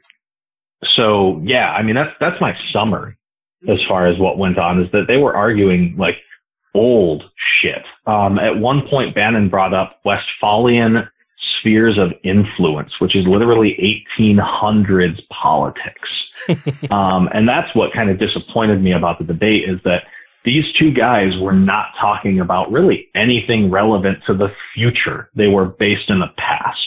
so 0.95 1.41
yeah, 1.45 1.73
I 1.73 1.83
mean 1.83 1.95
that's 1.95 2.14
that's 2.18 2.41
my 2.41 2.57
summary 2.73 3.16
as 3.68 3.79
far 3.87 4.07
as 4.07 4.18
what 4.18 4.39
went 4.39 4.59
on 4.59 4.83
is 4.83 4.91
that 4.93 5.07
they 5.07 5.18
were 5.18 5.35
arguing 5.35 5.97
like 5.97 6.16
old 6.75 7.25
shit. 7.37 7.85
Um, 8.07 8.39
at 8.39 8.59
one 8.59 8.87
point, 8.89 9.14
Bannon 9.14 9.49
brought 9.49 9.75
up 9.75 10.01
Westphalian 10.05 11.09
spheres 11.63 11.97
of 11.97 12.13
influence, 12.25 13.01
which 13.01 13.15
is 13.15 13.27
literally 13.27 14.05
1800s 14.19 15.21
politics. 15.29 16.09
um, 16.91 17.29
and 17.33 17.49
that's 17.49 17.73
what 17.75 17.93
kind 17.93 18.11
of 18.11 18.19
disappointed 18.19 18.83
me 18.83 18.93
about 18.93 19.19
the 19.19 19.25
debate 19.25 19.69
is 19.69 19.79
that 19.85 20.05
these 20.45 20.65
two 20.77 20.91
guys 20.91 21.39
were 21.39 21.53
not 21.53 21.91
talking 22.01 22.41
about 22.41 22.71
really 22.73 23.09
anything 23.15 23.71
relevant 23.71 24.19
to 24.27 24.35
the 24.35 24.53
future. 24.75 25.31
They 25.35 25.47
were 25.47 25.67
based 25.67 26.11
in 26.11 26.19
the 26.19 26.31
past. 26.37 26.79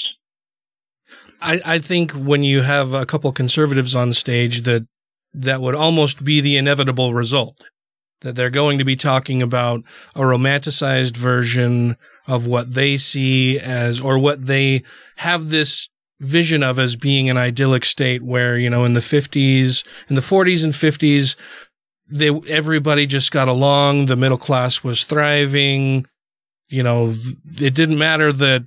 I, 1.41 1.61
I 1.63 1.80
think 1.80 2.11
when 2.11 2.43
you 2.43 2.63
have 2.63 2.93
a 2.93 3.05
couple 3.05 3.32
conservatives 3.32 3.95
on 3.95 4.11
stage 4.13 4.63
that 4.63 4.86
that 5.34 5.61
would 5.61 5.76
almost 5.76 6.23
be 6.23 6.41
the 6.41 6.57
inevitable 6.57 7.13
result 7.13 7.63
that 8.21 8.36
they're 8.36 8.49
going 8.49 8.78
to 8.80 8.86
be 8.86 8.95
talking 8.95 9.41
about 9.41 9.82
a 10.15 10.21
romanticized 10.21 11.15
version 11.15 11.95
of 12.28 12.47
what 12.47 12.73
they 12.73 12.97
see 12.97 13.59
as 13.59 13.99
or 13.99 14.17
what 14.17 14.45
they 14.45 14.84
have 15.17 15.49
this 15.49 15.89
vision 16.19 16.63
of 16.63 16.80
as 16.80 16.95
being 16.95 17.30
an 17.30 17.38
idyllic 17.38 17.86
state 17.86 18.21
where 18.21 18.57
you 18.57 18.69
know 18.69 18.86
in 18.86 18.93
the 18.93 18.99
50s 18.99 19.86
in 20.09 20.15
the 20.15 20.21
40s 20.21 20.63
and 20.63 20.73
50s 20.73 21.36
they 22.07 22.30
everybody 22.47 23.05
just 23.05 23.32
got 23.32 23.47
along 23.47 24.05
the 24.05 24.15
middle 24.15 24.38
class 24.38 24.84
was 24.84 25.03
thriving 25.03 26.05
you 26.69 26.82
know 26.82 27.11
it 27.57 27.76
didn't 27.76 27.97
matter 27.97 28.32
that 28.32 28.63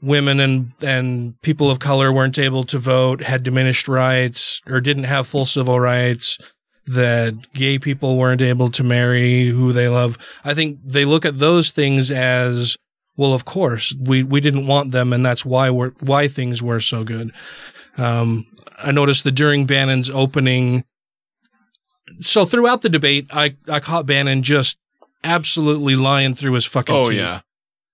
women 0.00 0.38
and 0.38 0.72
and 0.82 1.40
people 1.42 1.70
of 1.70 1.80
color 1.80 2.12
weren't 2.12 2.38
able 2.38 2.62
to 2.64 2.78
vote 2.78 3.22
had 3.22 3.42
diminished 3.42 3.88
rights 3.88 4.60
or 4.66 4.80
didn't 4.80 5.04
have 5.04 5.26
full 5.26 5.46
civil 5.46 5.80
rights 5.80 6.38
that 6.86 7.52
gay 7.54 7.78
people 7.78 8.18
weren't 8.18 8.42
able 8.42 8.70
to 8.70 8.84
marry 8.84 9.46
who 9.46 9.72
they 9.72 9.88
love. 9.88 10.18
I 10.44 10.52
think 10.54 10.78
they 10.84 11.04
look 11.04 11.24
at 11.24 11.38
those 11.38 11.70
things 11.70 12.10
as 12.10 12.76
well 13.16 13.32
of 13.34 13.44
course 13.44 13.94
we 14.00 14.22
we 14.22 14.40
didn't 14.40 14.66
want 14.66 14.92
them 14.92 15.12
and 15.12 15.24
that's 15.24 15.44
why 15.44 15.70
we're 15.70 15.90
why 16.00 16.28
things 16.28 16.62
were 16.62 16.80
so 16.80 17.04
good 17.04 17.30
um, 17.98 18.46
i 18.78 18.90
noticed 18.90 19.24
that 19.24 19.32
during 19.32 19.66
bannon's 19.66 20.10
opening 20.10 20.84
so 22.20 22.44
throughout 22.44 22.82
the 22.82 22.88
debate 22.88 23.26
i 23.32 23.54
i 23.70 23.80
caught 23.80 24.06
bannon 24.06 24.42
just 24.42 24.76
absolutely 25.22 25.96
lying 25.96 26.34
through 26.34 26.52
his 26.52 26.66
fucking 26.66 26.94
Oh, 26.94 27.04
teeth 27.04 27.18
yeah. 27.18 27.40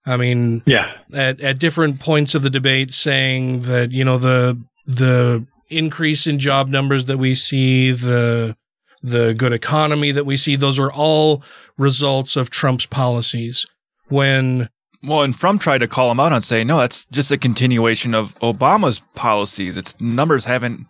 I 0.06 0.16
mean, 0.16 0.62
yeah, 0.66 0.92
at 1.14 1.40
at 1.42 1.58
different 1.58 2.00
points 2.00 2.34
of 2.34 2.42
the 2.42 2.48
debate, 2.48 2.94
saying 2.94 3.60
that 3.62 3.92
you 3.92 4.02
know 4.02 4.16
the 4.16 4.58
the 4.86 5.46
increase 5.68 6.26
in 6.26 6.38
job 6.38 6.68
numbers 6.68 7.04
that 7.04 7.18
we 7.18 7.34
see, 7.34 7.92
the 7.92 8.56
the 9.02 9.34
good 9.34 9.52
economy 9.52 10.10
that 10.10 10.24
we 10.24 10.38
see, 10.38 10.56
those 10.56 10.78
are 10.78 10.90
all 10.90 11.42
results 11.76 12.34
of 12.34 12.48
Trump's 12.48 12.86
policies. 12.86 13.66
When 14.08 14.70
Well, 15.02 15.22
and 15.22 15.34
Frum 15.34 15.58
tried 15.58 15.78
to 15.78 15.88
call 15.88 16.10
him 16.10 16.20
out 16.20 16.32
on 16.32 16.42
saying, 16.42 16.66
no, 16.66 16.78
that's 16.78 17.06
just 17.06 17.32
a 17.32 17.38
continuation 17.38 18.14
of 18.14 18.38
Obama's 18.40 19.00
policies. 19.14 19.76
Its 19.78 19.98
numbers 20.00 20.44
haven't 20.44 20.86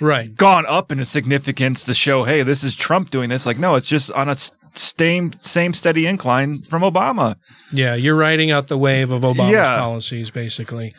right 0.00 0.34
gone 0.34 0.66
up 0.66 0.90
in 0.90 0.98
a 0.98 1.04
significance 1.04 1.84
to 1.84 1.94
show, 1.94 2.24
hey, 2.24 2.42
this 2.42 2.64
is 2.64 2.74
Trump 2.74 3.10
doing 3.10 3.28
this. 3.30 3.46
Like, 3.46 3.58
no, 3.58 3.76
it's 3.76 3.86
just 3.86 4.10
on 4.12 4.28
a 4.28 4.34
same 4.76 5.32
same 5.42 5.72
steady 5.72 6.04
incline 6.04 6.62
from 6.62 6.82
Obama. 6.82 7.36
Yeah, 7.70 7.94
you're 7.94 8.16
riding 8.16 8.50
out 8.50 8.66
the 8.66 8.76
wave 8.78 9.12
of 9.12 9.22
Obama's 9.22 9.50
Yeah. 9.52 9.78
policies, 9.78 10.32
basically. 10.32 10.92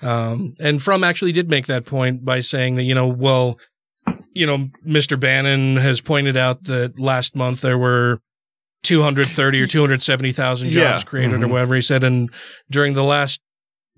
Um, 0.00 0.54
and 0.60 0.80
Frum 0.80 1.02
actually 1.02 1.32
did 1.32 1.50
make 1.50 1.66
that 1.66 1.86
point 1.86 2.24
by 2.24 2.38
saying 2.40 2.76
that, 2.76 2.84
you 2.84 2.94
know, 2.94 3.08
well, 3.08 3.58
you 4.32 4.46
know, 4.46 4.68
Mr. 4.86 5.18
Bannon 5.18 5.76
has 5.76 6.00
pointed 6.00 6.36
out 6.36 6.64
that 6.64 7.00
last 7.00 7.34
month 7.34 7.62
there 7.62 7.78
were 7.78 8.20
230 8.86 9.60
or 9.60 9.66
270,000 9.66 10.70
jobs 10.70 11.02
Yeah. 11.02 11.08
created 11.08 11.42
or 11.42 11.46
Mhm. 11.46 11.50
whatever 11.50 11.74
he 11.74 11.82
said. 11.82 12.02
And 12.04 12.30
during 12.70 12.94
the 12.94 13.04
last, 13.04 13.40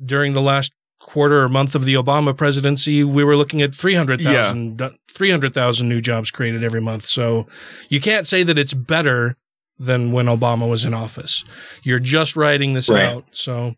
during 0.05 0.33
the 0.35 0.41
last 0.43 0.73
quarter 1.01 1.43
or 1.43 1.49
month 1.49 1.75
of 1.75 1.85
the 1.85 1.95
Obama 1.95 2.37
presidency, 2.37 3.05
we 3.05 3.23
were 3.23 3.37
looking 3.37 3.63
at 3.63 3.75
300,000, 3.75 4.81
300,000 5.13 5.89
new 5.89 6.01
jobs 6.01 6.31
created 6.31 6.65
every 6.65 6.81
month. 6.81 7.05
So 7.07 7.47
you 7.89 8.01
can't 8.01 8.27
say 8.27 8.43
that 8.43 8.59
it's 8.59 8.75
better 8.75 9.37
than 9.79 10.11
when 10.13 10.27
Obama 10.27 10.69
was 10.69 10.85
in 10.85 10.93
office. 10.93 11.45
You're 11.85 12.01
just 12.01 12.35
writing 12.37 12.75
this 12.75 12.89
Right. 12.89 13.05
out. 13.07 13.25
So, 13.33 13.75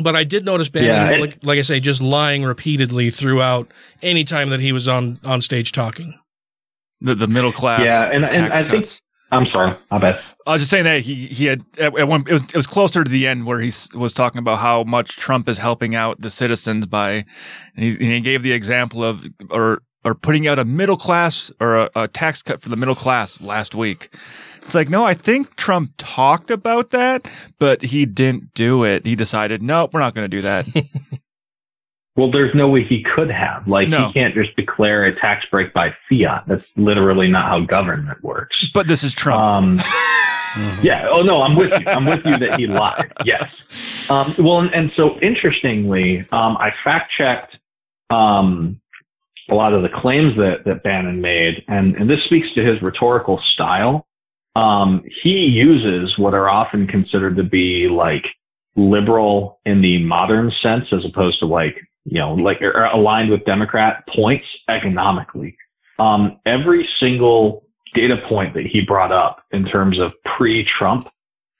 but 0.00 0.14
I 0.14 0.24
did 0.24 0.44
notice 0.44 0.68
Bannon, 0.68 0.88
Yeah, 0.90 1.10
it- 1.12 1.20
like, 1.20 1.36
like 1.42 1.58
I 1.58 1.62
say, 1.62 1.80
just 1.80 2.02
lying 2.02 2.42
repeatedly 2.44 3.10
throughout 3.10 3.68
any 4.02 4.24
time 4.24 4.50
that 4.50 4.60
he 4.60 4.70
was 4.72 4.86
on, 4.86 5.18
on 5.24 5.40
stage 5.40 5.72
talking. 5.72 6.14
The 7.00 7.14
the 7.14 7.26
middle 7.26 7.52
class. 7.52 7.80
yeah, 7.84 8.04
and, 8.04 8.24
and 8.24 8.30
tax 8.32 8.54
I 8.56 8.58
think 8.62 8.84
cuts. 8.84 9.00
I'm 9.34 9.46
sorry, 9.46 9.74
I 9.90 9.98
bet. 9.98 10.20
I 10.46 10.52
was 10.52 10.62
just 10.62 10.70
saying 10.70 10.84
that 10.84 11.00
he 11.00 11.26
he 11.26 11.46
had 11.46 11.64
at, 11.78 11.98
at 11.98 12.08
one 12.08 12.22
it 12.26 12.32
was 12.32 12.42
it 12.42 12.56
was 12.56 12.66
closer 12.66 13.02
to 13.02 13.10
the 13.10 13.26
end 13.26 13.46
where 13.46 13.60
he 13.60 13.72
was 13.94 14.12
talking 14.12 14.38
about 14.38 14.58
how 14.58 14.84
much 14.84 15.16
Trump 15.16 15.48
is 15.48 15.58
helping 15.58 15.94
out 15.94 16.20
the 16.20 16.30
citizens 16.30 16.86
by 16.86 17.24
and 17.74 17.84
he, 17.84 17.90
and 17.90 18.02
he 18.02 18.20
gave 18.20 18.42
the 18.42 18.52
example 18.52 19.02
of 19.02 19.26
or 19.50 19.82
or 20.04 20.14
putting 20.14 20.46
out 20.46 20.58
a 20.58 20.64
middle 20.64 20.96
class 20.96 21.50
or 21.60 21.76
a, 21.76 21.90
a 21.96 22.08
tax 22.08 22.42
cut 22.42 22.60
for 22.60 22.68
the 22.68 22.76
middle 22.76 22.94
class 22.94 23.40
last 23.40 23.74
week. 23.74 24.14
It's 24.62 24.74
like, 24.74 24.88
no, 24.88 25.04
I 25.04 25.14
think 25.14 25.56
Trump 25.56 25.92
talked 25.98 26.50
about 26.50 26.90
that, 26.90 27.26
but 27.58 27.82
he 27.82 28.06
didn't 28.06 28.54
do 28.54 28.84
it. 28.84 29.04
He 29.04 29.14
decided, 29.14 29.62
nope, 29.62 29.92
we're 29.92 30.00
not 30.00 30.14
going 30.14 30.30
to 30.30 30.36
do 30.36 30.42
that. 30.42 30.66
Well, 32.16 32.30
there's 32.30 32.54
no 32.54 32.68
way 32.68 32.84
he 32.84 33.02
could 33.02 33.30
have. 33.30 33.66
Like, 33.66 33.88
No. 33.88 34.06
he 34.08 34.12
can't 34.12 34.34
just 34.34 34.54
declare 34.56 35.04
a 35.06 35.14
tax 35.20 35.44
break 35.50 35.72
by 35.72 35.92
fiat. 36.08 36.44
That's 36.46 36.62
literally 36.76 37.26
not 37.28 37.46
how 37.48 37.60
government 37.60 38.22
works. 38.22 38.56
but 38.72 38.86
this 38.86 39.02
is 39.02 39.12
Trump. 39.14 39.42
Um, 39.42 39.76
yeah. 40.82 41.08
Oh 41.10 41.22
no, 41.22 41.42
I'm 41.42 41.56
with 41.56 41.70
you. 41.80 41.86
I'm 41.88 42.04
with 42.04 42.24
you 42.24 42.36
that 42.38 42.58
he 42.60 42.66
lied. 42.68 43.12
Yes. 43.24 43.48
Um, 44.08 44.34
well, 44.38 44.60
and, 44.60 44.72
and 44.72 44.92
so 44.94 45.18
interestingly, 45.20 46.20
um, 46.30 46.56
I 46.58 46.70
fact 46.84 47.10
checked 47.18 47.58
um, 48.10 48.80
a 49.50 49.54
lot 49.56 49.72
of 49.72 49.82
the 49.82 49.88
claims 49.88 50.36
that 50.36 50.64
that 50.66 50.84
Bannon 50.84 51.20
made, 51.20 51.64
and 51.66 51.96
and 51.96 52.08
this 52.08 52.22
speaks 52.22 52.52
to 52.54 52.64
his 52.64 52.80
rhetorical 52.80 53.40
style. 53.52 54.06
Um, 54.54 55.02
he 55.22 55.46
uses 55.46 56.16
what 56.16 56.32
are 56.32 56.48
often 56.48 56.86
considered 56.86 57.34
to 57.38 57.42
be 57.42 57.88
like 57.88 58.24
liberal 58.76 59.58
in 59.64 59.80
the 59.80 59.98
modern 60.04 60.52
sense, 60.62 60.86
as 60.92 61.04
opposed 61.04 61.40
to 61.40 61.46
like 61.46 61.76
you 62.04 62.18
know 62.18 62.34
like 62.34 62.60
or 62.62 62.84
aligned 62.84 63.30
with 63.30 63.44
Democrat 63.44 64.04
points 64.08 64.46
economically. 64.68 65.56
Um, 65.98 66.40
every 66.44 66.88
single 66.98 67.64
data 67.92 68.16
point 68.28 68.54
that 68.54 68.66
he 68.66 68.80
brought 68.80 69.12
up 69.12 69.44
in 69.52 69.64
terms 69.64 69.98
of 70.00 70.12
pre-Trump, 70.24 71.08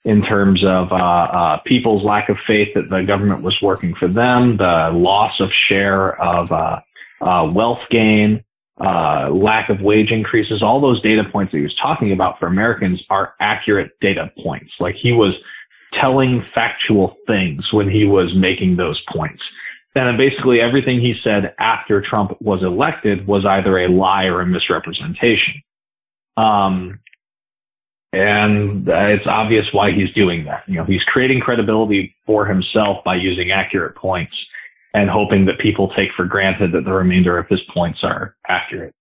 in 0.03 0.21
terms 0.21 0.63
of 0.63 0.91
uh, 0.91 0.95
uh, 0.95 1.57
people's 1.59 2.03
lack 2.03 2.29
of 2.29 2.37
faith 2.45 2.73
that 2.75 2.89
the 2.89 3.01
government 3.03 3.41
was 3.41 3.59
working 3.61 3.95
for 3.95 4.07
them, 4.07 4.57
the 4.57 4.91
loss 4.93 5.39
of 5.39 5.51
share 5.51 6.21
of 6.21 6.51
uh, 6.51 6.79
uh, 7.21 7.49
wealth 7.51 7.79
gain, 7.89 8.43
uh, 8.79 9.29
lack 9.29 9.69
of 9.69 9.81
wage 9.81 10.11
increases, 10.11 10.61
all 10.61 10.81
those 10.81 11.01
data 11.01 11.23
points 11.23 11.51
that 11.51 11.59
he 11.59 11.63
was 11.63 11.75
talking 11.75 12.11
about 12.11 12.37
for 12.37 12.47
Americans 12.47 13.01
are 13.09 13.33
accurate 13.39 13.91
data 14.01 14.31
points. 14.43 14.73
Like 14.79 14.95
he 14.95 15.13
was 15.13 15.33
telling 15.93 16.41
factual 16.41 17.15
things 17.25 17.71
when 17.71 17.89
he 17.89 18.05
was 18.05 18.35
making 18.35 18.75
those 18.75 19.01
points. 19.09 19.41
And 19.95 20.17
basically 20.17 20.59
everything 20.59 20.99
he 20.99 21.15
said 21.23 21.55
after 21.57 22.01
Trump 22.01 22.35
was 22.41 22.61
elected 22.63 23.25
was 23.27 23.45
either 23.45 23.79
a 23.79 23.87
lie 23.87 24.25
or 24.25 24.41
a 24.41 24.45
misrepresentation. 24.45 25.61
Um, 26.35 26.99
and 28.11 28.87
it's 28.87 29.27
obvious 29.27 29.65
why 29.71 29.91
he's 29.91 30.11
doing 30.11 30.45
that. 30.45 30.63
You 30.67 30.75
know, 30.75 30.85
he's 30.85 31.03
creating 31.03 31.39
credibility 31.41 32.15
for 32.25 32.45
himself 32.45 33.03
by 33.03 33.15
using 33.15 33.51
accurate 33.51 33.95
points 33.95 34.33
and 34.93 35.09
hoping 35.09 35.45
that 35.45 35.59
people 35.59 35.89
take 35.95 36.09
for 36.15 36.25
granted 36.25 36.71
that 36.73 36.85
the 36.85 36.93
remainder 36.93 37.37
of 37.37 37.47
his 37.47 37.59
points 37.73 37.99
are 38.03 38.35
accurate. 38.47 38.93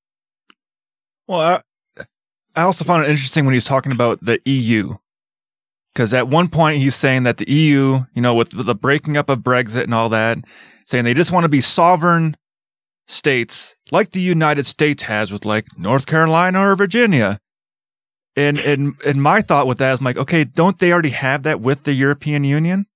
Well, 1.29 1.41
I, 1.41 2.05
I 2.57 2.63
also 2.63 2.85
found 2.85 3.05
it 3.05 3.09
interesting 3.09 3.45
when 3.45 3.55
he's 3.55 3.65
talking 3.65 3.93
about 3.93 4.25
the 4.25 4.41
EU. 4.45 4.95
Because 5.95 6.13
at 6.13 6.27
one 6.27 6.49
point 6.49 6.79
he's 6.79 6.97
saying 6.97 7.23
that 7.23 7.37
the 7.37 7.49
EU, 7.49 8.05
you 8.15 8.23
know, 8.23 8.35
with 8.35 8.51
the 8.51 8.75
breaking 8.75 9.17
up 9.17 9.29
of 9.29 9.41
Brexit 9.41 9.85
and 9.85 9.95
all 9.95 10.09
that, 10.09 10.39
saying 10.85 11.05
they 11.05 11.15
just 11.15 11.33
want 11.33 11.45
to 11.45 11.49
be 11.49 11.61
sovereign 11.61 12.37
states 13.07 13.77
like 13.91 14.13
the 14.13 14.21
United 14.21 14.67
States 14.67 15.05
has 15.05 15.33
with 15.33 15.45
like 15.45 15.67
North 15.79 16.07
Carolina 16.07 16.61
or 16.61 16.75
Virginia. 16.77 17.39
And 18.37 18.59
and 18.59 18.95
and 19.07 19.23
my 19.23 19.43
thought 19.43 19.67
with 19.67 19.79
that 19.79 19.93
is 19.93 20.03
like, 20.03 20.17
okay, 20.17 20.45
don't 20.45 20.79
they 20.79 20.93
already 20.93 21.11
have 21.11 21.45
that 21.45 21.61
with 21.61 21.85
the 21.85 21.93
European 21.93 22.43
Union? 22.43 22.87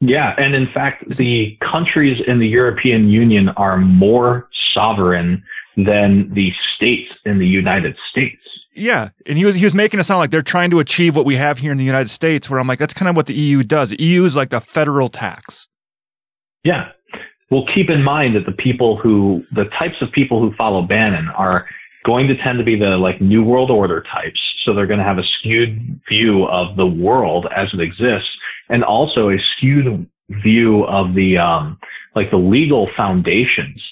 Yeah, 0.00 0.34
and 0.36 0.54
in 0.54 0.66
fact, 0.66 1.08
the 1.16 1.56
countries 1.60 2.20
in 2.26 2.40
the 2.40 2.48
European 2.48 3.08
Union 3.08 3.50
are 3.50 3.78
more 3.78 4.48
sovereign 4.74 5.42
than 5.76 6.32
the 6.34 6.52
states 6.74 7.10
in 7.24 7.38
the 7.38 7.46
United 7.46 7.96
States. 8.10 8.66
Yeah, 8.74 9.10
and 9.26 9.38
he 9.38 9.44
was 9.44 9.54
he 9.54 9.64
was 9.64 9.74
making 9.74 10.00
it 10.00 10.04
sound 10.04 10.18
like 10.18 10.30
they're 10.30 10.42
trying 10.42 10.70
to 10.70 10.80
achieve 10.80 11.16
what 11.16 11.24
we 11.24 11.36
have 11.36 11.58
here 11.58 11.72
in 11.72 11.78
the 11.78 11.84
United 11.84 12.10
States. 12.10 12.50
Where 12.50 12.58
I'm 12.58 12.66
like, 12.66 12.78
that's 12.78 12.94
kind 12.94 13.08
of 13.08 13.16
what 13.16 13.26
the 13.26 13.34
EU 13.34 13.62
does. 13.62 13.90
The 13.90 14.02
EU 14.02 14.24
is 14.24 14.36
like 14.36 14.50
the 14.50 14.60
federal 14.60 15.08
tax. 15.08 15.68
Yeah. 16.64 16.92
Well, 17.50 17.66
keep 17.74 17.90
in 17.90 18.02
mind 18.02 18.34
that 18.34 18.46
the 18.46 18.52
people 18.52 18.96
who, 18.96 19.44
the 19.52 19.66
types 19.66 20.00
of 20.00 20.10
people 20.12 20.40
who 20.40 20.54
follow 20.56 20.82
Bannon 20.82 21.28
are 21.28 21.66
going 22.04 22.26
to 22.28 22.36
tend 22.36 22.58
to 22.58 22.64
be 22.64 22.76
the 22.76 22.96
like 22.96 23.20
New 23.20 23.44
World 23.44 23.70
Order 23.70 24.02
types. 24.02 24.40
So 24.64 24.72
they're 24.72 24.86
going 24.86 24.98
to 24.98 25.04
have 25.04 25.18
a 25.18 25.24
skewed 25.38 26.00
view 26.08 26.46
of 26.46 26.76
the 26.76 26.86
world 26.86 27.46
as 27.54 27.68
it 27.74 27.80
exists 27.80 28.30
and 28.68 28.82
also 28.82 29.28
a 29.30 29.38
skewed 29.56 30.08
view 30.42 30.84
of 30.86 31.14
the, 31.14 31.36
um, 31.36 31.78
like 32.14 32.30
the 32.30 32.38
legal 32.38 32.88
foundations, 32.96 33.82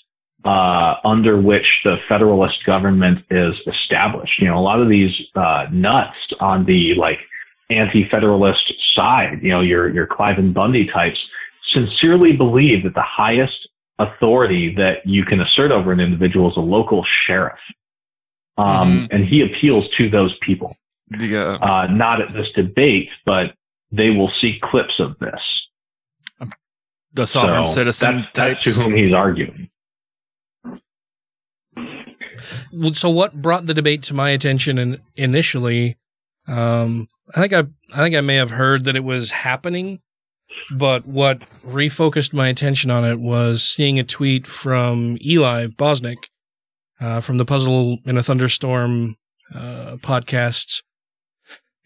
uh, 0.44 0.94
under 1.04 1.38
which 1.38 1.80
the 1.84 1.98
federalist 2.08 2.64
government 2.64 3.24
is 3.30 3.54
established. 3.66 4.40
You 4.40 4.48
know, 4.48 4.58
a 4.58 4.60
lot 4.60 4.80
of 4.80 4.88
these, 4.88 5.14
uh, 5.34 5.66
nuts 5.70 6.16
on 6.40 6.64
the 6.64 6.94
like 6.94 7.20
anti-federalist 7.68 8.72
side, 8.94 9.40
you 9.42 9.50
know, 9.50 9.60
your, 9.60 9.88
your 9.90 10.06
Cliven 10.06 10.54
Bundy 10.54 10.86
types 10.86 11.18
sincerely 11.72 12.36
believe 12.36 12.84
that 12.84 12.94
the 12.94 13.02
highest 13.02 13.68
authority 13.98 14.74
that 14.74 15.06
you 15.06 15.24
can 15.24 15.40
assert 15.40 15.70
over 15.70 15.92
an 15.92 16.00
individual 16.00 16.50
is 16.50 16.56
a 16.56 16.60
local 16.60 17.04
sheriff. 17.26 17.58
Um, 18.56 19.08
and 19.10 19.24
he 19.24 19.40
appeals 19.42 19.86
to 19.96 20.10
those 20.10 20.36
people. 20.42 20.76
The, 21.08 21.62
uh, 21.62 21.86
not 21.86 22.20
at 22.20 22.32
this 22.32 22.48
debate, 22.54 23.08
but 23.24 23.54
they 23.90 24.10
will 24.10 24.30
see 24.40 24.60
clips 24.62 24.94
of 24.98 25.18
this. 25.18 25.40
the 27.12 27.26
sovereign 27.26 27.66
So 27.66 27.72
citizen 27.72 28.16
that's, 28.16 28.26
that's 28.34 28.64
types. 28.64 28.64
to 28.64 28.70
whom 28.70 28.94
he's 28.94 29.12
arguing. 29.12 29.70
So 32.94 33.10
what 33.10 33.34
brought 33.34 33.66
the 33.66 33.74
debate 33.74 34.02
to 34.04 34.14
my 34.14 34.30
attention 34.30 34.78
in, 34.78 35.00
initially? 35.16 35.96
Um, 36.48 37.08
I 37.34 37.40
think 37.40 37.52
I, 37.52 37.64
I 37.94 38.02
think 38.02 38.14
I 38.14 38.20
may 38.20 38.36
have 38.36 38.50
heard 38.50 38.84
that 38.84 38.96
it 38.96 39.04
was 39.04 39.30
happening, 39.30 40.00
but 40.70 41.06
what 41.06 41.40
refocused 41.64 42.32
my 42.32 42.48
attention 42.48 42.90
on 42.90 43.04
it 43.04 43.18
was 43.18 43.62
seeing 43.62 43.98
a 43.98 44.04
tweet 44.04 44.46
from 44.46 45.18
Eli 45.24 45.66
Bosnick, 45.66 46.28
uh, 47.00 47.20
from 47.20 47.38
the 47.38 47.44
Puzzle 47.44 47.98
in 48.04 48.16
a 48.16 48.22
Thunderstorm, 48.22 49.16
uh, 49.54 49.96
podcasts. 50.00 50.82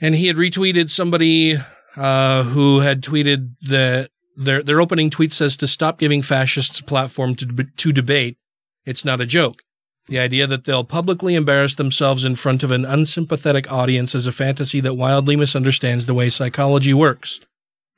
And 0.00 0.14
he 0.14 0.26
had 0.26 0.36
retweeted 0.36 0.90
somebody, 0.90 1.56
uh, 1.96 2.42
who 2.44 2.80
had 2.80 3.02
tweeted 3.02 3.54
that 3.62 4.10
their, 4.36 4.62
their 4.62 4.80
opening 4.80 5.10
tweet 5.10 5.32
says 5.32 5.56
to 5.58 5.66
stop 5.66 5.98
giving 5.98 6.22
fascists 6.22 6.80
a 6.80 6.84
platform 6.84 7.34
to, 7.36 7.46
deb- 7.46 7.76
to 7.76 7.92
debate. 7.92 8.36
It's 8.84 9.04
not 9.04 9.20
a 9.20 9.26
joke. 9.26 9.62
The 10.06 10.18
idea 10.18 10.46
that 10.46 10.64
they'll 10.64 10.84
publicly 10.84 11.34
embarrass 11.34 11.76
themselves 11.76 12.26
in 12.26 12.36
front 12.36 12.62
of 12.62 12.70
an 12.70 12.84
unsympathetic 12.84 13.72
audience 13.72 14.14
is 14.14 14.26
a 14.26 14.32
fantasy 14.32 14.80
that 14.80 14.94
wildly 14.94 15.36
misunderstands 15.36 16.04
the 16.04 16.12
way 16.12 16.28
psychology 16.28 16.92
works. 16.92 17.40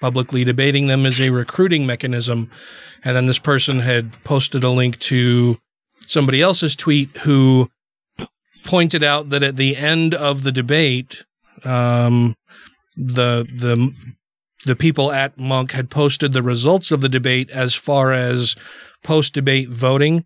Publicly 0.01 0.45
debating 0.45 0.87
them 0.87 1.07
as 1.07 1.21
a 1.21 1.31
recruiting 1.31 1.87
mechanism. 1.87 2.51
And 3.05 3.17
then 3.17 3.27
this 3.27 3.39
person 3.39 3.81
had 3.81 4.13
posted 4.25 4.63
a 4.63 4.71
link 4.71 4.99
to 5.01 5.59
somebody 6.01 6.43
else's 6.43 6.77
tweet 6.77 7.17
who 7.19 7.71
pointed 8.65 9.03
out 9.03 9.31
that 9.31 9.43
at 9.43 9.57
the 9.57 9.77
end 9.77 10.15
of 10.15 10.43
the 10.43 10.53
debate, 10.53 11.25
um, 11.65 12.35
the, 12.97 13.47
the, 13.51 13.93
the 14.67 14.77
people 14.77 15.13
at 15.13 15.39
Munk 15.39 15.73
had 15.73 15.91
posted 15.91 16.33
the 16.33 16.43
results 16.43 16.91
of 16.91 17.01
the 17.01 17.09
debate 17.09 17.51
as 17.51 17.75
far 17.75 18.13
as 18.13 18.57
post 19.03 19.35
debate 19.35 19.69
voting 19.69 20.25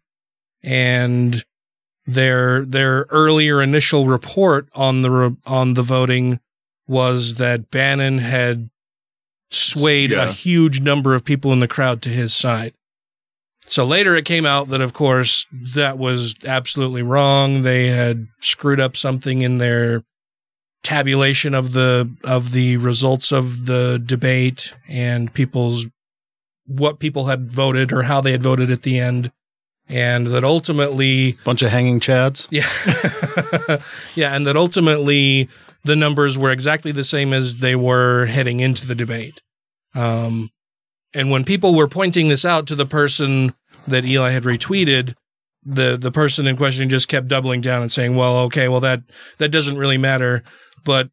and 0.63 1.45
their 2.07 2.65
their 2.65 3.07
earlier 3.11 3.63
initial 3.63 4.07
report 4.07 4.69
on 4.75 5.03
the 5.03 5.37
on 5.47 5.75
the 5.75 5.83
voting 5.83 6.41
was 6.87 7.37
that 7.37 7.71
Bannon 7.71 8.19
had 8.19 8.71
swayed 9.51 10.11
Yeah. 10.13 10.29
a 10.29 10.33
huge 10.33 10.81
number 10.81 11.15
of 11.15 11.25
people 11.25 11.53
in 11.53 11.61
the 11.61 11.69
crowd 11.69 12.03
to 12.03 12.09
his 12.09 12.35
side. 12.35 12.75
So 13.67 13.85
later 13.85 14.17
it 14.17 14.25
came 14.25 14.47
out 14.47 14.69
that 14.69 14.81
of 14.81 14.93
course 14.93 15.47
that 15.75 15.97
was 15.99 16.35
absolutely 16.45 17.03
wrong. 17.03 17.63
They 17.63 17.89
had 17.89 18.27
screwed 18.41 18.81
up 18.81 18.97
something 18.97 19.43
in 19.43 19.59
their 19.59 20.03
tabulation 20.83 21.55
of 21.55 21.73
the 21.73 22.11
of 22.25 22.53
the 22.53 22.77
results 22.79 23.33
of 23.33 23.67
the 23.67 24.03
debate 24.05 24.75
and 24.89 25.33
people's 25.35 25.87
what 26.67 26.99
people 27.01 27.27
had 27.27 27.51
voted 27.51 27.93
or 27.93 28.03
how 28.03 28.21
they 28.21 28.33
had 28.33 28.43
voted 28.43 28.71
at 28.71 28.83
the 28.83 28.99
end 28.99 29.31
and 29.89 30.29
that 30.29 30.43
ultimately 30.45 31.33
bunch 31.45 31.63
of 31.63 31.71
hanging 31.71 32.01
chads. 32.01 32.49
yeah 32.51 32.67
yeah 34.15 34.35
and 34.35 34.47
that 34.47 34.57
ultimately 34.57 35.49
the 35.85 35.97
numbers 35.97 36.37
were 36.39 36.51
exactly 36.51 36.93
the 36.93 37.05
same 37.05 37.33
as 37.33 37.57
they 37.57 37.77
were 37.77 38.27
heading 38.27 38.61
into 38.61 38.87
the 38.87 38.95
debate. 38.95 39.43
Um 39.95 40.51
and 41.13 41.31
when 41.31 41.45
people 41.45 41.75
were 41.75 41.89
pointing 41.89 42.29
this 42.29 42.45
out 42.45 42.67
to 42.69 42.77
the 42.77 42.87
person 42.87 43.55
that 43.89 44.05
Eli 44.05 44.31
had 44.31 44.45
retweeted 44.45 45.15
the 45.63 45.99
the 46.01 46.13
person 46.13 46.47
in 46.47 46.57
question 46.57 46.89
just 46.89 47.09
kept 47.09 47.29
doubling 47.29 47.61
down 47.61 47.83
and 47.83 47.93
saying 47.93 48.17
well 48.17 48.39
okay 48.39 48.69
well 48.69 48.81
that 48.81 49.03
that 49.39 49.51
doesn't 49.51 49.79
really 49.79 49.99
matter. 49.99 50.43
But 50.85 51.11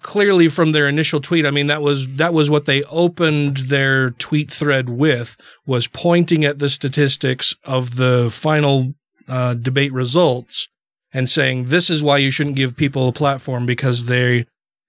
clearly 0.00 0.48
from 0.48 0.72
their 0.72 0.88
initial 0.88 1.20
tweet 1.20 1.46
i 1.46 1.50
mean 1.50 1.68
that 1.68 1.82
was 1.82 2.16
that 2.16 2.34
was 2.34 2.50
what 2.50 2.66
they 2.66 2.82
opened 2.84 3.56
their 3.56 4.10
tweet 4.12 4.52
thread 4.52 4.88
with 4.88 5.36
was 5.64 5.86
pointing 5.88 6.44
at 6.44 6.58
the 6.58 6.68
statistics 6.68 7.54
of 7.64 7.96
the 7.96 8.28
final 8.30 8.94
uh, 9.28 9.54
debate 9.54 9.92
results 9.92 10.68
and 11.16 11.28
saying 11.28 11.64
this 11.66 11.88
is 11.90 12.02
why 12.02 12.18
you 12.18 12.30
shouldn't 12.30 12.56
give 12.56 12.76
people 12.76 13.08
a 13.08 13.12
platform 13.12 13.64
because 13.66 14.06
they 14.06 14.44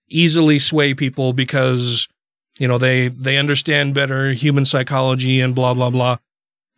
easily 0.10 0.60
sway 0.60 0.94
people 0.94 1.34
because 1.34 2.08
you 2.60 2.68
know 2.68 2.78
they 2.78 3.08
they 3.08 3.38
understand 3.38 3.94
better 3.95 4.32
human 4.34 4.66
psychology 4.66 5.40
and 5.41 5.56
blah 5.56 5.74
blah 5.74 5.90
blah. 5.90 6.18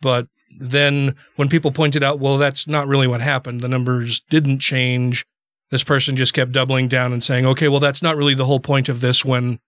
But 0.00 0.28
then 0.58 1.14
when 1.36 1.48
people 1.48 1.72
pointed 1.72 2.02
out, 2.02 2.18
well, 2.18 2.38
that's 2.38 2.66
not 2.66 2.86
really 2.86 3.06
what 3.06 3.20
happened. 3.20 3.60
The 3.60 3.68
numbers 3.68 4.20
didn't 4.30 4.60
change. 4.60 5.24
This 5.70 5.84
person 5.84 6.16
just 6.16 6.34
kept 6.34 6.52
doubling 6.52 6.88
down 6.88 7.12
and 7.12 7.22
saying, 7.22 7.46
okay, 7.46 7.68
well, 7.68 7.80
that's 7.80 8.02
not 8.02 8.16
really 8.16 8.34
the 8.34 8.44
whole 8.46 8.58
point 8.60 8.88
of 8.88 9.00
this 9.00 9.24
when 9.24 9.58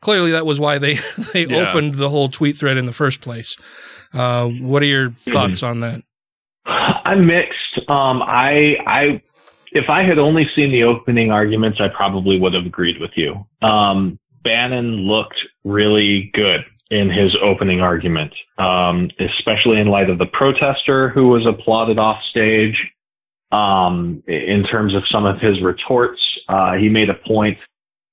clearly 0.00 0.30
that 0.30 0.46
was 0.46 0.58
why 0.58 0.78
they, 0.78 0.94
they 1.34 1.44
Yeah. 1.46 1.68
opened 1.68 1.96
the 1.96 2.08
whole 2.08 2.28
tweet 2.28 2.56
thread 2.56 2.78
in 2.78 2.86
the 2.86 2.92
first 2.92 3.20
place. 3.20 3.56
Uh, 4.14 4.48
what 4.48 4.82
are 4.82 4.86
your 4.86 5.10
thoughts 5.10 5.62
on 5.62 5.80
that? 5.80 6.00
I'm 6.64 7.26
mixed. 7.26 7.58
Um, 7.88 8.22
I, 8.22 8.76
I, 8.86 9.22
if 9.72 9.88
I 9.88 10.02
had 10.02 10.18
only 10.18 10.48
seen 10.54 10.70
the 10.70 10.84
opening 10.84 11.30
arguments, 11.30 11.80
I 11.80 11.88
probably 11.88 12.38
would 12.38 12.54
have 12.54 12.66
agreed 12.66 13.00
with 13.00 13.12
you. 13.16 13.46
Um, 13.62 14.18
Bannon 14.44 15.06
looked 15.06 15.36
really 15.64 16.30
good 16.34 16.64
in 16.90 17.08
his 17.08 17.34
opening 17.40 17.80
argument, 17.80 18.32
um, 18.58 19.10
especially 19.18 19.80
in 19.80 19.86
light 19.86 20.10
of 20.10 20.18
the 20.18 20.26
protester 20.26 21.08
who 21.10 21.28
was 21.28 21.46
applauded 21.46 21.98
off 21.98 22.22
stage. 22.30 22.90
Um, 23.50 24.22
in 24.26 24.64
terms 24.64 24.94
of 24.94 25.06
some 25.08 25.26
of 25.26 25.38
his 25.38 25.60
retorts, 25.60 26.20
uh, 26.48 26.72
he 26.74 26.88
made 26.88 27.10
a 27.10 27.14
point. 27.14 27.58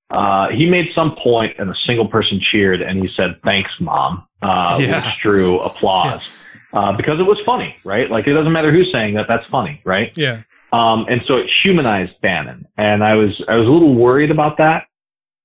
Uh, 0.09 0.49
he 0.49 0.65
made 0.69 0.89
some 0.93 1.15
point 1.15 1.55
and 1.59 1.69
a 1.69 1.75
single 1.85 2.07
person 2.07 2.39
cheered 2.41 2.81
and 2.81 3.01
he 3.01 3.09
said, 3.15 3.39
thanks, 3.43 3.71
mom, 3.79 4.25
uh, 4.41 4.77
Yeah. 4.81 5.05
which 5.05 5.19
drew 5.21 5.59
applause. 5.59 6.23
Uh, 6.71 6.91
because 6.95 7.19
it 7.19 7.23
was 7.23 7.37
funny, 7.45 7.75
right? 7.83 8.11
Like 8.11 8.27
it 8.27 8.33
doesn't 8.33 8.51
matter 8.51 8.71
who's 8.71 8.91
saying 8.91 9.15
that, 9.15 9.27
that's 9.27 9.45
funny, 9.47 9.81
right? 9.85 10.15
Yeah. 10.15 10.43
Um, 10.71 11.07
and 11.09 11.21
so 11.25 11.37
it 11.37 11.49
humanized 11.63 12.13
Bannon. 12.21 12.67
And 12.77 13.03
I 13.03 13.15
was, 13.15 13.31
I 13.47 13.55
was 13.55 13.67
a 13.67 13.71
little 13.71 13.95
worried 13.95 14.29
about 14.29 14.57
that. 14.57 14.85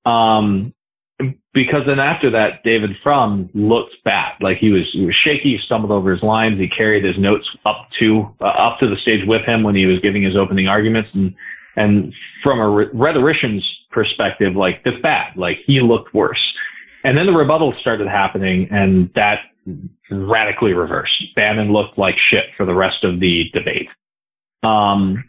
Um, 0.04 0.74
because 1.54 1.86
then 1.86 1.98
after 1.98 2.28
that, 2.30 2.62
David 2.62 2.96
Frum 3.02 3.48
looked 3.54 3.94
bad. 4.04 4.34
Like 4.40 4.58
he 4.58 4.70
was, 4.70 4.86
he 4.92 5.06
was 5.06 5.14
shaky, 5.14 5.56
he 5.56 5.58
stumbled 5.64 5.92
over 5.92 6.12
his 6.12 6.22
lines. 6.22 6.58
He 6.58 6.68
carried 6.68 7.04
his 7.04 7.16
notes 7.16 7.48
up 7.64 7.88
to, 8.00 8.34
uh, 8.40 8.44
up 8.44 8.80
to 8.80 8.88
the 8.88 8.96
stage 8.96 9.26
with 9.26 9.46
him 9.46 9.62
when 9.62 9.74
he 9.74 9.86
was 9.86 10.00
giving 10.00 10.22
his 10.22 10.36
opening 10.36 10.68
arguments. 10.68 11.08
And, 11.14 11.34
and 11.76 12.12
from 12.42 12.60
a 12.60 12.68
rhe- 12.68 12.90
rhetorician's 12.92 13.66
perspective, 13.90 14.56
like 14.56 14.84
that's 14.84 15.00
bad. 15.00 15.36
Like 15.36 15.60
he 15.64 15.80
looked 15.80 16.12
worse. 16.12 16.52
And 17.04 17.16
then 17.16 17.26
the 17.26 17.32
rebuttals 17.32 17.76
started 17.76 18.08
happening 18.08 18.68
and 18.70 19.12
that 19.14 19.40
radically 20.10 20.72
reversed. 20.74 21.34
Bannon 21.34 21.72
looked 21.72 21.98
like 21.98 22.18
shit 22.18 22.46
for 22.56 22.66
the 22.66 22.74
rest 22.74 23.04
of 23.04 23.20
the 23.20 23.50
debate. 23.52 23.88
Um, 24.62 25.24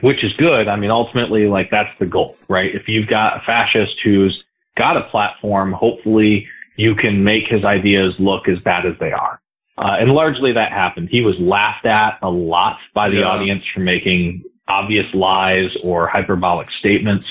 which 0.00 0.24
is 0.24 0.32
good. 0.34 0.68
I 0.68 0.76
mean, 0.76 0.90
ultimately, 0.90 1.46
like 1.48 1.70
that's 1.70 1.90
the 1.98 2.06
goal, 2.06 2.36
right? 2.48 2.74
If 2.74 2.88
you've 2.88 3.08
got 3.08 3.36
a 3.36 3.40
fascist 3.44 3.96
who's 4.02 4.42
got 4.76 4.96
a 4.96 5.02
platform, 5.02 5.72
hopefully 5.72 6.46
you 6.76 6.94
can 6.94 7.22
make 7.22 7.46
his 7.48 7.64
ideas 7.64 8.14
look 8.18 8.48
as 8.48 8.58
bad 8.60 8.86
as 8.86 8.94
they 9.00 9.12
are. 9.12 9.40
Uh, 9.78 9.96
and 9.98 10.12
largely 10.12 10.52
that 10.52 10.72
happened. 10.72 11.08
He 11.10 11.20
was 11.20 11.38
laughed 11.38 11.86
at 11.86 12.18
a 12.22 12.30
lot 12.30 12.78
by 12.94 13.08
the 13.08 13.18
Yeah. 13.18 13.24
audience 13.26 13.64
for 13.74 13.80
making 13.80 14.42
obvious 14.68 15.12
lies 15.14 15.76
or 15.82 16.06
hyperbolic 16.06 16.70
statements. 16.78 17.26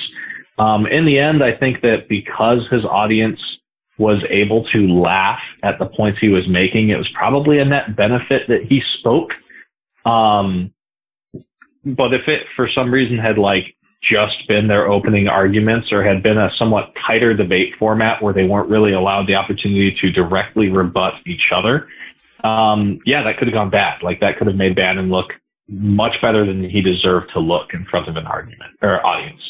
Um, 0.58 0.86
in 0.86 1.06
the 1.06 1.18
end, 1.18 1.44
I 1.44 1.54
think 1.54 1.82
that 1.82 2.10
because 2.10 2.68
his 2.68 2.84
audience 2.86 3.40
was 4.00 4.24
able 4.30 4.64
to 4.64 4.88
laugh 4.88 5.42
at 5.62 5.78
the 5.78 5.86
points 5.86 6.20
he 6.20 6.30
was 6.30 6.48
making, 6.48 6.90
it 6.90 6.98
was 6.98 7.10
probably 7.10 7.60
a 7.60 7.66
net 7.66 7.96
benefit 7.96 8.48
that 8.48 8.64
he 8.64 8.82
spoke. 8.98 9.34
Um, 10.06 10.74
but 11.86 12.14
if 12.14 12.28
it 12.28 12.48
for 12.56 12.68
some 12.70 12.92
reason 12.92 13.18
had 13.18 13.38
like 13.38 13.76
just 14.02 14.48
been 14.48 14.68
their 14.68 14.88
opening 14.88 15.28
arguments 15.28 15.92
or 15.92 16.02
had 16.02 16.24
been 16.24 16.38
a 16.38 16.50
somewhat 16.58 16.94
tighter 17.06 17.34
debate 17.34 17.76
format 17.78 18.24
where 18.24 18.34
they 18.34 18.46
weren't 18.46 18.70
really 18.70 18.94
allowed 18.94 19.28
the 19.28 19.36
opportunity 19.36 19.96
to 20.00 20.10
directly 20.10 20.70
rebut 20.70 21.16
each 21.26 21.52
other, 21.54 21.90
um, 22.46 23.00
yeah, 23.06 23.22
that 23.24 23.38
could 23.38 23.50
have 23.50 23.54
gone 23.54 23.70
bad. 23.70 24.02
Like 24.02 24.22
that 24.22 24.38
could 24.38 24.48
have 24.48 24.56
made 24.56 24.76
Bannon 24.76 25.10
look 25.10 25.34
much 25.68 26.22
better 26.22 26.46
than 26.46 26.64
he 26.64 26.82
deserved 26.82 27.32
to 27.34 27.40
look 27.40 27.74
in 27.74 27.86
front 27.86 28.08
of 28.08 28.16
an 28.16 28.26
argument 28.26 28.72
or 28.82 29.06
audience. 29.06 29.42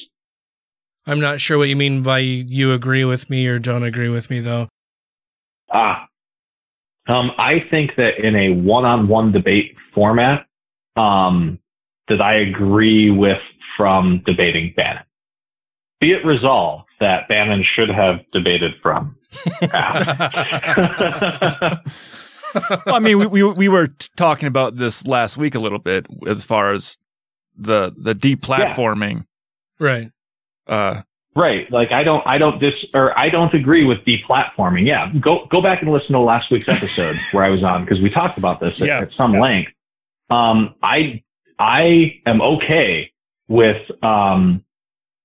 I'm 1.05 1.19
not 1.19 1.41
sure 1.41 1.57
what 1.57 1.69
you 1.69 1.75
mean 1.75 2.03
by 2.03 2.19
you 2.19 2.73
agree 2.73 3.05
with 3.05 3.29
me 3.29 3.47
or 3.47 3.59
don't 3.59 3.83
agree 3.83 4.09
with 4.09 4.29
me, 4.29 4.39
though. 4.39 4.67
Ah, 5.71 6.09
um, 7.09 7.31
I 7.37 7.65
think 7.71 7.95
that 7.97 8.19
in 8.19 8.35
a 8.35 8.53
one-on-one 8.53 9.31
debate 9.31 9.75
format, 9.93 10.45
um, 10.95 11.59
that 12.07 12.21
I 12.21 12.35
agree 12.35 13.09
with 13.09 13.39
Frum 13.75 14.21
debating 14.25 14.73
Bannon. 14.75 15.03
Be 15.99 16.11
it 16.11 16.23
resolved 16.25 16.85
that 16.99 17.27
Bannon 17.27 17.63
should 17.63 17.89
have 17.89 18.19
debated 18.31 18.73
Frum. 18.81 19.17
well, 19.61 19.69
I 22.87 22.99
mean, 23.01 23.19
we, 23.19 23.27
we 23.27 23.43
we 23.43 23.69
were 23.69 23.87
t- 23.87 24.07
talking 24.15 24.47
about 24.47 24.75
this 24.75 25.05
last 25.05 25.37
week 25.37 25.55
a 25.55 25.59
little 25.59 25.79
bit 25.79 26.05
as 26.27 26.45
far 26.45 26.71
as 26.71 26.97
the 27.55 27.93
the 27.97 28.13
deplatforming. 28.13 29.25
Right. 29.79 30.11
Uh, 30.69 31.01
Right. 31.35 31.71
Like 31.71 31.91
I 31.91 32.03
don't, 32.03 32.25
I 32.27 32.37
don't 32.37 32.59
dis, 32.59 32.73
or 32.93 33.17
I 33.17 33.29
don't 33.29 33.53
agree 33.53 33.85
with 33.85 33.99
deplatforming. 33.99 34.85
Yeah. 34.85 35.11
Go, 35.19 35.45
go 35.45 35.61
back 35.61 35.81
and 35.81 35.91
listen 35.91 36.11
to 36.13 36.19
last 36.19 36.49
week's 36.51 36.67
episode 36.67 37.15
where 37.31 37.43
I 37.43 37.49
was 37.49 37.63
on 37.63 37.85
because 37.85 38.01
we 38.01 38.09
talked 38.09 38.37
about 38.37 38.59
this 38.59 38.73
at, 38.81 38.87
Yeah. 38.87 38.99
at 39.01 39.11
some 39.13 39.31
length. 39.33 39.71
Um, 40.31 40.73
I, 40.83 41.23
I 41.59 42.19
am 42.25 42.41
okay 42.41 43.11
with, 43.47 43.89
um, 44.03 44.65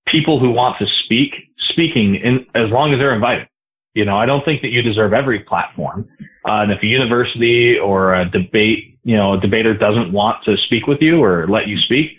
people 0.06 0.38
who 0.38 0.50
want 0.50 0.76
to 0.78 0.86
speak, 1.04 1.34
speaking 1.70 2.16
in, 2.16 2.46
as 2.54 2.68
long 2.68 2.92
as 2.92 2.98
they're 2.98 3.14
invited. 3.14 3.48
You 3.94 4.04
know, 4.04 4.16
I 4.18 4.26
don't 4.26 4.44
think 4.44 4.60
that 4.62 4.68
you 4.68 4.82
deserve 4.82 5.14
every 5.14 5.40
platform. 5.40 6.06
Uh, 6.46 6.60
and 6.62 6.70
if 6.70 6.82
a 6.82 6.86
university 6.86 7.78
or 7.78 8.14
a 8.14 8.24
debate, 8.28 8.98
you 9.04 9.16
know, 9.16 9.32
a 9.34 9.40
debater 9.40 9.72
doesn't 9.74 10.12
want 10.12 10.44
to 10.44 10.56
speak 10.58 10.86
with 10.86 11.00
you 11.00 11.24
or 11.24 11.48
let 11.48 11.66
you 11.66 11.78
speak, 11.78 12.18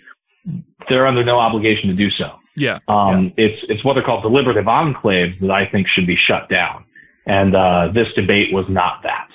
they're 0.88 1.06
under 1.06 1.24
no 1.24 1.38
obligation 1.38 1.88
to 1.88 1.94
do 1.94 2.10
so. 2.10 2.32
Yeah. 2.56 2.78
Um, 2.88 3.32
It's 3.36 3.62
it's 3.68 3.84
what 3.84 3.96
are 3.98 4.02
called 4.02 4.22
deliberative 4.22 4.64
enclaves 4.64 5.38
that 5.40 5.50
I 5.50 5.66
think 5.66 5.86
should 5.88 6.06
be 6.06 6.16
shut 6.16 6.48
down, 6.48 6.84
and 7.26 7.54
uh, 7.54 7.88
this 7.92 8.08
debate 8.14 8.52
was 8.52 8.66
not 8.68 9.02
that. 9.02 9.28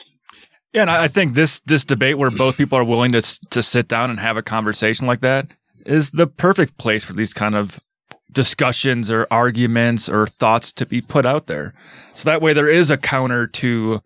Yeah, 0.74 0.82
and 0.82 0.92
I 0.92 1.06
I 1.06 1.08
think 1.08 1.34
this 1.34 1.60
this 1.62 1.86
debate 1.86 2.18
where 2.18 2.32
both 2.32 2.58
people 2.58 2.78
are 2.78 2.84
willing 2.84 3.12
to 3.12 3.22
to 3.50 3.64
sit 3.64 3.88
down 3.88 4.10
and 4.10 4.20
have 4.20 4.38
a 4.38 4.42
conversation 4.42 5.08
like 5.08 5.22
that 5.22 5.54
is 5.86 6.12
the 6.12 6.28
perfect 6.28 6.78
place 6.78 7.04
for 7.04 7.14
these 7.14 7.34
kind 7.34 7.56
of 7.56 7.80
discussions 8.32 9.12
or 9.12 9.28
arguments 9.30 10.08
or 10.08 10.26
thoughts 10.26 10.72
to 10.72 10.86
be 10.86 11.02
put 11.02 11.26
out 11.26 11.48
there. 11.48 11.74
So 12.14 12.30
that 12.30 12.42
way 12.42 12.54
there 12.54 12.70
is 12.70 12.90
a 12.90 12.98
counter 12.98 13.48
to 13.48 14.02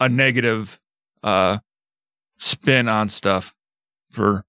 a 0.00 0.08
negative 0.08 0.80
uh 1.22 1.58
spin 2.38 2.88
on 2.88 3.08
stuff 3.08 3.54
for 4.10 4.44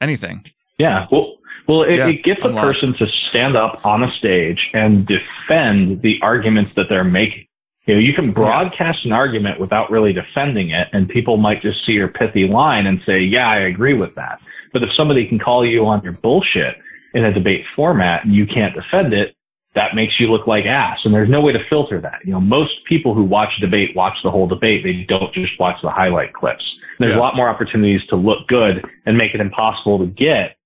anything. 0.00 0.44
Yeah, 0.78 1.06
well, 1.10 1.37
well, 1.68 1.82
it, 1.82 1.96
Yeah, 1.96 2.08
it 2.08 2.24
gets 2.24 2.40
a 2.44 2.52
person 2.52 2.92
to 2.94 3.06
stand 3.06 3.54
up 3.54 3.84
on 3.86 4.02
a 4.02 4.10
stage 4.12 4.70
and 4.74 5.06
defend 5.06 6.02
the 6.02 6.18
arguments 6.22 6.72
that 6.76 6.88
they're 6.88 7.04
making. 7.04 7.46
You 7.86 7.94
know, 7.94 8.00
you 8.00 8.12
can 8.12 8.32
broadcast 8.32 9.04
an 9.04 9.12
argument 9.12 9.58
without 9.60 9.90
really 9.90 10.12
defending 10.12 10.70
it, 10.70 10.88
and 10.92 11.08
people 11.08 11.36
might 11.36 11.62
just 11.62 11.86
see 11.86 11.92
your 11.92 12.08
pithy 12.08 12.46
line 12.46 12.86
and 12.86 13.00
say, 13.06 13.20
"Yeah, 13.20 13.48
I 13.48 13.60
agree 13.60 13.94
with 13.94 14.14
that." 14.16 14.40
But 14.74 14.82
if 14.82 14.92
somebody 14.94 15.26
can 15.26 15.38
call 15.38 15.64
you 15.64 15.86
on 15.86 16.02
your 16.02 16.12
bullshit 16.12 16.76
in 17.14 17.24
a 17.24 17.32
debate 17.32 17.64
format 17.74 18.24
and 18.24 18.34
you 18.34 18.46
can't 18.46 18.74
defend 18.74 19.14
it, 19.14 19.34
that 19.74 19.94
makes 19.94 20.20
you 20.20 20.30
look 20.30 20.46
like 20.46 20.66
ass. 20.66 20.98
And 21.04 21.14
there's 21.14 21.30
no 21.30 21.40
way 21.40 21.52
to 21.52 21.64
filter 21.70 21.98
that. 22.00 22.20
You 22.24 22.32
know, 22.32 22.40
most 22.40 22.84
people 22.84 23.14
who 23.14 23.22
watch 23.24 23.58
debate 23.60 23.96
watch 23.96 24.18
the 24.22 24.30
whole 24.30 24.46
debate. 24.46 24.84
They 24.84 25.04
don't 25.08 25.32
just 25.32 25.58
watch 25.58 25.80
the 25.80 25.90
highlight 25.90 26.34
clips. 26.34 26.64
There's 26.98 27.14
Yeah. 27.14 27.18
a 27.18 27.22
lot 27.22 27.36
more 27.36 27.48
opportunities 27.48 28.04
to 28.08 28.16
look 28.16 28.46
good 28.48 28.84
and 29.06 29.16
make 29.16 29.34
it 29.34 29.40
impossible 29.40 29.98
to 30.00 30.06
get 30.06 30.57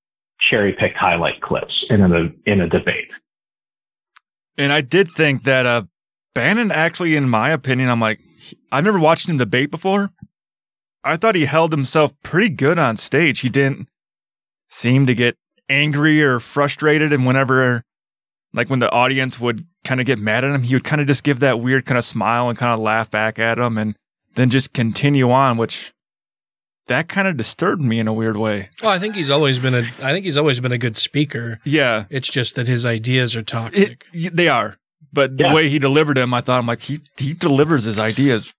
cherry 0.51 0.73
picked 0.73 0.97
highlight 0.97 1.41
clips 1.41 1.85
in 1.91 2.01
a 2.01 2.51
in 2.51 2.61
a 2.61 2.69
debate. 2.69 3.09
And 4.59 4.73
I 4.73 4.81
did 4.81 5.11
think 5.11 5.45
that 5.45 5.67
uh 5.67 5.85
Bannon 6.35 6.71
actually 6.71 7.17
in 7.17 7.29
my 7.29 7.51
opinion 7.51 7.89
I'm 7.89 8.01
like 8.01 8.21
I've 8.71 8.85
never 8.85 8.99
watched 8.99 9.29
him 9.29 9.39
debate 9.39 9.71
before. 9.71 10.11
I 11.05 11.17
thought 11.17 11.35
he 11.35 11.47
held 11.47 11.73
himself 11.73 12.13
pretty 12.23 12.49
good 12.49 12.79
on 12.79 12.97
stage. 12.97 13.41
He 13.41 13.49
didn't 13.49 13.89
seem 14.69 15.07
to 15.07 15.15
get 15.15 15.37
angry 15.69 16.23
or 16.23 16.39
frustrated 16.41 17.13
and 17.13 17.27
whenever 17.27 17.83
like 18.53 18.69
when 18.69 18.81
the 18.81 18.91
audience 18.93 19.41
would 19.41 19.67
kind 19.85 20.01
of 20.01 20.07
get 20.07 20.19
mad 20.19 20.45
at 20.45 20.55
him, 20.55 20.63
he 20.63 20.75
would 20.75 20.85
kind 20.85 21.01
of 21.01 21.07
just 21.07 21.25
give 21.25 21.41
that 21.41 21.61
weird 21.61 21.87
kind 21.87 21.99
of 21.99 22.05
smile 22.05 22.49
and 22.49 22.59
kind 22.59 22.73
of 22.73 22.81
laugh 22.81 23.11
back 23.11 23.39
at 23.39 23.57
them 23.57 23.79
and 23.79 23.97
then 24.35 24.51
just 24.51 24.73
continue 24.73 25.31
on, 25.31 25.57
which 25.57 25.93
that 26.89 27.09
kind 27.09 27.29
of 27.29 27.37
disturbed 27.37 27.83
me 27.83 27.99
in 28.01 28.09
a 28.09 28.13
weird 28.13 28.37
way. 28.37 28.71
Well, 28.83 28.91
I 28.91 28.99
think 28.99 29.15
he's 29.15 29.31
always 29.31 29.59
been 29.59 29.75
a. 29.75 29.83
I 30.03 30.13
think 30.13 30.25
he's 30.25 30.37
always 30.37 30.61
been 30.61 30.73
a 30.73 30.79
good 30.79 30.97
speaker. 30.97 31.61
Yeah. 31.65 32.05
It's 32.11 32.31
just 32.31 32.57
that 32.57 32.67
his 32.67 32.85
ideas 32.87 33.37
are 33.37 33.43
toxic. 33.43 34.05
It, 34.13 34.37
they 34.37 34.49
are. 34.49 34.77
But 35.13 35.33
Yeah. 35.39 35.49
the 35.51 35.55
way 35.55 35.69
he 35.69 35.79
delivered 35.79 36.17
them, 36.17 36.33
I 36.35 36.41
thought 36.41 36.59
I'm 36.59 36.67
like, 36.67 36.81
he, 36.81 37.01
he 37.19 37.35
delivers 37.35 37.85
his 37.85 37.99
ideas 37.99 38.55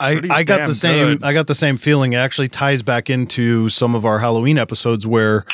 I, 0.00 0.20
I 0.30 0.42
got 0.42 0.66
the 0.66 0.74
same 0.74 1.14
good. 1.16 1.24
I 1.24 1.32
got 1.32 1.46
the 1.46 1.54
same 1.54 1.76
feeling. 1.78 2.12
It 2.12 2.16
actually 2.16 2.48
ties 2.48 2.82
back 2.82 3.08
into 3.08 3.68
some 3.70 3.94
of 3.94 4.04
our 4.04 4.18
Halloween 4.18 4.58
episodes 4.58 5.06
where 5.06 5.44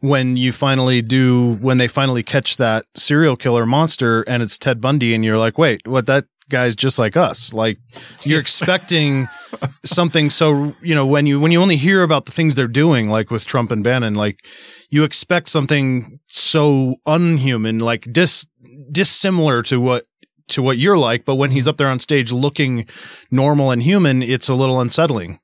when 0.00 0.36
you 0.36 0.52
finally 0.52 1.02
do 1.02 1.54
when 1.60 1.78
they 1.78 1.88
finally 1.88 2.22
catch 2.22 2.56
that 2.58 2.84
serial 2.94 3.36
killer 3.36 3.66
monster 3.66 4.22
and 4.22 4.42
it's 4.42 4.56
Ted 4.58 4.80
Bundy 4.80 5.14
and 5.14 5.24
you're 5.24 5.36
like, 5.38 5.58
wait, 5.58 5.86
what 5.86 6.06
that 6.06 6.26
guy's 6.48 6.76
just 6.76 6.98
like 6.98 7.16
us. 7.16 7.52
Like 7.52 7.78
you're 8.24 8.40
expecting 8.46 9.26
something 9.84 10.30
so 10.30 10.74
you 10.82 10.94
know, 10.94 11.06
when 11.06 11.26
you 11.26 11.40
when 11.40 11.52
you 11.52 11.60
only 11.60 11.76
hear 11.76 12.02
about 12.02 12.26
the 12.26 12.32
things 12.32 12.54
they're 12.54 12.68
doing, 12.68 13.08
like 13.08 13.30
with 13.30 13.46
Trump 13.46 13.70
and 13.70 13.82
Bannon, 13.82 14.14
like 14.14 14.46
you 14.90 15.04
expect 15.04 15.48
something 15.48 16.20
so 16.26 16.96
unhuman, 17.06 17.78
like 17.78 18.12
dis 18.12 18.46
dissimilar 18.90 19.62
to 19.62 19.80
what 19.80 20.04
to 20.48 20.62
what 20.62 20.78
you're 20.78 20.98
like, 20.98 21.24
but 21.24 21.36
when 21.36 21.50
he's 21.50 21.68
up 21.68 21.76
there 21.76 21.88
on 21.88 21.98
stage 21.98 22.32
looking 22.32 22.86
normal 23.30 23.70
and 23.70 23.82
human, 23.82 24.22
it's 24.22 24.48
a 24.48 24.54
little 24.54 24.80
unsettling. 24.80 25.38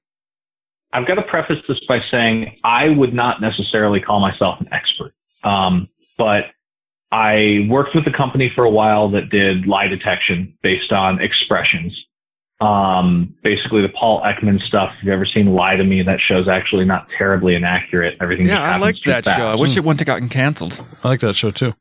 I've 0.92 1.06
got 1.06 1.14
to 1.16 1.22
preface 1.22 1.62
this 1.68 1.78
by 1.86 2.00
saying 2.10 2.58
I 2.64 2.88
would 2.88 3.12
not 3.12 3.40
necessarily 3.40 4.00
call 4.00 4.20
myself 4.20 4.60
an 4.60 4.68
expert, 4.72 5.12
um, 5.44 5.88
but 6.16 6.46
I 7.10 7.66
worked 7.70 7.94
with 7.94 8.06
a 8.06 8.16
company 8.16 8.50
for 8.54 8.64
a 8.64 8.70
while 8.70 9.10
that 9.10 9.30
did 9.30 9.66
lie 9.66 9.88
detection 9.88 10.54
based 10.62 10.92
on 10.92 11.20
expressions. 11.20 11.92
Um, 12.60 13.34
basically, 13.42 13.82
the 13.82 13.88
Paul 13.88 14.20
Ekman 14.22 14.60
stuff. 14.62 14.92
If 14.98 15.04
you've 15.04 15.12
ever 15.12 15.26
seen 15.26 15.54
"Lie 15.54 15.76
to 15.76 15.84
Me," 15.84 16.02
that 16.02 16.20
show's 16.20 16.48
actually 16.48 16.84
not 16.84 17.08
terribly 17.16 17.54
inaccurate. 17.54 18.16
Everything. 18.20 18.46
Yeah, 18.46 18.60
I 18.60 18.78
like 18.78 18.96
that 19.06 19.24
fast. 19.24 19.38
show. 19.38 19.46
I 19.46 19.54
wish 19.54 19.76
it 19.76 19.84
wouldn't 19.84 20.00
have 20.00 20.06
gotten 20.06 20.28
canceled. 20.28 20.80
I 21.04 21.08
like 21.08 21.20
that 21.20 21.34
show 21.36 21.50
too. 21.50 21.74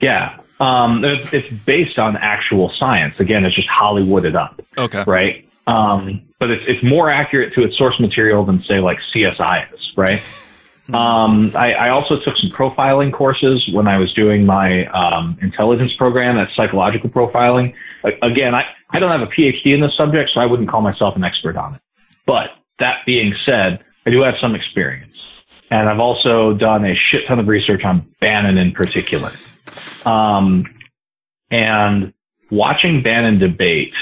Yeah. 0.00 0.38
Um, 0.58 1.04
it's, 1.04 1.32
it's 1.32 1.50
based 1.50 1.98
on 1.98 2.16
actual 2.16 2.72
science. 2.78 3.14
Again, 3.18 3.44
it's 3.44 3.54
just 3.54 3.68
Hollywooded 3.68 4.34
up. 4.34 4.60
Okay. 4.76 5.04
Right. 5.06 5.48
Um, 5.66 6.22
but 6.38 6.50
it's, 6.50 6.64
it's 6.66 6.82
more 6.82 7.10
accurate 7.10 7.52
to 7.54 7.62
its 7.62 7.76
source 7.76 7.98
material 8.00 8.44
than 8.44 8.62
say 8.62 8.80
like 8.80 8.98
CSI 9.14 9.72
is. 9.72 9.92
Right. 9.96 10.22
Um, 10.94 11.52
I, 11.54 11.74
I 11.74 11.88
also 11.88 12.18
took 12.18 12.36
some 12.36 12.50
profiling 12.50 13.12
courses 13.12 13.68
when 13.72 13.88
I 13.88 13.98
was 13.98 14.12
doing 14.12 14.46
my 14.46 14.86
um, 14.86 15.36
intelligence 15.42 15.92
program. 15.94 16.36
That's 16.36 16.54
psychological 16.54 17.10
profiling. 17.10 17.74
Again, 18.22 18.54
I, 18.54 18.66
I 18.90 19.00
don't 19.00 19.10
have 19.10 19.22
a 19.22 19.30
PhD 19.30 19.74
in 19.74 19.80
this 19.80 19.96
subject, 19.96 20.30
so 20.32 20.40
I 20.40 20.46
wouldn't 20.46 20.68
call 20.68 20.82
myself 20.82 21.16
an 21.16 21.24
expert 21.24 21.56
on 21.56 21.74
it. 21.74 21.80
But 22.24 22.50
that 22.78 23.04
being 23.04 23.34
said, 23.44 23.84
I 24.06 24.10
do 24.10 24.20
have 24.22 24.36
some 24.40 24.54
experience. 24.54 25.16
And 25.70 25.88
I've 25.88 25.98
also 25.98 26.54
done 26.54 26.84
a 26.84 26.94
shit 26.94 27.26
ton 27.26 27.40
of 27.40 27.48
research 27.48 27.84
on 27.84 28.06
Bannon 28.20 28.56
in 28.56 28.72
particular. 28.72 29.32
Um, 30.04 30.64
and 31.50 32.12
watching 32.50 33.02
Bannon 33.02 33.38
debate 33.38 33.94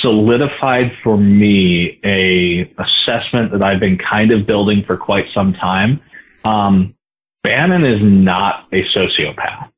solidified 0.00 0.96
for 1.02 1.16
me 1.16 1.98
a 2.04 2.72
assessment 2.78 3.52
that 3.52 3.62
I've 3.62 3.80
been 3.80 3.98
kind 3.98 4.30
of 4.30 4.46
building 4.46 4.84
for 4.84 4.96
quite 4.96 5.26
some 5.32 5.52
time. 5.52 6.00
Um, 6.44 6.94
Bannon 7.42 7.84
is 7.84 8.02
not 8.02 8.66
a 8.72 8.84
sociopath. 8.84 9.70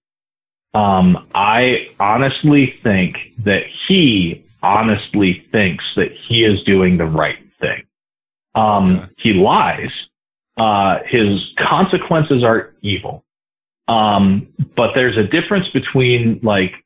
Um, 0.72 1.28
I 1.34 1.90
honestly 1.98 2.78
think 2.82 3.32
that 3.38 3.64
he 3.88 4.44
honestly 4.62 5.46
thinks 5.52 5.84
that 5.96 6.12
he 6.12 6.44
is 6.44 6.62
doing 6.62 6.96
the 6.96 7.06
right 7.06 7.38
thing. 7.60 7.84
Um, 8.54 9.10
he 9.18 9.32
lies. 9.32 9.90
Uh, 10.56 11.00
his 11.06 11.40
consequences 11.58 12.44
are 12.44 12.74
evil. 12.82 13.24
Um, 13.88 14.48
but 14.76 14.94
there's 14.94 15.16
a 15.16 15.24
difference 15.24 15.68
between 15.68 16.40
like, 16.42 16.84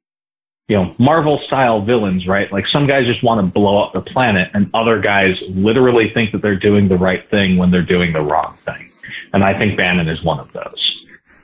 you 0.69 0.77
know, 0.77 0.95
Marvel 0.99 1.41
style 1.47 1.83
villains, 1.83 2.27
right? 2.27 2.51
Like 2.51 2.67
some 2.67 2.87
guys 2.87 3.07
just 3.07 3.23
want 3.23 3.39
to 3.39 3.47
blow 3.47 3.83
up 3.83 3.93
the 3.93 4.01
planet 4.01 4.51
and 4.55 4.71
other 4.73 4.99
guys 4.99 5.37
literally 5.51 6.11
think 6.11 6.33
that 6.33 6.41
they're 6.41 6.59
doing 6.59 6.89
the 6.89 6.97
right 6.97 7.29
thing 7.31 7.59
when 7.59 7.71
they're 7.71 7.83
doing 7.83 8.13
the 8.13 8.23
wrong 8.23 8.57
thing. 8.65 8.91
And 9.35 9.45
I 9.45 9.59
think 9.59 9.77
Bannon 9.77 10.09
is 10.09 10.23
one 10.23 10.41
of 10.41 10.51
those. 10.53 10.95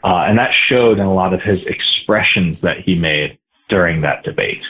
Uh, 0.02 0.24
and 0.26 0.38
that 0.38 0.52
showed 0.54 0.98
in 0.98 1.04
a 1.04 1.12
lot 1.12 1.34
of 1.34 1.42
his 1.42 1.60
expressions 1.66 2.58
that 2.62 2.78
he 2.80 2.94
made 2.94 3.38
during 3.68 4.00
that 4.00 4.24
debate. 4.24 4.62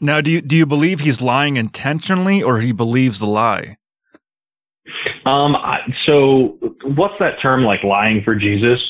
Now, 0.00 0.20
do 0.20 0.30
you 0.30 0.40
do 0.40 0.56
you 0.56 0.64
believe 0.64 1.00
he's 1.00 1.20
lying 1.20 1.56
intentionally, 1.56 2.40
or 2.40 2.60
he 2.60 2.70
believes 2.70 3.18
the 3.18 3.26
lie? 3.26 3.78
Um, 5.26 5.56
so 6.06 6.56
what's 6.84 7.18
that 7.18 7.40
term 7.40 7.64
like 7.64 7.82
lying 7.82 8.22
for 8.22 8.36
Jesus? 8.36 8.80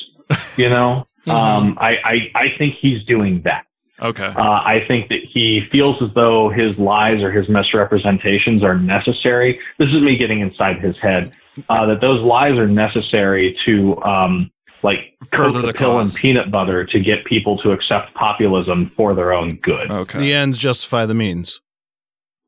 You 0.59 0.69
know, 0.69 1.07
um, 1.27 1.79
I, 1.81 1.97
I, 2.05 2.31
I 2.35 2.47
think 2.59 2.75
he's 2.81 3.03
doing 3.05 3.41
that. 3.43 3.65
Okay. 4.01 4.27
Uh, 4.27 4.63
I 4.65 4.85
think 4.87 5.09
that 5.09 5.25
he 5.25 5.67
feels 5.71 6.01
as 6.01 6.13
though 6.15 6.49
his 6.49 6.77
lies 6.79 7.23
or 7.23 7.33
his 7.33 7.49
misrepresentations 7.49 8.63
are 8.63 8.79
necessary. 8.79 9.59
This 9.79 9.89
is 9.89 10.01
me 10.03 10.17
getting 10.17 10.41
inside 10.41 10.81
his 10.81 10.97
head. 10.99 11.33
Uh, 11.69 11.87
that 11.87 12.01
those 12.01 12.23
lies 12.23 12.57
are 12.57 12.69
necessary 12.69 13.59
to, 13.65 14.01
um, 14.05 14.51
like 14.85 15.17
coat 15.33 15.47
Further 15.47 15.61
the 15.61 15.67
the 15.69 15.75
pill 15.75 15.99
and 15.99 16.15
peanut 16.15 16.53
butter 16.53 16.85
to 16.85 17.01
get 17.01 17.25
people 17.25 17.59
to 17.59 17.73
accept 17.73 18.15
populism 18.15 18.87
for 18.91 19.13
their 19.13 19.33
own 19.33 19.57
good. 19.57 19.91
Okay. 19.91 20.21
The 20.21 20.33
ends 20.33 20.57
justify 20.57 21.05
the 21.05 21.15
means. 21.15 21.61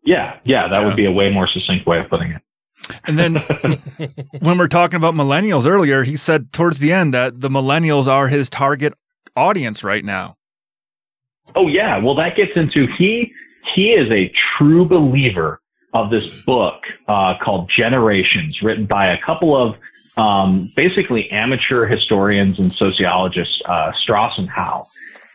Yeah, 0.04 0.38
yeah, 0.44 0.68
that 0.68 0.84
would 0.84 0.96
be 0.96 1.04
a 1.04 1.12
way 1.12 1.30
more 1.30 1.48
succinct 1.48 1.86
way 1.86 1.98
of 1.98 2.08
putting 2.08 2.32
it. 2.32 2.42
And 3.04 3.18
then 3.18 3.36
when 4.40 4.58
we're 4.58 4.68
talking 4.68 4.96
about 4.96 5.14
millennials 5.14 5.66
earlier, 5.66 6.04
he 6.04 6.16
said 6.16 6.52
towards 6.52 6.78
the 6.78 6.92
end 6.92 7.12
that 7.12 7.40
the 7.40 7.48
millennials 7.48 8.06
are 8.06 8.28
his 8.28 8.48
target 8.48 8.94
audience 9.36 9.84
right 9.84 10.04
now. 10.04 10.36
Oh 11.54 11.68
yeah, 11.68 11.98
well 11.98 12.14
that 12.16 12.36
gets 12.36 12.52
into 12.56 12.86
he 12.98 13.32
he 13.74 13.90
is 13.92 14.10
a 14.10 14.32
true 14.58 14.84
believer 14.84 15.60
of 15.92 16.10
this 16.10 16.26
book 16.44 16.82
uh, 17.08 17.34
called 17.42 17.70
Generations, 17.74 18.62
written 18.62 18.86
by 18.86 19.08
a 19.08 19.18
couple 19.20 19.56
of 19.56 19.76
um, 20.16 20.70
basically 20.76 21.30
amateur 21.30 21.86
historians 21.86 22.58
and 22.58 22.72
sociologists, 22.74 23.60
uh, 23.66 23.92
Strauss 24.02 24.38
and 24.38 24.48
Howe. 24.48 24.86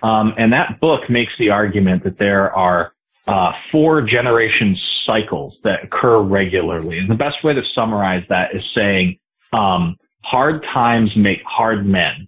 Um, 0.01 0.33
and 0.37 0.53
that 0.53 0.79
book 0.79 1.09
makes 1.09 1.37
the 1.37 1.49
argument 1.49 2.03
that 2.03 2.17
there 2.17 2.53
are 2.55 2.93
uh, 3.27 3.53
four 3.71 4.01
generation 4.01 4.77
cycles 5.05 5.57
that 5.63 5.83
occur 5.83 6.19
regularly. 6.21 6.99
And 6.99 7.09
the 7.09 7.15
best 7.15 7.43
way 7.43 7.53
to 7.53 7.63
summarize 7.73 8.23
that 8.29 8.55
is 8.55 8.63
saying 8.75 9.17
um, 9.51 9.97
hard 10.23 10.63
times 10.63 11.15
make 11.15 11.41
hard 11.43 11.85
men. 11.85 12.27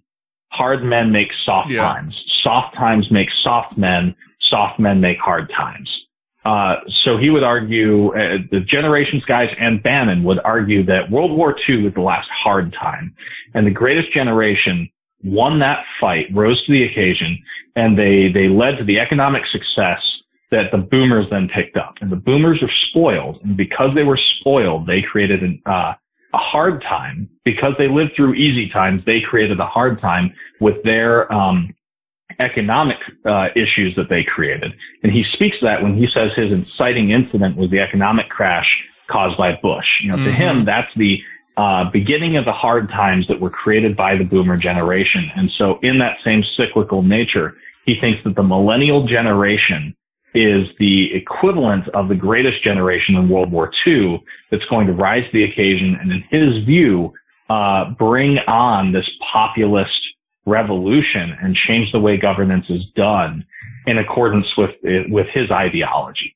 Hard 0.50 0.82
men 0.82 1.12
make 1.12 1.30
soft 1.44 1.70
Yeah. 1.70 1.82
times. 1.82 2.24
Soft 2.48 2.76
times 2.76 3.10
make 3.10 3.30
soft 3.30 3.76
men. 3.76 4.16
Soft 4.40 4.78
men 4.78 5.02
make 5.02 5.18
hard 5.18 5.50
times. 5.50 5.90
Uh, 6.46 6.76
so 7.04 7.18
he 7.18 7.28
would 7.28 7.42
argue, 7.42 8.08
uh, 8.14 8.38
the 8.50 8.60
generations 8.60 9.22
guys 9.26 9.54
and 9.58 9.82
Bannon 9.82 10.24
would 10.24 10.40
argue 10.46 10.82
that 10.84 11.10
World 11.10 11.30
War 11.30 11.54
II 11.68 11.82
was 11.82 11.92
the 11.92 12.00
last 12.00 12.30
hard 12.30 12.72
time, 12.72 13.14
and 13.52 13.66
the 13.66 13.70
greatest 13.70 14.14
generation 14.14 14.88
won 15.22 15.58
that 15.58 15.84
fight, 16.00 16.28
rose 16.32 16.64
to 16.64 16.72
the 16.72 16.84
occasion, 16.84 17.38
and 17.76 17.98
they 17.98 18.32
they 18.32 18.48
led 18.48 18.78
to 18.78 18.84
the 18.84 18.98
economic 18.98 19.44
success 19.52 20.00
that 20.50 20.70
the 20.70 20.78
boomers 20.78 21.26
then 21.28 21.50
picked 21.50 21.76
up. 21.76 21.96
And 22.00 22.10
the 22.10 22.16
boomers 22.16 22.62
were 22.62 22.72
spoiled, 22.88 23.40
and 23.44 23.58
because 23.58 23.94
they 23.94 24.04
were 24.04 24.16
spoiled, 24.16 24.86
they 24.86 25.02
created 25.02 25.42
an, 25.42 25.60
uh, 25.66 25.92
a 26.32 26.38
hard 26.38 26.80
time. 26.80 27.28
Because 27.44 27.74
they 27.76 27.88
lived 27.88 28.12
through 28.16 28.32
easy 28.32 28.70
times, 28.70 29.02
they 29.04 29.20
created 29.20 29.60
a 29.60 29.66
hard 29.66 30.00
time 30.00 30.32
with 30.60 30.82
their 30.82 31.30
um, 31.30 31.74
economic 32.40 32.98
uh, 33.24 33.48
issues 33.56 33.94
that 33.96 34.08
they 34.08 34.22
created. 34.22 34.72
And 35.02 35.12
he 35.12 35.24
speaks 35.32 35.58
to 35.58 35.64
that 35.66 35.82
when 35.82 35.96
he 35.96 36.06
says 36.12 36.30
his 36.36 36.52
inciting 36.52 37.10
incident 37.10 37.56
was 37.56 37.70
the 37.70 37.80
economic 37.80 38.28
crash 38.28 38.68
caused 39.08 39.36
by 39.36 39.58
Bush. 39.62 39.86
You 40.02 40.10
know, 40.10 40.16
to 40.16 40.30
Mhm. 40.30 40.34
him, 40.34 40.64
that's 40.64 40.92
the 40.96 41.22
uh, 41.56 41.90
beginning 41.90 42.36
of 42.36 42.44
the 42.44 42.52
hard 42.52 42.88
times 42.88 43.26
that 43.26 43.40
were 43.40 43.50
created 43.50 43.96
by 43.96 44.14
the 44.16 44.24
boomer 44.24 44.56
generation. 44.56 45.28
And 45.34 45.50
so 45.58 45.80
in 45.82 45.98
that 45.98 46.18
same 46.22 46.44
cyclical 46.56 47.02
nature, 47.02 47.56
he 47.84 47.96
thinks 47.96 48.22
that 48.22 48.36
the 48.36 48.44
millennial 48.44 49.06
generation 49.06 49.96
is 50.34 50.68
the 50.78 51.12
equivalent 51.14 51.88
of 51.88 52.08
the 52.08 52.14
greatest 52.14 52.62
generation 52.62 53.16
in 53.16 53.28
World 53.28 53.50
War 53.50 53.72
II 53.84 54.22
that's 54.50 54.64
going 54.66 54.86
to 54.86 54.92
rise 54.92 55.24
to 55.24 55.32
the 55.32 55.42
occasion 55.42 55.98
and 56.00 56.12
in 56.12 56.22
his 56.30 56.62
view, 56.64 57.12
uh, 57.50 57.90
bring 57.92 58.38
on 58.40 58.92
this 58.92 59.08
populist 59.32 59.98
revolution 60.48 61.36
and 61.40 61.54
change 61.54 61.92
the 61.92 62.00
way 62.00 62.16
governance 62.16 62.66
is 62.68 62.82
done 62.96 63.44
in 63.86 63.98
accordance 63.98 64.46
with, 64.56 64.74
with 64.82 65.26
his 65.32 65.50
ideology. 65.50 66.34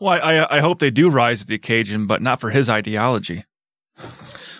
Well, 0.00 0.20
I, 0.22 0.46
I, 0.48 0.60
hope 0.60 0.78
they 0.78 0.90
do 0.90 1.10
rise 1.10 1.40
to 1.40 1.46
the 1.46 1.56
occasion, 1.56 2.06
but 2.06 2.22
not 2.22 2.40
for 2.40 2.50
his 2.50 2.70
ideology. 2.70 3.44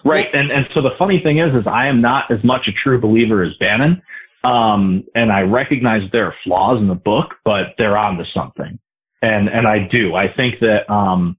Right. 0.04 0.32
And, 0.34 0.50
and 0.50 0.68
so 0.74 0.80
the 0.80 0.94
funny 0.98 1.20
thing 1.20 1.38
is, 1.38 1.54
is 1.54 1.66
I 1.66 1.86
am 1.86 2.00
not 2.00 2.30
as 2.30 2.42
much 2.42 2.66
a 2.66 2.72
true 2.72 3.00
believer 3.00 3.42
as 3.42 3.54
Bannon. 3.58 4.02
Um, 4.44 5.04
and 5.14 5.32
I 5.32 5.42
recognize 5.42 6.08
there 6.10 6.26
are 6.26 6.34
flaws 6.44 6.78
in 6.78 6.88
the 6.88 6.94
book, 6.94 7.34
but 7.44 7.74
they're 7.78 7.96
onto 7.96 8.24
something. 8.32 8.78
And, 9.22 9.48
and 9.48 9.66
I 9.66 9.80
do. 9.80 10.14
I 10.14 10.32
think 10.32 10.60
that, 10.60 10.88
um, 10.90 11.36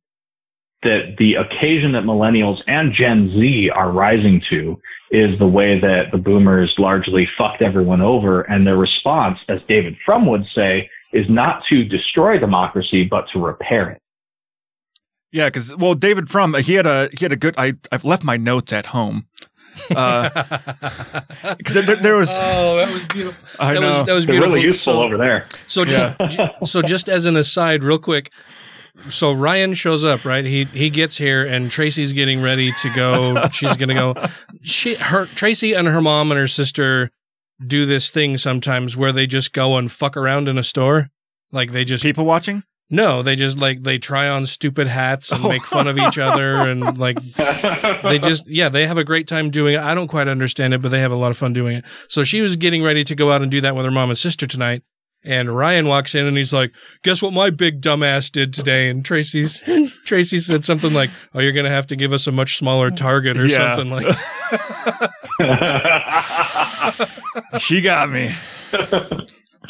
that 0.83 1.15
the 1.17 1.35
occasion 1.35 1.91
that 1.93 2.03
millennials 2.03 2.59
and 2.67 2.93
Gen 2.93 3.29
Z 3.31 3.69
are 3.69 3.91
rising 3.91 4.41
to 4.49 4.79
is 5.11 5.37
the 5.39 5.47
way 5.47 5.79
that 5.79 6.11
the 6.11 6.17
boomers 6.17 6.73
largely 6.77 7.27
fucked 7.37 7.61
everyone 7.61 8.01
over. 8.01 8.41
And 8.41 8.65
their 8.67 8.77
response, 8.77 9.39
as 9.49 9.59
David 9.67 9.95
Frum 10.05 10.25
would 10.27 10.45
say, 10.55 10.89
is 11.13 11.25
not 11.29 11.63
to 11.69 11.83
destroy 11.83 12.37
democracy, 12.37 13.03
but 13.05 13.25
to 13.33 13.39
repair 13.39 13.89
it. 13.89 14.01
Yeah, 15.31 15.47
because 15.47 15.75
well, 15.77 15.93
David 15.93 16.29
Frum, 16.29 16.53
he 16.55 16.73
had 16.73 16.85
a 16.87 17.09
he 17.17 17.23
had 17.25 17.31
a 17.31 17.35
good. 17.35 17.53
I 17.57 17.73
I've 17.91 18.03
left 18.05 18.23
my 18.23 18.37
notes 18.37 18.73
at 18.73 18.87
home. 18.87 19.27
Uh, 19.95 20.27
because 21.57 21.73
there, 21.75 21.83
there, 21.83 21.95
there 21.97 22.15
was. 22.17 22.29
Oh, 22.31 22.77
that 22.77 22.91
was 22.91 23.03
beautiful. 23.05 23.47
I 23.59 23.73
that 23.75 23.79
know. 23.79 23.99
Was, 23.99 24.07
that 24.07 24.13
was 24.15 24.25
They're 24.25 24.33
beautiful. 24.33 24.55
really 24.55 24.65
useful 24.67 24.93
So- 24.93 25.03
over 25.03 25.17
there. 25.17 25.47
So 25.67 25.85
just 25.85 26.17
ju- 26.29 26.47
so 26.65 26.81
just 26.81 27.09
as 27.09 27.25
an 27.27 27.35
aside, 27.37 27.83
real 27.83 27.99
quick. 27.99 28.31
So 29.07 29.31
Ryan 29.31 29.73
shows 29.73 30.03
up, 30.03 30.25
right? 30.25 30.45
He 30.45 30.65
he 30.65 30.89
gets 30.89 31.17
here, 31.17 31.45
and 31.45 31.71
Tracy's 31.71 32.13
getting 32.13 32.41
ready 32.41 32.71
to 32.71 32.89
go. 32.95 33.47
She's 33.51 33.77
gonna 33.77 33.93
go. 33.93 34.15
She 34.61 34.95
her 34.95 35.25
Tracy 35.25 35.73
and 35.73 35.87
her 35.87 36.01
mom 36.01 36.31
and 36.31 36.39
her 36.39 36.47
sister 36.47 37.09
do 37.65 37.85
this 37.85 38.09
thing 38.09 38.37
sometimes 38.37 38.95
where 38.95 39.11
they 39.11 39.27
just 39.27 39.53
go 39.53 39.77
and 39.77 39.91
fuck 39.91 40.15
around 40.15 40.47
in 40.47 40.57
a 40.57 40.63
store. 40.63 41.09
Like 41.51 41.71
they 41.71 41.85
just 41.85 42.03
people 42.03 42.25
watching. 42.25 42.63
No, 42.91 43.21
they 43.21 43.35
just 43.35 43.59
like 43.59 43.83
they 43.83 43.99
try 43.99 44.27
on 44.27 44.47
stupid 44.47 44.87
hats 44.87 45.31
and 45.31 45.43
make 45.43 45.63
fun 45.63 45.87
of 45.87 45.97
each 45.97 46.17
other 46.17 46.55
and 46.67 46.97
like 46.97 47.19
they 48.01 48.17
just 48.17 48.47
yeah 48.47 48.69
they 48.69 48.87
have 48.87 48.97
a 48.97 49.03
great 49.03 49.27
time 49.27 49.51
doing 49.51 49.75
it. 49.75 49.81
I 49.81 49.93
don't 49.93 50.07
quite 50.07 50.27
understand 50.27 50.73
it, 50.73 50.81
but 50.81 50.89
they 50.89 50.99
have 50.99 51.11
a 51.11 51.15
lot 51.15 51.29
of 51.29 51.37
fun 51.37 51.53
doing 51.53 51.77
it. 51.77 51.85
So 52.07 52.23
she 52.23 52.41
was 52.41 52.55
getting 52.55 52.83
ready 52.83 53.03
to 53.03 53.13
go 53.13 53.31
out 53.31 53.43
and 53.43 53.51
do 53.51 53.61
that 53.61 53.75
with 53.75 53.85
her 53.85 53.91
mom 53.91 54.09
and 54.09 54.17
sister 54.17 54.47
tonight. 54.47 54.81
And 55.25 55.53
Ryan 55.53 55.87
walks 55.87 56.15
in 56.15 56.25
and 56.25 56.37
he's 56.37 56.53
like, 56.53 56.71
"Guess 57.03 57.21
what 57.21 57.33
my 57.33 57.49
big 57.49 57.81
dumbass 57.81 58.31
did 58.31 58.53
today?" 58.53 58.89
And 58.89 59.03
Tracy's 59.03 59.61
Tracy 60.05 60.39
said 60.39 60.63
something 60.63 60.93
like, 60.93 61.09
"Oh, 61.33 61.39
you're 61.39 61.51
gonna 61.51 61.69
have 61.69 61.87
to 61.87 61.95
give 61.97 62.13
us 62.13 62.25
a 62.27 62.31
much 62.31 62.55
smaller 62.57 62.89
target 62.89 63.37
or 63.37 63.45
Yeah. 63.45 63.75
something 63.75 63.91
like." 63.91 64.05
she 67.59 67.81
got 67.81 68.09
me. 68.09 68.31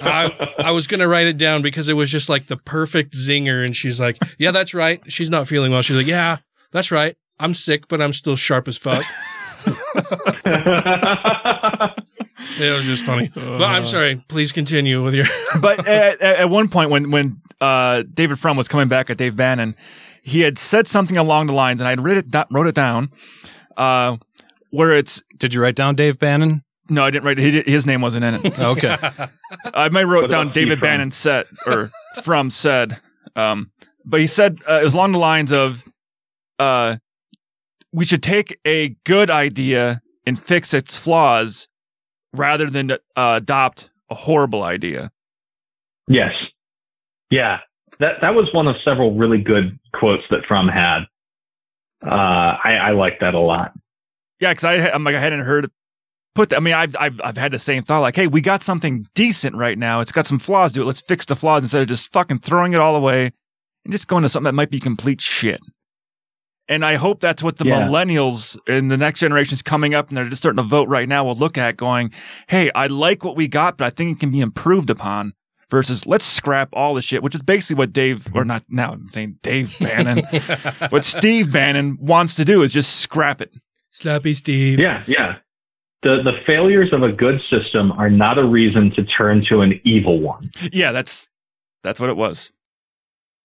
I, 0.01 0.53
I 0.59 0.71
was 0.71 0.87
gonna 0.87 1.07
write 1.07 1.27
it 1.27 1.37
down 1.37 1.61
because 1.61 1.89
it 1.89 1.93
was 1.93 2.09
just 2.11 2.29
like 2.29 2.47
the 2.47 2.57
perfect 2.57 3.13
zinger, 3.13 3.63
and 3.65 3.75
she's 3.75 3.99
like, 3.99 4.17
"Yeah, 4.37 4.51
that's 4.51 4.73
right." 4.73 5.01
She's 5.11 5.29
not 5.29 5.47
feeling 5.47 5.71
well. 5.71 5.81
She's 5.81 5.97
like, 5.97 6.07
"Yeah, 6.07 6.37
that's 6.71 6.91
right. 6.91 7.15
I'm 7.39 7.53
sick, 7.55 7.87
but 7.87 8.01
I'm 8.01 8.13
still 8.13 8.35
sharp 8.35 8.67
as 8.67 8.77
fuck." 8.77 9.03
it 12.59 12.75
was 12.75 12.85
just 12.85 13.05
funny. 13.05 13.29
But 13.33 13.61
I'm 13.61 13.85
sorry. 13.85 14.21
Please 14.27 14.51
continue 14.51 15.03
with 15.03 15.13
your. 15.13 15.25
but 15.61 15.87
at, 15.87 16.21
at 16.21 16.35
at 16.37 16.49
one 16.49 16.69
point 16.69 16.89
when 16.89 17.11
when 17.11 17.41
uh, 17.59 18.03
David 18.13 18.39
Frum 18.39 18.57
was 18.57 18.67
coming 18.67 18.87
back 18.87 19.09
at 19.09 19.17
Dave 19.17 19.35
Bannon, 19.35 19.75
he 20.21 20.41
had 20.41 20.57
said 20.57 20.87
something 20.87 21.17
along 21.17 21.47
the 21.47 21.53
lines, 21.53 21.81
and 21.81 21.87
I 21.87 21.93
read 22.01 22.17
it, 22.17 22.45
wrote 22.51 22.67
it 22.67 22.75
down, 22.75 23.11
uh, 23.77 24.17
where 24.71 24.93
it's. 24.93 25.21
Did 25.37 25.53
you 25.53 25.61
write 25.61 25.75
down 25.75 25.95
Dave 25.95 26.19
Bannon? 26.19 26.63
No, 26.89 27.03
I 27.03 27.11
didn't 27.11 27.25
write. 27.25 27.37
He, 27.37 27.61
his 27.61 27.85
name 27.85 28.01
wasn't 28.01 28.25
in 28.25 28.35
it. 28.35 28.59
Okay. 28.59 28.95
I 29.73 29.89
might 29.89 30.03
wrote 30.03 30.23
What 30.23 30.31
down 30.31 30.47
about 30.47 30.53
David 30.53 30.79
Frum? 30.79 30.89
Bannon 30.89 31.11
said 31.11 31.45
or 31.65 31.91
Frum 32.23 32.49
said, 32.49 32.99
um, 33.35 33.71
but 34.05 34.19
he 34.19 34.27
said 34.27 34.59
uh, 34.67 34.79
it 34.81 34.83
was 34.83 34.93
along 34.93 35.11
the 35.11 35.19
lines 35.19 35.51
of, 35.51 35.83
uh, 36.57 36.97
we 37.91 38.05
should 38.05 38.23
take 38.23 38.59
a 38.65 38.95
good 39.05 39.29
idea 39.29 40.01
and 40.25 40.39
fix 40.39 40.73
its 40.73 40.97
flaws 40.97 41.67
rather 42.33 42.69
than 42.69 42.91
uh, 42.91 42.97
adopt 43.15 43.89
a 44.09 44.15
horrible 44.15 44.63
idea. 44.63 45.11
Yes. 46.07 46.31
Yeah. 47.29 47.59
That 47.99 48.15
that 48.21 48.33
was 48.33 48.47
one 48.53 48.67
of 48.67 48.75
several 48.83 49.15
really 49.15 49.39
good 49.39 49.77
quotes 49.93 50.23
that 50.29 50.45
Frum 50.47 50.67
had. 50.67 51.01
Uh, 52.05 52.55
I, 52.63 52.77
I 52.81 52.91
like 52.91 53.19
that 53.19 53.33
a 53.33 53.39
lot. 53.39 53.73
Yeah, 54.39 54.51
because 54.51 54.63
I 54.63 54.89
I'm 54.89 55.03
like 55.03 55.15
I 55.15 55.19
hadn't 55.19 55.41
heard 55.41 55.69
put. 56.33 56.49
That, 56.49 56.57
I 56.57 56.59
mean, 56.59 56.73
I've 56.73 56.95
I've 56.97 57.19
I've 57.23 57.37
had 57.37 57.51
the 57.51 57.59
same 57.59 57.83
thought. 57.83 57.99
Like, 57.99 58.15
hey, 58.15 58.27
we 58.27 58.41
got 58.41 58.63
something 58.63 59.05
decent 59.15 59.55
right 59.55 59.77
now. 59.77 59.99
It's 59.99 60.11
got 60.11 60.25
some 60.25 60.39
flaws 60.39 60.71
to 60.73 60.81
it. 60.81 60.85
Let's 60.85 61.01
fix 61.01 61.25
the 61.25 61.35
flaws 61.35 61.63
instead 61.63 61.81
of 61.81 61.87
just 61.87 62.11
fucking 62.11 62.39
throwing 62.39 62.73
it 62.73 62.79
all 62.79 62.95
away 62.95 63.31
and 63.83 63.91
just 63.91 64.07
going 64.07 64.23
to 64.23 64.29
something 64.29 64.45
that 64.45 64.55
might 64.55 64.69
be 64.69 64.79
complete 64.79 65.19
shit. 65.19 65.59
And 66.69 66.85
I 66.85 66.95
hope 66.95 67.19
that's 67.19 67.41
what 67.43 67.57
the 67.57 67.65
Yeah. 67.65 67.87
millennials 67.87 68.57
and 68.67 68.89
the 68.91 68.95
next 68.97 69.19
generations 69.19 69.61
coming 69.61 69.93
up 69.95 70.07
and 70.09 70.17
they're 70.17 70.29
just 70.29 70.41
starting 70.41 70.63
to 70.63 70.69
vote 70.69 70.87
right 70.87 71.09
now 71.09 71.25
will 71.25 71.35
look 71.35 71.57
at 71.57 71.75
going, 71.75 72.11
hey, 72.47 72.69
I 72.75 72.85
like 72.87 73.25
what 73.25 73.35
we 73.35 73.47
got, 73.47 73.77
but 73.77 73.85
I 73.85 73.89
think 73.89 74.15
it 74.17 74.19
can 74.19 74.31
be 74.31 74.39
improved 74.39 74.89
upon. 74.89 75.33
Versus, 75.71 76.07
let's 76.07 76.25
scrap 76.25 76.69
all 76.73 76.95
the 76.95 77.01
shit, 77.03 77.21
which 77.21 77.35
is 77.35 77.43
basically 77.43 77.75
what 77.77 77.93
Dave, 77.93 78.27
or 78.33 78.43
not 78.43 78.63
now, 78.69 78.93
I'm 78.93 79.07
saying 79.07 79.37
Dave 79.43 79.75
Bannon, 79.79 80.23
what 80.89 81.05
Steve 81.05 81.53
Bannon 81.53 81.95
wants 82.01 82.35
to 82.37 82.45
do 82.45 82.63
is 82.63 82.73
just 82.73 82.95
scrap 83.01 83.39
it. 83.39 83.53
Slappy 83.93 84.35
Steve. 84.35 84.79
Yeah, 84.79 85.03
yeah. 85.05 85.35
The 86.01 86.23
the 86.23 86.33
failures 86.47 86.91
of 86.91 87.03
a 87.03 87.11
good 87.11 87.39
system 87.51 87.91
are 87.91 88.09
not 88.09 88.39
a 88.39 88.45
reason 88.45 88.89
to 88.95 89.03
turn 89.03 89.45
to 89.49 89.61
an 89.61 89.79
evil 89.83 90.19
one. 90.19 90.49
Yeah, 90.71 90.91
that's 90.91 91.27
that's 91.83 91.99
what 91.99 92.09
it 92.09 92.17
was. 92.17 92.51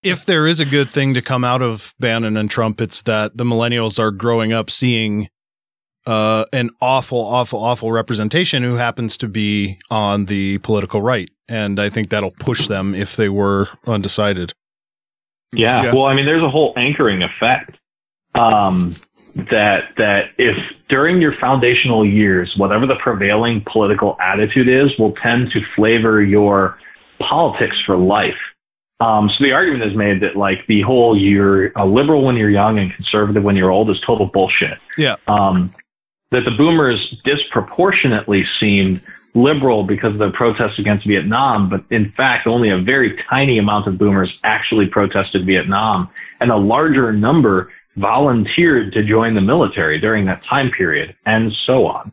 If 0.04 0.26
there 0.26 0.46
is 0.46 0.60
a 0.60 0.64
good 0.64 0.92
thing 0.92 1.14
to 1.14 1.22
come 1.22 1.44
out 1.44 1.62
of 1.62 1.94
Bannon 1.98 2.36
and 2.36 2.50
Trump, 2.50 2.80
it's 2.80 3.02
that 3.02 3.36
the 3.36 3.44
millennials 3.44 3.98
are 3.98 4.10
growing 4.10 4.52
up 4.52 4.70
seeing 4.70 5.28
uh, 6.06 6.44
an 6.52 6.70
awful, 6.80 7.18
awful, 7.18 7.58
awful 7.58 7.90
representation 7.90 8.62
who 8.62 8.74
happens 8.74 9.16
to 9.16 9.28
be 9.28 9.78
on 9.90 10.26
the 10.26 10.58
political 10.58 11.00
right, 11.00 11.30
and 11.48 11.80
I 11.80 11.88
think 11.88 12.10
that'll 12.10 12.32
push 12.32 12.66
them 12.68 12.94
if 12.94 13.16
they 13.16 13.28
were 13.28 13.68
undecided. 13.86 14.52
Yeah. 15.52 15.94
Well, 15.94 16.04
I 16.04 16.14
mean, 16.14 16.26
there's 16.26 16.42
a 16.42 16.50
whole 16.50 16.74
anchoring 16.76 17.22
effect. 17.22 17.78
Um, 18.34 18.94
that 19.50 19.88
that 19.96 20.30
if 20.38 20.56
during 20.88 21.20
your 21.20 21.34
foundational 21.38 22.04
years, 22.04 22.54
whatever 22.56 22.86
the 22.86 22.96
prevailing 22.96 23.62
political 23.66 24.16
attitude 24.20 24.68
is, 24.68 24.96
will 24.98 25.12
tend 25.12 25.50
to 25.52 25.62
flavor 25.74 26.22
your 26.22 26.78
politics 27.20 27.80
for 27.84 27.96
life. 27.96 28.36
Um, 29.00 29.28
so 29.28 29.44
the 29.44 29.52
argument 29.52 29.82
is 29.84 29.96
made 29.96 30.20
that 30.20 30.36
like 30.36 30.66
the 30.66 30.82
whole 30.82 31.16
you're 31.16 31.72
a 31.76 31.84
liberal 31.84 32.22
when 32.22 32.36
you're 32.36 32.50
young 32.50 32.78
and 32.78 32.92
conservative 32.92 33.42
when 33.42 33.56
you're 33.56 33.70
old 33.70 33.90
is 33.90 34.00
total 34.00 34.26
bullshit. 34.26 34.78
Yeah. 34.96 35.16
Um, 35.26 35.74
that 36.30 36.44
the 36.44 36.52
boomers 36.52 37.14
disproportionately 37.24 38.46
seemed 38.58 39.00
liberal 39.34 39.82
because 39.82 40.12
of 40.12 40.18
the 40.18 40.30
protests 40.30 40.78
against 40.78 41.06
Vietnam, 41.06 41.68
but 41.68 41.84
in 41.90 42.12
fact, 42.12 42.46
only 42.46 42.70
a 42.70 42.78
very 42.78 43.20
tiny 43.28 43.58
amount 43.58 43.86
of 43.86 43.98
boomers 43.98 44.32
actually 44.44 44.86
protested 44.86 45.44
Vietnam, 45.44 46.08
and 46.40 46.50
a 46.50 46.56
larger 46.56 47.12
number 47.12 47.70
volunteered 47.96 48.92
to 48.92 49.02
join 49.02 49.34
the 49.34 49.40
military 49.40 49.98
during 50.00 50.24
that 50.24 50.42
time 50.44 50.70
period, 50.70 51.14
and 51.26 51.52
so 51.52 51.86
on. 51.86 52.12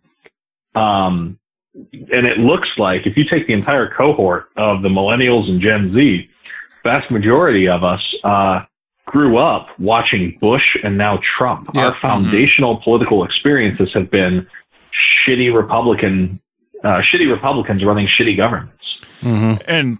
Um, 0.75 1.39
and 1.73 2.25
it 2.25 2.39
looks 2.39 2.69
like 2.77 3.07
if 3.07 3.17
you 3.17 3.23
take 3.23 3.47
the 3.47 3.53
entire 3.53 3.87
cohort 3.87 4.49
of 4.57 4.81
the 4.81 4.89
millennials 4.89 5.49
and 5.49 5.61
Gen 5.61 5.93
Z, 5.93 6.29
vast 6.83 7.09
majority 7.11 7.67
of 7.67 7.83
us 7.83 8.01
uh, 8.23 8.63
grew 9.05 9.37
up 9.37 9.67
watching 9.79 10.37
Bush 10.39 10.77
and 10.83 10.97
now 10.97 11.19
Trump. 11.21 11.75
Our 11.75 11.95
foundational 11.95 12.77
political 12.77 13.23
experiences 13.23 13.91
have 13.93 14.09
been 14.09 14.47
shitty 15.25 15.53
Republican, 15.53 16.39
uh, 16.83 17.01
shitty 17.01 17.29
Republicans 17.31 17.83
running 17.83 18.07
shitty 18.07 18.37
governments. 18.37 18.77
And 19.23 19.99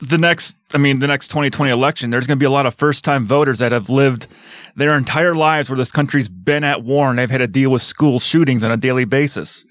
the 0.00 0.18
next, 0.18 0.56
I 0.74 0.78
mean, 0.78 0.98
the 0.98 1.06
next 1.06 1.28
2020 1.28 1.70
election, 1.70 2.10
there's 2.10 2.26
going 2.26 2.36
to 2.38 2.40
be 2.42 2.46
a 2.46 2.50
lot 2.50 2.66
of 2.66 2.74
first 2.74 3.04
time 3.04 3.24
voters 3.24 3.60
that 3.60 3.72
have 3.72 3.88
lived 3.88 4.26
their 4.76 4.96
entire 4.96 5.34
lives 5.34 5.70
where 5.70 5.76
this 5.76 5.90
country's 5.92 6.28
been 6.28 6.64
at 6.64 6.82
war 6.82 7.08
and 7.10 7.18
they've 7.18 7.30
had 7.30 7.38
to 7.38 7.46
deal 7.46 7.70
with 7.70 7.82
school 7.82 8.18
shootings 8.18 8.64
on 8.64 8.70
a 8.70 8.76
daily 8.76 9.04
basis. 9.04 9.64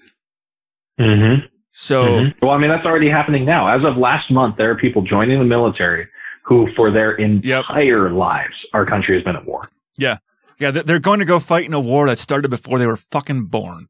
Mm-hmm. 0.98 1.46
So, 1.70 2.04
Mhm. 2.04 2.34
well, 2.40 2.52
I 2.52 2.58
mean, 2.58 2.70
that's 2.70 2.86
already 2.86 3.08
happening 3.10 3.44
now. 3.44 3.66
As 3.68 3.84
of 3.84 3.96
last 3.96 4.30
month, 4.30 4.56
there 4.56 4.70
are 4.70 4.76
people 4.76 5.02
joining 5.02 5.38
the 5.40 5.44
military 5.44 6.06
who, 6.44 6.68
for 6.76 6.90
their 6.90 7.12
entire 7.14 8.10
lives, 8.12 8.54
our 8.72 8.84
country 8.86 9.14
has 9.16 9.24
been 9.24 9.36
at 9.36 9.44
war. 9.46 9.68
yeah. 9.96 10.18
Yeah. 10.60 10.70
they- 10.70 10.82
They're 10.82 11.00
going 11.00 11.18
to 11.18 11.24
go 11.24 11.40
fight 11.40 11.64
in 11.66 11.74
a 11.74 11.80
war 11.80 12.06
that 12.06 12.18
started 12.18 12.48
before 12.48 12.78
they 12.78 12.86
were 12.86 12.96
fucking 12.96 13.46
born. 13.46 13.86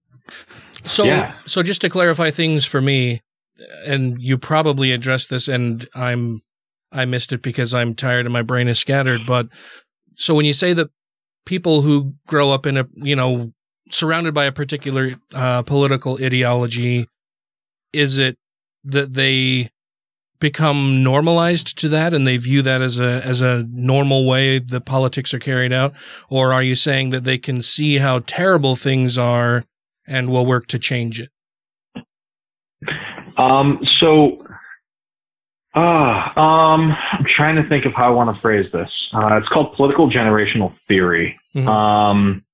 So, 0.84 1.04
Yeah. 1.04 1.34
so 1.46 1.62
just 1.62 1.80
to 1.82 1.90
clarify 1.90 2.30
things 2.30 2.64
for 2.64 2.80
me, 2.80 3.20
and 3.86 4.20
you 4.22 4.38
probably 4.38 4.90
addressed 4.92 5.30
this, 5.30 5.46
and 5.48 5.86
I'm, 5.94 6.40
I 6.90 7.04
missed 7.04 7.32
it 7.32 7.42
because 7.42 7.74
I'm 7.74 7.94
tired 7.94 8.24
and 8.26 8.32
my 8.32 8.42
brain 8.42 8.68
is 8.68 8.78
scattered. 8.78 9.26
But 9.26 9.48
so 10.16 10.34
when 10.34 10.46
you 10.46 10.52
say 10.54 10.72
that 10.72 10.88
people 11.44 11.82
who 11.82 12.14
grow 12.26 12.50
up 12.50 12.66
in 12.66 12.76
a, 12.78 12.86
you 12.94 13.14
know, 13.16 13.52
surrounded 13.90 14.32
by 14.34 14.44
a 14.46 14.52
particular 14.52 15.12
uh, 15.34 15.62
political 15.62 16.18
ideology, 16.22 17.06
is 17.92 18.18
it 18.18 18.36
that 18.84 19.12
they 19.14 19.68
become 20.48 21.02
normalized 21.02 21.68
to 21.80 21.88
that 21.88 22.12
and 22.12 22.26
they 22.26 22.36
view 22.36 22.60
that 22.60 22.80
as 22.82 22.98
a 22.98 23.12
as 23.32 23.40
a 23.40 23.64
normal 23.70 24.20
way 24.32 24.58
the 24.58 24.80
politics 24.80 25.32
are 25.32 25.38
carried 25.38 25.72
out 25.72 25.92
or 26.28 26.52
are 26.52 26.62
you 26.62 26.74
saying 26.74 27.06
that 27.10 27.24
they 27.24 27.38
can 27.38 27.62
see 27.62 27.92
how 28.06 28.20
terrible 28.26 28.76
things 28.76 29.16
are 29.16 29.64
and 30.06 30.28
will 30.28 30.46
work 30.54 30.66
to 30.66 30.78
change 30.78 31.18
it 31.24 31.30
Um, 33.36 33.80
so, 34.00 34.46
uh, 35.74 36.38
um, 36.38 36.92
I'm 37.12 37.24
trying 37.26 37.56
to 37.56 37.68
think 37.68 37.84
of 37.84 37.92
how 37.94 38.06
I 38.06 38.10
want 38.10 38.34
to 38.34 38.40
phrase 38.40 38.70
this. 38.72 38.90
Uh, 39.12 39.36
it's 39.38 39.48
called 39.48 39.74
political 39.74 40.08
generational 40.08 40.72
theory. 40.86 41.36
Um, 41.66 42.44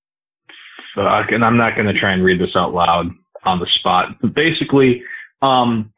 fuck, 0.95 1.31
and 1.33 1.45
I'm 1.45 1.57
not 1.57 1.75
going 1.75 1.87
to 1.93 1.99
try 2.03 2.12
and 2.12 2.25
read 2.25 2.41
this 2.41 2.57
out 2.57 2.73
loud 2.73 3.11
on 3.45 3.61
the 3.61 3.67
spot. 3.67 4.17
But 4.23 4.33
basically, 4.35 5.03
um, 5.43 5.93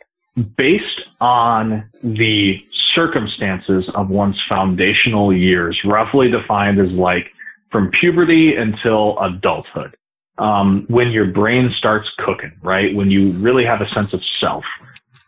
based 0.56 1.02
on 1.20 1.88
the 2.02 2.62
circumstances 2.94 3.88
of 3.94 4.09
one's 4.10 4.40
foundational 4.48 5.32
years, 5.34 5.78
roughly 5.84 6.30
defined 6.30 6.78
as 6.78 6.90
like 6.92 7.30
from 7.70 7.90
puberty 7.90 8.54
until 8.56 9.18
adulthood. 9.20 9.96
Um, 10.38 10.84
when 10.88 11.10
your 11.10 11.26
brain 11.26 11.72
starts 11.76 12.09
cooking, 12.18 12.52
right? 12.62 12.94
When 12.94 13.10
you 13.10 13.32
really 13.32 13.64
have 13.64 13.80
a 13.80 13.88
sense 13.90 14.12
of 14.12 14.20
self. 14.40 14.64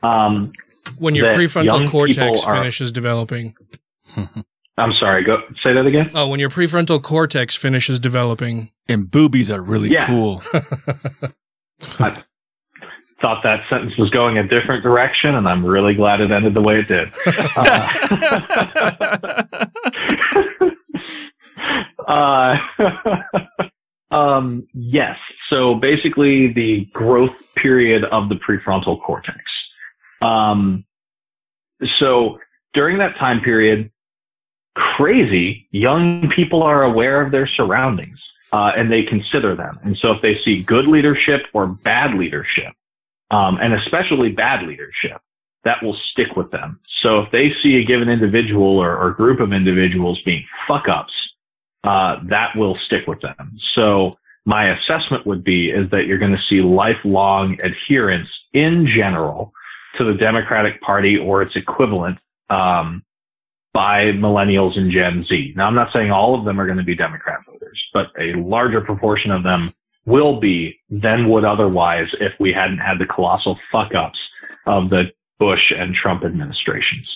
Um, 0.02 0.52
When 0.98 1.14
your 1.14 1.30
prefrontal 1.30 1.88
cortex 1.88 2.42
are- 2.44 2.56
finishes 2.56 2.90
developing. 2.92 3.54
I'm 4.76 4.92
sorry, 4.98 5.22
go 5.22 5.40
say 5.62 5.72
that 5.72 5.86
again. 5.86 6.10
Oh, 6.14 6.26
when 6.28 6.40
your 6.40 6.50
prefrontal 6.50 7.00
cortex 7.00 7.54
finishes 7.54 8.00
developing. 8.00 8.70
And 8.88 9.08
boobies 9.10 9.50
are 9.50 9.62
really 9.62 9.88
Yeah. 9.90 10.06
cool. 10.06 10.42
I 12.00 12.16
thought 13.24 13.42
that 13.42 13.66
sentence 13.70 13.96
was 13.96 14.10
going 14.10 14.36
a 14.36 14.46
different 14.46 14.82
direction, 14.82 15.34
and 15.34 15.48
I'm 15.48 15.64
really 15.64 15.94
glad 15.94 16.20
it 16.20 16.30
ended 16.30 16.52
the 16.52 16.60
way 16.60 16.80
it 16.80 16.86
did. 16.86 17.08
Uh, 22.06 22.58
uh, 24.10 24.14
um, 24.14 24.68
yes. 24.74 25.16
So 25.48 25.74
basically, 25.76 26.52
the 26.52 26.84
growth 26.92 27.32
period 27.56 28.04
of 28.04 28.28
the 28.28 28.34
prefrontal 28.34 29.02
cortex. 29.02 29.38
Um, 30.20 30.84
so 31.98 32.38
during 32.74 32.98
that 32.98 33.16
time 33.16 33.40
period, 33.40 33.90
crazy 34.74 35.66
young 35.70 36.28
people 36.36 36.62
are 36.62 36.82
aware 36.82 37.22
of 37.22 37.32
their 37.32 37.46
surroundings 37.46 38.18
uh, 38.52 38.72
and 38.76 38.92
they 38.92 39.02
consider 39.02 39.56
them. 39.56 39.78
And 39.82 39.96
so 39.96 40.12
if 40.12 40.20
they 40.20 40.38
see 40.42 40.62
good 40.62 40.86
leadership 40.86 41.46
or 41.54 41.66
bad 41.66 42.12
leadership, 42.16 42.74
um, 43.34 43.58
and 43.60 43.74
especially 43.74 44.30
bad 44.30 44.66
leadership, 44.66 45.20
that 45.64 45.82
will 45.82 45.96
stick 46.12 46.36
with 46.36 46.50
them. 46.50 46.78
So 47.02 47.20
if 47.20 47.32
they 47.32 47.52
see 47.62 47.76
a 47.76 47.84
given 47.84 48.08
individual 48.08 48.78
or, 48.78 48.96
or 48.96 49.10
group 49.10 49.40
of 49.40 49.52
individuals 49.52 50.20
being 50.24 50.44
fuck 50.68 50.88
ups, 50.88 51.12
uh, 51.82 52.20
that 52.28 52.52
will 52.56 52.78
stick 52.86 53.06
with 53.06 53.20
them. 53.20 53.58
So 53.74 54.14
my 54.46 54.76
assessment 54.76 55.26
would 55.26 55.42
be 55.42 55.70
is 55.70 55.90
that 55.90 56.06
you're 56.06 56.18
going 56.18 56.36
to 56.36 56.42
see 56.48 56.60
lifelong 56.60 57.58
adherence 57.62 58.28
in 58.52 58.86
general 58.86 59.52
to 59.98 60.04
the 60.04 60.14
Democratic 60.14 60.80
Party 60.80 61.16
or 61.16 61.42
its 61.42 61.56
equivalent 61.56 62.18
um, 62.50 63.02
by 63.72 64.12
millennials 64.12 64.78
and 64.78 64.92
Gen 64.92 65.24
Z. 65.28 65.54
Now, 65.56 65.66
I'm 65.66 65.74
not 65.74 65.92
saying 65.92 66.10
all 66.10 66.38
of 66.38 66.44
them 66.44 66.60
are 66.60 66.66
going 66.66 66.78
to 66.78 66.84
be 66.84 66.94
Democrat 66.94 67.40
voters, 67.50 67.82
but 67.92 68.08
a 68.18 68.34
larger 68.34 68.80
proportion 68.80 69.30
of 69.30 69.42
them 69.42 69.74
will 70.06 70.40
be 70.40 70.78
than 70.90 71.28
would 71.28 71.44
otherwise 71.44 72.08
if 72.20 72.32
we 72.38 72.52
hadn't 72.52 72.78
had 72.78 72.98
the 72.98 73.06
colossal 73.06 73.58
fuck 73.72 73.94
ups 73.94 74.18
of 74.66 74.90
the 74.90 75.10
Bush 75.38 75.72
and 75.76 75.94
Trump 75.94 76.24
administrations. 76.24 77.08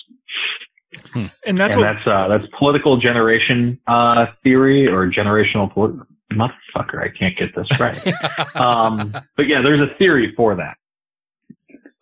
And 1.15 1.29
that's 1.57 1.75
and 1.75 1.85
what 1.85 1.93
that's 1.93 2.07
uh, 2.07 2.27
that's 2.27 2.45
political 2.57 2.97
generation 2.97 3.79
uh, 3.87 4.27
theory 4.43 4.87
or 4.87 5.09
generational 5.09 5.71
polit- 5.71 5.95
motherfucker. 6.33 7.01
I 7.01 7.09
can't 7.09 7.37
get 7.37 7.55
this 7.55 7.67
right. 7.79 8.55
um, 8.55 9.13
but 9.37 9.47
yeah, 9.47 9.61
there's 9.61 9.81
a 9.81 9.93
theory 9.97 10.33
for 10.35 10.55
that. 10.55 10.77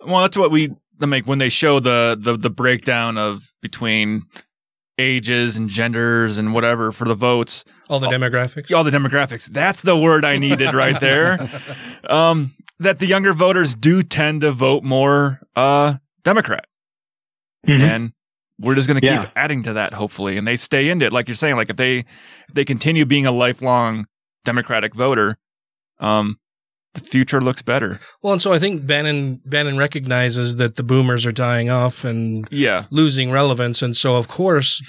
well, 0.06 0.22
that's 0.22 0.38
what 0.38 0.52
we 0.52 0.74
like 1.00 1.28
when 1.28 1.40
they 1.40 1.50
show 1.50 1.80
the 1.80 2.18
the 2.20 2.38
the 2.38 2.50
breakdown 2.50 3.18
of 3.18 3.54
between 3.62 4.24
ages 4.98 5.58
and 5.58 5.70
genders 5.70 6.38
and 6.38 6.54
whatever 6.54 6.92
for 6.92 7.06
the 7.06 7.14
votes. 7.16 7.64
All 7.90 8.00
the 8.00 8.08
demographics. 8.08 8.74
All 8.74 8.84
the 8.84 8.92
demographics. 8.92 9.46
That's 9.48 9.82
the 9.82 9.96
word 9.98 10.26
I 10.26 10.38
needed 10.38 10.74
right 10.74 11.00
there. 11.00 11.50
Um, 12.10 12.54
that 12.80 13.00
the 13.00 13.06
younger 13.06 13.34
voters 13.34 13.76
do 13.76 14.02
tend 14.02 14.40
to 14.42 14.52
vote 14.52 14.84
more 14.84 15.42
uh 15.58 15.96
Democrat. 16.24 16.68
And 17.68 18.14
we're 18.60 18.76
just 18.76 18.88
going 18.88 19.00
to 19.00 19.06
keep 19.06 19.24
Yeah. 19.24 19.30
adding 19.36 19.64
to 19.64 19.74
that 19.74 19.94
hopefully 19.94 20.38
and 20.38 20.48
they 20.48 20.56
stay 20.56 20.88
into 20.90 21.06
it 21.06 21.12
like 21.14 21.28
you're 21.28 21.36
saying 21.36 21.58
like 21.58 21.70
if 21.70 21.76
they 21.76 22.00
if 22.00 22.54
they 22.54 22.64
continue 22.66 23.06
being 23.06 23.26
a 23.26 23.32
lifelong 23.32 24.08
democratic 24.46 24.96
voter 24.96 25.38
um 26.00 26.40
the 26.98 27.10
future 27.10 27.40
looks 27.42 27.62
better. 27.62 28.00
Well, 28.22 28.34
and 28.34 28.42
so 28.42 28.52
I 28.54 28.60
think 28.60 28.86
Bannon 28.86 29.40
Bannon 29.46 29.78
recognizes 29.78 30.58
that 30.58 30.76
the 30.76 30.84
boomers 30.84 31.26
are 31.26 31.32
dying 31.32 31.70
off 31.70 32.04
and 32.04 32.48
Yeah. 32.52 32.86
losing 32.90 33.32
relevance, 33.32 33.82
and 33.82 33.96
so 33.96 34.16
of 34.16 34.28
course 34.28 34.82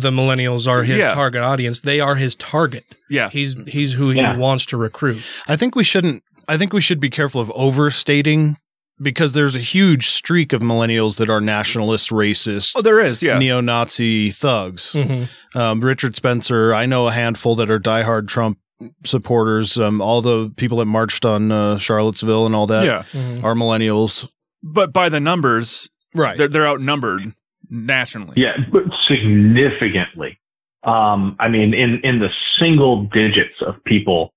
the 0.00 0.10
millennials 0.10 0.68
are 0.68 0.82
his 0.82 0.98
Yeah. 0.98 1.10
target 1.14 1.42
audience. 1.42 1.80
They 1.80 2.00
are 2.00 2.16
his 2.16 2.34
target. 2.34 2.84
Yeah, 3.10 3.30
he's 3.30 3.56
he's 3.68 3.92
who 3.94 4.10
he 4.10 4.20
Yeah. 4.20 4.36
wants 4.36 4.66
to 4.66 4.76
recruit. 4.76 5.22
I 5.48 5.56
think 5.56 5.74
we 5.74 5.84
shouldn't. 5.84 6.22
I 6.48 6.56
think 6.58 6.72
we 6.72 6.80
should 6.80 7.00
be 7.00 7.10
careful 7.10 7.40
of 7.40 7.50
overstating 7.54 8.56
because 9.02 9.32
there's 9.34 9.54
a 9.56 9.60
huge 9.60 10.06
streak 10.06 10.52
of 10.52 10.62
millennials 10.62 11.18
that 11.18 11.28
are 11.28 11.40
nationalist, 11.40 12.10
racist. 12.10 12.72
Oh, 12.76 12.80
there 12.82 12.98
is, 13.00 13.22
yeah. 13.22 13.38
neo-Nazi 13.38 14.30
thugs. 14.30 14.92
Mhm. 14.94 15.28
Um, 15.54 15.80
Richard 15.80 16.16
Spencer. 16.16 16.72
I 16.72 16.86
know 16.86 17.06
a 17.08 17.12
handful 17.12 17.56
that 17.56 17.68
are 17.70 17.78
diehard 17.80 18.26
Trump 18.28 18.58
supporters. 19.04 19.78
Um, 19.78 20.00
all 20.00 20.20
the 20.22 20.52
people 20.56 20.78
that 20.78 20.84
marched 20.86 21.24
on 21.24 21.50
uh, 21.52 21.78
Charlottesville 21.78 22.46
and 22.46 22.54
all 22.54 22.66
that 22.66 22.84
Yeah. 22.84 23.02
Mhm. 23.12 23.44
are 23.44 23.54
millennials. 23.54 24.28
But 24.62 24.92
by 24.92 25.08
the 25.08 25.20
numbers, 25.20 25.88
right? 26.14 26.36
They're 26.36 26.48
they're 26.48 26.66
outnumbered 26.66 27.32
nationally. 27.70 28.34
Yeah, 28.36 28.56
but 28.72 28.84
significantly. 29.08 30.38
Um, 30.84 31.36
I 31.40 31.48
mean, 31.48 31.74
in, 31.74 32.00
in 32.04 32.20
the 32.20 32.28
single 32.60 33.04
digits 33.06 33.54
of 33.66 33.82
people 33.84 34.32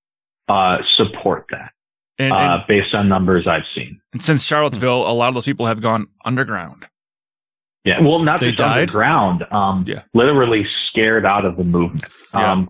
uh, 0.47 0.77
support 0.97 1.45
that 1.51 1.71
And, 2.17 2.33
uh, 2.33 2.63
based 2.67 2.95
on 2.95 3.07
numbers 3.07 3.45
I've 3.45 3.65
seen. 3.75 4.01
and 4.13 4.21
since 4.21 4.43
Charlottesville, 4.43 5.07
a 5.07 5.13
lot 5.13 5.27
of 5.27 5.35
those 5.35 5.45
people 5.45 5.67
have 5.67 5.79
gone 5.79 6.07
underground. 6.25 6.87
Yeah, 7.85 8.01
well, 8.01 8.19
not 8.19 8.39
They 8.39 8.47
just 8.47 8.57
died? 8.57 8.81
underground. 8.81 9.45
Um, 9.51 9.85
literally 10.13 10.67
scared 10.89 11.25
out 11.25 11.45
of 11.45 11.55
the 11.55 11.63
movement. 11.63 12.03
Um, 12.33 12.69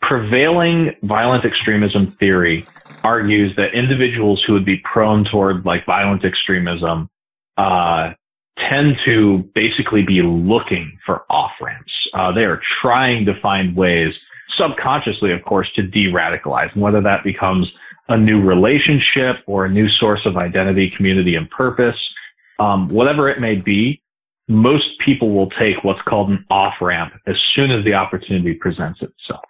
prevailing 0.00 0.94
violent 1.02 1.44
extremism 1.44 2.16
theory 2.18 2.64
argues 3.04 3.54
that 3.56 3.74
individuals 3.74 4.42
who 4.46 4.52
would 4.52 4.64
be 4.64 4.78
prone 4.78 5.24
toward 5.24 5.64
like 5.64 5.84
violent 5.86 6.24
extremism 6.24 7.08
uh, 7.56 8.12
tend 8.58 8.96
to 9.04 9.38
basically 9.54 10.02
be 10.02 10.22
looking 10.22 10.98
for 11.04 11.24
off 11.30 11.52
ramps. 11.60 11.92
Uh, 12.14 12.32
they 12.32 12.44
are 12.44 12.60
trying 12.80 13.24
to 13.24 13.38
find 13.40 13.74
ways, 13.74 14.14
subconsciously, 14.56 15.32
of 15.32 15.42
course, 15.44 15.70
to 15.74 15.82
de-radicalize, 15.82 16.72
and 16.72 16.82
whether 16.82 17.00
that 17.00 17.24
becomes 17.24 17.70
a 18.08 18.16
new 18.16 18.40
relationship 18.40 19.38
or 19.46 19.64
a 19.64 19.70
new 19.70 19.88
source 19.88 20.24
of 20.26 20.36
identity, 20.36 20.90
community, 20.90 21.34
and 21.34 21.50
purpose, 21.50 21.98
um, 22.58 22.88
whatever 22.88 23.28
it 23.28 23.40
may 23.40 23.56
be, 23.56 24.02
most 24.48 24.98
people 25.04 25.30
will 25.30 25.50
take 25.50 25.84
what's 25.84 26.02
called 26.02 26.30
an 26.30 26.44
off 26.50 26.80
ramp 26.80 27.14
as 27.26 27.36
soon 27.54 27.70
as 27.70 27.84
the 27.84 27.94
opportunity 27.94 28.54
presents 28.54 29.00
itself. 29.00 29.44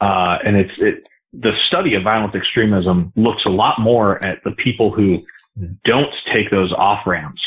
Uh, 0.00 0.38
and 0.44 0.56
it's, 0.56 0.72
it, 0.78 1.08
the 1.32 1.52
study 1.66 1.94
of 1.94 2.02
violent 2.02 2.34
extremism 2.34 3.12
looks 3.16 3.44
a 3.44 3.50
lot 3.50 3.80
more 3.80 4.24
at 4.24 4.42
the 4.44 4.52
people 4.52 4.90
who 4.90 5.24
don't 5.84 6.12
take 6.26 6.50
those 6.50 6.72
off 6.72 7.06
ramps 7.06 7.42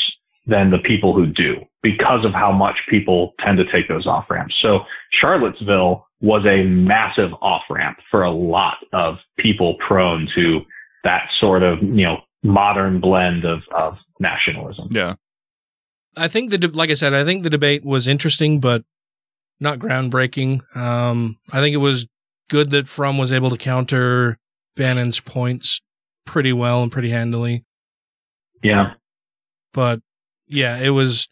than 0.46 0.70
the 0.70 0.78
people 0.78 1.14
who 1.14 1.26
do 1.26 1.64
because 1.82 2.24
of 2.24 2.32
how 2.32 2.50
much 2.50 2.76
people 2.88 3.34
tend 3.40 3.58
to 3.58 3.70
take 3.70 3.88
those 3.88 4.06
off 4.06 4.28
ramps. 4.28 4.54
So 4.60 4.80
Charlottesville 5.12 6.06
was 6.20 6.44
a 6.44 6.64
massive 6.64 7.32
off 7.40 7.62
ramp 7.70 7.98
for 8.10 8.24
a 8.24 8.30
lot 8.30 8.78
of 8.92 9.18
people 9.38 9.74
prone 9.86 10.28
to 10.34 10.60
that 11.04 11.28
sort 11.38 11.62
of, 11.62 11.82
you 11.82 12.04
know, 12.04 12.20
modern 12.42 13.00
blend 13.00 13.44
of, 13.44 13.62
of 13.74 13.96
nationalism. 14.18 14.88
Yeah. 14.92 15.14
I 16.16 16.28
think 16.28 16.50
the 16.50 16.58
de- 16.58 16.68
like 16.68 16.90
I 16.90 16.94
said, 16.94 17.14
I 17.14 17.24
think 17.24 17.42
the 17.42 17.50
debate 17.50 17.84
was 17.84 18.08
interesting, 18.08 18.60
but 18.60 18.82
not 19.60 19.78
groundbreaking. 19.78 20.60
Um, 20.76 21.36
I 21.52 21.60
think 21.60 21.74
it 21.74 21.78
was 21.78 22.06
good 22.48 22.70
that 22.70 22.88
Frum 22.88 23.18
was 23.18 23.32
able 23.32 23.50
to 23.50 23.56
counter 23.56 24.38
Bannon's 24.76 25.20
points 25.20 25.80
pretty 26.26 26.52
well 26.52 26.82
and 26.82 26.90
pretty 26.90 27.10
handily. 27.10 27.64
Yeah. 28.62 28.94
But 29.72 30.00
yeah, 30.48 30.78
it 30.78 30.90
was. 30.90 31.28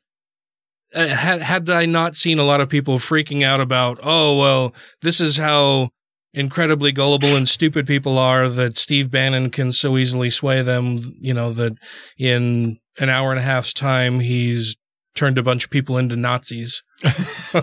uh, 0.94 1.09
Had 1.09 1.42
had 1.42 1.68
I 1.70 1.86
not 1.86 2.14
seen 2.16 2.38
a 2.38 2.44
lot 2.44 2.60
of 2.60 2.68
people 2.68 2.98
freaking 2.98 3.42
out 3.42 3.60
about, 3.60 3.98
oh 4.02 4.38
well, 4.38 4.74
this 5.02 5.20
is 5.20 5.36
how 5.36 5.90
incredibly 6.34 6.92
gullible 6.92 7.34
and 7.34 7.48
stupid 7.48 7.86
people 7.86 8.18
are 8.18 8.48
that 8.48 8.78
Steve 8.78 9.10
Bannon 9.10 9.50
can 9.50 9.72
so 9.72 9.96
easily 9.96 10.30
sway 10.30 10.62
them. 10.62 10.98
You 11.20 11.34
know 11.34 11.52
that 11.52 11.72
in 12.18 12.78
an 13.00 13.08
hour 13.08 13.30
and 13.30 13.38
a 13.38 13.42
half's 13.42 13.72
time, 13.72 14.20
he's 14.20 14.76
turned 15.14 15.38
a 15.38 15.42
bunch 15.42 15.64
of 15.64 15.70
people 15.70 15.98
into 15.98 16.16
Nazis. 16.16 16.82
I 17.04 17.62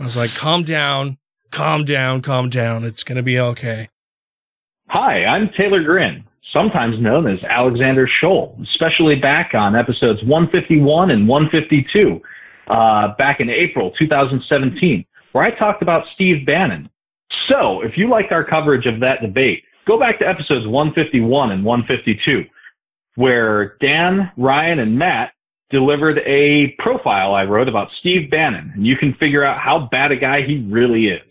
was 0.00 0.16
like, 0.16 0.34
calm 0.34 0.62
down, 0.62 1.18
calm 1.50 1.84
down, 1.84 2.22
calm 2.22 2.50
down. 2.50 2.84
It's 2.84 3.04
going 3.04 3.16
to 3.16 3.22
be 3.22 3.38
okay. 3.38 3.88
Hi, 4.88 5.24
I'm 5.24 5.48
Taylor 5.50 5.82
Green, 5.82 6.24
sometimes 6.52 7.00
known 7.00 7.26
as 7.26 7.42
Alexander 7.44 8.06
Scholl, 8.06 8.62
especially 8.62 9.16
back 9.16 9.54
on 9.54 9.74
episodes 9.74 10.22
151 10.22 11.10
and 11.10 11.26
152, 11.26 12.22
uh, 12.68 13.14
back 13.16 13.40
in 13.40 13.48
April 13.48 13.90
2017, 13.98 15.04
where 15.32 15.44
I 15.44 15.50
talked 15.50 15.82
about 15.82 16.06
Steve 16.14 16.46
Bannon. 16.46 16.86
So, 17.48 17.80
if 17.82 17.98
you 17.98 18.08
liked 18.08 18.32
our 18.32 18.44
coverage 18.44 18.86
of 18.86 19.00
that 19.00 19.20
debate, 19.20 19.64
go 19.86 19.98
back 19.98 20.18
to 20.20 20.28
episodes 20.28 20.66
151 20.66 21.50
and 21.50 21.64
152, 21.64 22.46
where 23.16 23.76
Dan, 23.80 24.30
Ryan, 24.36 24.78
and 24.78 24.98
Matt 24.98 25.32
delivered 25.70 26.18
a 26.20 26.68
profile 26.78 27.34
I 27.34 27.44
wrote 27.44 27.68
about 27.68 27.88
Steve 28.00 28.30
Bannon, 28.30 28.72
and 28.74 28.86
you 28.86 28.96
can 28.96 29.14
figure 29.14 29.44
out 29.44 29.58
how 29.58 29.88
bad 29.90 30.12
a 30.12 30.16
guy 30.16 30.42
he 30.42 30.58
really 30.68 31.08
is. 31.08 31.22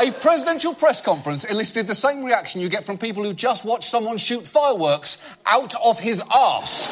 A 0.00 0.10
presidential 0.12 0.72
press 0.72 1.02
conference 1.02 1.44
elicited 1.44 1.86
the 1.86 1.94
same 1.94 2.24
reaction 2.24 2.60
you 2.60 2.70
get 2.70 2.84
from 2.84 2.96
people 2.96 3.22
who 3.22 3.34
just 3.34 3.66
watch 3.66 3.86
someone 3.86 4.16
shoot 4.16 4.46
fireworks 4.46 5.36
out 5.44 5.74
of 5.84 5.98
his 5.98 6.22
arse. 6.34 6.86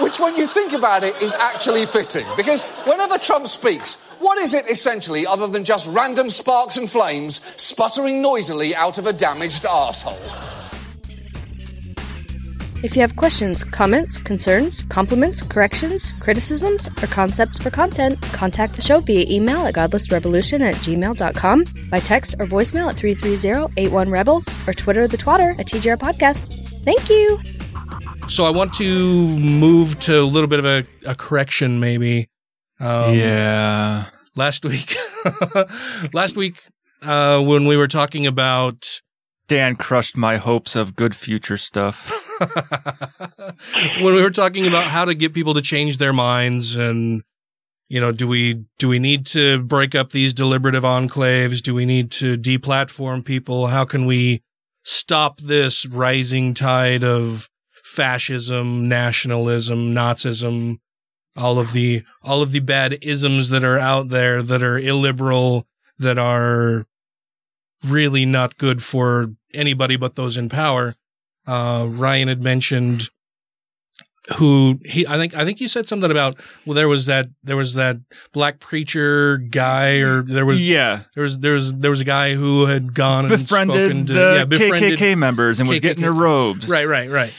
Which, 0.00 0.18
when 0.18 0.34
you 0.34 0.46
think 0.46 0.72
about 0.72 1.04
it, 1.04 1.20
is 1.22 1.34
actually 1.34 1.84
fitting. 1.86 2.26
Because 2.36 2.64
whenever 2.86 3.18
Trump 3.18 3.46
speaks, 3.46 3.96
what 4.18 4.38
is 4.38 4.54
it 4.54 4.70
essentially 4.70 5.26
other 5.26 5.46
than 5.46 5.62
just 5.62 5.88
random 5.90 6.30
sparks 6.30 6.78
and 6.78 6.88
flames 6.88 7.42
sputtering 7.60 8.22
noisily 8.22 8.74
out 8.74 8.98
of 8.98 9.06
a 9.06 9.12
damaged 9.12 9.64
arsehole? 9.64 10.63
If 12.84 12.96
you 12.96 13.00
have 13.00 13.16
questions, 13.16 13.64
comments, 13.64 14.18
concerns, 14.18 14.82
compliments, 14.90 15.40
corrections, 15.40 16.12
criticisms, 16.20 16.86
or 17.02 17.06
concepts 17.06 17.58
for 17.58 17.70
content, 17.70 18.20
contact 18.34 18.74
the 18.74 18.82
show 18.82 19.00
via 19.00 19.24
email 19.26 19.64
at 19.64 19.72
godlessrevolution 19.72 20.60
at 20.60 20.74
gmail.com, 20.74 21.64
by 21.88 21.98
text 21.98 22.34
or 22.38 22.44
voicemail 22.44 22.90
at 22.90 22.96
330-81-REBEL, 22.96 24.44
or 24.66 24.74
Twitter 24.74 25.08
the 25.08 25.16
twatter 25.16 25.58
at 25.58 25.66
TGR 25.66 25.96
Podcast. 25.96 26.52
Thank 26.84 27.08
you! 27.08 27.40
So 28.28 28.44
I 28.44 28.50
want 28.50 28.74
to 28.74 29.28
move 29.38 29.98
to 30.00 30.20
a 30.20 30.28
little 30.28 30.46
bit 30.46 30.58
of 30.58 30.66
a, 30.66 30.86
a 31.06 31.14
correction, 31.14 31.80
maybe. 31.80 32.28
Um, 32.80 33.14
yeah. 33.14 34.10
Last 34.36 34.62
week, 34.66 34.94
last 36.12 36.36
week, 36.36 36.60
uh, 37.00 37.40
when 37.42 37.66
we 37.66 37.78
were 37.78 37.88
talking 37.88 38.26
about 38.26 39.00
Dan 39.46 39.76
crushed 39.76 40.16
my 40.16 40.36
hopes 40.36 40.74
of 40.74 40.96
good 40.96 41.14
future 41.14 41.56
stuff. 41.56 42.10
when 44.00 44.14
we 44.14 44.22
were 44.22 44.30
talking 44.30 44.66
about 44.66 44.84
how 44.84 45.04
to 45.04 45.14
get 45.14 45.34
people 45.34 45.54
to 45.54 45.62
change 45.62 45.98
their 45.98 46.12
minds 46.12 46.76
and 46.76 47.22
you 47.88 48.00
know 48.00 48.12
do 48.12 48.26
we 48.26 48.64
do 48.78 48.88
we 48.88 48.98
need 48.98 49.26
to 49.26 49.62
break 49.62 49.94
up 49.94 50.10
these 50.10 50.34
deliberative 50.34 50.82
enclaves 50.82 51.62
do 51.62 51.74
we 51.74 51.86
need 51.86 52.10
to 52.10 52.36
deplatform 52.36 53.24
people 53.24 53.68
how 53.68 53.84
can 53.84 54.06
we 54.06 54.42
stop 54.82 55.38
this 55.38 55.86
rising 55.86 56.54
tide 56.54 57.04
of 57.04 57.48
fascism 57.70 58.88
nationalism 58.88 59.94
nazism 59.94 60.76
all 61.36 61.58
of 61.58 61.72
the 61.72 62.02
all 62.22 62.42
of 62.42 62.52
the 62.52 62.60
bad 62.60 62.98
isms 63.02 63.50
that 63.50 63.64
are 63.64 63.78
out 63.78 64.08
there 64.08 64.42
that 64.42 64.62
are 64.62 64.78
illiberal 64.78 65.66
that 65.98 66.18
are 66.18 66.84
really 67.84 68.26
not 68.26 68.58
good 68.58 68.82
for 68.82 69.32
anybody 69.52 69.96
but 69.96 70.16
those 70.16 70.36
in 70.36 70.48
power. 70.48 70.94
Uh, 71.46 71.86
Ryan 71.88 72.28
had 72.28 72.42
mentioned 72.42 73.10
who 74.36 74.78
he 74.84 75.06
I 75.06 75.18
think 75.18 75.36
I 75.36 75.44
think 75.44 75.60
you 75.60 75.68
said 75.68 75.86
something 75.86 76.10
about 76.10 76.40
well 76.64 76.74
there 76.74 76.88
was 76.88 77.06
that 77.06 77.26
there 77.42 77.56
was 77.56 77.74
that 77.74 77.98
black 78.32 78.58
preacher 78.58 79.36
guy 79.36 79.98
or 79.98 80.22
there 80.22 80.46
was 80.46 80.66
yeah. 80.66 81.00
there 81.14 81.22
was 81.22 81.38
there 81.38 81.52
was 81.52 81.78
there 81.78 81.90
was 81.90 82.00
a 82.00 82.04
guy 82.04 82.34
who 82.34 82.64
had 82.64 82.94
gone 82.94 83.26
and 83.26 83.30
befriended 83.30 83.74
spoken 83.74 84.06
to, 84.06 84.12
the 84.12 84.34
yeah, 84.38 84.44
befriended 84.46 84.98
KKK 84.98 85.18
members 85.18 85.60
and 85.60 85.68
was 85.68 85.78
KKK 85.78 85.82
getting 85.82 86.02
their 86.02 86.12
robes. 86.12 86.68
right 86.68 86.88
right 86.88 87.10
right. 87.10 87.32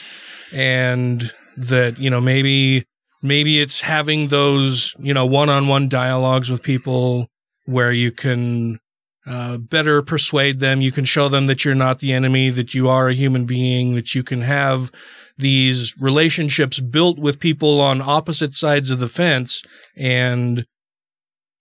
And 0.53 1.23
that 1.57 1.97
you 1.97 2.09
know 2.09 2.21
maybe 2.21 2.85
maybe 3.23 3.59
it's 3.59 3.81
having 3.81 4.27
those 4.27 4.93
you 4.99 5.13
know 5.13 5.25
one-on-one 5.25 5.89
dialogues 5.89 6.51
with 6.51 6.61
people 6.61 7.27
where 7.65 7.91
you 7.91 8.11
can 8.11 8.79
uh, 9.27 9.57
better 9.57 10.01
persuade 10.01 10.59
them. 10.59 10.81
You 10.81 10.91
can 10.91 11.05
show 11.05 11.29
them 11.29 11.47
that 11.47 11.65
you're 11.65 11.75
not 11.75 11.99
the 11.99 12.13
enemy, 12.13 12.49
that 12.51 12.73
you 12.73 12.87
are 12.87 13.09
a 13.09 13.13
human 13.13 13.45
being, 13.45 13.95
that 13.95 14.13
you 14.13 14.23
can 14.23 14.41
have 14.41 14.91
these 15.37 15.95
relationships 15.99 16.79
built 16.79 17.17
with 17.19 17.39
people 17.39 17.81
on 17.81 18.01
opposite 18.01 18.53
sides 18.53 18.91
of 18.91 18.99
the 18.99 19.09
fence 19.09 19.63
and 19.97 20.65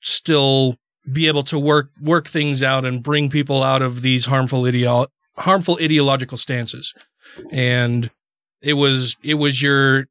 still 0.03 0.77
be 1.11 1.27
able 1.27 1.43
to 1.43 1.59
work 1.59 1.91
work 2.01 2.29
things 2.29 2.63
out 2.63 2.85
and 2.85 3.03
bring 3.03 3.29
people 3.29 3.63
out 3.63 3.83
of 3.83 4.03
these 4.03 4.27
harmful 4.27 4.63
ideo- 4.63 5.07
harmful 5.39 5.79
ideological 5.81 6.39
stances. 6.39 6.95
And 7.51 8.11
it 8.63 8.75
was 8.75 9.17
it 9.23 9.35
was 9.35 9.63
your 9.63 10.07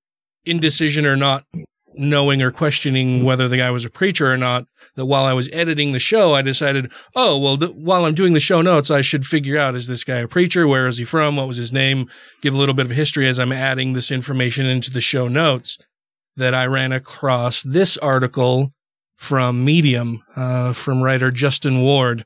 indecision 0.45 1.05
or 1.05 1.15
not 1.15 1.45
knowing 1.95 2.41
or 2.41 2.51
questioning 2.51 3.23
whether 3.23 3.47
the 3.47 3.57
guy 3.57 3.71
was 3.71 3.85
a 3.85 3.89
preacher 3.89 4.31
or 4.31 4.37
not 4.37 4.65
that 4.95 5.05
while 5.05 5.25
I 5.25 5.33
was 5.33 5.49
editing 5.51 5.91
the 5.91 5.99
show, 5.99 6.33
I 6.33 6.41
decided, 6.41 6.91
oh, 7.15 7.39
well, 7.39 7.57
while 7.73 8.05
I'm 8.05 8.13
doing 8.13 8.33
the 8.33 8.39
show 8.39 8.61
notes, 8.61 8.91
I 8.91 9.01
should 9.01 9.25
figure 9.25 9.57
out, 9.57 9.75
is 9.75 9.87
this 9.87 10.03
guy 10.03 10.17
a 10.17 10.27
preacher? 10.27 10.67
Where 10.67 10.87
is 10.87 10.97
he 10.97 11.05
from? 11.05 11.35
What 11.35 11.47
was 11.47 11.57
his 11.57 11.73
name? 11.73 12.07
Give 12.41 12.53
a 12.53 12.57
little 12.57 12.75
bit 12.75 12.85
of 12.85 12.91
history 12.91 13.27
as 13.27 13.39
I'm 13.39 13.51
adding 13.51 13.93
this 13.93 14.11
information 14.11 14.65
into 14.65 14.91
the 14.91 15.01
show 15.01 15.27
notes 15.27 15.77
that 16.35 16.53
I 16.53 16.65
ran 16.65 16.91
across 16.91 17.63
this 17.63 17.97
article 17.97 18.71
from 19.15 19.63
Medium, 19.63 20.21
uh, 20.35 20.73
from 20.73 21.01
writer 21.01 21.31
Justin 21.31 21.81
Ward. 21.81 22.25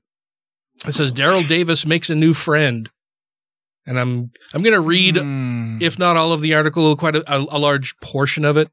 It 0.88 0.94
says 0.94 1.12
Daryl 1.12 1.48
Davis 1.48 1.86
makes 1.86 2.10
a 2.10 2.16
new 2.16 2.34
friend. 2.34 2.90
And 3.86 3.98
I'm, 3.98 4.32
I'm 4.54 4.64
going 4.64 4.74
to 4.74 4.82
read, 4.82 5.16
if 5.82 5.98
not 5.98 6.18
all 6.18 6.34
of 6.34 6.42
the 6.42 6.54
article, 6.56 6.94
quite 6.98 7.16
a, 7.16 7.24
a 7.28 7.58
large 7.58 7.98
portion 8.00 8.44
of 8.44 8.58
it. 8.58 8.70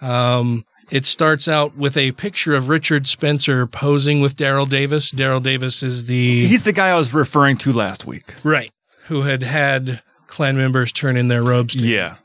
Um, 0.00 0.64
it 0.90 1.06
starts 1.06 1.48
out 1.48 1.76
with 1.76 1.96
a 1.96 2.12
picture 2.12 2.54
of 2.54 2.68
Richard 2.68 3.08
Spencer 3.08 3.66
posing 3.66 4.20
with 4.20 4.36
Daryl 4.36 4.68
Davis. 4.68 5.10
Daryl 5.10 5.42
Davis 5.42 5.82
is 5.82 6.06
the 6.06 6.46
He's 6.46 6.64
the 6.64 6.72
guy 6.72 6.90
I 6.90 6.94
was 6.96 7.14
referring 7.14 7.56
to 7.58 7.72
last 7.72 8.06
week. 8.06 8.34
right 8.44 8.70
who 9.06 9.22
had 9.22 9.42
had 9.42 10.02
Klan 10.26 10.56
members 10.56 10.92
turn 10.92 11.16
in 11.16 11.28
their 11.28 11.42
robes. 11.42 11.76
To. 11.76 11.86
Yeah. 11.86 12.16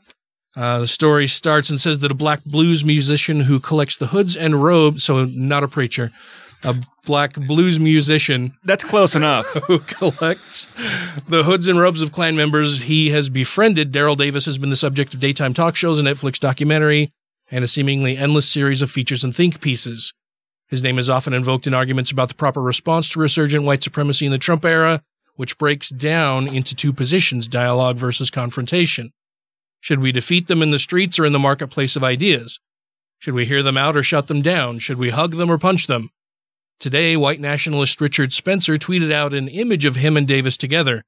Uh, 0.56 0.80
the 0.80 0.88
story 0.88 1.26
starts 1.26 1.70
and 1.70 1.80
says 1.80 2.00
that 2.00 2.10
a 2.10 2.14
black 2.14 2.44
blues 2.44 2.84
musician 2.84 3.40
who 3.40 3.60
collects 3.60 3.96
the 3.96 4.08
hoods 4.08 4.36
and 4.36 4.62
robes, 4.62 5.04
so 5.04 5.24
not 5.24 5.62
a 5.62 5.68
preacher, 5.68 6.10
a 6.64 6.74
black 7.06 7.34
blues 7.34 7.78
musician 7.78 8.54
That's 8.64 8.82
close 8.84 9.14
enough. 9.14 9.46
who 9.66 9.78
collects 9.78 10.66
the 11.28 11.44
hoods 11.44 11.68
and 11.68 11.78
robes 11.78 12.02
of 12.02 12.12
Klan 12.12 12.34
members 12.36 12.82
he 12.82 13.10
has 13.10 13.28
befriended. 13.28 13.92
Daryl 13.92 14.16
Davis 14.16 14.44
has 14.46 14.58
been 14.58 14.70
the 14.70 14.76
subject 14.76 15.14
of 15.14 15.20
daytime 15.20 15.54
talk 15.54 15.76
shows, 15.76 16.00
a 16.00 16.02
Netflix 16.02 16.40
documentary, 16.40 17.12
and 17.50 17.64
a 17.64 17.68
seemingly 17.68 18.16
endless 18.16 18.48
series 18.48 18.82
of 18.82 18.90
features 18.90 19.24
and 19.24 19.34
think 19.34 19.60
pieces. 19.60 20.12
His 20.68 20.82
name 20.82 20.98
is 20.98 21.10
often 21.10 21.32
invoked 21.32 21.66
in 21.66 21.74
arguments 21.74 22.10
about 22.10 22.28
the 22.28 22.34
proper 22.34 22.62
response 22.62 23.08
to 23.10 23.20
resurgent 23.20 23.64
white 23.64 23.82
supremacy 23.82 24.24
in 24.24 24.32
the 24.32 24.38
Trump 24.38 24.64
era, 24.64 25.02
which 25.36 25.58
breaks 25.58 25.88
down 25.88 26.46
into 26.46 26.76
two 26.76 26.92
positions 26.92 27.48
dialogue 27.48 27.96
versus 27.96 28.30
confrontation. 28.30 29.10
Should 29.80 30.00
we 30.00 30.12
defeat 30.12 30.46
them 30.46 30.62
in 30.62 30.70
the 30.70 30.78
streets 30.78 31.18
or 31.18 31.24
in 31.24 31.32
the 31.32 31.38
marketplace 31.38 31.96
of 31.96 32.04
ideas? 32.04 32.60
Should 33.18 33.34
we 33.34 33.46
hear 33.46 33.62
them 33.62 33.76
out 33.76 33.96
or 33.96 34.02
shut 34.02 34.28
them 34.28 34.42
down? 34.42 34.78
Should 34.78 34.98
we 34.98 35.10
hug 35.10 35.32
them 35.32 35.50
or 35.50 35.58
punch 35.58 35.86
them? 35.86 36.10
Today, 36.78 37.16
white 37.16 37.40
nationalist 37.40 38.00
Richard 38.00 38.32
Spencer 38.32 38.76
tweeted 38.76 39.12
out 39.12 39.34
an 39.34 39.48
image 39.48 39.84
of 39.84 39.96
him 39.96 40.16
and 40.16 40.26
Davis 40.26 40.56
together. 40.56 41.02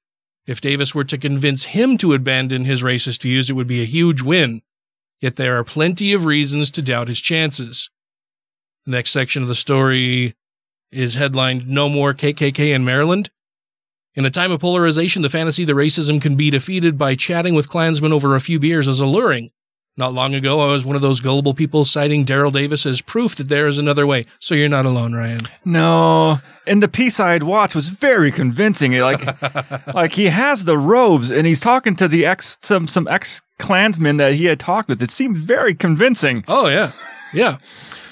If 0.46 0.60
Davis 0.60 0.94
were 0.94 1.04
to 1.04 1.16
convince 1.16 1.64
him 1.64 1.96
to 1.98 2.14
abandon 2.14 2.64
his 2.64 2.82
racist 2.82 3.22
views, 3.22 3.48
it 3.48 3.54
would 3.54 3.66
be 3.66 3.80
a 3.80 3.86
huge 3.86 4.22
win. 4.22 4.60
Yet 5.22 5.36
there 5.36 5.56
are 5.56 5.62
plenty 5.62 6.12
of 6.12 6.24
reasons 6.24 6.72
to 6.72 6.82
doubt 6.82 7.06
his 7.06 7.20
chances. 7.20 7.88
The 8.84 8.90
next 8.90 9.12
section 9.12 9.40
of 9.42 9.48
the 9.48 9.54
story 9.54 10.34
is 10.90 11.14
headlined 11.14 11.68
No 11.68 11.88
More 11.88 12.12
KKK 12.12 12.74
in 12.74 12.84
Maryland. 12.84 13.30
In 14.16 14.26
a 14.26 14.30
time 14.30 14.50
of 14.50 14.60
polarization, 14.60 15.22
the 15.22 15.30
fantasy 15.30 15.64
that 15.64 15.72
racism 15.74 16.20
can 16.20 16.36
be 16.36 16.50
defeated 16.50 16.98
by 16.98 17.14
chatting 17.14 17.54
with 17.54 17.68
Klansmen 17.68 18.12
over 18.12 18.34
a 18.34 18.40
few 18.40 18.58
beers 18.58 18.88
is 18.88 19.00
alluring. 19.00 19.50
Not 19.96 20.14
long 20.14 20.34
ago, 20.34 20.60
I 20.60 20.72
was 20.72 20.86
one 20.86 20.96
of 20.96 21.02
those 21.02 21.20
gullible 21.20 21.52
people 21.52 21.84
citing 21.84 22.24
Daryl 22.24 22.50
Davis 22.52 22.86
as 22.86 23.02
proof 23.02 23.36
that 23.36 23.50
there 23.50 23.68
is 23.68 23.76
another 23.76 24.06
way. 24.06 24.24
So 24.38 24.54
you're 24.54 24.70
not 24.70 24.86
alone, 24.86 25.12
Ryan. 25.12 25.40
No, 25.66 26.38
and 26.66 26.82
the 26.82 26.88
piece 26.88 27.20
I 27.20 27.34
had 27.34 27.42
watched 27.42 27.74
was 27.74 27.90
very 27.90 28.32
convincing. 28.32 28.92
Like, 28.98 29.22
like 29.94 30.12
he 30.12 30.26
has 30.26 30.64
the 30.64 30.78
robes, 30.78 31.30
and 31.30 31.46
he's 31.46 31.60
talking 31.60 31.94
to 31.96 32.08
the 32.08 32.24
ex 32.24 32.56
some 32.62 32.86
some 32.86 33.06
ex 33.06 33.42
Klansmen 33.62 34.16
that 34.16 34.34
he 34.34 34.46
had 34.46 34.58
talked 34.58 34.88
with. 34.88 35.00
It 35.00 35.10
seemed 35.10 35.36
very 35.36 35.74
convincing. 35.74 36.44
Oh, 36.48 36.68
yeah. 36.68 36.92
Yeah. 37.32 37.58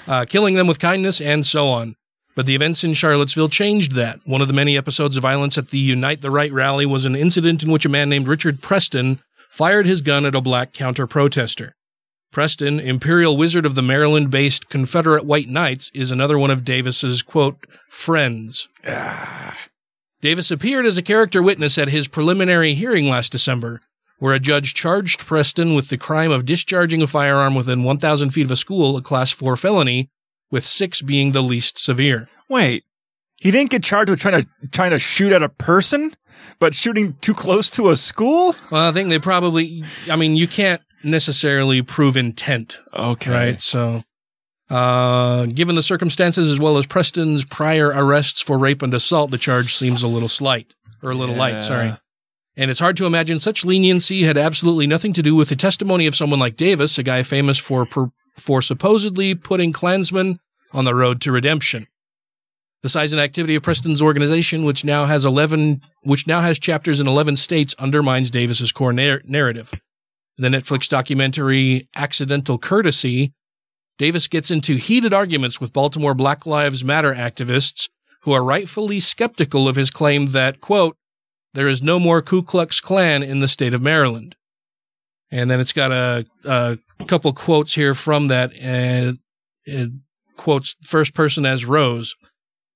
Uh, 0.07 0.25
killing 0.27 0.55
them 0.55 0.65
with 0.65 0.79
kindness 0.79 1.21
and 1.21 1.45
so 1.45 1.67
on. 1.67 1.95
But 2.35 2.45
the 2.45 2.55
events 2.55 2.83
in 2.83 2.93
Charlottesville 2.93 3.49
changed 3.49 3.91
that. 3.93 4.19
One 4.25 4.41
of 4.41 4.47
the 4.47 4.53
many 4.53 4.77
episodes 4.77 5.17
of 5.17 5.23
violence 5.23 5.57
at 5.57 5.69
the 5.69 5.77
Unite 5.77 6.21
the 6.21 6.31
Right 6.31 6.51
rally 6.51 6.85
was 6.85 7.03
an 7.03 7.15
incident 7.15 7.61
in 7.61 7.71
which 7.71 7.85
a 7.85 7.89
man 7.89 8.07
named 8.07 8.27
Richard 8.27 8.61
Preston 8.61 9.19
fired 9.51 9.85
his 9.85 9.99
gun 9.99 10.25
at 10.25 10.33
a 10.33 10.39
black 10.39 10.71
counter 10.71 11.05
protester. 11.05 11.75
Preston, 12.31 12.79
Imperial 12.79 13.35
Wizard 13.35 13.65
of 13.65 13.75
the 13.75 13.81
Maryland 13.81 14.31
based 14.31 14.69
Confederate 14.69 15.25
White 15.25 15.49
Knights, 15.49 15.91
is 15.93 16.09
another 16.09 16.39
one 16.39 16.49
of 16.49 16.63
Davis's 16.63 17.21
quote, 17.21 17.67
friends. 17.89 18.69
Ah. 18.87 19.57
Davis 20.21 20.51
appeared 20.51 20.85
as 20.85 20.97
a 20.97 21.01
character 21.01 21.43
witness 21.43 21.77
at 21.77 21.89
his 21.89 22.07
preliminary 22.07 22.75
hearing 22.75 23.09
last 23.09 23.33
December, 23.33 23.81
where 24.19 24.33
a 24.33 24.39
judge 24.39 24.73
charged 24.73 25.25
Preston 25.25 25.75
with 25.75 25.89
the 25.89 25.97
crime 25.97 26.31
of 26.31 26.45
discharging 26.45 27.01
a 27.01 27.07
firearm 27.07 27.53
within 27.53 27.83
1,000 27.83 28.29
feet 28.29 28.45
of 28.45 28.51
a 28.51 28.55
school, 28.55 28.95
a 28.95 29.01
class 29.01 29.31
4 29.31 29.57
felony, 29.57 30.07
with 30.49 30.65
six 30.65 31.01
being 31.01 31.33
the 31.33 31.43
least 31.43 31.77
severe. 31.77 32.29
Wait, 32.47 32.85
he 33.41 33.49
didn't 33.49 33.71
get 33.71 33.83
charged 33.83 34.11
with 34.11 34.19
trying 34.19 34.43
to 34.43 34.47
trying 34.71 34.91
to 34.91 34.99
shoot 34.99 35.31
at 35.31 35.41
a 35.41 35.49
person, 35.49 36.13
but 36.59 36.75
shooting 36.75 37.15
too 37.21 37.33
close 37.33 37.71
to 37.71 37.89
a 37.89 37.95
school. 37.95 38.55
Well, 38.71 38.87
I 38.87 38.91
think 38.91 39.09
they 39.09 39.17
probably, 39.17 39.83
I 40.09 40.15
mean, 40.15 40.35
you 40.35 40.47
can't, 40.47 40.79
necessarily 41.03 41.81
prove 41.81 42.15
intent. 42.15 42.79
Okay. 42.93 43.31
Right. 43.31 43.59
So, 43.61 44.01
uh, 44.69 45.47
given 45.47 45.73
the 45.75 45.81
circumstances 45.81 46.51
as 46.51 46.59
well 46.59 46.77
as 46.77 46.85
Preston's 46.85 47.43
prior 47.43 47.87
arrests 47.87 48.39
for 48.39 48.59
rape 48.59 48.83
and 48.83 48.93
assault, 48.93 49.31
the 49.31 49.39
charge 49.39 49.73
seems 49.73 50.03
a 50.03 50.07
little 50.07 50.29
slight 50.29 50.75
or 51.01 51.09
a 51.09 51.15
little 51.15 51.33
Yeah. 51.33 51.41
light. 51.41 51.63
Sorry. 51.63 51.93
And 52.55 52.69
it's 52.69 52.79
hard 52.79 52.97
to 52.97 53.07
imagine 53.07 53.39
such 53.39 53.65
leniency 53.65 54.21
had 54.21 54.37
absolutely 54.37 54.85
nothing 54.85 55.13
to 55.13 55.23
do 55.23 55.35
with 55.35 55.49
the 55.49 55.55
testimony 55.55 56.05
of 56.05 56.15
someone 56.15 56.39
like 56.39 56.55
Davis, 56.55 56.99
a 56.99 57.03
guy 57.03 57.23
famous 57.23 57.57
for 57.57 57.87
for 58.37 58.61
supposedly 58.61 59.33
putting 59.33 59.71
Klansmen 59.73 60.37
on 60.71 60.85
the 60.85 60.93
road 60.93 61.19
to 61.21 61.31
redemption. 61.31 61.87
The 62.83 62.89
size 62.89 63.13
and 63.13 63.21
activity 63.21 63.55
of 63.55 63.61
Preston's 63.61 64.01
organization, 64.01 64.65
which 64.65 64.83
now 64.83 65.05
has 65.05 65.23
11, 65.23 65.81
which 66.03 66.25
now 66.25 66.41
has 66.41 66.57
chapters 66.57 66.99
in 66.99 67.07
11 67.07 67.37
states, 67.37 67.75
undermines 67.77 68.31
Davis's 68.31 68.71
core 68.71 68.93
nar- 68.93 69.21
narrative. 69.25 69.71
The 70.37 70.47
Netflix 70.47 70.89
documentary 70.89 71.87
Accidental 71.95 72.57
Courtesy, 72.57 73.33
Davis 73.99 74.27
gets 74.27 74.49
into 74.49 74.77
heated 74.77 75.13
arguments 75.13 75.61
with 75.61 75.73
Baltimore 75.73 76.15
Black 76.15 76.47
Lives 76.47 76.83
Matter 76.83 77.13
activists 77.13 77.87
who 78.23 78.31
are 78.31 78.43
rightfully 78.43 78.99
skeptical 78.99 79.67
of 79.67 79.75
his 79.75 79.91
claim 79.91 80.27
that, 80.27 80.61
quote, 80.61 80.95
there 81.53 81.67
is 81.67 81.81
no 81.81 81.99
more 81.99 82.21
Ku 82.21 82.41
Klux 82.41 82.79
Klan 82.79 83.21
in 83.21 83.39
the 83.39 83.47
state 83.47 83.73
of 83.73 83.81
Maryland. 83.81 84.35
And 85.31 85.49
then 85.51 85.59
it's 85.59 85.73
got 85.73 85.91
a, 85.91 86.25
a 86.45 86.77
couple 87.07 87.31
quotes 87.33 87.73
here 87.73 87.93
from 87.93 88.29
that. 88.29 88.55
And 88.55 89.19
it 89.65 89.89
quotes 90.37 90.75
first 90.83 91.13
person 91.13 91.45
as 91.45 91.65
Rose. 91.65 92.15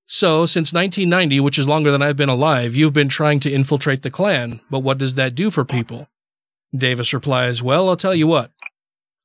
So, 0.07 0.45
since 0.45 0.71
1990, 0.71 1.39
which 1.39 1.57
is 1.57 1.67
longer 1.67 1.91
than 1.91 2.03
I've 2.03 2.17
been 2.17 2.29
alive, 2.29 2.75
you've 2.75 2.93
been 2.93 3.09
trying 3.09 3.39
to 3.41 3.51
infiltrate 3.51 4.03
the 4.03 4.11
Klan. 4.11 4.59
But 4.69 4.79
what 4.79 4.99
does 4.99 5.15
that 5.15 5.33
do 5.33 5.49
for 5.49 5.65
people? 5.65 6.07
Davis 6.77 7.13
replies, 7.13 7.63
Well, 7.63 7.89
I'll 7.89 7.95
tell 7.95 8.13
you 8.13 8.27
what. 8.27 8.51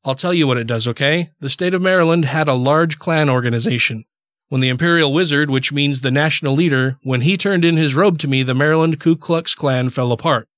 I'll 0.05 0.15
tell 0.15 0.33
you 0.33 0.47
what 0.47 0.57
it 0.57 0.67
does, 0.67 0.89
okay? 0.89 1.31
The 1.41 1.51
state 1.51 1.75
of 1.75 1.83
Maryland 1.83 2.25
had 2.25 2.49
a 2.49 2.55
large 2.55 2.99
Klan 2.99 3.29
organization. 3.29 4.05
When 4.49 4.63
the 4.63 4.71
Imperial 4.71 5.13
Wizard, 5.13 5.51
which 5.51 5.73
means 5.73 6.01
the 6.01 6.11
national 6.11 6.55
leader, 6.55 6.97
when 7.05 7.21
he 7.21 7.37
turned 7.37 7.65
in 7.65 7.77
his 7.77 7.95
robe 7.95 8.19
to 8.19 8.29
me, 8.29 8.43
the 8.43 8.55
Maryland 8.55 8.99
Ku 8.99 9.17
Klux 9.17 9.55
Klan 9.55 9.91
fell 9.91 10.13
apart. 10.13 10.49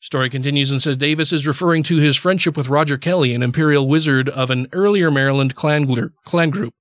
Story 0.00 0.30
continues 0.30 0.70
and 0.70 0.80
says 0.80 0.96
Davis 0.96 1.32
is 1.32 1.46
referring 1.46 1.82
to 1.84 1.96
his 1.96 2.16
friendship 2.16 2.56
with 2.56 2.68
Roger 2.68 2.98
Kelly, 2.98 3.34
an 3.34 3.42
Imperial 3.42 3.88
Wizard 3.88 4.28
of 4.28 4.50
an 4.50 4.66
earlier 4.72 5.10
Maryland 5.10 5.54
Klan, 5.54 5.86
group. 5.86 6.74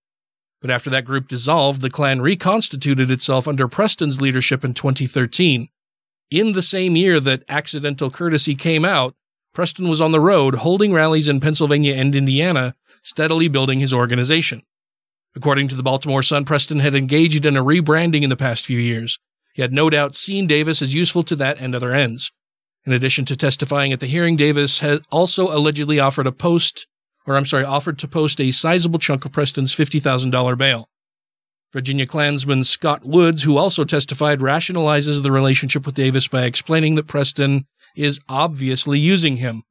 But 0.62 0.72
after 0.72 0.90
that 0.90 1.06
group 1.06 1.28
dissolved, 1.28 1.82
the 1.82 1.90
Klan 1.90 2.22
reconstituted 2.22 3.10
itself 3.10 3.48
under 3.48 3.68
Preston's 3.68 4.20
leadership 4.20 4.66
in 4.66 4.74
2013. 4.74 5.70
In 6.32 6.52
the 6.52 6.62
same 6.62 6.96
year 6.96 7.20
that 7.20 7.44
Accidental 7.48 8.10
Courtesy 8.10 8.56
came 8.56 8.86
out, 8.86 9.16
Preston 9.54 9.90
was 9.90 10.02
on 10.02 10.12
the 10.12 10.20
road 10.20 10.56
holding 10.56 10.94
rallies 10.94 11.28
in 11.28 11.40
Pennsylvania 11.40 11.96
and 11.96 12.14
Indiana, 12.14 12.74
steadily 13.04 13.48
building 13.48 13.80
his 13.80 13.94
organization. 13.94 14.62
According 15.36 15.70
to 15.70 15.76
the 15.76 15.84
Baltimore 15.84 16.24
Sun, 16.24 16.46
Preston 16.46 16.80
had 16.80 16.96
engaged 16.96 17.46
in 17.46 17.56
a 17.56 17.64
rebranding 17.64 18.24
in 18.24 18.30
the 18.30 18.36
past 18.36 18.66
few 18.66 18.80
years. 18.80 19.20
He 19.54 19.62
had 19.62 19.74
no 19.74 19.90
doubt 19.90 20.16
seen 20.16 20.48
Davis 20.48 20.82
as 20.82 20.94
useful 20.94 21.24
to 21.24 21.36
that 21.38 21.58
and 21.60 21.74
other 21.74 21.94
ends. 21.94 22.32
In 22.86 22.94
addition 22.94 23.26
to 23.26 23.36
testifying 23.36 23.92
at 23.92 24.00
the 24.00 24.08
hearing, 24.08 24.38
Davis 24.38 24.80
had 24.80 25.02
also 25.12 25.56
allegedly 25.56 26.00
offered 26.00 26.28
a 26.28 26.32
post, 26.32 26.88
or 27.26 27.36
I'm 27.36 27.46
sorry, 27.46 27.64
offered 27.64 28.00
to 28.00 28.08
post 28.08 28.40
a 28.42 28.52
sizable 28.52 29.00
chunk 29.00 29.26
of 29.26 29.32
Preston's 29.32 29.76
$50,000 29.76 30.58
bail. 30.58 30.90
Virginia 31.72 32.08
Klansman 32.08 32.64
Scott 32.64 33.06
Woods, 33.06 33.44
who 33.44 33.58
also 33.58 33.84
testified, 33.84 34.40
rationalizes 34.40 35.22
the 35.22 35.32
relationship 35.32 35.86
with 35.86 35.96
Davis 35.96 36.28
by 36.28 36.46
explaining 36.46 36.96
that 36.96 37.08
Preston 37.08 37.66
is 37.96 38.20
obviously 38.28 38.98
using 38.98 39.36
him. 39.36 39.64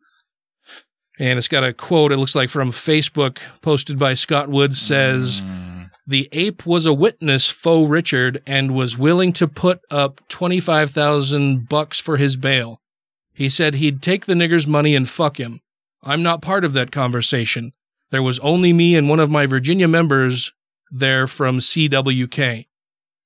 And 1.18 1.36
it's 1.38 1.48
got 1.48 1.64
a 1.64 1.72
quote, 1.72 2.12
it 2.12 2.16
looks 2.18 2.36
like 2.36 2.48
from 2.48 2.70
Facebook, 2.70 3.38
posted 3.60 3.98
by 3.98 4.14
Scott 4.14 4.48
Woods, 4.48 4.80
says, 4.80 5.40
hmm. 5.44 5.78
The 6.08 6.26
ape 6.32 6.64
was 6.64 6.86
a 6.86 6.94
witness, 6.94 7.50
faux 7.50 7.90
Richard, 7.90 8.42
and 8.46 8.74
was 8.74 8.96
willing 8.96 9.30
to 9.34 9.46
put 9.46 9.80
up 9.90 10.26
25,000 10.28 11.68
bucks 11.68 12.00
for 12.00 12.16
his 12.16 12.38
bail. 12.38 12.80
He 13.34 13.50
said 13.50 13.74
he'd 13.74 14.00
take 14.00 14.24
the 14.24 14.32
nigger's 14.32 14.66
money 14.66 14.96
and 14.96 15.06
fuck 15.06 15.38
him. 15.38 15.60
I'm 16.02 16.22
not 16.22 16.42
part 16.42 16.64
of 16.64 16.72
that 16.74 16.92
conversation. 16.92 17.72
There 18.10 18.22
was 18.22 18.38
only 18.40 18.72
me 18.72 18.96
and 18.96 19.08
one 19.08 19.20
of 19.20 19.30
my 19.30 19.46
Virginia 19.46 19.88
members 19.88 20.52
there 20.90 21.26
from 21.26 21.58
CWK. 21.58 22.66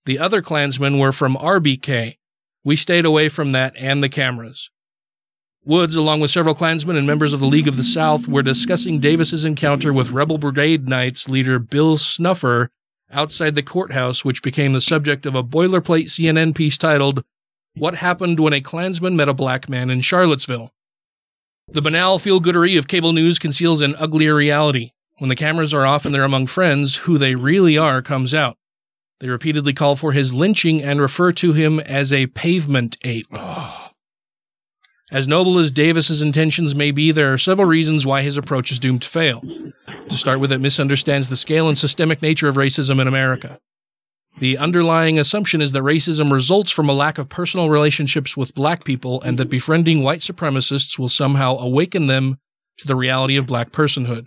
The 0.04 0.18
other 0.18 0.42
Klansmen 0.42 0.98
were 0.98 1.12
from 1.12 1.36
RBK. 1.36 2.16
We 2.64 2.76
stayed 2.76 3.04
away 3.04 3.28
from 3.28 3.52
that 3.52 3.74
and 3.76 4.02
the 4.02 4.08
cameras. 4.08 4.70
Woods, 5.64 5.94
along 5.94 6.18
with 6.18 6.32
several 6.32 6.56
Klansmen 6.56 6.96
and 6.96 7.06
members 7.06 7.32
of 7.32 7.38
the 7.38 7.46
League 7.46 7.68
of 7.68 7.76
the 7.76 7.84
South, 7.84 8.26
were 8.26 8.42
discussing 8.42 8.98
Davis's 8.98 9.44
encounter 9.44 9.92
with 9.92 10.10
Rebel 10.10 10.38
Brigade 10.38 10.88
Knights 10.88 11.28
leader 11.28 11.60
Bill 11.60 11.98
Snuffer 11.98 12.68
outside 13.12 13.54
the 13.54 13.62
courthouse, 13.62 14.24
which 14.24 14.42
became 14.42 14.72
the 14.72 14.80
subject 14.80 15.24
of 15.24 15.36
a 15.36 15.44
boilerplate 15.44 16.06
CNN 16.06 16.56
piece 16.56 16.76
titled, 16.76 17.22
What 17.76 17.94
Happened 17.96 18.40
When 18.40 18.52
a 18.52 18.60
Klansman 18.60 19.14
Met 19.14 19.28
a 19.28 19.34
Black 19.34 19.68
Man 19.68 19.88
in 19.88 20.00
Charlottesville? 20.00 20.72
The 21.72 21.80
banal 21.80 22.18
feel 22.18 22.38
goodery 22.38 22.78
of 22.78 22.86
cable 22.86 23.14
news 23.14 23.38
conceals 23.38 23.80
an 23.80 23.94
uglier 23.98 24.34
reality. 24.34 24.90
When 25.16 25.30
the 25.30 25.34
cameras 25.34 25.72
are 25.72 25.86
off 25.86 26.04
and 26.04 26.14
they're 26.14 26.22
among 26.22 26.48
friends, 26.48 26.96
who 26.96 27.16
they 27.16 27.34
really 27.34 27.78
are 27.78 28.02
comes 28.02 28.34
out. 28.34 28.58
They 29.20 29.28
repeatedly 29.30 29.72
call 29.72 29.96
for 29.96 30.12
his 30.12 30.34
lynching 30.34 30.82
and 30.82 31.00
refer 31.00 31.32
to 31.32 31.54
him 31.54 31.80
as 31.80 32.12
a 32.12 32.26
pavement 32.26 32.98
ape. 33.04 33.26
As 35.10 35.26
noble 35.26 35.58
as 35.58 35.72
Davis's 35.72 36.20
intentions 36.20 36.74
may 36.74 36.90
be, 36.90 37.10
there 37.10 37.32
are 37.32 37.38
several 37.38 37.68
reasons 37.68 38.06
why 38.06 38.20
his 38.20 38.36
approach 38.36 38.70
is 38.70 38.78
doomed 38.78 39.00
to 39.02 39.08
fail. 39.08 39.40
To 39.40 40.16
start 40.16 40.40
with, 40.40 40.52
it 40.52 40.60
misunderstands 40.60 41.30
the 41.30 41.36
scale 41.36 41.68
and 41.68 41.78
systemic 41.78 42.20
nature 42.20 42.48
of 42.48 42.56
racism 42.56 43.00
in 43.00 43.08
America. 43.08 43.58
The 44.38 44.58
underlying 44.58 45.18
assumption 45.18 45.60
is 45.60 45.72
that 45.72 45.82
racism 45.82 46.32
results 46.32 46.70
from 46.70 46.88
a 46.88 46.94
lack 46.94 47.18
of 47.18 47.28
personal 47.28 47.68
relationships 47.68 48.36
with 48.36 48.54
black 48.54 48.84
people 48.84 49.20
and 49.22 49.38
that 49.38 49.50
befriending 49.50 50.02
white 50.02 50.20
supremacists 50.20 50.98
will 50.98 51.08
somehow 51.08 51.58
awaken 51.58 52.06
them 52.06 52.38
to 52.78 52.86
the 52.86 52.96
reality 52.96 53.36
of 53.36 53.46
black 53.46 53.70
personhood. 53.70 54.26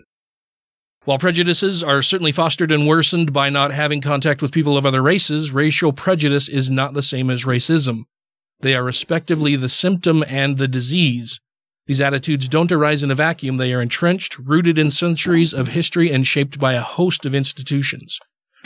While 1.04 1.18
prejudices 1.18 1.84
are 1.84 2.02
certainly 2.02 2.32
fostered 2.32 2.72
and 2.72 2.86
worsened 2.86 3.32
by 3.32 3.48
not 3.48 3.72
having 3.72 4.00
contact 4.00 4.42
with 4.42 4.52
people 4.52 4.76
of 4.76 4.86
other 4.86 5.02
races, 5.02 5.52
racial 5.52 5.92
prejudice 5.92 6.48
is 6.48 6.70
not 6.70 6.94
the 6.94 7.02
same 7.02 7.30
as 7.30 7.44
racism. 7.44 8.04
They 8.60 8.74
are 8.74 8.82
respectively 8.82 9.54
the 9.54 9.68
symptom 9.68 10.24
and 10.28 10.58
the 10.58 10.66
disease. 10.66 11.40
These 11.86 12.00
attitudes 12.00 12.48
don't 12.48 12.72
arise 12.72 13.04
in 13.04 13.12
a 13.12 13.14
vacuum. 13.14 13.58
They 13.58 13.72
are 13.72 13.80
entrenched, 13.80 14.38
rooted 14.38 14.78
in 14.78 14.90
centuries 14.90 15.52
of 15.52 15.68
history, 15.68 16.10
and 16.10 16.26
shaped 16.26 16.58
by 16.58 16.72
a 16.72 16.80
host 16.80 17.24
of 17.24 17.34
institutions. 17.34 18.18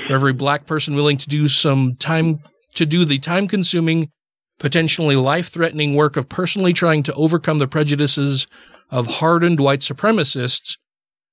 For 0.07 0.15
every 0.15 0.33
black 0.33 0.67
person 0.67 0.95
willing 0.95 1.19
to 1.19 1.29
do 1.29 1.49
some 1.49 1.95
time, 1.97 2.41
to 2.75 2.87
do 2.87 3.05
the 3.05 3.19
time 3.19 3.47
consuming, 3.47 4.11
potentially 4.59 5.17
life 5.17 5.49
threatening 5.49 5.95
work 5.95 6.17
of 6.17 6.29
personally 6.29 6.73
trying 6.73 7.03
to 7.05 7.15
overcome 7.15 7.59
the 7.59 7.69
prejudices 7.69 8.47
of 8.91 9.07
hardened 9.07 9.61
white 9.61 9.81
supremacists, 9.81 10.77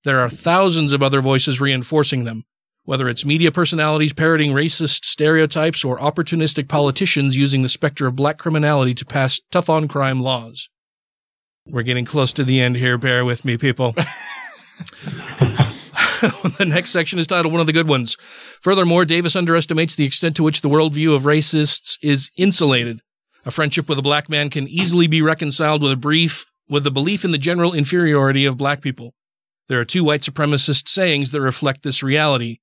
there 0.03 0.19
are 0.19 0.29
thousands 0.29 0.93
of 0.93 1.03
other 1.03 1.21
voices 1.21 1.59
reinforcing 1.59 2.23
them, 2.23 2.43
whether 2.85 3.09
it's 3.09 3.25
media 3.25 3.51
personalities 3.51 4.13
parroting 4.13 4.51
racist 4.51 5.03
stereotypes 5.03 5.83
or 5.83 5.97
opportunistic 5.97 6.69
politicians 6.69 7.35
using 7.35 7.61
the 7.61 7.69
specter 7.69 8.07
of 8.07 8.15
black 8.15 8.37
criminality 8.37 8.93
to 8.93 9.05
pass 9.05 9.41
tough 9.51 9.69
on 9.69 9.87
crime 9.87 10.21
laws. 10.21 10.69
We're 11.65 11.83
getting 11.83 12.05
close 12.05 12.31
to 12.33 12.45
the 12.45 12.61
end 12.61 12.77
here. 12.77 12.97
Bear 12.97 13.25
with 13.25 13.43
me, 13.43 13.57
people. 13.57 13.93
the 16.57 16.65
next 16.67 16.91
section 16.91 17.19
is 17.19 17.27
titled 17.27 17.51
One 17.53 17.61
of 17.61 17.67
the 17.67 17.73
Good 17.73 17.87
Ones. 17.87 18.15
Furthermore, 18.61 19.05
Davis 19.05 19.35
underestimates 19.35 19.95
the 19.95 20.05
extent 20.05 20.35
to 20.37 20.43
which 20.43 20.61
the 20.61 20.69
worldview 20.69 21.15
of 21.15 21.23
racists 21.23 21.97
is 22.01 22.31
insulated. 22.37 23.01
A 23.45 23.51
friendship 23.51 23.87
with 23.87 23.99
a 23.99 24.03
black 24.03 24.27
man 24.29 24.49
can 24.49 24.67
easily 24.67 25.07
be 25.07 25.21
reconciled 25.21 25.83
with 25.83 25.91
a 25.91 25.97
brief, 25.97 26.51
with 26.69 26.83
the 26.83 26.91
belief 26.91 27.23
in 27.23 27.31
the 27.31 27.37
general 27.37 27.73
inferiority 27.73 28.45
of 28.45 28.57
black 28.57 28.81
people. 28.81 29.13
There 29.69 29.79
are 29.79 29.85
two 29.85 30.03
white 30.03 30.21
supremacist 30.21 30.87
sayings 30.89 31.31
that 31.31 31.41
reflect 31.41 31.83
this 31.83 32.01
reality. 32.01 32.57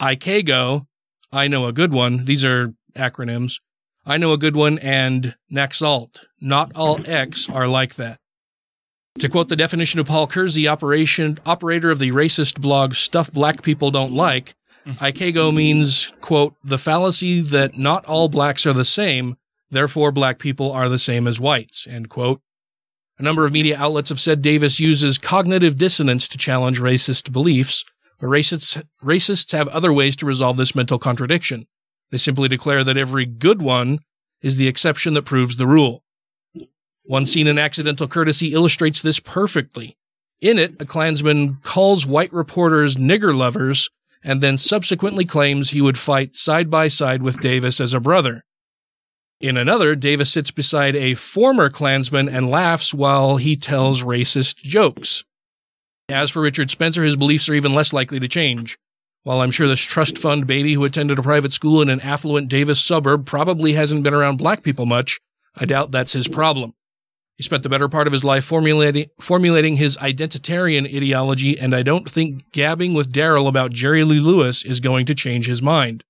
ICAGO, 0.00 0.86
I 1.32 1.48
know 1.48 1.66
a 1.66 1.72
good 1.72 1.92
one. 1.92 2.24
These 2.24 2.44
are 2.44 2.72
acronyms. 2.96 3.60
I 4.04 4.16
know 4.16 4.32
a 4.32 4.38
good 4.38 4.56
one 4.56 4.78
and 4.80 5.36
Naxalt. 5.52 6.24
Not 6.40 6.72
all 6.74 6.98
X 7.06 7.48
are 7.48 7.68
like 7.68 7.94
that. 7.94 8.18
To 9.20 9.28
quote 9.30 9.48
the 9.48 9.56
definition 9.56 9.98
of 9.98 10.06
Paul 10.06 10.26
Kersey, 10.26 10.68
operation, 10.68 11.38
operator 11.46 11.90
of 11.90 11.98
the 11.98 12.10
racist 12.10 12.60
blog 12.60 12.94
Stuff 12.94 13.32
Black 13.32 13.62
People 13.62 13.90
Don't 13.90 14.12
Like, 14.12 14.54
ICAGO 14.86 15.54
means, 15.54 16.12
quote, 16.20 16.54
the 16.62 16.78
fallacy 16.78 17.40
that 17.40 17.76
not 17.76 18.04
all 18.04 18.28
blacks 18.28 18.66
are 18.66 18.72
the 18.72 18.84
same, 18.84 19.36
therefore 19.70 20.12
black 20.12 20.38
people 20.38 20.70
are 20.70 20.88
the 20.88 20.98
same 20.98 21.26
as 21.26 21.40
whites, 21.40 21.86
end 21.88 22.08
quote. 22.08 22.40
A 23.18 23.22
number 23.22 23.46
of 23.46 23.52
media 23.52 23.78
outlets 23.78 24.10
have 24.10 24.20
said 24.20 24.42
Davis 24.42 24.78
uses 24.78 25.18
cognitive 25.18 25.76
dissonance 25.76 26.28
to 26.28 26.38
challenge 26.38 26.78
racist 26.78 27.32
beliefs, 27.32 27.84
but 28.20 28.26
racists, 28.26 28.80
racists 29.02 29.52
have 29.52 29.68
other 29.68 29.92
ways 29.92 30.14
to 30.16 30.26
resolve 30.26 30.56
this 30.56 30.74
mental 30.76 30.98
contradiction. 30.98 31.66
They 32.10 32.18
simply 32.18 32.48
declare 32.48 32.84
that 32.84 32.98
every 32.98 33.24
good 33.26 33.62
one 33.62 34.00
is 34.42 34.56
the 34.56 34.68
exception 34.68 35.14
that 35.14 35.24
proves 35.24 35.56
the 35.56 35.66
rule. 35.66 36.04
One 37.06 37.26
scene 37.26 37.46
in 37.46 37.58
Accidental 37.58 38.08
Courtesy 38.08 38.52
illustrates 38.52 39.00
this 39.00 39.20
perfectly. 39.20 39.96
In 40.40 40.58
it, 40.58 40.80
a 40.80 40.84
Klansman 40.84 41.58
calls 41.62 42.04
white 42.04 42.32
reporters 42.32 42.96
nigger 42.96 43.34
lovers 43.34 43.88
and 44.24 44.42
then 44.42 44.58
subsequently 44.58 45.24
claims 45.24 45.70
he 45.70 45.80
would 45.80 45.96
fight 45.96 46.34
side 46.34 46.68
by 46.68 46.88
side 46.88 47.22
with 47.22 47.40
Davis 47.40 47.80
as 47.80 47.94
a 47.94 48.00
brother. 48.00 48.42
In 49.40 49.56
another, 49.56 49.94
Dallas 49.94 50.32
sits 50.32 50.50
beside 50.50 50.96
a 50.96 51.14
former 51.14 51.70
Klansman 51.70 52.28
and 52.28 52.50
laughs 52.50 52.92
while 52.92 53.36
he 53.36 53.54
tells 53.54 54.02
racist 54.02 54.56
jokes. 54.56 55.24
As 56.08 56.30
for 56.30 56.42
Richard 56.42 56.70
Spencer, 56.70 57.04
his 57.04 57.16
beliefs 57.16 57.48
are 57.48 57.54
even 57.54 57.74
less 57.74 57.92
likely 57.92 58.18
to 58.18 58.28
change. 58.28 58.78
While 59.22 59.40
I'm 59.40 59.50
sure 59.50 59.68
this 59.68 59.80
trust 59.80 60.18
fund 60.18 60.46
baby 60.46 60.72
who 60.72 60.84
attended 60.84 61.18
a 61.18 61.22
private 61.22 61.52
school 61.52 61.82
in 61.82 61.88
an 61.88 62.00
affluent 62.00 62.48
Davis 62.48 62.80
suburb 62.80 63.26
probably 63.26 63.74
hasn't 63.74 64.02
been 64.02 64.14
around 64.14 64.38
black 64.38 64.62
people 64.62 64.86
much, 64.86 65.20
I 65.56 65.66
doubt 65.66 65.92
that's 65.92 66.12
his 66.12 66.28
problem. 66.28 66.72
He 67.36 67.42
spent 67.42 67.62
the 67.62 67.68
better 67.68 67.88
part 67.88 68.06
of 68.06 68.14
his 68.14 68.24
life 68.24 68.44
formulating, 68.44 69.06
formulating 69.20 69.76
his 69.76 69.98
identitarian 69.98 70.86
ideology, 70.86 71.58
and 71.58 71.74
I 71.74 71.82
don't 71.82 72.10
think 72.10 72.50
gabbing 72.50 72.94
with 72.94 73.12
Daryl 73.12 73.46
about 73.46 73.72
Jerry 73.72 74.04
Lee 74.04 74.20
Lewis 74.20 74.64
is 74.64 74.80
going 74.80 75.04
to 75.06 75.14
change 75.14 75.46
his 75.46 75.60
mind. 75.60 76.02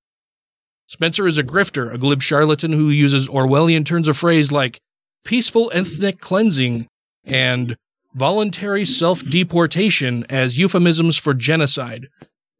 Spencer 0.86 1.26
is 1.26 1.36
a 1.36 1.42
grifter, 1.42 1.92
a 1.92 1.98
glib 1.98 2.22
charlatan 2.22 2.72
who 2.72 2.90
uses 2.90 3.26
Orwellian 3.28 3.84
turns 3.84 4.06
of 4.06 4.16
phrase 4.16 4.52
like 4.52 4.80
peaceful 5.24 5.70
ethnic 5.74 6.20
cleansing 6.20 6.86
and 7.24 7.76
voluntary 8.14 8.84
self 8.84 9.24
deportation 9.24 10.24
as 10.30 10.58
euphemisms 10.58 11.16
for 11.16 11.34
genocide. 11.34 12.06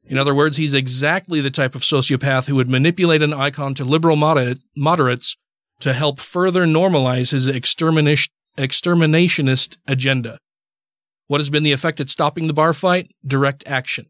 In 0.04 0.18
other 0.18 0.34
words, 0.34 0.56
he's 0.56 0.74
exactly 0.74 1.40
the 1.40 1.50
type 1.50 1.76
of 1.76 1.82
sociopath 1.82 2.48
who 2.48 2.56
would 2.56 2.68
manipulate 2.68 3.22
an 3.22 3.32
icon 3.32 3.74
to 3.74 3.84
liberal 3.84 4.16
moderate, 4.16 4.58
moderates 4.76 5.36
to 5.80 5.92
help 5.92 6.18
further 6.18 6.64
normalize 6.64 7.30
his 7.30 7.46
extermination, 7.48 8.32
exterminationist 8.56 9.76
agenda. 9.86 10.38
What 11.28 11.40
has 11.40 11.50
been 11.50 11.62
the 11.62 11.72
effect 11.72 12.00
at 12.00 12.08
stopping 12.08 12.46
the 12.46 12.52
bar 12.52 12.72
fight? 12.72 13.10
Direct 13.26 13.64
action. 13.66 14.06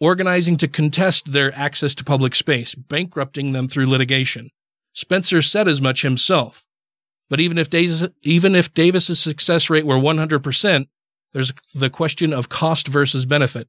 Organizing 0.00 0.56
to 0.58 0.68
contest 0.68 1.32
their 1.32 1.54
access 1.54 1.94
to 1.96 2.04
public 2.04 2.34
space, 2.34 2.74
bankrupting 2.74 3.52
them 3.52 3.68
through 3.68 3.86
litigation. 3.86 4.50
Spencer 4.92 5.42
said 5.42 5.68
as 5.68 5.82
much 5.82 6.02
himself. 6.02 6.64
But 7.30 7.40
even 7.40 7.58
if, 7.58 7.70
Davis, 7.70 8.06
even 8.22 8.54
if 8.54 8.74
Davis's 8.74 9.20
success 9.20 9.70
rate 9.70 9.86
were 9.86 9.96
100%, 9.96 10.86
there's 11.32 11.52
the 11.74 11.90
question 11.90 12.32
of 12.32 12.48
cost 12.48 12.88
versus 12.88 13.26
benefit. 13.26 13.68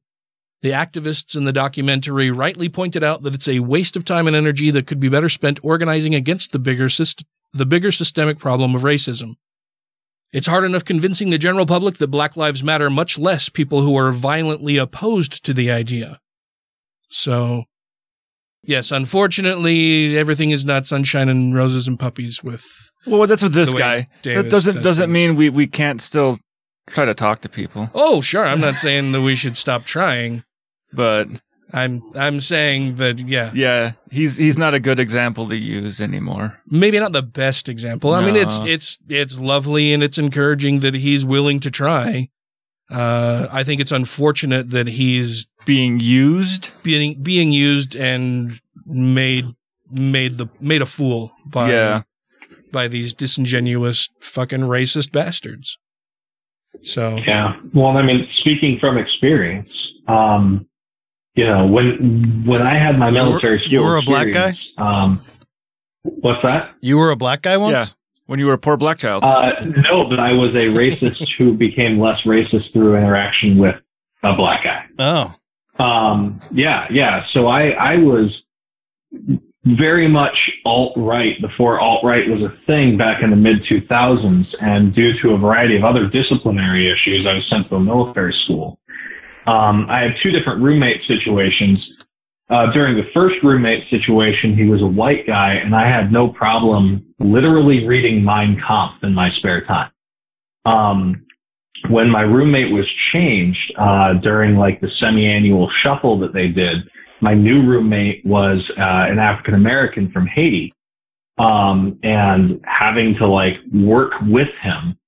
The 0.62 0.70
activists 0.70 1.36
in 1.36 1.44
the 1.44 1.52
documentary 1.52 2.30
rightly 2.30 2.68
pointed 2.68 3.02
out 3.02 3.22
that 3.22 3.34
it's 3.34 3.48
a 3.48 3.60
waste 3.60 3.96
of 3.96 4.04
time 4.04 4.26
and 4.26 4.36
energy 4.36 4.70
that 4.70 4.86
could 4.86 5.00
be 5.00 5.08
better 5.08 5.28
spent 5.28 5.60
organizing 5.62 6.14
against 6.14 6.52
the 6.52 6.58
bigger, 6.58 6.86
syst- 6.86 7.24
the 7.52 7.66
bigger 7.66 7.92
systemic 7.92 8.38
problem 8.38 8.74
of 8.74 8.82
racism. 8.82 9.34
It's 10.36 10.46
hard 10.46 10.64
enough 10.64 10.84
convincing 10.84 11.30
the 11.30 11.38
general 11.38 11.64
public 11.64 11.94
that 11.94 12.08
Black 12.08 12.36
Lives 12.36 12.62
Matter, 12.62 12.90
much 12.90 13.18
less 13.18 13.48
people 13.48 13.80
who 13.80 13.96
are 13.96 14.12
violently 14.12 14.76
opposed 14.76 15.42
to 15.46 15.54
the 15.54 15.70
idea. 15.70 16.20
So, 17.08 17.64
yes, 18.62 18.92
unfortunately, 18.92 20.18
everything 20.18 20.50
is 20.50 20.62
not 20.62 20.86
sunshine 20.86 21.30
and 21.30 21.54
roses 21.54 21.88
and 21.88 21.98
puppies 21.98 22.44
with. 22.44 22.66
Well, 23.06 23.26
that's 23.26 23.42
with 23.44 23.54
this 23.54 23.72
guy. 23.72 24.08
Davis 24.20 24.44
that 24.44 24.50
doesn't 24.50 24.74
does 24.74 24.84
doesn't 24.84 25.04
things. 25.04 25.14
mean 25.14 25.36
we 25.36 25.48
we 25.48 25.66
can't 25.66 26.02
still 26.02 26.36
try 26.90 27.06
to 27.06 27.14
talk 27.14 27.40
to 27.40 27.48
people. 27.48 27.88
Oh, 27.94 28.20
sure. 28.20 28.44
I'm 28.44 28.60
not 28.60 28.76
saying 28.76 29.12
that 29.12 29.22
we 29.22 29.36
should 29.36 29.56
stop 29.56 29.84
trying, 29.84 30.44
but 30.92 31.28
I'm 31.72 32.02
I'm 32.14 32.40
saying 32.40 32.96
that 32.96 33.18
yeah, 33.18 33.50
Yeah, 33.54 33.92
he's 34.10 34.36
he's 34.36 34.56
not 34.56 34.74
a 34.74 34.80
good 34.80 35.00
example 35.00 35.48
to 35.48 35.56
use 35.56 36.00
anymore. 36.00 36.60
maybe 36.70 36.98
not 37.00 37.12
the 37.12 37.22
best 37.22 37.68
example. 37.68 38.12
I 38.14 38.24
mean, 38.24 38.36
it's 38.36 38.60
it's 38.60 38.98
it's 39.08 39.38
lovely 39.38 39.92
and 39.92 40.02
it's 40.02 40.18
encouraging 40.18 40.80
that 40.80 40.94
he's 40.94 41.24
willing 41.24 41.58
to 41.60 41.70
try. 41.70 42.28
Uh, 42.88 43.48
I 43.50 43.64
think 43.64 43.80
it's 43.80 43.90
unfortunate 43.90 44.70
that 44.70 44.86
he's 44.86 45.46
being 45.64 45.98
used, 45.98 46.70
being 46.84 47.20
being 47.20 47.50
used 47.50 47.96
and 47.96 48.60
made 48.84 49.46
made 49.90 50.38
the 50.38 50.46
made 50.60 50.82
a 50.82 50.86
fool 50.86 51.32
by 51.44 51.70
Yeah. 51.72 52.02
by 52.72 52.86
these 52.86 53.12
disingenuous 53.12 54.08
fucking 54.20 54.60
racist 54.60 55.10
bastards. 55.10 55.78
So 56.82 57.16
Yeah. 57.26 57.56
Well, 57.74 57.96
I 57.96 58.02
mean, 58.02 58.28
speaking 58.38 58.78
from 58.78 58.98
experience, 58.98 59.68
um, 60.06 60.66
you 61.36 61.44
know, 61.44 61.66
when 61.66 62.44
when 62.44 62.62
I 62.62 62.74
had 62.74 62.98
my 62.98 63.08
You 63.08 63.14
were- 63.14 63.24
military 63.24 63.58
school, 63.60 63.72
you 63.72 63.82
were 63.82 63.96
a 63.96 64.02
black 64.02 64.32
guy? 64.32 64.56
Um, 64.78 65.20
what's 66.02 66.42
that? 66.42 66.74
You 66.80 66.98
were 66.98 67.10
a 67.10 67.16
black 67.16 67.42
guy 67.42 67.56
once? 67.56 67.72
Yeah, 67.72 67.84
when 68.26 68.38
you 68.40 68.46
were 68.46 68.54
a 68.54 68.58
poor 68.58 68.76
black 68.76 68.98
child. 68.98 69.22
Uh, 69.22 69.52
no, 69.88 70.04
but 70.08 70.18
I 70.18 70.32
was 70.32 70.50
a 70.52 70.66
racist 70.82 71.22
who 71.38 71.52
became 71.54 72.00
less 72.00 72.20
racist 72.22 72.72
through 72.72 72.96
interaction 72.96 73.58
with 73.58 73.76
a 74.22 74.34
black 74.34 74.64
guy. 74.64 74.84
Oh. 74.98 75.34
Um, 75.84 76.38
yeah, 76.52 76.86
yeah. 76.90 77.24
So 77.32 77.48
I, 77.48 77.70
I 77.70 77.96
was 77.98 78.42
very 79.64 80.06
much 80.08 80.50
alt 80.64 80.94
right 80.96 81.40
before 81.40 81.78
alt 81.80 82.02
right 82.04 82.28
was 82.28 82.40
a 82.40 82.56
thing 82.66 82.96
back 82.96 83.22
in 83.22 83.30
the 83.30 83.36
mid 83.36 83.62
2000s. 83.64 84.46
And 84.60 84.94
due 84.94 85.18
to 85.20 85.32
a 85.34 85.38
variety 85.38 85.76
of 85.76 85.84
other 85.84 86.06
disciplinary 86.06 86.90
issues, 86.90 87.26
I 87.26 87.34
was 87.34 87.46
sent 87.50 87.68
to 87.68 87.76
a 87.76 87.80
military 87.80 88.32
school. 88.44 88.78
Um, 89.46 89.86
I 89.88 90.00
had 90.00 90.14
two 90.22 90.30
different 90.30 90.62
roommate 90.62 91.02
situations. 91.06 91.78
Uh, 92.48 92.70
during 92.72 92.96
the 92.96 93.08
first 93.12 93.42
roommate 93.42 93.88
situation, 93.90 94.56
he 94.56 94.68
was 94.68 94.82
a 94.82 94.86
white 94.86 95.26
guy, 95.26 95.54
and 95.54 95.74
I 95.74 95.88
had 95.88 96.12
no 96.12 96.28
problem 96.28 97.04
literally 97.18 97.86
reading 97.86 98.24
Mein 98.24 98.60
Kampf 98.60 99.02
in 99.02 99.14
my 99.14 99.30
spare 99.32 99.64
time. 99.64 99.90
Um, 100.64 101.26
when 101.88 102.10
my 102.10 102.22
roommate 102.22 102.72
was 102.72 102.86
changed 103.12 103.72
uh, 103.76 104.14
during 104.14 104.56
like 104.56 104.80
the 104.80 104.90
semi-annual 104.98 105.70
shuffle 105.82 106.18
that 106.20 106.32
they 106.32 106.48
did, 106.48 106.88
my 107.20 107.34
new 107.34 107.62
roommate 107.62 108.24
was 108.24 108.62
uh, 108.78 109.06
an 109.10 109.18
African 109.18 109.54
American 109.54 110.10
from 110.10 110.26
Haiti, 110.26 110.72
um, 111.38 111.98
and 112.02 112.60
having 112.64 113.14
to 113.16 113.26
like 113.26 113.56
work 113.72 114.12
with 114.22 114.48
him, 114.62 114.98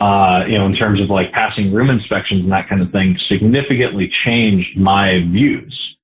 uh, 0.00 0.44
you 0.46 0.56
know, 0.56 0.66
in 0.66 0.74
terms 0.74 1.00
of 1.00 1.10
like 1.10 1.32
passing 1.32 1.72
room 1.72 1.90
inspections 1.90 2.42
and 2.42 2.52
that 2.52 2.68
kind 2.68 2.80
of 2.80 2.90
thing, 2.92 3.18
significantly 3.28 4.12
changed 4.24 4.78
my 4.78 5.20
views. 5.20 5.96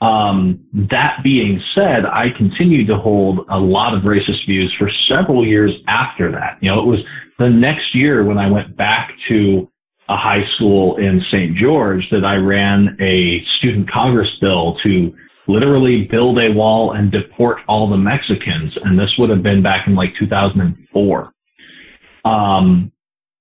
Um, 0.00 0.60
that 0.72 1.22
being 1.22 1.62
said, 1.74 2.04
I 2.04 2.30
continued 2.30 2.86
to 2.88 2.96
hold 2.96 3.46
a 3.48 3.58
lot 3.58 3.94
of 3.94 4.02
racist 4.02 4.44
views 4.46 4.74
for 4.74 4.90
several 5.08 5.46
years 5.46 5.72
after 5.86 6.30
that. 6.32 6.58
You 6.60 6.70
know, 6.70 6.80
it 6.80 6.86
was 6.86 7.00
the 7.38 7.48
next 7.48 7.94
year 7.94 8.24
when 8.24 8.36
I 8.36 8.50
went 8.50 8.76
back 8.76 9.12
to 9.28 9.70
a 10.08 10.16
high 10.16 10.46
school 10.54 10.96
in 10.96 11.20
St. 11.30 11.56
George 11.56 12.08
that 12.10 12.24
I 12.24 12.36
ran 12.36 12.96
a 13.00 13.44
student 13.58 13.90
Congress 13.90 14.30
bill 14.40 14.78
to 14.82 15.16
literally 15.46 16.04
build 16.04 16.38
a 16.38 16.50
wall 16.50 16.92
and 16.92 17.10
deport 17.10 17.60
all 17.68 17.88
the 17.88 17.96
Mexicans. 17.96 18.76
And 18.84 18.98
this 18.98 19.16
would 19.18 19.30
have 19.30 19.42
been 19.42 19.62
back 19.62 19.86
in 19.86 19.94
like 19.94 20.14
2004. 20.16 21.32
Um, 22.24 22.92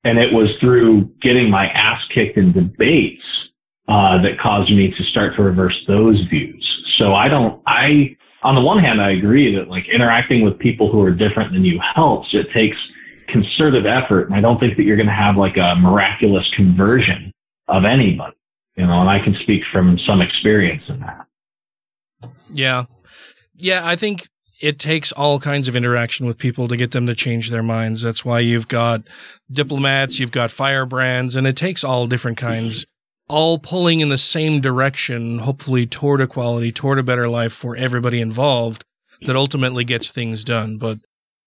and 0.06 0.20
it 0.20 0.32
was 0.32 0.50
through 0.60 1.04
getting 1.20 1.50
my 1.50 1.68
ass 1.70 2.02
kicked 2.14 2.38
in 2.38 2.52
debates 2.52 3.24
uh, 3.88 4.22
that 4.22 4.40
caused 4.40 4.72
me 4.72 4.92
to 4.92 5.04
start 5.04 5.36
to 5.36 5.44
reverse 5.44 5.78
those 5.88 6.22
views. 6.26 6.64
So 6.98 7.14
I 7.14 7.28
don't, 7.28 7.62
I, 7.66 8.16
on 8.44 8.56
the 8.56 8.62
one 8.62 8.78
hand, 8.78 9.02
I 9.02 9.12
agree 9.12 9.54
that 9.56 9.68
like 9.68 9.90
interacting 9.90 10.44
with 10.44 10.58
people 10.60 10.90
who 10.90 11.04
are 11.04 11.12
different 11.12 11.52
than 11.52 11.66
you 11.66 11.80
helps. 11.80 12.34
It 12.34 12.52
takes 12.52 12.78
concerted 13.28 13.88
effort. 13.88 14.28
And 14.28 14.36
I 14.36 14.42
don't 14.42 14.60
think 14.60 14.78
that 14.78 14.84
you're 14.84 14.96
going 14.96 15.08
to 15.08 15.14
have 15.14 15.38
like 15.38 15.58
a 15.58 15.76
miraculous 15.76 16.48
conversion 16.56 17.32
of 17.68 17.84
anybody, 17.84 18.38
you 18.76 18.86
know, 18.86 19.02
and 19.02 19.10
I 19.10 19.20
can 19.20 19.36
speak 19.42 19.64
from 19.72 19.98
some 20.00 20.22
experience 20.22 20.84
in 20.88 21.00
that. 21.00 21.26
Yeah. 22.52 22.86
Yeah, 23.58 23.82
I 23.84 23.96
think 23.96 24.28
it 24.62 24.80
takes 24.80 25.12
all 25.12 25.40
kinds 25.40 25.68
of 25.68 25.76
interaction 25.76 26.26
with 26.26 26.38
people 26.38 26.68
to 26.68 26.78
get 26.78 26.92
them 26.92 27.08
to 27.08 27.16
change 27.16 27.50
their 27.50 27.64
minds. 27.64 28.02
That's 28.02 28.24
why 28.24 28.40
you've 28.40 28.68
got 28.68 29.02
diplomats, 29.52 30.20
you've 30.20 30.32
got 30.32 30.52
firebrands, 30.52 31.36
and 31.36 31.46
it 31.46 31.58
takes 31.58 31.84
all 31.84 32.08
different 32.08 32.38
kinds, 32.38 32.86
all 33.28 33.58
pulling 33.60 34.00
in 34.00 34.10
the 34.10 34.18
same 34.18 34.62
direction, 34.62 35.40
hopefully 35.40 35.86
toward 35.86 36.22
equality, 36.22 36.72
toward 36.72 37.00
a 37.00 37.04
better 37.04 37.28
life 37.28 37.54
for 37.54 37.76
everybody 37.76 38.22
involved 38.22 38.86
that 39.22 39.36
ultimately 39.36 39.84
gets 39.84 40.12
things 40.12 40.44
done. 40.44 40.78
But 40.78 41.00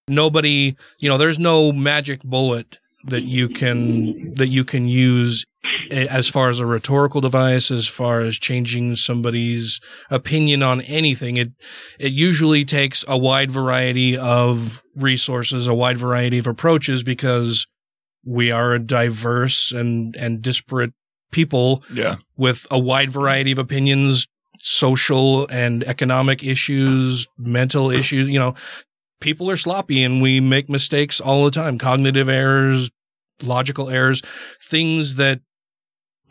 nobody, 0.07 0.77
you 0.99 1.09
know, 1.09 1.19
there's 1.19 1.39
no 1.39 1.73
magic 1.73 2.23
bullet 2.23 2.79
that 3.05 3.23
you 3.23 3.49
can, 3.49 4.35
that 4.35 4.49
you 4.49 4.65
can 4.65 4.87
use 4.87 5.47
as 5.91 6.29
far 6.29 6.49
as 6.51 6.59
a 6.61 6.67
rhetorical 6.67 7.21
device, 7.21 7.71
as 7.71 7.87
far 7.87 8.21
as 8.21 8.39
changing 8.39 8.97
somebody's 8.97 9.81
opinion 10.11 10.63
on 10.63 10.81
anything. 10.83 11.37
It, 11.37 11.53
it 11.99 12.13
usually 12.13 12.65
takes 12.65 13.05
a 13.09 13.17
wide 13.17 13.51
variety 13.51 14.17
of 14.17 14.83
resources, 14.97 15.67
a 15.67 15.75
wide 15.75 15.97
variety 15.97 16.39
of 16.39 16.47
approaches 16.47 17.03
because 17.03 17.67
we 18.25 18.51
are 18.51 18.73
a 18.75 18.79
diverse 18.79 19.73
and, 19.73 20.15
and 20.17 20.43
disparate 20.43 20.93
people 21.31 21.83
Yeah. 21.93 22.17
with 22.37 22.67
a 22.71 22.79
wide 22.79 23.11
variety 23.11 23.53
of 23.53 23.59
opinions, 23.59 24.27
social 24.61 25.47
and 25.51 25.85
economic 25.85 26.43
issues, 26.43 27.27
mental 27.39 27.91
issues, 27.91 28.29
you 28.29 28.39
know, 28.39 28.55
people 29.21 29.51
are 29.51 29.57
sloppy 29.57 30.03
and 30.03 30.21
we 30.21 30.41
make 30.41 30.69
mistakes 30.69 31.21
all 31.21 31.45
the 31.45 31.51
time. 31.51 31.79
Cognitive 31.79 32.29
errors, 32.29 32.91
logical 33.43 33.89
errors, 33.89 34.21
things 34.61 35.15
that, 35.17 35.41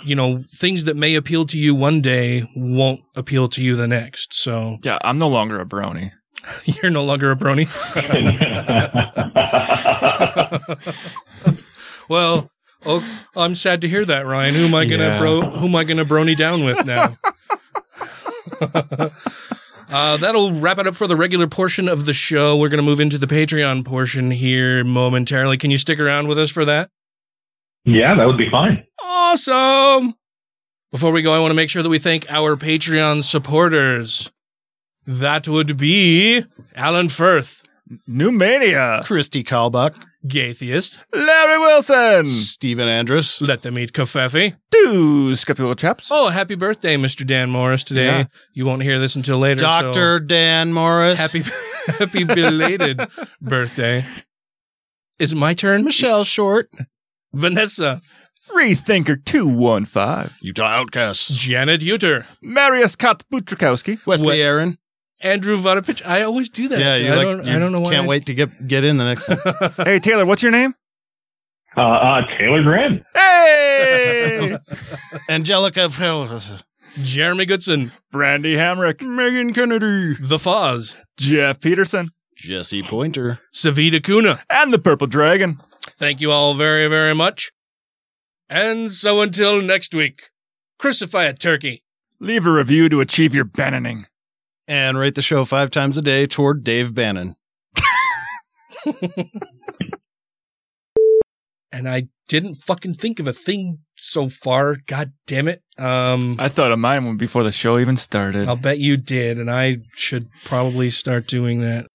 you 0.04 0.16
know, 0.16 0.44
things 0.54 0.86
that 0.86 0.96
may 0.96 1.16
appeal 1.16 1.46
to 1.48 1.58
you 1.58 1.74
one 1.76 2.02
day 2.02 2.50
won't 2.56 3.02
appeal 3.16 3.48
to 3.50 3.64
you 3.64 3.76
the 3.76 3.88
next. 3.88 4.34
So 4.34 4.78
Yeah, 4.84 4.98
I'm 5.04 5.18
no 5.18 5.28
longer 5.28 5.60
a 5.60 5.66
brony. 5.66 6.12
you're 6.82 6.92
no 6.92 7.04
longer 7.04 7.32
a 7.32 7.36
brony. 7.36 7.68
well, 12.10 12.50
oh, 12.86 13.22
I'm 13.36 13.56
sad 13.56 13.82
to 13.82 13.90
hear 13.90 14.06
that, 14.06 14.26
Ryan. 14.26 14.56
Who 14.56 14.66
am 14.66 14.76
I 14.76 14.86
gonna 14.86 15.04
Yeah. 15.04 15.20
bro? 15.20 15.42
Who 15.42 15.68
am 15.68 15.76
I 15.76 15.84
gonna 15.84 16.06
brony 16.06 16.38
down 16.38 16.64
with 16.64 16.86
now? 16.86 17.16
uh, 19.92 20.18
that'll 20.18 20.54
wrap 20.54 20.78
it 20.80 20.88
up 20.88 20.96
for 20.96 21.08
the 21.08 21.16
regular 21.16 21.48
portion 21.48 21.88
of 21.88 22.06
the 22.06 22.14
show. 22.14 22.56
We're 22.58 22.70
gonna 22.70 22.82
move 22.82 23.00
into 23.00 23.18
the 23.18 23.28
Patreon 23.28 23.86
portion 23.86 24.32
here 24.32 24.84
momentarily. 24.84 25.58
Can 25.58 25.72
you 25.72 25.78
stick 25.78 26.00
around 26.00 26.28
with 26.28 26.38
us 26.40 26.52
for 26.52 26.66
that? 26.66 26.90
Yeah, 27.88 28.16
that 28.16 28.26
would 28.26 28.38
be 28.38 28.50
fine. 28.52 28.84
Awesome. 29.04 30.14
Before 30.92 31.12
we 31.12 31.22
go, 31.22 31.34
I 31.34 31.40
want 31.40 31.52
to 31.52 31.56
make 31.56 31.70
sure 31.70 31.82
that 31.84 31.90
we 31.90 32.00
thank 32.00 32.30
our 32.30 32.56
Patreon 32.56 33.24
supporters. 33.24 34.30
That 35.06 35.48
would 35.48 35.78
be 35.78 36.44
Alan 36.76 37.08
Firth, 37.10 37.64
Newmania, 38.10 39.06
Christy 39.06 39.44
Kalbach, 39.44 39.96
Gaytheist, 40.28 41.00
Larry 41.14 41.60
Wilson, 41.60 42.26
Stephen 42.26 42.90
Andrus, 42.90 43.40
Let 43.42 43.62
Them 43.62 43.80
Eat 43.80 43.94
Kofefe. 43.94 44.58
two 44.72 45.36
skeptical 45.38 45.76
chaps. 45.76 46.10
Oh, 46.12 46.28
happy 46.30 46.56
birthday, 46.56 46.98
Mr. 46.98 47.26
Dan 47.26 47.50
Morris 47.50 47.86
today. 47.86 48.06
Yeah. 48.06 48.24
You 48.54 48.66
won't 48.66 48.84
hear 48.84 49.00
this 49.00 49.16
until 49.16 49.38
later. 49.38 49.60
so 49.60 49.66
Dr. 49.66 50.20
Dan 50.20 50.74
Morris, 50.74 51.18
happy 51.18 51.44
happy 52.00 52.26
belated 52.26 53.00
birthday. 53.42 54.06
Is 55.20 55.32
it 55.32 55.38
my 55.38 55.54
turn? 55.54 55.86
Michelle 55.86 56.26
Short, 56.26 56.70
Vanessa, 57.34 58.02
Free 58.42 58.74
Thinker 58.76 59.16
215, 59.18 60.36
Utah 60.42 60.66
Outcasts, 60.68 61.36
Janet 61.36 61.82
Uter, 61.82 62.26
Marius 62.42 62.96
Kotbutrikowski, 62.96 64.06
Wesley 64.06 64.28
What- 64.28 64.38
Aaron. 64.40 64.78
Andrew 65.20 65.58
Vodopich. 65.58 66.06
I 66.06 66.22
always 66.22 66.48
do 66.48 66.68
that. 66.68 66.78
Yeah, 66.80 66.96
you 66.96 67.12
I, 67.12 67.16
like, 67.16 67.26
don't, 67.26 67.46
you 67.48 67.56
I 67.56 67.60
don't 67.60 67.72
know 67.72 67.80
why. 67.80 67.90
Can't 67.92 68.06
I- 68.06 68.08
wait 68.08 68.28
to 68.28 68.36
get 68.36 68.68
get 68.68 68.84
in 68.84 68.98
the 68.98 69.04
next 69.04 69.26
time. 69.26 69.38
hey, 69.86 69.98
Taylor, 70.00 70.28
what's 70.28 70.44
your 70.44 70.52
name? 70.52 70.76
Uh, 71.76 71.82
uh, 71.82 72.22
Taylor 72.38 72.62
Graham. 72.64 73.04
Hey! 73.16 74.58
Angelica, 75.30 75.90
Jeremy 77.02 77.46
Goodson, 77.46 77.92
Brandy 78.12 78.56
Hamrick, 78.56 79.02
Megan 79.02 79.54
Kennedy, 79.54 80.16
The 80.20 80.38
Foz, 80.38 80.98
Jeff 81.18 81.60
Peterson, 81.62 82.12
Jesse 82.36 82.84
Pointer. 82.84 83.40
Savita 83.54 84.04
Kuna. 84.04 84.40
and 84.50 84.72
the 84.74 84.80
Purple 84.80 85.08
Dragon. 85.08 85.60
Thank 85.98 86.22
you 86.22 86.32
all 86.32 86.54
very, 86.54 86.88
very 86.88 87.16
much. 87.16 87.52
And 88.50 88.92
so 88.92 89.22
until 89.22 89.62
next 89.62 89.94
week, 89.94 90.30
crucify 90.80 91.24
a 91.26 91.34
turkey. 91.34 91.84
Leave 92.20 92.46
a 92.46 92.52
review 92.52 92.90
to 92.90 93.02
achieve 93.02 93.34
your 93.36 93.46
bannoning. 93.46 94.08
And 94.68 94.98
rate 94.98 95.16
the 95.16 95.22
show 95.22 95.46
five 95.46 95.72
times 95.72 95.98
a 95.98 96.02
day 96.02 96.26
toward 96.26 96.64
Dave 96.64 96.94
Bannon. 96.94 97.36
And 101.78 101.88
I 101.88 102.08
didn't 102.28 102.56
fucking 102.56 102.96
think 102.96 103.20
of 103.20 103.28
a 103.28 103.34
thing 103.34 103.80
so 103.96 104.30
far. 104.30 104.78
God 104.88 105.14
damn 105.28 105.48
it. 105.48 105.62
Um, 105.78 106.38
I 106.40 106.48
thought 106.48 106.72
of 106.72 106.80
mine 106.80 107.06
when 107.06 107.18
before 107.18 107.44
the 107.44 107.52
show 107.52 107.78
even 107.78 107.98
started. 107.98 108.48
I'll 108.48 108.56
bet 108.56 108.80
you 108.80 108.98
did, 108.98 109.38
and 109.38 109.52
I 109.52 109.78
should 109.94 110.30
probably 110.44 110.90
start 110.90 111.28
doing 111.28 111.60
that. 111.62 111.86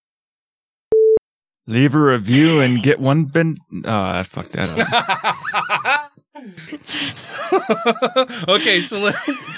Leave 1.67 1.95
a 1.95 2.01
review 2.01 2.61
and 2.61 2.83
get 2.83 2.99
one 2.99 3.25
bin. 3.25 3.57
Ah, 3.85 4.17
oh, 4.17 4.21
I 4.21 4.23
fucked 4.25 4.53
that 4.53 4.69
up. 4.69 6.13
okay, 8.49 8.81
so 8.81 8.99
let, 8.99 9.15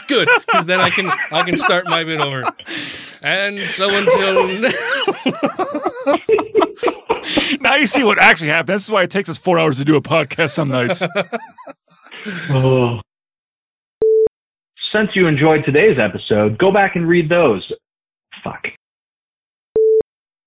good 0.06 0.28
because 0.46 0.66
then 0.66 0.80
I 0.80 0.90
can 0.90 1.10
I 1.30 1.42
can 1.44 1.56
start 1.56 1.86
my 1.86 2.04
bit 2.04 2.20
over. 2.20 2.44
And 3.22 3.66
so 3.66 3.88
until 3.88 4.48
now 7.60 7.76
you 7.76 7.86
see 7.86 8.04
what 8.04 8.18
actually 8.18 8.48
happened. 8.48 8.76
This 8.76 8.84
is 8.84 8.90
why 8.90 9.04
it 9.04 9.10
takes 9.10 9.30
us 9.30 9.38
four 9.38 9.58
hours 9.58 9.78
to 9.78 9.84
do 9.84 9.96
a 9.96 10.02
podcast 10.02 10.50
some 10.50 10.68
nights. 10.68 11.02
Oh. 12.50 13.00
Since 14.92 15.10
you 15.14 15.26
enjoyed 15.26 15.64
today's 15.64 15.98
episode, 15.98 16.58
go 16.58 16.70
back 16.70 16.96
and 16.96 17.08
read 17.08 17.30
those. 17.30 17.72
Fuck. 18.42 18.66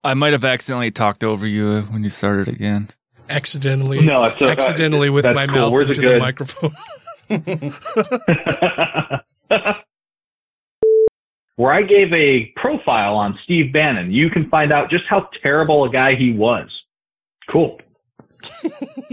I 0.03 0.13
might 0.13 0.33
have 0.33 0.45
accidentally 0.45 0.91
talked 0.91 1.23
over 1.23 1.47
you 1.47 1.81
when 1.83 2.03
you 2.03 2.09
started 2.09 2.47
again. 2.47 2.89
accidentally, 3.29 4.05
No, 4.05 4.23
it's, 4.25 4.39
uh, 4.41 4.45
accidentally 4.45 5.09
with 5.09 5.23
that's 5.25 5.35
my 5.35 5.47
cool. 5.47 5.55
mouth 5.55 5.71
Where's 5.73 5.89
into 5.89 6.01
the 6.07 6.19
microphone. 6.19 6.71
Where 11.55 11.73
I 11.73 11.81
gave 11.81 12.13
a 12.13 12.45
profile 12.55 13.15
on 13.15 13.37
Steve 13.43 13.73
Bannon, 13.73 14.11
you 14.11 14.29
can 14.29 14.47
find 14.49 14.71
out 14.71 14.91
just 14.91 15.05
how 15.09 15.27
terrible 15.41 15.83
a 15.85 15.89
guy 15.89 16.13
he 16.15 16.31
was. 16.31 16.69
Cool. 17.49 17.79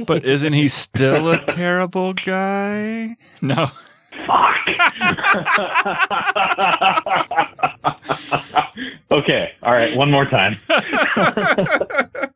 But 0.07 0.25
isn't 0.25 0.53
he 0.53 0.69
still 0.69 1.31
a 1.31 1.39
terrible 1.47 2.13
guy? 2.15 3.17
No. 3.41 3.71
Fuck. 4.27 4.69
okay. 9.11 9.53
All 9.63 9.73
right. 9.73 9.97
One 9.97 10.11
more 10.11 10.25
time. 10.25 10.59